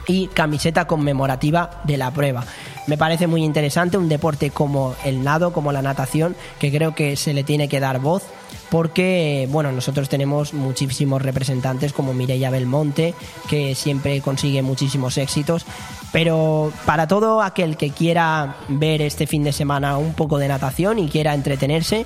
y 0.07 0.27
camiseta 0.27 0.85
conmemorativa 0.85 1.81
de 1.85 1.95
la 1.95 2.11
prueba. 2.11 2.43
Me 2.87 2.97
parece 2.97 3.27
muy 3.27 3.45
interesante 3.45 3.97
un 3.97 4.09
deporte 4.09 4.49
como 4.49 4.95
el 5.05 5.23
nado, 5.23 5.53
como 5.53 5.71
la 5.71 5.81
natación, 5.81 6.35
que 6.59 6.73
creo 6.73 6.93
que 6.93 7.15
se 7.15 7.33
le 7.33 7.45
tiene 7.45 7.69
que 7.69 7.79
dar 7.79 7.99
voz 7.99 8.23
porque 8.71 9.49
bueno, 9.51 9.73
nosotros 9.73 10.07
tenemos 10.07 10.53
muchísimos 10.53 11.21
representantes 11.21 11.91
como 11.91 12.13
Mireia 12.13 12.49
Belmonte, 12.49 13.13
que 13.49 13.75
siempre 13.75 14.21
consigue 14.21 14.61
muchísimos 14.61 15.17
éxitos, 15.17 15.65
pero 16.13 16.71
para 16.85 17.05
todo 17.05 17.41
aquel 17.41 17.75
que 17.75 17.89
quiera 17.89 18.55
ver 18.69 19.01
este 19.01 19.27
fin 19.27 19.43
de 19.43 19.51
semana 19.51 19.97
un 19.97 20.13
poco 20.13 20.37
de 20.37 20.47
natación 20.47 20.99
y 20.99 21.09
quiera 21.09 21.33
entretenerse, 21.33 22.05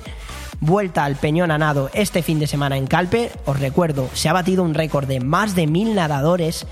vuelta 0.58 1.04
al 1.04 1.14
Peñón 1.14 1.52
a 1.52 1.58
nado 1.58 1.88
este 1.94 2.24
fin 2.24 2.40
de 2.40 2.48
semana 2.48 2.76
en 2.76 2.88
Calpe. 2.88 3.30
Os 3.44 3.60
recuerdo, 3.60 4.10
se 4.12 4.28
ha 4.28 4.32
batido 4.32 4.64
un 4.64 4.74
récord 4.74 5.06
de 5.06 5.20
más 5.20 5.54
de 5.54 5.68
mil 5.68 5.94
nadadores 5.94 6.66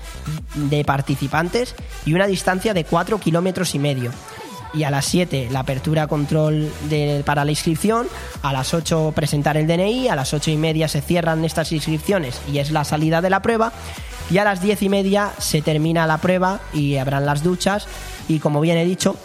de 0.55 0.83
participantes 0.83 1.73
y 2.05 2.15
una 2.15 2.27
distancia 2.27 2.73
de 2.73 2.83
4 2.83 3.17
kilómetros 3.19 3.73
y 3.75 3.79
medio. 3.79 4.11
Y 4.75 4.83
a 4.83 4.91
las 4.91 5.05
7 5.05 5.47
la 5.51 5.59
apertura 5.61 6.07
control 6.07 6.69
de- 6.89 7.23
para 7.25 7.45
la 7.45 7.51
inscripción, 7.51 8.07
a 8.41 8.51
las 8.51 8.73
8 8.73 9.13
presentar 9.15 9.55
el 9.57 9.67
DNI, 9.67 10.09
a 10.09 10.15
las 10.15 10.33
8 10.33 10.51
y 10.51 10.57
media 10.57 10.87
se 10.87 11.01
cierran 11.01 11.45
estas 11.45 11.71
inscripciones 11.71 12.41
y 12.51 12.59
es 12.59 12.71
la 12.71 12.83
salida 12.83 13.21
de 13.21 13.29
la 13.29 13.41
prueba. 13.41 13.71
Y 14.29 14.39
a 14.39 14.43
las 14.43 14.61
10 14.61 14.81
y 14.81 14.89
media 14.89 15.31
se 15.37 15.61
termina 15.61 16.07
la 16.07 16.17
prueba 16.17 16.59
y 16.73 16.97
habrán 16.97 17.25
las 17.25 17.43
duchas 17.43 17.87
y 18.27 18.39
como 18.39 18.59
bien 18.59 18.77
he 18.77 18.83
dicho, 18.85 19.15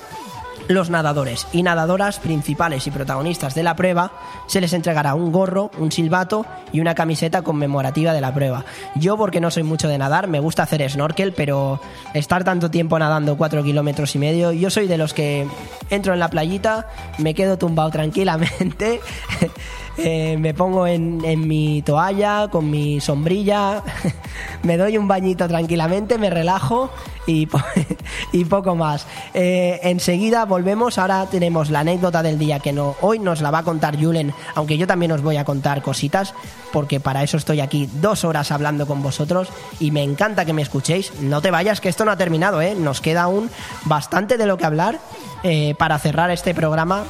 los 0.71 0.89
nadadores 0.89 1.49
y 1.53 1.65
nadadoras 1.65 2.21
principales 2.21 2.87
y 2.87 2.93
protagonistas 2.93 3.57
de 3.57 3.65
la 3.65 3.75
prueba 3.75 4.13
se 4.47 4.61
les 4.61 4.73
entregará 4.73 5.15
un 5.15 5.33
gorro, 5.33 5.73
un 5.79 5.91
silbato 5.91 6.47
y 6.73 6.79
una 6.79 6.95
camiseta 6.95 7.43
conmemorativa 7.43 8.13
de 8.13 8.21
la 8.21 8.33
prueba. 8.33 8.65
Yo, 8.95 9.17
porque 9.17 9.41
no 9.41 9.51
soy 9.51 9.65
mucho 9.65 9.89
de 9.89 9.99
nadar, 9.99 10.29
me 10.29 10.39
gusta 10.39 10.63
hacer 10.63 10.89
snorkel, 10.89 11.33
pero 11.33 11.81
estar 12.15 12.45
tanto 12.45 12.71
tiempo 12.71 13.01
nadando 13.01 13.37
4 13.37 13.65
kilómetros 13.65 14.15
y 14.15 14.21
medio, 14.21 14.53
yo 14.53 14.71
soy 14.71 14.87
de 14.87 14.97
los 14.97 15.13
que 15.13 15.49
entro 15.91 16.15
en 16.15 16.21
la 16.21 16.31
playita, 16.31 16.89
me 17.19 17.35
quedo 17.35 17.59
tumbado 17.59 17.91
tranquilamente. 17.91 19.01
eh, 19.97 20.37
me 20.39 20.55
pongo 20.55 20.87
en, 20.87 21.21
mi 21.47 21.83
toalla 21.83 22.49
con 22.51 22.71
mi 22.71 23.01
sombrilla, 23.01 23.83
me 24.63 24.77
doy 24.77 24.97
un 24.99 25.09
bañito 25.09 25.47
tranquilamente, 25.49 26.19
me 26.19 26.31
relajo 26.31 26.91
y 28.33 28.45
poco 28.47 28.75
más. 28.75 29.07
Eh, 29.35 29.81
enseguida 29.85 30.45
volvemos, 30.45 30.99
ahora 30.99 31.27
tenemos 31.27 31.71
la 31.71 31.81
anécdota 31.81 32.23
del 32.23 32.39
día 32.39 32.59
que 32.59 32.73
no, 32.73 32.97
hoy 33.01 33.19
nos 33.19 33.41
la 33.41 33.51
va 33.51 33.59
a 33.59 33.63
contar 33.63 34.01
Julen, 34.01 34.35
aunque 34.55 34.77
yo 34.77 34.87
también 34.87 35.13
os 35.13 35.23
voy 35.23 35.37
a 35.37 35.45
contar 35.45 35.83
cositas, 35.83 36.35
porque 36.73 37.01
para 37.01 37.23
eso 37.23 37.37
estoy 37.37 37.61
aquí 37.61 37.89
dos 38.01 38.25
horas 38.25 38.51
hablando 38.51 38.87
con 38.87 39.03
vosotros 39.03 39.49
y 39.79 39.91
me 39.91 40.03
encanta 40.03 40.45
que 40.45 40.53
me 40.53 40.63
escuchéis. 40.63 41.13
No 41.21 41.41
te 41.41 41.51
vayas, 41.51 41.81
que 41.81 41.89
esto 41.89 42.05
no 42.05 42.11
ha 42.11 42.17
terminado, 42.17 42.61
¿eh? 42.61 42.75
nos 42.75 43.01
queda 43.01 43.23
aún 43.23 43.51
bastante 43.85 44.37
de 44.37 44.47
lo 44.47 44.59
que 44.59 44.67
hablar 44.67 44.99
eh, 45.43 45.75
para 45.79 45.99
cerrar 45.99 46.31
este 46.31 46.55
programa 46.55 47.05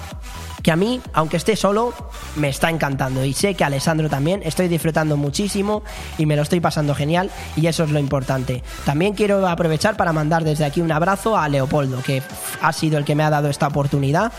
que 0.63 0.71
a 0.71 0.77
mí, 0.77 1.01
aunque 1.13 1.37
esté 1.37 1.57
solo, 1.57 1.93
me 2.37 2.49
está 2.49 2.71
encantando. 2.71 3.25
Y 3.25 3.33
sé 3.33 3.55
que 3.55 3.65
a 3.65 3.69
Alessandro 3.69 4.09
también, 4.09 4.43
estoy 4.45 4.69
disfrutando 4.69 5.17
muchísimo 5.17 5.83
y 6.19 6.27
me 6.27 6.37
lo 6.37 6.43
estoy 6.43 6.61
pasando 6.61 6.95
genial 6.95 7.31
y 7.57 7.67
eso 7.67 7.85
es 7.85 7.91
lo 7.91 7.99
importante. 7.99 8.63
También 8.85 9.15
quiero 9.15 9.47
aprovechar 9.49 9.97
para 9.97 10.13
mandar 10.13 10.45
desde 10.45 10.65
aquí 10.65 10.81
un 10.81 10.93
abrazo 10.93 11.37
a 11.37 11.49
Leopoldo, 11.49 12.03
que 12.03 12.23
ha 12.61 12.73
sido 12.73 12.99
el 12.99 13.05
que 13.05 13.15
me 13.15 13.23
ha 13.23 13.31
dado 13.31 13.49
esta 13.49 13.69
oportunidad 13.69 14.33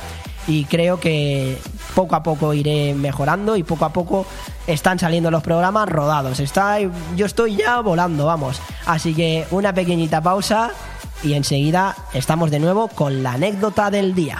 y 0.48 0.66
creo 0.66 1.00
que 1.00 1.58
poco 1.96 2.16
a 2.16 2.24
poco 2.24 2.54
iré 2.54 2.94
mejorando 2.94 3.56
y 3.56 3.64
poco 3.64 3.86
a 3.86 3.94
poco 3.94 4.26
están 4.68 5.00
saliendo 5.00 5.32
los 5.32 5.44
programas 5.44 5.88
rodados. 5.90 6.40
Está, 6.40 6.78
yo 6.80 7.26
estoy 7.26 7.58
ya 7.58 7.80
volando, 7.82 8.26
vamos. 8.26 8.62
Así 8.86 9.14
que 9.14 9.46
una 9.52 9.74
pequeñita 9.74 10.22
pausa 10.22 10.72
y 11.24 11.34
enseguida 11.34 11.96
estamos 12.14 12.50
de 12.50 12.60
nuevo 12.60 12.88
con 12.88 13.24
la 13.24 13.34
anécdota 13.34 13.92
del 13.92 14.16
día. 14.16 14.40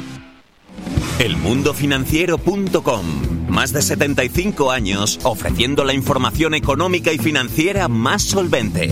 Elmundofinanciero.com. 1.21 3.05
Más 3.47 3.71
de 3.73 3.83
75 3.83 4.71
años 4.71 5.19
ofreciendo 5.21 5.83
la 5.83 5.93
información 5.93 6.55
económica 6.55 7.13
y 7.13 7.19
financiera 7.19 7.87
más 7.87 8.23
solvente. 8.23 8.91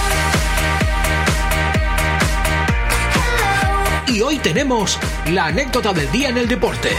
Y 4.11 4.19
hoy 4.19 4.39
tenemos 4.39 4.99
la 5.29 5.45
anécdota 5.45 5.93
del 5.93 6.11
día 6.11 6.27
en 6.27 6.37
el 6.37 6.45
deporte, 6.45 6.89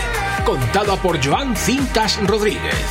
contada 0.46 0.96
por 0.96 1.22
Joan 1.22 1.54
Cintas 1.54 2.18
Rodríguez. 2.26 2.86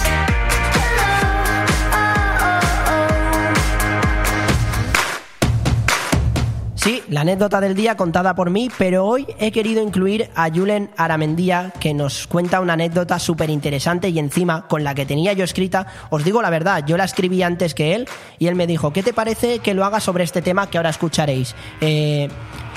Sí, 6.84 7.04
la 7.10 7.22
anécdota 7.22 7.62
del 7.62 7.76
día 7.76 7.96
contada 7.96 8.34
por 8.34 8.50
mí, 8.50 8.72
pero 8.76 9.06
hoy 9.06 9.28
he 9.38 9.52
querido 9.52 9.84
incluir 9.84 10.32
a 10.34 10.50
Julen 10.50 10.90
Aramendía, 10.98 11.72
que 11.80 11.94
nos 11.94 12.26
cuenta 12.26 12.60
una 12.60 12.74
anécdota 12.74 13.20
súper 13.20 13.52
interesante 13.52 14.10
y 14.10 14.18
encima 14.18 14.68
con 14.68 14.84
la 14.84 14.96
que 14.96 15.06
tenía 15.06 15.34
yo 15.34 15.44
escrita, 15.44 15.86
os 16.10 16.24
digo 16.24 16.42
la 16.42 16.50
verdad, 16.50 16.84
yo 16.88 16.98
la 16.98 17.04
escribí 17.04 17.44
antes 17.44 17.76
que 17.76 17.94
él 17.94 18.08
y 18.40 18.48
él 18.48 18.56
me 18.56 18.66
dijo, 18.66 18.92
¿qué 18.92 19.04
te 19.04 19.14
parece 19.14 19.60
que 19.60 19.76
lo 19.76 19.86
haga 19.86 20.00
sobre 20.00 20.24
este 20.24 20.42
tema 20.42 20.72
que 20.72 20.80
ahora 20.80 20.90
escucharéis? 20.90 21.54
Eh, 21.82 22.30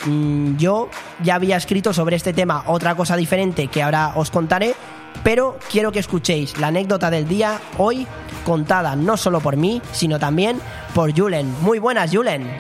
mm, 0.05 0.59
yo 0.59 0.91
ya 1.23 1.37
había 1.37 1.57
escrito 1.57 1.95
sobre 1.95 2.17
este 2.17 2.35
tema 2.35 2.65
otra 2.67 2.95
cosa 2.97 3.17
diferente 3.17 3.69
que 3.69 3.83
ahora 3.83 4.13
os 4.17 4.31
contaré, 4.31 4.75
pero 5.23 5.59
quiero 5.73 5.93
que 5.93 6.01
escuchéis 6.01 6.59
la 6.59 6.67
anécdota 6.67 7.09
del 7.09 7.27
día 7.27 7.59
hoy 7.79 8.07
contada 8.45 8.97
no 8.97 9.17
solo 9.17 9.41
por 9.41 9.57
mí, 9.57 9.81
sino 9.93 10.19
también 10.19 10.61
por 10.95 11.19
Julen. 11.19 11.55
Muy 11.63 11.79
buenas, 11.79 12.15
Julen. 12.15 12.51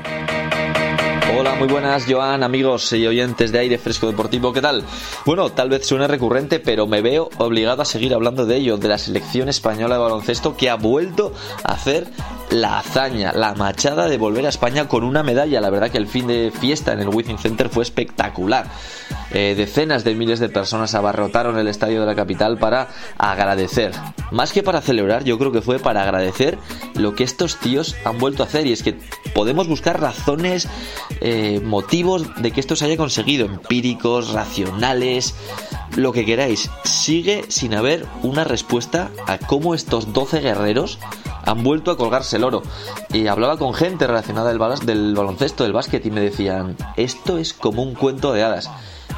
Hola, 1.32 1.54
muy 1.56 1.68
buenas, 1.68 2.04
Joan, 2.06 2.42
amigos 2.42 2.92
y 2.92 3.06
oyentes 3.06 3.50
de 3.50 3.58
Aire 3.58 3.78
Fresco 3.78 4.06
Deportivo, 4.06 4.52
¿qué 4.52 4.60
tal? 4.60 4.84
Bueno, 5.24 5.50
tal 5.50 5.70
vez 5.70 5.86
suene 5.86 6.06
recurrente, 6.06 6.60
pero 6.60 6.86
me 6.86 7.00
veo 7.00 7.30
obligado 7.38 7.82
a 7.82 7.86
seguir 7.86 8.12
hablando 8.14 8.44
de 8.44 8.56
ello, 8.56 8.76
de 8.76 8.88
la 8.88 8.98
selección 8.98 9.48
española 9.48 9.94
de 9.94 10.02
baloncesto 10.02 10.56
que 10.56 10.68
ha 10.68 10.76
vuelto 10.76 11.32
a 11.64 11.72
hacer 11.72 12.06
la 12.50 12.78
hazaña, 12.78 13.32
la 13.32 13.54
machada 13.54 14.08
de 14.08 14.18
volver 14.18 14.46
a 14.46 14.48
España 14.48 14.88
con 14.88 15.04
una 15.04 15.22
medalla. 15.22 15.60
La 15.60 15.70
verdad 15.70 15.90
que 15.90 15.98
el 15.98 16.06
fin 16.06 16.26
de 16.26 16.52
fiesta 16.52 16.92
en 16.92 17.00
el 17.00 17.08
Wizzing 17.08 17.38
Center 17.38 17.68
fue 17.68 17.82
espectacular. 17.82 18.66
Eh, 19.32 19.54
decenas 19.56 20.04
de 20.04 20.14
miles 20.14 20.38
de 20.38 20.48
personas 20.48 20.94
abarrotaron 20.94 21.58
el 21.58 21.66
estadio 21.66 22.00
de 22.00 22.06
la 22.06 22.14
capital 22.14 22.58
para 22.58 22.88
agradecer. 23.18 23.92
Más 24.30 24.52
que 24.52 24.62
para 24.62 24.80
celebrar, 24.80 25.24
yo 25.24 25.38
creo 25.38 25.50
que 25.50 25.62
fue 25.62 25.78
para 25.78 26.02
agradecer 26.02 26.58
lo 26.94 27.14
que 27.14 27.24
estos 27.24 27.56
tíos 27.56 27.96
han 28.04 28.18
vuelto 28.18 28.42
a 28.42 28.46
hacer. 28.46 28.66
Y 28.66 28.72
es 28.72 28.82
que 28.82 28.96
podemos 29.34 29.66
buscar 29.66 30.00
razones, 30.00 30.68
eh, 31.20 31.60
motivos 31.64 32.40
de 32.40 32.52
que 32.52 32.60
esto 32.60 32.76
se 32.76 32.84
haya 32.84 32.96
conseguido, 32.96 33.46
empíricos, 33.46 34.32
racionales, 34.32 35.34
lo 35.96 36.12
que 36.12 36.24
queráis. 36.24 36.70
Sigue 36.84 37.44
sin 37.48 37.74
haber 37.74 38.06
una 38.22 38.44
respuesta 38.44 39.10
a 39.26 39.38
cómo 39.38 39.74
estos 39.74 40.12
12 40.12 40.40
guerreros 40.40 40.98
han 41.44 41.62
vuelto 41.62 41.90
a 41.90 41.96
colgarse 41.96 42.36
el 42.36 42.44
oro. 42.44 42.62
Y 43.12 43.26
hablaba 43.26 43.56
con 43.56 43.74
gente 43.74 44.06
relacionada 44.06 44.52
del, 44.52 44.86
del 44.86 45.14
baloncesto, 45.14 45.64
del 45.64 45.72
básquet, 45.72 46.04
y 46.06 46.10
me 46.10 46.20
decían, 46.20 46.76
esto 46.96 47.38
es 47.38 47.52
como 47.52 47.82
un 47.82 47.94
cuento 47.94 48.32
de 48.32 48.42
hadas. 48.42 48.70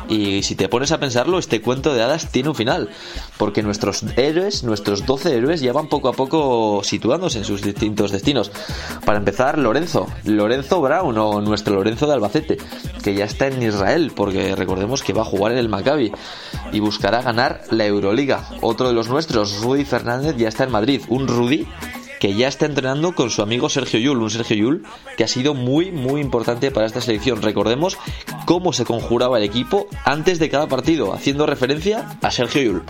Y 0.08 0.42
si 0.42 0.54
te 0.54 0.68
pones 0.68 0.92
a 0.92 1.00
pensarlo, 1.00 1.38
este 1.38 1.60
cuento 1.60 1.92
de 1.92 2.02
hadas 2.02 2.30
tiene 2.30 2.50
un 2.50 2.54
final. 2.54 2.90
Porque 3.38 3.62
nuestros 3.62 4.04
héroes, 4.16 4.62
nuestros 4.62 5.04
12 5.04 5.36
héroes, 5.36 5.60
ya 5.60 5.72
van 5.72 5.88
poco 5.88 6.08
a 6.08 6.12
poco 6.12 6.82
situándose 6.84 7.38
en 7.38 7.44
sus 7.44 7.62
distintos 7.62 8.12
destinos. 8.12 8.52
Para 9.04 9.18
empezar, 9.18 9.58
Lorenzo. 9.58 10.06
Lorenzo 10.24 10.80
Brown 10.80 11.18
o 11.18 11.40
nuestro 11.40 11.74
Lorenzo 11.74 12.06
de 12.06 12.12
Albacete. 12.14 12.58
Que 13.02 13.14
ya 13.14 13.24
está 13.24 13.48
en 13.48 13.62
Israel. 13.62 14.12
Porque 14.14 14.54
recordemos 14.54 15.02
que 15.02 15.12
va 15.12 15.22
a 15.22 15.26
jugar 15.26 15.52
en 15.52 15.58
el 15.58 15.68
Maccabi. 15.68 16.12
Y 16.72 16.80
buscará 16.80 17.22
ganar 17.22 17.62
la 17.70 17.86
Euroliga. 17.86 18.48
Otro 18.60 18.88
de 18.88 18.94
los 18.94 19.08
nuestros, 19.08 19.60
Rudy 19.60 19.84
Fernández, 19.84 20.36
ya 20.36 20.48
está 20.48 20.64
en 20.64 20.70
Madrid. 20.70 21.02
Un 21.08 21.26
Rudy 21.26 21.66
que 22.20 22.34
ya 22.34 22.48
está 22.48 22.66
entrenando 22.66 23.14
con 23.14 23.30
su 23.30 23.42
amigo 23.42 23.68
Sergio 23.68 24.00
Yul, 24.00 24.22
un 24.22 24.30
Sergio 24.30 24.56
Yul 24.56 24.86
que 25.16 25.24
ha 25.24 25.28
sido 25.28 25.54
muy 25.54 25.92
muy 25.92 26.20
importante 26.20 26.70
para 26.70 26.86
esta 26.86 27.00
selección. 27.00 27.42
Recordemos 27.42 27.98
cómo 28.44 28.72
se 28.72 28.84
conjuraba 28.84 29.38
el 29.38 29.44
equipo 29.44 29.88
antes 30.04 30.38
de 30.38 30.48
cada 30.48 30.66
partido, 30.66 31.12
haciendo 31.12 31.46
referencia 31.46 32.18
a 32.22 32.30
Sergio 32.30 32.62
Yul. 32.62 32.82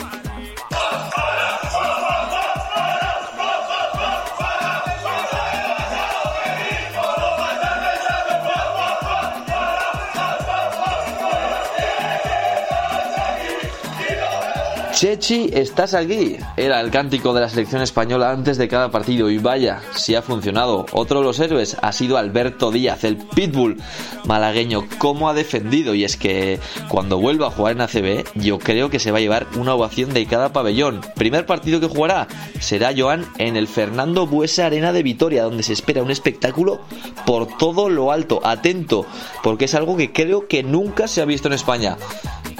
Chechi, 14.97 15.51
estás 15.53 15.93
aquí. 15.93 16.39
Era 16.57 16.81
el 16.81 16.91
cántico 16.91 17.35
de 17.35 17.43
la 17.43 17.51
selección 17.51 17.83
española 17.83 18.31
antes 18.31 18.57
de 18.57 18.67
cada 18.67 18.91
partido 18.91 19.29
y 19.29 19.37
vaya, 19.37 19.83
si 19.95 20.15
ha 20.15 20.23
funcionado. 20.23 20.87
Otro 20.93 21.19
de 21.19 21.27
los 21.27 21.39
héroes 21.39 21.77
ha 21.83 21.93
sido 21.93 22.17
Alberto 22.17 22.71
Díaz, 22.71 23.05
el 23.05 23.19
pitbull 23.19 23.77
malagueño. 24.25 24.87
¿Cómo 24.97 25.29
ha 25.29 25.35
defendido? 25.35 25.95
Y 25.95 26.05
es 26.05 26.17
que 26.17 26.61
cuando 26.89 27.19
vuelva 27.19 27.49
a 27.49 27.51
jugar 27.51 27.73
en 27.75 27.83
ACB, 27.83 28.25
yo 28.37 28.59
creo 28.59 28.89
que 28.89 28.99
se 28.99 29.11
va 29.11 29.19
a 29.19 29.21
llevar 29.21 29.47
una 29.59 29.75
ovación 29.75 30.15
de 30.15 30.25
cada 30.25 30.55
pabellón. 30.55 31.03
Primer 31.15 31.45
partido 31.45 31.79
que 31.79 31.89
jugará 31.89 32.27
será 32.59 32.95
Joan 32.97 33.27
en 33.37 33.59
el 33.59 33.69
Fernando 33.69 34.27
Buesa 34.27 34.65
Arena 34.65 34.95
de 34.95 35.03
Vitoria, 35.03 35.43
donde 35.43 35.63
se 35.63 35.75
espera 35.75 36.03
un 36.03 36.11
espectáculo 36.11 36.81
por 37.27 37.59
todo 37.59 37.91
lo 37.91 38.13
alto. 38.13 38.41
Atento, 38.45 39.05
porque 39.43 39.67
es 39.67 39.75
algo 39.75 39.99
que 39.99 40.15
creo 40.15 40.49
que 40.49 40.63
nunca 40.63 41.07
se 41.07 41.21
ha 41.21 41.27
visto 41.27 41.49
en 41.49 41.55
España. 41.55 41.99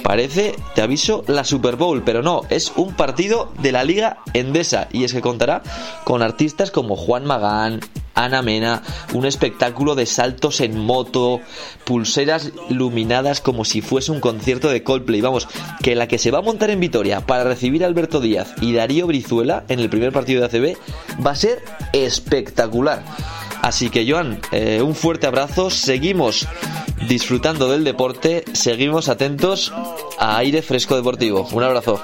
Parece, 0.03 0.55
te 0.75 0.81
aviso, 0.81 1.23
la 1.27 1.43
Super 1.43 1.75
Bowl, 1.75 2.03
pero 2.03 2.21
no, 2.21 2.41
es 2.49 2.71
un 2.75 2.93
partido 2.93 3.51
de 3.61 3.71
la 3.71 3.83
Liga 3.83 4.19
Endesa 4.33 4.87
y 4.91 5.03
es 5.03 5.13
que 5.13 5.21
contará 5.21 5.63
con 6.03 6.21
artistas 6.21 6.71
como 6.71 6.95
Juan 6.95 7.25
Magán, 7.25 7.81
Ana 8.17 8.41
Mena, 8.41 8.81
un 9.13 9.25
espectáculo 9.25 9.93
de 9.95 10.05
saltos 10.05 10.59
en 10.61 10.77
moto, 10.77 11.39
pulseras 11.85 12.51
iluminadas 12.69 13.41
como 13.41 13.63
si 13.63 13.81
fuese 13.81 14.11
un 14.11 14.19
concierto 14.19 14.69
de 14.69 14.81
Coldplay. 14.81 15.21
Vamos, 15.21 15.47
que 15.83 15.95
la 15.95 16.07
que 16.07 16.17
se 16.17 16.31
va 16.31 16.39
a 16.39 16.41
montar 16.41 16.71
en 16.71 16.79
Vitoria 16.79 17.21
para 17.21 17.43
recibir 17.43 17.83
a 17.83 17.87
Alberto 17.87 18.19
Díaz 18.19 18.53
y 18.59 18.73
Darío 18.73 19.07
Brizuela 19.07 19.65
en 19.67 19.79
el 19.79 19.89
primer 19.89 20.11
partido 20.11 20.41
de 20.41 20.47
ACB 20.47 21.23
va 21.25 21.31
a 21.31 21.35
ser 21.35 21.63
espectacular. 21.93 23.03
Así 23.61 23.89
que 23.89 24.09
Joan, 24.09 24.39
eh, 24.51 24.81
un 24.81 24.95
fuerte 24.95 25.27
abrazo, 25.27 25.69
seguimos 25.69 26.47
disfrutando 27.07 27.69
del 27.69 27.83
deporte, 27.83 28.43
seguimos 28.53 29.09
atentos 29.09 29.73
a 30.19 30.37
aire 30.37 30.61
fresco 30.61 30.95
deportivo. 30.95 31.47
Un 31.51 31.63
abrazo. 31.63 32.01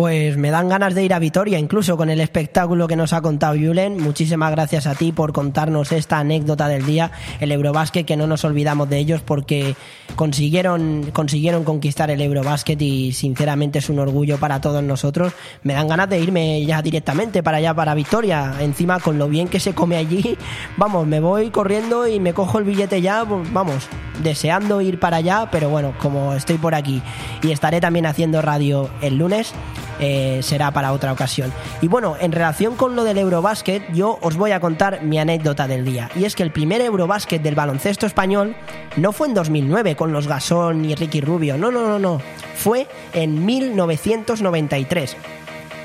Pues 0.00 0.38
me 0.38 0.50
dan 0.50 0.70
ganas 0.70 0.94
de 0.94 1.04
ir 1.04 1.12
a 1.12 1.18
Vitoria, 1.18 1.58
incluso 1.58 1.98
con 1.98 2.08
el 2.08 2.22
espectáculo 2.22 2.88
que 2.88 2.96
nos 2.96 3.12
ha 3.12 3.20
contado 3.20 3.52
Julen. 3.52 4.02
Muchísimas 4.02 4.50
gracias 4.50 4.86
a 4.86 4.94
ti 4.94 5.12
por 5.12 5.34
contarnos 5.34 5.92
esta 5.92 6.18
anécdota 6.18 6.68
del 6.68 6.86
día, 6.86 7.10
el 7.38 7.52
Eurobásquet, 7.52 8.06
que 8.06 8.16
no 8.16 8.26
nos 8.26 8.42
olvidamos 8.46 8.88
de 8.88 8.96
ellos 8.96 9.20
porque 9.20 9.76
consiguieron, 10.16 11.10
consiguieron 11.12 11.64
conquistar 11.64 12.10
el 12.10 12.22
Eurobásquet 12.22 12.80
y 12.80 13.12
sinceramente 13.12 13.80
es 13.80 13.90
un 13.90 13.98
orgullo 13.98 14.38
para 14.38 14.62
todos 14.62 14.82
nosotros. 14.82 15.34
Me 15.64 15.74
dan 15.74 15.88
ganas 15.88 16.08
de 16.08 16.18
irme 16.18 16.64
ya 16.64 16.80
directamente 16.80 17.42
para 17.42 17.58
allá, 17.58 17.74
para 17.74 17.94
Vitoria. 17.94 18.54
Encima, 18.60 19.00
con 19.00 19.18
lo 19.18 19.28
bien 19.28 19.48
que 19.48 19.60
se 19.60 19.74
come 19.74 19.98
allí, 19.98 20.34
vamos, 20.78 21.06
me 21.06 21.20
voy 21.20 21.50
corriendo 21.50 22.08
y 22.08 22.20
me 22.20 22.32
cojo 22.32 22.58
el 22.58 22.64
billete 22.64 23.02
ya, 23.02 23.24
vamos, 23.24 23.86
deseando 24.22 24.80
ir 24.80 24.98
para 24.98 25.18
allá, 25.18 25.50
pero 25.52 25.68
bueno, 25.68 25.92
como 25.98 26.32
estoy 26.32 26.56
por 26.56 26.74
aquí 26.74 27.02
y 27.42 27.50
estaré 27.50 27.82
también 27.82 28.06
haciendo 28.06 28.40
radio 28.40 28.88
el 29.02 29.18
lunes, 29.18 29.52
eh, 30.00 30.40
será 30.42 30.70
para 30.70 30.92
otra 30.92 31.12
ocasión. 31.12 31.52
Y 31.80 31.88
bueno, 31.88 32.16
en 32.18 32.32
relación 32.32 32.76
con 32.76 32.96
lo 32.96 33.04
del 33.04 33.18
Eurobásquet, 33.18 33.92
yo 33.92 34.18
os 34.22 34.36
voy 34.36 34.52
a 34.52 34.60
contar 34.60 35.02
mi 35.02 35.18
anécdota 35.18 35.68
del 35.68 35.84
día. 35.84 36.10
Y 36.16 36.24
es 36.24 36.34
que 36.34 36.42
el 36.42 36.50
primer 36.50 36.80
Eurobásquet 36.80 37.42
del 37.42 37.54
baloncesto 37.54 38.06
español 38.06 38.56
no 38.96 39.12
fue 39.12 39.28
en 39.28 39.34
2009 39.34 39.96
con 39.96 40.12
los 40.12 40.26
Gasón 40.26 40.84
y 40.84 40.94
Ricky 40.94 41.20
Rubio, 41.20 41.58
no, 41.58 41.70
no, 41.70 41.86
no, 41.86 41.98
no, 41.98 42.20
fue 42.54 42.86
en 43.12 43.44
1993 43.44 45.16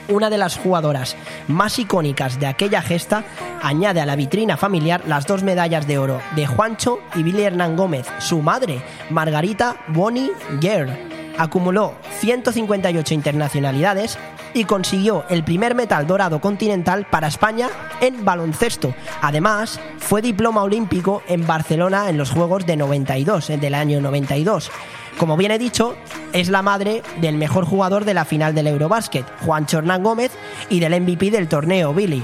una 0.07 0.29
de 0.29 0.37
las 0.37 0.57
jugadoras 0.57 1.15
más 1.47 1.79
icónicas 1.79 2.39
de 2.39 2.47
aquella 2.47 2.81
gesta, 2.81 3.23
añade 3.61 4.01
a 4.01 4.05
la 4.05 4.15
vitrina 4.15 4.57
familiar 4.57 5.01
las 5.07 5.25
dos 5.25 5.43
medallas 5.43 5.87
de 5.87 5.97
oro 5.97 6.19
de 6.35 6.45
Juancho 6.45 6.99
y 7.15 7.23
Billy 7.23 7.43
Hernán 7.43 7.75
Gómez, 7.75 8.07
su 8.19 8.41
madre, 8.41 8.81
Margarita 9.09 9.77
Bonnie 9.87 10.31
Girl. 10.61 11.14
Acumuló 11.37 11.95
158 12.19 13.13
internacionalidades 13.13 14.17
y 14.53 14.63
consiguió 14.63 15.25
el 15.29 15.43
primer 15.43 15.75
metal 15.75 16.07
dorado 16.07 16.39
continental 16.39 17.05
para 17.09 17.27
España 17.27 17.69
en 17.99 18.23
baloncesto. 18.23 18.95
Además, 19.21 19.79
fue 19.97 20.21
diploma 20.21 20.63
olímpico 20.63 21.21
en 21.27 21.45
Barcelona 21.45 22.09
en 22.09 22.17
los 22.17 22.31
Juegos 22.31 22.65
de 22.65 22.77
92, 22.77 23.47
del 23.59 23.75
año 23.75 23.99
92. 23.99 24.71
Como 25.17 25.37
bien 25.37 25.51
he 25.51 25.59
dicho, 25.59 25.95
es 26.33 26.49
la 26.49 26.61
madre 26.61 27.01
del 27.21 27.37
mejor 27.37 27.65
jugador 27.65 28.05
de 28.05 28.13
la 28.13 28.25
final 28.25 28.55
del 28.55 28.67
Eurobásquet, 28.67 29.25
Juan 29.45 29.65
Hernán 29.71 30.03
Gómez, 30.03 30.31
y 30.69 30.79
del 30.79 31.01
MVP 31.01 31.31
del 31.31 31.47
torneo, 31.47 31.93
Billy. 31.93 32.23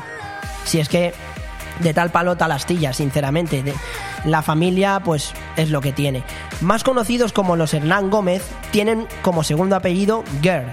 Si 0.66 0.80
es 0.80 0.90
que 0.90 1.14
de 1.82 1.94
tal 1.94 2.12
palo 2.12 2.36
tal 2.38 2.52
astilla, 2.52 2.94
sinceramente. 2.94 3.64
La 4.26 4.41
familia, 4.41 5.02
pues, 5.03 5.34
es 5.56 5.70
lo 5.70 5.82
que 5.82 5.91
tiene. 5.91 6.24
Más 6.62 6.84
conocidos 6.84 7.34
como 7.34 7.56
los 7.56 7.74
Hernán 7.74 8.10
Gómez, 8.10 8.44
tienen 8.72 9.08
como 9.22 9.44
segundo 9.44 9.76
apellido 9.76 10.24
Girl. 10.41 10.66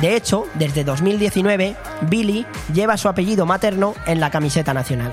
De 0.00 0.16
hecho, 0.16 0.46
desde 0.54 0.84
2019, 0.84 1.76
Billy 2.02 2.46
lleva 2.72 2.96
su 2.96 3.08
apellido 3.08 3.46
materno 3.46 3.94
en 4.06 4.20
la 4.20 4.30
camiseta 4.30 4.74
nacional. 4.74 5.12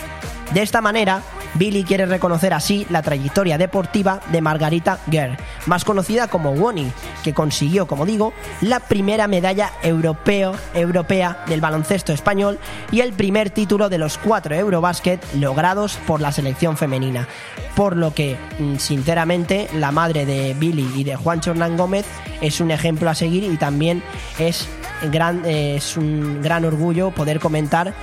De 0.54 0.62
esta 0.62 0.82
manera, 0.82 1.22
Billy 1.54 1.84
quiere 1.86 2.06
reconocer 2.06 2.54
así 2.54 2.86
la 2.90 3.02
trayectoria 3.02 3.58
deportiva 3.58 4.20
de 4.32 4.42
Margarita 4.42 5.00
Gere, 5.10 5.38
más 5.66 5.86
conocida 5.86 6.28
como 6.28 6.52
Wonny, 6.52 6.92
que 7.24 7.34
consiguió, 7.34 7.88
como 7.88 8.06
digo, 8.06 8.34
la 8.60 8.82
primera 8.82 9.28
medalla 9.28 9.72
europeo, 9.82 10.54
europea 10.74 11.44
del 11.48 11.62
baloncesto 11.62 12.12
español 12.12 12.60
y 12.92 13.00
el 13.00 13.14
primer 13.14 13.50
título 13.50 13.88
de 13.88 13.98
los 13.98 14.18
cuatro 14.18 14.54
Eurobasket 14.54 15.22
logrados 15.36 15.98
por 16.06 16.20
la 16.20 16.34
selección 16.34 16.76
femenina. 16.76 17.30
Por 17.76 17.96
lo 17.96 18.14
que, 18.14 18.38
mm, 18.60 18.76
sinceramente, 18.76 19.70
la 19.74 19.92
madre 19.92 20.26
de 20.26 20.54
Billy 20.54 20.92
y 20.96 21.06
de 21.06 21.16
Juan 21.16 21.42
Hernán 21.46 21.78
Gómez 21.78 22.06
es 22.42 22.60
un 22.60 22.72
ejemplo 22.72 23.10
a 23.10 23.16
seguir 23.16 23.44
y 23.44 23.56
también 23.56 24.04
es, 24.38 24.68
eh, 25.02 25.80
un 25.96 26.42
gran 26.42 26.66
orgullo 26.66 27.12
poder 27.12 27.40
comentar 27.40 27.94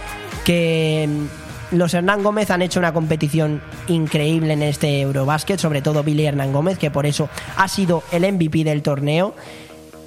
que 0.44 1.08
mm, 1.08 1.47
los 1.70 1.94
Hernán 1.94 2.22
Gómez 2.22 2.50
han 2.50 2.62
hecho 2.62 2.78
una 2.78 2.92
competición 2.92 3.60
increíble 3.88 4.52
en 4.52 4.62
este 4.62 5.00
Eurobásquet, 5.00 5.58
sobre 5.58 5.82
todo 5.82 6.02
Billy 6.02 6.26
Hernán 6.26 6.52
Gómez, 6.52 6.78
que 6.78 6.90
por 6.90 7.06
eso 7.06 7.28
ha 7.56 7.68
sido 7.68 8.02
el 8.12 8.30
MVP 8.32 8.64
del 8.64 8.82
torneo. 8.82 9.34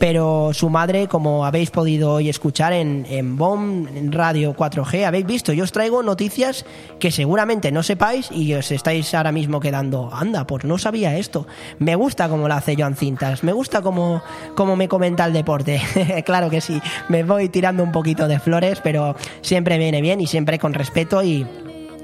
Pero 0.01 0.49
su 0.53 0.71
madre, 0.71 1.07
como 1.07 1.45
habéis 1.45 1.69
podido 1.69 2.13
hoy 2.13 2.27
escuchar 2.27 2.73
en, 2.73 3.05
en 3.07 3.37
BOM, 3.37 3.85
en 3.87 4.11
Radio 4.11 4.55
4G, 4.55 5.05
habéis 5.05 5.27
visto, 5.27 5.53
yo 5.53 5.63
os 5.63 5.71
traigo 5.71 6.01
noticias 6.01 6.65
que 6.99 7.11
seguramente 7.11 7.71
no 7.71 7.83
sepáis 7.83 8.31
y 8.31 8.51
os 8.55 8.71
estáis 8.71 9.13
ahora 9.13 9.31
mismo 9.31 9.59
quedando, 9.59 10.09
anda, 10.11 10.47
pues 10.47 10.65
no 10.65 10.79
sabía 10.79 11.15
esto. 11.17 11.45
Me 11.77 11.93
gusta 11.93 12.29
cómo 12.29 12.47
lo 12.47 12.53
hace 12.55 12.75
Joan 12.75 12.95
Cintas, 12.95 13.43
me 13.43 13.53
gusta 13.53 13.83
cómo, 13.83 14.23
cómo 14.55 14.75
me 14.75 14.87
comenta 14.87 15.23
el 15.25 15.33
deporte. 15.33 15.79
claro 16.25 16.49
que 16.49 16.61
sí, 16.61 16.81
me 17.07 17.23
voy 17.23 17.49
tirando 17.49 17.83
un 17.83 17.91
poquito 17.91 18.27
de 18.27 18.39
flores, 18.39 18.81
pero 18.81 19.15
siempre 19.41 19.77
viene 19.77 20.01
bien 20.01 20.19
y 20.19 20.25
siempre 20.25 20.57
con 20.57 20.73
respeto 20.73 21.21
y, 21.21 21.45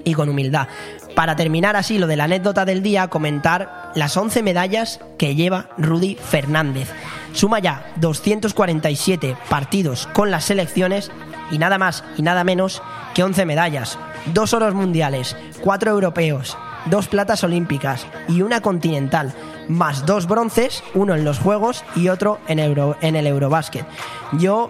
y 0.07 0.13
con 0.13 0.29
humildad. 0.29 0.69
Para 1.15 1.35
terminar 1.35 1.75
así 1.75 1.97
lo 1.97 2.07
de 2.07 2.15
la 2.15 2.23
anécdota 2.23 2.63
del 2.63 2.81
día, 2.81 3.09
comentar 3.09 3.91
las 3.93 4.15
11 4.15 4.41
medallas 4.41 5.01
que 5.17 5.35
lleva 5.35 5.69
Rudy 5.77 6.15
Fernández. 6.15 6.89
Suma 7.33 7.59
ya 7.59 7.91
247 7.97 9.35
partidos 9.49 10.07
con 10.13 10.31
las 10.31 10.45
selecciones 10.45 11.11
y 11.51 11.57
nada 11.57 11.77
más 11.77 12.05
y 12.17 12.21
nada 12.21 12.43
menos 12.45 12.81
que 13.13 13.23
11 13.23 13.45
medallas, 13.45 13.99
dos 14.33 14.53
oros 14.53 14.73
mundiales, 14.73 15.35
cuatro 15.61 15.91
europeos, 15.91 16.57
dos 16.85 17.07
platas 17.07 17.43
olímpicas 17.43 18.07
y 18.29 18.41
una 18.41 18.61
continental, 18.61 19.33
más 19.67 20.05
dos 20.05 20.27
bronces, 20.27 20.83
uno 20.93 21.15
en 21.15 21.25
los 21.25 21.39
Juegos 21.39 21.83
y 21.95 22.07
otro 22.07 22.39
en, 22.47 22.59
Euro, 22.59 22.95
en 23.01 23.17
el 23.17 23.27
Eurobásquet. 23.27 23.85
Yo, 24.33 24.69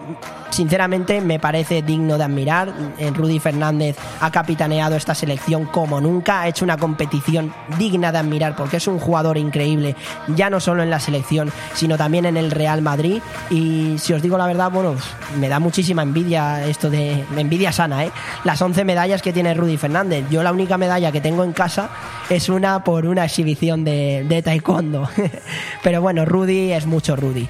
sinceramente, 0.49 1.21
me 1.21 1.39
parece 1.39 1.81
digno 1.81 2.17
de 2.17 2.23
admirar. 2.23 2.73
Eh, 2.97 3.11
Rudy 3.11 3.39
Fernández 3.39 3.97
ha 4.21 4.31
capitaneado 4.31 4.95
esta 4.95 5.15
selección 5.15 5.65
como 5.65 5.99
nunca, 5.99 6.41
ha 6.41 6.47
hecho 6.47 6.63
una 6.63 6.77
competición 6.77 7.53
digna 7.77 8.11
de 8.11 8.19
admirar 8.19 8.55
porque 8.55 8.77
es 8.77 8.87
un 8.87 8.99
jugador 8.99 9.37
increíble, 9.37 9.95
ya 10.27 10.49
no 10.49 10.59
solo 10.59 10.83
en 10.83 10.89
la 10.89 10.99
selección, 10.99 11.51
sino 11.73 11.97
también 11.97 12.25
en 12.25 12.37
el 12.37 12.51
Real 12.51 12.81
Madrid. 12.81 13.21
Y 13.49 13.95
si 13.97 14.13
os 14.13 14.21
digo 14.21 14.37
la 14.37 14.47
verdad, 14.47 14.71
bueno, 14.71 14.95
me 15.39 15.49
da 15.49 15.59
muchísima 15.59 16.03
envidia 16.03 16.65
esto 16.65 16.89
de 16.89 17.25
envidia 17.35 17.71
sana, 17.71 18.05
¿eh? 18.05 18.11
Las 18.43 18.61
11 18.61 18.85
medallas 18.85 19.21
que 19.21 19.33
tiene 19.33 19.53
Rudy 19.53 19.77
Fernández. 19.77 20.25
Yo 20.29 20.43
la 20.43 20.51
única 20.51 20.77
medalla 20.77 21.11
que 21.11 21.21
tengo 21.21 21.43
en 21.43 21.53
casa 21.53 21.89
es 22.29 22.49
una 22.49 22.83
por 22.83 23.05
una 23.05 23.25
exhibición 23.25 23.83
de, 23.83 24.25
de 24.27 24.41
taekwondo. 24.41 25.09
Pero 25.83 26.01
bueno, 26.01 26.25
Rudy 26.25 26.71
es 26.71 26.85
mucho 26.85 27.15
Rudy. 27.15 27.47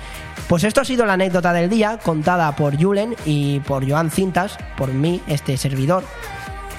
Pues 0.48 0.64
esto 0.64 0.80
ha 0.80 0.86
sido 0.86 1.06
la 1.06 1.14
anécdota 1.14 1.52
del 1.52 1.70
día, 1.70 2.00
contada 2.02 2.56
por 2.56 2.82
Julen 2.82 3.16
y 3.26 3.60
por 3.62 3.88
Joan 3.88 4.10
Cintas, 4.10 4.58
por 4.78 4.94
mí, 4.94 5.22
este 5.28 5.58
servidor. 5.58 6.06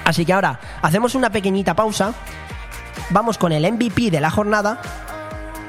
Así 0.05 0.25
que 0.25 0.33
ahora 0.33 0.59
hacemos 0.81 1.13
una 1.13 1.29
pequeñita 1.29 1.75
pausa, 1.75 2.15
vamos 3.11 3.37
con 3.37 3.51
el 3.51 3.71
MVP 3.71 4.09
de 4.09 4.21
la 4.21 4.31
jornada 4.31 4.81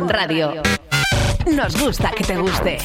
Radio. 0.00 0.54
Nos 1.46 1.78
gusta 1.78 2.10
que 2.12 2.24
te 2.24 2.36
guste. 2.36 2.78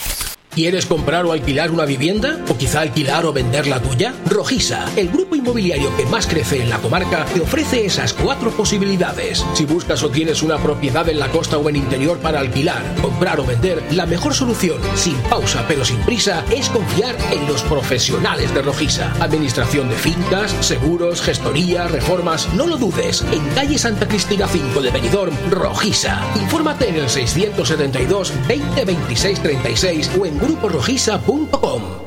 ¿Quieres 0.53 0.85
comprar 0.85 1.25
o 1.25 1.31
alquilar 1.31 1.71
una 1.71 1.85
vivienda? 1.85 2.39
¿O 2.49 2.57
quizá 2.57 2.81
alquilar 2.81 3.25
o 3.25 3.31
vender 3.31 3.67
la 3.67 3.79
tuya? 3.79 4.13
Rojisa, 4.25 4.89
el 4.95 5.09
grupo 5.09 5.26
inmobiliario 5.47 5.95
que 5.95 6.05
más 6.07 6.27
crece 6.27 6.61
en 6.61 6.69
la 6.69 6.77
comarca, 6.79 7.23
te 7.33 7.39
ofrece 7.39 7.85
esas 7.85 8.11
cuatro 8.11 8.51
posibilidades. 8.51 9.45
Si 9.53 9.63
buscas 9.63 10.03
o 10.03 10.09
tienes 10.09 10.43
una 10.43 10.57
propiedad 10.57 11.07
en 11.07 11.19
la 11.19 11.31
costa 11.31 11.57
o 11.57 11.69
en 11.69 11.77
interior 11.77 12.17
para 12.17 12.41
alquilar, 12.41 12.83
comprar 13.01 13.39
o 13.39 13.45
vender, 13.45 13.81
la 13.91 14.05
mejor 14.05 14.33
solución, 14.33 14.77
sin 14.95 15.15
pausa 15.29 15.63
pero 15.65 15.85
sin 15.85 15.99
prisa, 15.99 16.43
es 16.51 16.67
confiar 16.67 17.15
en 17.31 17.47
los 17.47 17.61
profesionales 17.63 18.53
de 18.53 18.61
Rojisa. 18.61 19.13
Administración 19.21 19.87
de 19.87 19.95
fincas, 19.95 20.51
seguros, 20.59 21.21
gestoría, 21.21 21.87
reformas, 21.87 22.53
no 22.53 22.67
lo 22.67 22.75
dudes. 22.75 23.23
En 23.31 23.47
calle 23.55 23.77
Santa 23.77 24.05
Cristina 24.05 24.49
5 24.49 24.81
de 24.81 24.91
Benidorm, 24.91 25.33
Rojisa. 25.49 26.21
Infórmate 26.35 26.89
en 26.89 26.95
el 26.95 27.09
672 27.09 28.33
20 28.49 28.83
26 28.83 29.39
36 29.41 30.11
o 30.19 30.25
en 30.25 30.37
gruporojisa.com. 30.37 32.06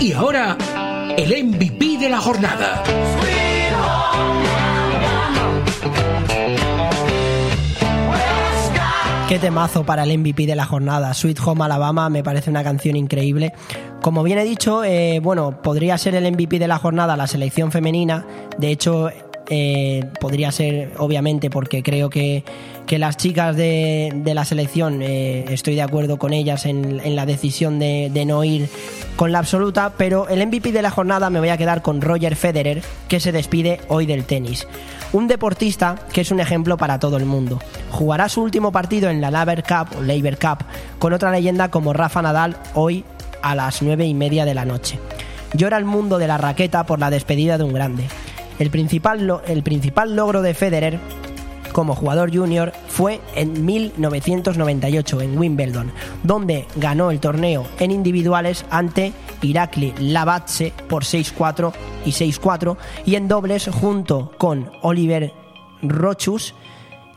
Y 0.00 0.12
ahora, 0.12 0.56
el 1.16 1.44
MVP 1.44 1.98
de 1.98 2.08
la 2.08 2.18
jornada. 2.18 2.82
Qué 9.28 9.38
temazo 9.38 9.84
para 9.84 10.04
el 10.04 10.18
MVP 10.18 10.46
de 10.46 10.56
la 10.56 10.64
jornada. 10.64 11.12
Sweet 11.12 11.38
Home 11.44 11.62
Alabama 11.62 12.08
me 12.08 12.22
parece 12.22 12.48
una 12.48 12.64
canción 12.64 12.96
increíble. 12.96 13.52
Como 14.00 14.22
bien 14.22 14.38
he 14.38 14.44
dicho, 14.44 14.84
eh, 14.84 15.20
bueno, 15.22 15.60
podría 15.60 15.98
ser 15.98 16.14
el 16.14 16.32
MVP 16.32 16.58
de 16.58 16.66
la 16.66 16.78
jornada 16.78 17.14
la 17.14 17.26
selección 17.26 17.70
femenina. 17.70 18.24
De 18.56 18.70
hecho, 18.70 19.10
eh, 19.50 20.04
podría 20.20 20.52
ser, 20.52 20.92
obviamente, 20.98 21.48
porque 21.48 21.82
creo 21.82 22.10
que, 22.10 22.44
que 22.86 22.98
las 22.98 23.16
chicas 23.16 23.56
de, 23.56 24.22
la 24.24 24.44
selección, 24.44 25.00
eh, 25.00 25.46
estoy 25.48 25.74
de 25.74 25.82
acuerdo 25.82 26.18
con 26.18 26.32
ellas 26.34 26.66
en, 26.66 27.16
la 27.16 27.24
decisión 27.24 27.78
de, 27.78 28.24
no 28.26 28.44
ir 28.44 28.68
con 29.16 29.32
la 29.32 29.38
absoluta, 29.38 29.94
pero 29.96 30.28
el 30.28 30.46
MVP 30.46 30.72
de 30.72 30.82
la 30.82 30.90
jornada 30.90 31.30
me 31.30 31.38
voy 31.38 31.48
a 31.48 31.56
quedar 31.56 31.80
con 31.80 32.02
Roger 32.02 32.36
Federer, 32.36 32.82
que 33.08 33.20
se 33.20 33.32
despide 33.32 33.80
hoy 33.88 34.04
del 34.04 34.24
tenis. 34.24 34.66
Un 35.12 35.28
deportista 35.28 35.96
que 36.12 36.20
es 36.20 36.30
un 36.30 36.40
ejemplo 36.40 36.76
para 36.76 36.98
todo 36.98 37.16
el 37.16 37.24
mundo. 37.24 37.58
Jugará 37.90 38.28
su 38.28 38.42
último 38.42 38.70
partido 38.70 39.08
en 39.08 39.22
la 39.22 39.30
Laver 39.30 39.62
Cup 39.62 39.96
o 39.96 40.02
Cup 40.02 40.64
con 40.98 41.14
otra 41.14 41.30
leyenda 41.30 41.70
como 41.70 41.94
Rafa 41.94 42.20
Nadal 42.20 42.58
hoy 42.74 43.04
a 43.42 43.54
las 43.54 43.80
nueve 43.80 44.04
y 44.04 44.12
media 44.12 44.44
de 44.44 44.54
la 44.54 44.66
noche. 44.66 44.98
Llora 45.54 45.78
el 45.78 45.86
mundo 45.86 46.18
de 46.18 46.26
la 46.26 46.36
raqueta 46.36 46.84
por 46.84 46.98
la 46.98 47.08
despedida 47.08 47.56
de 47.56 47.64
un 47.64 47.72
grande. 47.72 48.04
El 48.58 48.70
principal, 48.70 49.40
el 49.46 49.62
principal 49.62 50.16
logro 50.16 50.42
de 50.42 50.54
Federer 50.54 51.00
como 51.72 51.94
jugador 51.94 52.34
junior 52.34 52.72
fue 52.88 53.20
en 53.34 53.64
1998 53.64 55.20
en 55.20 55.38
Wimbledon, 55.38 55.92
donde 56.22 56.66
ganó 56.76 57.10
el 57.10 57.20
torneo 57.20 57.66
en 57.78 57.90
individuales 57.90 58.64
ante 58.70 59.12
Irakli 59.42 59.94
Labatse 59.98 60.72
por 60.88 61.04
6-4 61.04 61.72
y 62.04 62.10
6-4 62.10 62.76
y 63.06 63.14
en 63.14 63.28
dobles 63.28 63.68
junto 63.72 64.32
con 64.38 64.70
Oliver 64.82 65.32
Rochus 65.82 66.54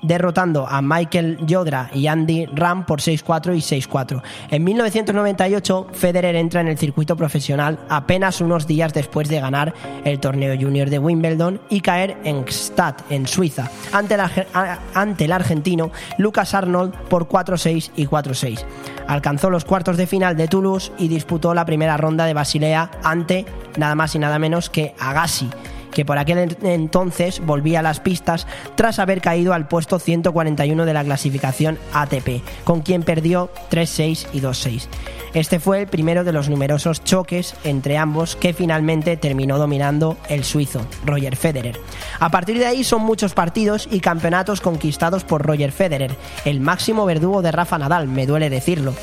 derrotando 0.02 0.68
a 0.68 0.82
Michael 0.82 1.38
Yodra 1.46 1.90
y 1.94 2.08
Andy 2.08 2.46
Ram 2.48 2.86
por 2.86 3.02
6-4 3.02 3.56
y 3.56 3.60
6-4. 3.60 4.22
En 4.50 4.64
1998, 4.64 5.88
Federer 5.94 6.36
entra 6.36 6.62
en 6.62 6.68
el 6.68 6.78
circuito 6.78 7.16
profesional 7.16 7.80
apenas 7.90 8.42
unos 8.42 8.68
días 8.68 8.94
después 8.94 9.30
de 9.30 9.40
ganar 9.40 9.74
el 10.04 10.20
torneo 10.20 10.56
junior 10.60 10.90
de 10.90 11.00
Wimbledon 11.00 11.62
y 11.70 11.82
caer 11.82 12.18
en 12.24 12.44
Gstaad, 12.46 12.96
en 13.10 13.28
Suiza, 13.28 13.70
ante 13.92 15.26
el 15.26 15.32
argentino 15.32 15.92
Lucas 16.18 16.54
Arnold 16.54 16.94
por 17.10 17.28
4-6 17.28 17.92
y 17.96 18.08
4-6. 18.08 18.66
Alcanzó 19.08 19.50
los 19.50 19.66
cuartos 19.66 19.98
de 19.98 20.08
final 20.08 20.38
de 20.38 20.48
Toulouse 20.48 20.92
y 20.98 21.08
disputó 21.08 21.54
la 21.54 21.66
primera 21.66 21.98
ronda 21.98 22.26
de 22.26 22.34
Basilea 22.34 22.92
ante 23.04 23.46
nada 23.78 23.96
más 23.96 24.16
y 24.16 24.20
nada 24.20 24.40
menos 24.40 24.70
que 24.70 24.96
Agassi 25.00 25.50
que 25.92 26.06
por 26.06 26.18
aquel 26.18 26.58
entonces 26.64 27.42
volvía 27.46 27.80
a 27.80 27.84
las 27.84 28.00
pistas 28.00 28.48
tras 28.76 29.00
haber 29.00 29.22
caído 29.22 29.54
al 29.54 29.68
puesto 29.68 30.00
141 30.00 30.86
de 30.86 30.94
la 30.94 31.04
clasificación 31.04 31.78
ATP, 31.94 32.42
con 32.64 32.82
quien 32.82 33.04
perdió 33.04 33.50
3-6 33.70 34.28
y 34.34 34.42
2-6. 34.42 34.88
Este 35.34 35.60
fue 35.60 35.82
el 35.82 35.88
primero 35.88 36.24
de 36.24 36.34
los 36.34 36.50
numerosos 36.50 37.04
choques 37.04 37.56
entre 37.64 37.98
ambos 37.98 38.36
que 38.36 38.54
finalmente 38.54 39.16
terminó 39.16 39.58
dominando 39.58 40.18
el 40.28 40.44
suizo, 40.44 40.82
Roger 41.06 41.38
Federer. 41.38 41.80
A 42.20 42.30
partir 42.30 42.58
de 42.58 42.66
ahí 42.66 42.84
son 42.84 43.02
muchos 43.04 43.34
partidos 43.34 43.88
y 43.90 44.02
campeonatos 44.02 44.60
conquistados 44.60 45.24
por 45.24 45.46
Roger 45.46 45.72
Federer, 45.72 46.16
el 46.44 46.60
máximo 46.60 47.06
verdugo 47.06 47.42
de 47.42 47.52
Rafa 47.52 47.78
Nadal, 47.78 48.08
me 48.08 48.26
duele 48.26 48.50
decirlo. 48.50 48.94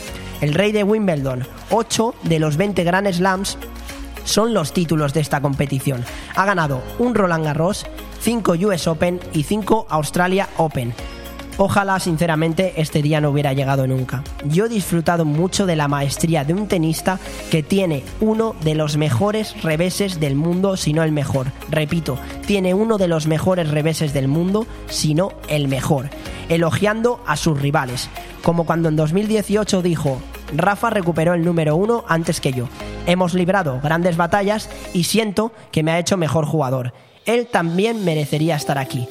El 0.40 0.55
rey 0.55 0.70
de 0.70 0.85
Wimbledon, 0.85 1.47
8 1.70 2.15
de 2.24 2.39
los 2.39 2.56
20 2.56 2.85
Grand 2.85 3.10
Slams 3.10 3.59
son 4.29 4.55
los 4.55 4.73
títulos 4.73 5.15
de 5.15 5.21
esta 5.21 5.41
competición. 5.41 6.05
Ha 6.37 6.45
ganado 6.45 6.83
un 6.99 7.15
Roland 7.15 7.45
Garros, 7.45 7.87
5 8.21 8.53
US 8.67 8.87
Open 8.87 9.21
y 9.33 9.43
5 9.43 9.87
Australia 9.89 10.49
Open. 10.59 10.95
Ojalá, 11.61 11.99
sinceramente, 11.99 12.75
este 12.77 13.03
día 13.03 13.21
no 13.21 13.31
hubiera 13.31 13.53
llegado 13.53 13.89
nunca. 13.89 14.23
Yo 14.45 14.67
he 14.67 14.69
disfrutado 14.69 15.25
mucho 15.25 15.67
de 15.67 15.75
la 15.75 15.89
maestría 15.89 16.45
de 16.45 16.55
un 16.55 16.69
tenista 16.69 17.19
que 17.51 17.65
tiene 17.65 18.05
uno 18.21 18.55
de 18.61 18.77
los 18.77 18.97
mejores 18.97 19.61
reveses 19.61 20.21
del 20.21 20.37
mundo, 20.37 20.77
si 20.77 20.93
no 20.93 21.03
el 21.03 21.11
mejor. 21.11 21.49
Repito, 21.69 22.17
tiene 22.47 22.75
uno 22.75 22.97
de 22.97 23.09
los 23.09 23.27
mejores 23.27 23.71
reveses 23.71 24.13
del 24.13 24.29
mundo, 24.29 24.69
si 24.87 25.15
no 25.15 25.33
el 25.49 25.67
mejor. 25.67 26.11
Elogiando 26.49 27.21
a 27.27 27.37
sus 27.37 27.61
rivales. 27.61 28.09
Como 28.45 28.65
cuando 28.65 28.89
en 28.89 28.95
2018 28.95 29.83
dijo, 29.83 30.21
Rafa 30.55 30.91
recuperó 30.91 31.35
el 31.35 31.45
número 31.45 31.77
uno 31.77 32.05
antes 32.09 32.41
que 32.41 32.53
yo. 32.53 32.69
Hemos 33.07 33.35
librado 33.35 33.81
grandes 33.83 34.16
batallas 34.16 34.69
y 34.95 35.05
siento 35.05 35.53
que 35.70 35.83
me 35.83 35.93
ha 35.93 35.99
hecho 35.99 36.16
mejor 36.16 36.47
jugador. 36.47 36.93
Él 37.27 37.47
también 37.47 38.05
merecería 38.05 38.57
estar 38.57 38.79
aquí. 38.79 39.09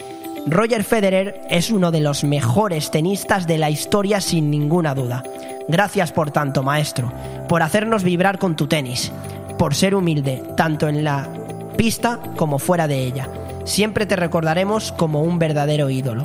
Roger 0.48 0.84
Federer 0.84 1.42
es 1.50 1.72
uno 1.72 1.92
de 1.92 2.00
los 2.00 2.24
mejores 2.24 2.90
tenistas 2.90 3.48
de 3.48 3.58
la 3.58 3.70
historia 3.70 4.22
sin 4.22 4.50
ninguna 4.50 4.96
duda. 4.96 5.24
Gracias 5.68 6.14
por 6.14 6.32
tanto, 6.32 6.64
maestro, 6.64 7.12
por 7.50 7.62
hacernos 7.62 8.04
vibrar 8.04 8.40
con 8.40 8.56
tu 8.56 8.68
tenis, 8.68 9.12
por 9.58 9.76
ser 9.76 9.94
humilde, 9.94 10.42
tanto 10.56 10.88
en 10.88 11.04
la 11.04 11.28
pista 11.76 12.20
como 12.38 12.60
fuera 12.60 12.88
de 12.88 13.04
ella. 13.04 13.28
Siempre 13.66 14.06
te 14.06 14.16
recordaremos 14.16 14.94
como 14.94 15.22
un 15.22 15.38
verdadero 15.38 15.90
ídolo, 15.90 16.24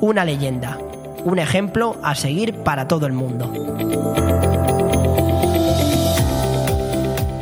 una 0.00 0.24
leyenda, 0.24 0.78
un 1.24 1.40
ejemplo 1.40 1.96
a 2.04 2.14
seguir 2.14 2.54
para 2.62 2.86
todo 2.86 3.06
el 3.06 3.12
mundo. 3.12 4.45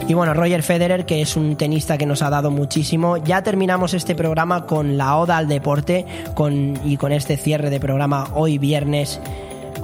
Y 0.07 0.13
bueno, 0.13 0.35
Roger 0.35 0.63
Federer, 0.63 1.07
que 1.07 1.23
es 1.23 1.35
un 1.35 1.57
tenista 1.57 1.97
que 1.97 2.05
nos 2.05 2.21
ha 2.21 2.29
dado 2.29 2.51
muchísimo. 2.51 3.17
Ya 3.17 3.43
terminamos 3.43 3.95
este 3.95 4.15
programa 4.15 4.67
con 4.67 4.99
la 4.99 5.17
oda 5.17 5.39
al 5.39 5.49
deporte 5.49 6.05
con, 6.35 6.79
y 6.85 6.99
con 6.99 7.11
este 7.11 7.39
cierre 7.39 7.71
de 7.71 7.81
programa 7.81 8.29
hoy 8.35 8.59
viernes 8.59 9.19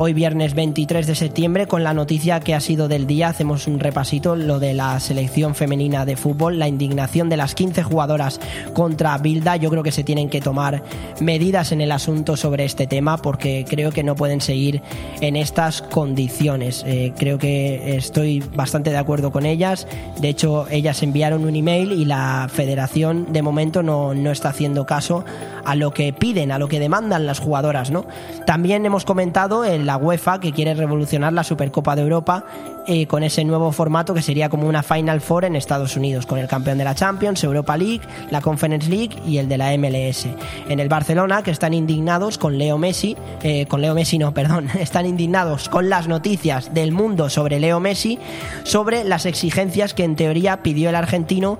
hoy 0.02 0.14
viernes 0.14 0.54
23 0.54 1.06
de 1.06 1.14
septiembre 1.14 1.66
con 1.66 1.84
la 1.84 1.92
noticia 1.92 2.40
que 2.40 2.54
ha 2.54 2.60
sido 2.60 2.88
del 2.88 3.06
día. 3.06 3.28
Hacemos 3.28 3.66
un 3.66 3.78
repasito, 3.78 4.34
lo 4.34 4.58
de 4.58 4.72
la 4.72 4.98
selección 4.98 5.54
femenina 5.54 6.06
de 6.06 6.16
fútbol, 6.16 6.58
la 6.58 6.68
indignación 6.68 7.28
de 7.28 7.36
las 7.36 7.54
15 7.54 7.82
jugadoras 7.82 8.40
contra 8.72 9.18
Bilda. 9.18 9.56
Yo 9.56 9.68
creo 9.68 9.82
que 9.82 9.92
se 9.92 10.02
tienen 10.02 10.30
que 10.30 10.40
tomar 10.40 10.82
medidas 11.20 11.70
en 11.72 11.82
el 11.82 11.92
asunto 11.92 12.38
sobre 12.38 12.64
este 12.64 12.86
tema 12.86 13.18
porque 13.18 13.66
creo 13.68 13.92
que 13.92 14.02
no 14.02 14.14
pueden 14.16 14.40
seguir 14.40 14.80
en 15.20 15.36
estas 15.36 15.82
condiciones. 15.82 16.82
Eh, 16.86 17.12
creo 17.18 17.36
que 17.36 17.96
estoy 17.96 18.42
bastante 18.54 18.88
de 18.88 18.96
acuerdo 18.96 19.30
con 19.30 19.44
ellas. 19.44 19.86
De 20.18 20.30
hecho, 20.30 20.66
ellas 20.70 21.02
enviaron 21.02 21.44
un 21.44 21.56
email 21.56 21.92
y 21.92 22.06
la 22.06 22.48
federación 22.50 23.34
de 23.34 23.42
momento 23.42 23.82
no, 23.82 24.14
no 24.14 24.30
está 24.30 24.48
haciendo 24.48 24.86
caso 24.86 25.26
a 25.62 25.74
lo 25.74 25.92
que 25.92 26.14
piden, 26.14 26.52
a 26.52 26.58
lo 26.58 26.68
que 26.68 26.80
demandan 26.80 27.26
las 27.26 27.38
jugadoras. 27.38 27.90
¿no? 27.90 28.06
También 28.46 28.86
hemos 28.86 29.04
comentado 29.04 29.62
el 29.66 29.89
la 29.90 29.96
UEFA 29.96 30.38
que 30.38 30.52
quiere 30.52 30.72
revolucionar 30.74 31.32
la 31.32 31.42
Supercopa 31.42 31.96
de 31.96 32.02
Europa 32.02 32.44
eh, 32.86 33.08
con 33.08 33.24
ese 33.24 33.44
nuevo 33.44 33.72
formato 33.72 34.14
que 34.14 34.22
sería 34.22 34.48
como 34.48 34.68
una 34.68 34.84
Final 34.84 35.20
Four 35.20 35.46
en 35.46 35.56
Estados 35.56 35.96
Unidos, 35.96 36.26
con 36.26 36.38
el 36.38 36.46
campeón 36.46 36.78
de 36.78 36.84
la 36.84 36.94
Champions, 36.94 37.42
Europa 37.42 37.76
League, 37.76 38.02
la 38.30 38.40
Conference 38.40 38.88
League 38.88 39.16
y 39.26 39.38
el 39.38 39.48
de 39.48 39.58
la 39.58 39.76
MLS. 39.76 40.28
En 40.68 40.78
el 40.78 40.88
Barcelona, 40.88 41.42
que 41.42 41.50
están 41.50 41.74
indignados 41.74 42.38
con 42.38 42.56
Leo 42.56 42.78
Messi, 42.78 43.16
eh, 43.42 43.66
con 43.66 43.80
Leo 43.80 43.92
Messi 43.94 44.16
no, 44.16 44.32
perdón, 44.40 44.68
están 44.78 45.06
indignados 45.06 45.68
con 45.68 45.90
las 45.90 46.06
noticias 46.06 46.72
del 46.72 46.92
mundo 46.92 47.28
sobre 47.28 47.58
Leo 47.58 47.80
Messi, 47.80 48.20
sobre 48.62 49.02
las 49.02 49.26
exigencias 49.26 49.92
que 49.92 50.04
en 50.04 50.14
teoría 50.14 50.62
pidió 50.62 50.90
el 50.90 50.94
argentino. 50.94 51.58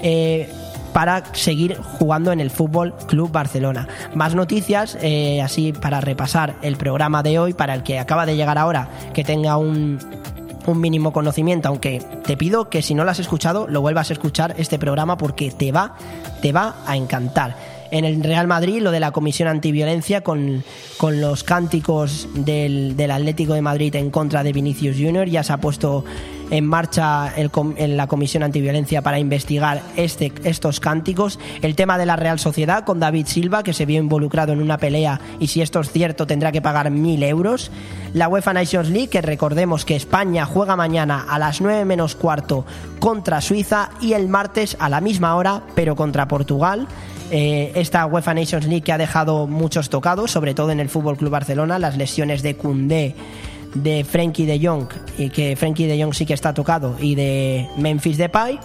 Eh, 0.00 0.48
para 0.94 1.24
seguir 1.34 1.76
jugando 1.76 2.32
en 2.32 2.40
el 2.40 2.50
Fútbol 2.50 2.94
Club 3.08 3.30
Barcelona. 3.30 3.88
Más 4.14 4.34
noticias, 4.34 4.96
eh, 5.02 5.42
así 5.42 5.72
para 5.72 6.00
repasar 6.00 6.54
el 6.62 6.76
programa 6.76 7.22
de 7.22 7.38
hoy, 7.38 7.52
para 7.52 7.74
el 7.74 7.82
que 7.82 7.98
acaba 7.98 8.24
de 8.24 8.36
llegar 8.36 8.56
ahora, 8.56 8.88
que 9.12 9.24
tenga 9.24 9.56
un, 9.56 9.98
un 10.66 10.80
mínimo 10.80 11.12
conocimiento, 11.12 11.68
aunque 11.68 12.00
te 12.24 12.36
pido 12.36 12.70
que 12.70 12.80
si 12.80 12.94
no 12.94 13.04
lo 13.04 13.10
has 13.10 13.18
escuchado, 13.18 13.66
lo 13.68 13.80
vuelvas 13.80 14.10
a 14.10 14.12
escuchar 14.12 14.54
este 14.56 14.78
programa 14.78 15.18
porque 15.18 15.50
te 15.50 15.72
va, 15.72 15.96
te 16.40 16.52
va 16.52 16.76
a 16.86 16.96
encantar. 16.96 17.74
En 17.90 18.04
el 18.04 18.22
Real 18.22 18.46
Madrid, 18.46 18.80
lo 18.80 18.90
de 18.90 19.00
la 19.00 19.10
Comisión 19.10 19.48
Antiviolencia 19.48 20.22
con, 20.22 20.64
con 20.96 21.20
los 21.20 21.44
cánticos 21.44 22.28
del, 22.34 22.96
del 22.96 23.10
Atlético 23.10 23.54
de 23.54 23.62
Madrid 23.62 23.94
en 23.96 24.10
contra 24.10 24.42
de 24.42 24.52
Vinicius 24.52 24.96
Junior, 24.96 25.28
ya 25.28 25.42
se 25.42 25.52
ha 25.52 25.58
puesto 25.58 26.04
en 26.50 26.66
marcha 26.66 27.32
en 27.36 27.96
la 27.96 28.06
Comisión 28.06 28.42
Antiviolencia 28.42 29.02
para 29.02 29.18
investigar 29.18 29.82
este, 29.96 30.32
estos 30.44 30.80
cánticos. 30.80 31.38
El 31.62 31.74
tema 31.74 31.98
de 31.98 32.06
la 32.06 32.16
Real 32.16 32.38
Sociedad 32.38 32.84
con 32.84 33.00
David 33.00 33.26
Silva, 33.26 33.62
que 33.62 33.72
se 33.72 33.86
vio 33.86 34.00
involucrado 34.00 34.52
en 34.52 34.60
una 34.60 34.78
pelea 34.78 35.20
y 35.40 35.48
si 35.48 35.62
esto 35.62 35.80
es 35.80 35.90
cierto 35.90 36.26
tendrá 36.26 36.52
que 36.52 36.62
pagar 36.62 36.90
mil 36.90 37.22
euros. 37.22 37.70
La 38.12 38.28
UEFA 38.28 38.52
Nations 38.52 38.90
League, 38.90 39.08
que 39.08 39.22
recordemos 39.22 39.84
que 39.84 39.96
España 39.96 40.44
juega 40.46 40.76
mañana 40.76 41.24
a 41.28 41.38
las 41.38 41.60
9 41.60 41.84
menos 41.84 42.14
cuarto 42.14 42.64
contra 43.00 43.40
Suiza 43.40 43.90
y 44.00 44.12
el 44.12 44.28
martes 44.28 44.76
a 44.78 44.88
la 44.88 45.00
misma 45.00 45.34
hora, 45.36 45.62
pero 45.74 45.96
contra 45.96 46.28
Portugal. 46.28 46.86
Eh, 47.30 47.72
esta 47.74 48.06
UEFA 48.06 48.34
Nations 48.34 48.66
League 48.66 48.82
que 48.82 48.92
ha 48.92 48.98
dejado 48.98 49.46
muchos 49.46 49.88
tocados, 49.88 50.30
sobre 50.30 50.54
todo 50.54 50.70
en 50.70 50.78
el 50.78 50.88
Fútbol 50.88 51.16
Club 51.16 51.30
Barcelona, 51.30 51.78
las 51.78 51.96
lesiones 51.96 52.42
de 52.42 52.56
Cundé 52.56 53.16
de 53.74 54.04
Frankie 54.04 54.46
de 54.46 54.64
Jong, 54.64 54.88
y 55.18 55.30
que 55.30 55.56
Frankie 55.56 55.86
de 55.86 56.02
Jong 56.02 56.14
sí 56.14 56.26
que 56.26 56.34
está 56.34 56.54
tocado, 56.54 56.96
y 57.00 57.14
de 57.14 57.68
Memphis 57.76 58.16
Depay. 58.16 58.58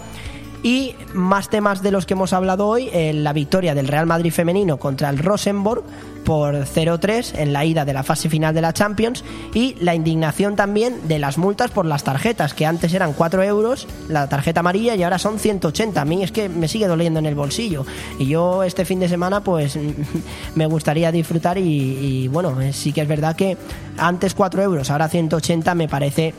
Y 0.62 0.94
más 1.14 1.48
temas 1.48 1.82
de 1.82 1.90
los 1.90 2.04
que 2.04 2.12
hemos 2.12 2.32
hablado 2.32 2.66
hoy, 2.66 2.90
eh, 2.92 3.12
la 3.14 3.32
victoria 3.32 3.74
del 3.74 3.88
Real 3.88 4.06
Madrid 4.06 4.30
femenino 4.30 4.76
contra 4.76 5.08
el 5.08 5.18
Rosenborg 5.18 5.82
por 6.24 6.54
0-3 6.54 7.32
en 7.38 7.52
la 7.52 7.64
ida 7.64 7.84
de 7.84 7.92
la 7.92 8.02
fase 8.02 8.28
final 8.28 8.54
de 8.54 8.60
la 8.60 8.72
Champions 8.72 9.24
y 9.54 9.74
la 9.80 9.94
indignación 9.94 10.56
también 10.56 11.08
de 11.08 11.18
las 11.18 11.38
multas 11.38 11.70
por 11.70 11.86
las 11.86 12.04
tarjetas, 12.04 12.54
que 12.54 12.66
antes 12.66 12.94
eran 12.94 13.12
4 13.12 13.42
euros 13.42 13.86
la 14.08 14.28
tarjeta 14.28 14.60
amarilla 14.60 14.94
y 14.94 15.02
ahora 15.02 15.18
son 15.18 15.38
180. 15.38 16.00
A 16.00 16.04
mí 16.04 16.22
es 16.22 16.32
que 16.32 16.48
me 16.48 16.68
sigue 16.68 16.86
doliendo 16.86 17.18
en 17.18 17.26
el 17.26 17.34
bolsillo. 17.34 17.84
Y 18.18 18.26
yo 18.26 18.62
este 18.62 18.84
fin 18.84 19.00
de 19.00 19.08
semana 19.08 19.42
pues 19.42 19.78
me 20.54 20.66
gustaría 20.66 21.12
disfrutar 21.12 21.58
y, 21.58 22.28
bueno, 22.28 22.60
eh, 22.60 22.72
sí 22.72 22.92
que 22.92 23.02
es 23.02 23.08
verdad 23.08 23.36
que 23.36 23.56
antes 23.96 24.34
4 24.34 24.62
euros, 24.62 24.90
ahora 24.90 25.08
180 25.08 25.74
me 25.74 25.88
parece 25.88 26.34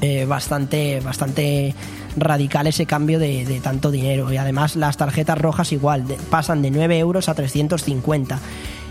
eh, 0.00 0.24
bastante, 0.26 1.00
bastante 1.00 1.74
radical 2.16 2.66
ese 2.66 2.86
cambio 2.86 3.18
de, 3.18 3.60
tanto 3.62 3.90
dinero. 3.90 4.32
Y 4.32 4.36
además 4.36 4.76
las 4.76 4.96
tarjetas 4.96 5.38
rojas 5.38 5.72
igual, 5.72 6.04
pasan 6.30 6.62
de 6.62 6.70
9 6.70 6.98
euros 6.98 7.28
a 7.28 7.34
350. 7.34 8.38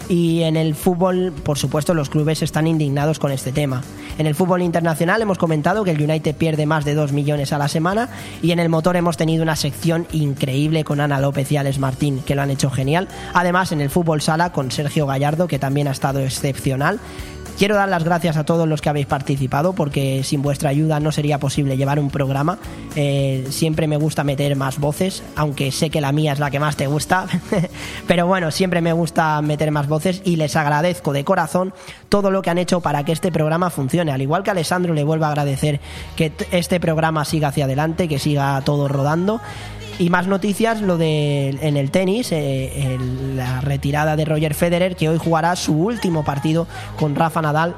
Y 0.09 0.43
en 0.43 0.57
el 0.57 0.75
fútbol, 0.75 1.33
por 1.43 1.57
supuesto, 1.57 1.93
los 1.93 2.09
clubes 2.09 2.41
están 2.41 2.67
indignados 2.67 3.19
con 3.19 3.31
este 3.31 3.51
tema. 3.51 3.81
En 4.17 4.27
el 4.27 4.35
fútbol 4.35 4.61
internacional 4.61 5.21
hemos 5.21 5.37
comentado 5.37 5.83
que 5.83 5.91
el 5.91 6.01
United 6.01 6.35
pierde 6.35 6.65
más 6.65 6.85
de 6.85 6.93
2 6.93 7.13
millones 7.13 7.51
a 7.51 7.57
la 7.57 7.67
semana 7.67 8.09
y 8.41 8.51
en 8.51 8.59
el 8.59 8.69
motor 8.69 8.95
hemos 8.95 9.17
tenido 9.17 9.41
una 9.41 9.55
sección 9.55 10.05
increíble 10.11 10.83
con 10.83 10.99
Ana 10.99 11.19
López 11.19 11.51
y 11.51 11.57
Alex 11.57 11.79
Martín, 11.79 12.21
que 12.23 12.35
lo 12.35 12.43
han 12.43 12.51
hecho 12.51 12.69
genial. 12.69 13.07
Además, 13.33 13.71
en 13.71 13.81
el 13.81 13.89
fútbol 13.89 14.21
sala 14.21 14.51
con 14.51 14.71
Sergio 14.71 15.07
Gallardo, 15.07 15.47
que 15.47 15.57
también 15.57 15.87
ha 15.87 15.91
estado 15.91 16.19
excepcional. 16.19 16.99
Quiero 17.57 17.75
dar 17.75 17.87
las 17.87 18.03
gracias 18.03 18.35
a 18.35 18.43
todos 18.43 18.67
los 18.67 18.81
que 18.81 18.89
habéis 18.89 19.05
participado 19.05 19.73
porque 19.73 20.23
sin 20.23 20.41
vuestra 20.41 20.69
ayuda 20.69 20.99
no 20.99 21.11
sería 21.11 21.37
posible 21.37 21.77
llevar 21.77 21.99
un 21.99 22.09
programa. 22.09 22.57
Eh, 22.95 23.45
siempre 23.49 23.87
me 23.87 23.97
gusta 23.97 24.23
meter 24.23 24.55
más 24.55 24.79
voces, 24.79 25.23
aunque 25.35 25.71
sé 25.71 25.89
que 25.89 26.01
la 26.01 26.11
mía 26.11 26.33
es 26.33 26.39
la 26.39 26.49
que 26.49 26.59
más 26.59 26.75
te 26.75 26.87
gusta. 26.87 27.27
Pero 28.07 28.25
bueno, 28.25 28.49
siempre 28.49 28.81
me 28.81 28.91
gusta 28.91 29.41
meter 29.41 29.71
más 29.71 29.87
voces 29.87 30.21
y 30.25 30.35
les 30.35 30.55
agradezco 30.55 31.13
de 31.13 31.23
corazón 31.23 31.73
todo 32.09 32.31
lo 32.31 32.41
que 32.41 32.49
han 32.49 32.57
hecho 32.57 32.81
para 32.81 33.05
que 33.05 33.11
este 33.11 33.31
programa 33.31 33.69
funcione. 33.69 34.11
Al 34.11 34.21
igual 34.21 34.43
que 34.43 34.49
a 34.49 34.53
Alessandro 34.53 34.93
le 34.93 35.03
vuelvo 35.03 35.25
a 35.25 35.29
agradecer 35.29 35.79
que 36.15 36.31
este 36.51 36.79
programa 36.79 37.23
siga 37.23 37.49
hacia 37.49 37.65
adelante, 37.65 38.07
que 38.07 38.19
siga 38.19 38.59
todo 38.61 38.87
rodando. 38.87 39.41
Y 39.99 40.09
más 40.09 40.27
noticias, 40.27 40.81
lo 40.81 40.97
de 40.97 41.49
en 41.61 41.77
el 41.77 41.91
tenis, 41.91 42.31
eh, 42.31 42.97
la 43.35 43.61
retirada 43.61 44.15
de 44.15 44.25
Roger 44.25 44.53
Federer, 44.53 44.95
que 44.95 45.09
hoy 45.09 45.17
jugará 45.17 45.55
su 45.55 45.73
último 45.73 46.23
partido 46.23 46.67
con 46.97 47.15
Rafa 47.15 47.41
Nadal 47.41 47.75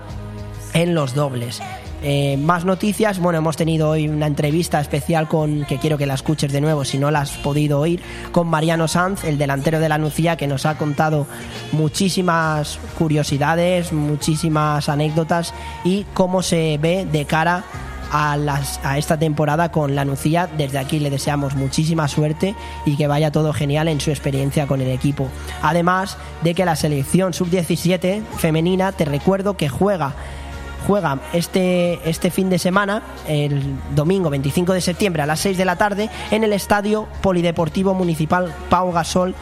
en 0.73 0.93
los 0.93 1.13
dobles. 1.13 1.61
Eh, 2.07 2.37
más 2.37 2.65
noticias, 2.65 3.17
bueno, 3.17 3.39
hemos 3.39 3.57
tenido 3.57 3.89
hoy 3.89 4.07
una 4.07 4.27
entrevista 4.27 4.79
especial 4.79 5.27
con, 5.27 5.65
que 5.65 5.79
quiero 5.79 5.97
que 5.97 6.05
la 6.05 6.13
escuches 6.13 6.51
de 6.51 6.61
nuevo 6.61 6.85
si 6.85 6.99
no 6.99 7.09
la 7.09 7.21
has 7.21 7.31
podido 7.31 7.79
oír, 7.79 7.99
con 8.31 8.47
Mariano 8.47 8.87
Sanz, 8.87 9.23
el 9.23 9.39
delantero 9.39 9.79
de 9.79 9.89
la 9.89 9.97
Nucía, 9.97 10.37
que 10.37 10.45
nos 10.45 10.67
ha 10.67 10.77
contado 10.77 11.25
muchísimas 11.71 12.77
curiosidades, 12.97 13.91
muchísimas 13.91 14.87
anécdotas 14.87 15.51
y 15.83 16.05
cómo 16.13 16.43
se 16.43 16.77
ve 16.79 17.07
de 17.11 17.25
cara 17.25 17.63
a, 18.11 18.38
las, 18.38 18.80
a 18.84 18.98
esta 18.98 19.18
temporada 19.18 19.72
con 19.72 19.95
la 19.95 20.06
Nucía. 20.06 20.48
Desde 20.57 20.77
aquí 20.77 20.99
le 20.99 21.10
deseamos 21.10 21.56
muchísima 21.56 22.07
suerte 22.07 22.56
y 22.86 22.98
que 22.98 23.07
vaya 23.07 23.32
todo 23.32 23.53
genial 23.53 23.88
en 23.88 23.99
su 23.99 24.10
experiencia 24.10 24.68
con 24.68 24.82
el 24.82 24.90
equipo. 24.90 25.30
Además 25.61 26.18
de 26.44 26.53
que 26.53 26.65
la 26.65 26.76
selección 26.76 27.34
sub-17 27.34 28.23
femenina, 28.38 28.91
te 28.91 29.06
recuerdo 29.06 29.57
que 29.57 29.69
juega 29.69 30.14
juega 30.86 31.19
este, 31.34 31.99
este 32.07 32.30
fin 32.30 32.49
de 32.49 32.60
semana, 32.60 33.02
el 33.27 33.76
domingo 33.95 34.30
25 34.30 34.73
de 34.73 34.82
septiembre 34.82 35.23
a 35.23 35.26
las 35.26 35.40
6 35.40 35.57
de 35.57 35.65
la 35.65 35.77
tarde, 35.77 36.10
en 36.30 36.44
el 36.44 36.53
Estadio 36.53 37.07
Polideportivo 37.22 37.95
Municipal 37.95 38.53
Pau 38.69 38.91
Gasol 38.91 39.34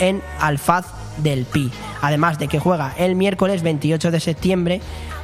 en 0.00 0.22
Alfaz 0.40 0.86
del 1.18 1.44
Pi. 1.44 1.70
Además 2.00 2.38
de 2.38 2.48
que 2.48 2.58
juega 2.58 2.94
el 2.98 3.14
miércoles 3.16 3.62
28 3.62 4.10
de 4.10 4.20
septiembre 4.20 4.80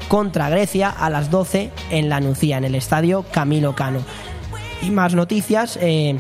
contra 0.09 0.48
Grecia 0.51 0.90
a 0.90 1.10
las 1.10 1.30
12 1.30 1.70
en 1.90 2.09
la 2.09 2.20
Nucía, 2.20 2.59
en 2.59 2.64
el 2.64 2.74
estadio 2.74 3.24
Camilo 3.30 3.74
Cano. 3.74 4.01
Y 4.82 4.90
más 4.90 5.14
noticias. 5.14 5.78
Eh, 5.80 6.18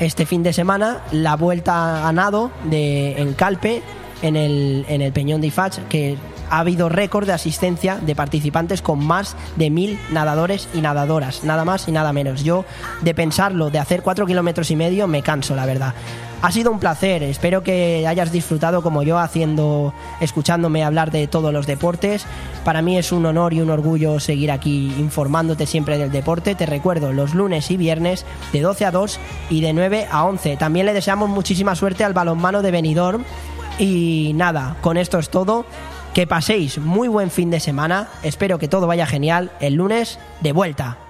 este 0.00 0.24
fin 0.24 0.42
de 0.42 0.54
semana, 0.54 1.02
la 1.12 1.36
vuelta 1.36 2.08
a 2.08 2.12
nado 2.12 2.50
de, 2.64 3.20
en 3.20 3.34
Calpe, 3.34 3.82
en 4.22 4.34
el, 4.34 4.86
en 4.88 5.02
el 5.02 5.12
Peñón 5.12 5.42
de 5.42 5.48
Ifach, 5.48 5.76
que 5.88 6.16
ha 6.50 6.58
habido 6.58 6.88
récord 6.88 7.26
de 7.26 7.32
asistencia 7.32 7.96
de 7.96 8.14
participantes 8.14 8.82
con 8.82 9.04
más 9.04 9.36
de 9.56 9.70
mil 9.70 9.98
nadadores 10.10 10.68
y 10.74 10.80
nadadoras, 10.80 11.44
nada 11.44 11.64
más 11.64 11.88
y 11.88 11.92
nada 11.92 12.12
menos. 12.12 12.44
Yo, 12.44 12.64
de 13.00 13.14
pensarlo, 13.14 13.70
de 13.70 13.78
hacer 13.78 14.02
cuatro 14.02 14.26
kilómetros 14.26 14.70
y 14.70 14.76
medio, 14.76 15.06
me 15.06 15.22
canso, 15.22 15.54
la 15.54 15.66
verdad. 15.66 15.94
Ha 16.42 16.52
sido 16.52 16.70
un 16.70 16.78
placer, 16.78 17.22
espero 17.22 17.62
que 17.62 18.06
hayas 18.06 18.32
disfrutado 18.32 18.82
como 18.82 19.02
yo 19.02 19.18
haciendo, 19.18 19.92
escuchándome 20.20 20.82
hablar 20.82 21.10
de 21.10 21.26
todos 21.26 21.52
los 21.52 21.66
deportes. 21.66 22.24
Para 22.64 22.80
mí 22.80 22.96
es 22.96 23.12
un 23.12 23.26
honor 23.26 23.52
y 23.52 23.60
un 23.60 23.68
orgullo 23.68 24.18
seguir 24.20 24.50
aquí 24.50 24.94
informándote 24.98 25.66
siempre 25.66 25.98
del 25.98 26.10
deporte. 26.10 26.54
Te 26.54 26.64
recuerdo, 26.64 27.12
los 27.12 27.34
lunes 27.34 27.70
y 27.70 27.76
viernes 27.76 28.24
de 28.54 28.62
12 28.62 28.86
a 28.86 28.90
2 28.90 29.20
y 29.50 29.60
de 29.60 29.74
9 29.74 30.08
a 30.10 30.24
11. 30.24 30.56
También 30.56 30.86
le 30.86 30.94
deseamos 30.94 31.28
muchísima 31.28 31.74
suerte 31.74 32.04
al 32.04 32.14
balonmano 32.14 32.62
de 32.62 32.70
Benidorm. 32.70 33.24
Y 33.78 34.32
nada, 34.34 34.76
con 34.80 34.96
esto 34.96 35.18
es 35.18 35.28
todo. 35.28 35.66
Que 36.14 36.26
paséis 36.26 36.78
muy 36.78 37.06
buen 37.06 37.30
fin 37.30 37.50
de 37.50 37.60
semana. 37.60 38.08
Espero 38.22 38.58
que 38.58 38.68
todo 38.68 38.86
vaya 38.86 39.06
genial. 39.06 39.52
El 39.60 39.74
lunes 39.74 40.18
de 40.40 40.52
vuelta. 40.52 41.09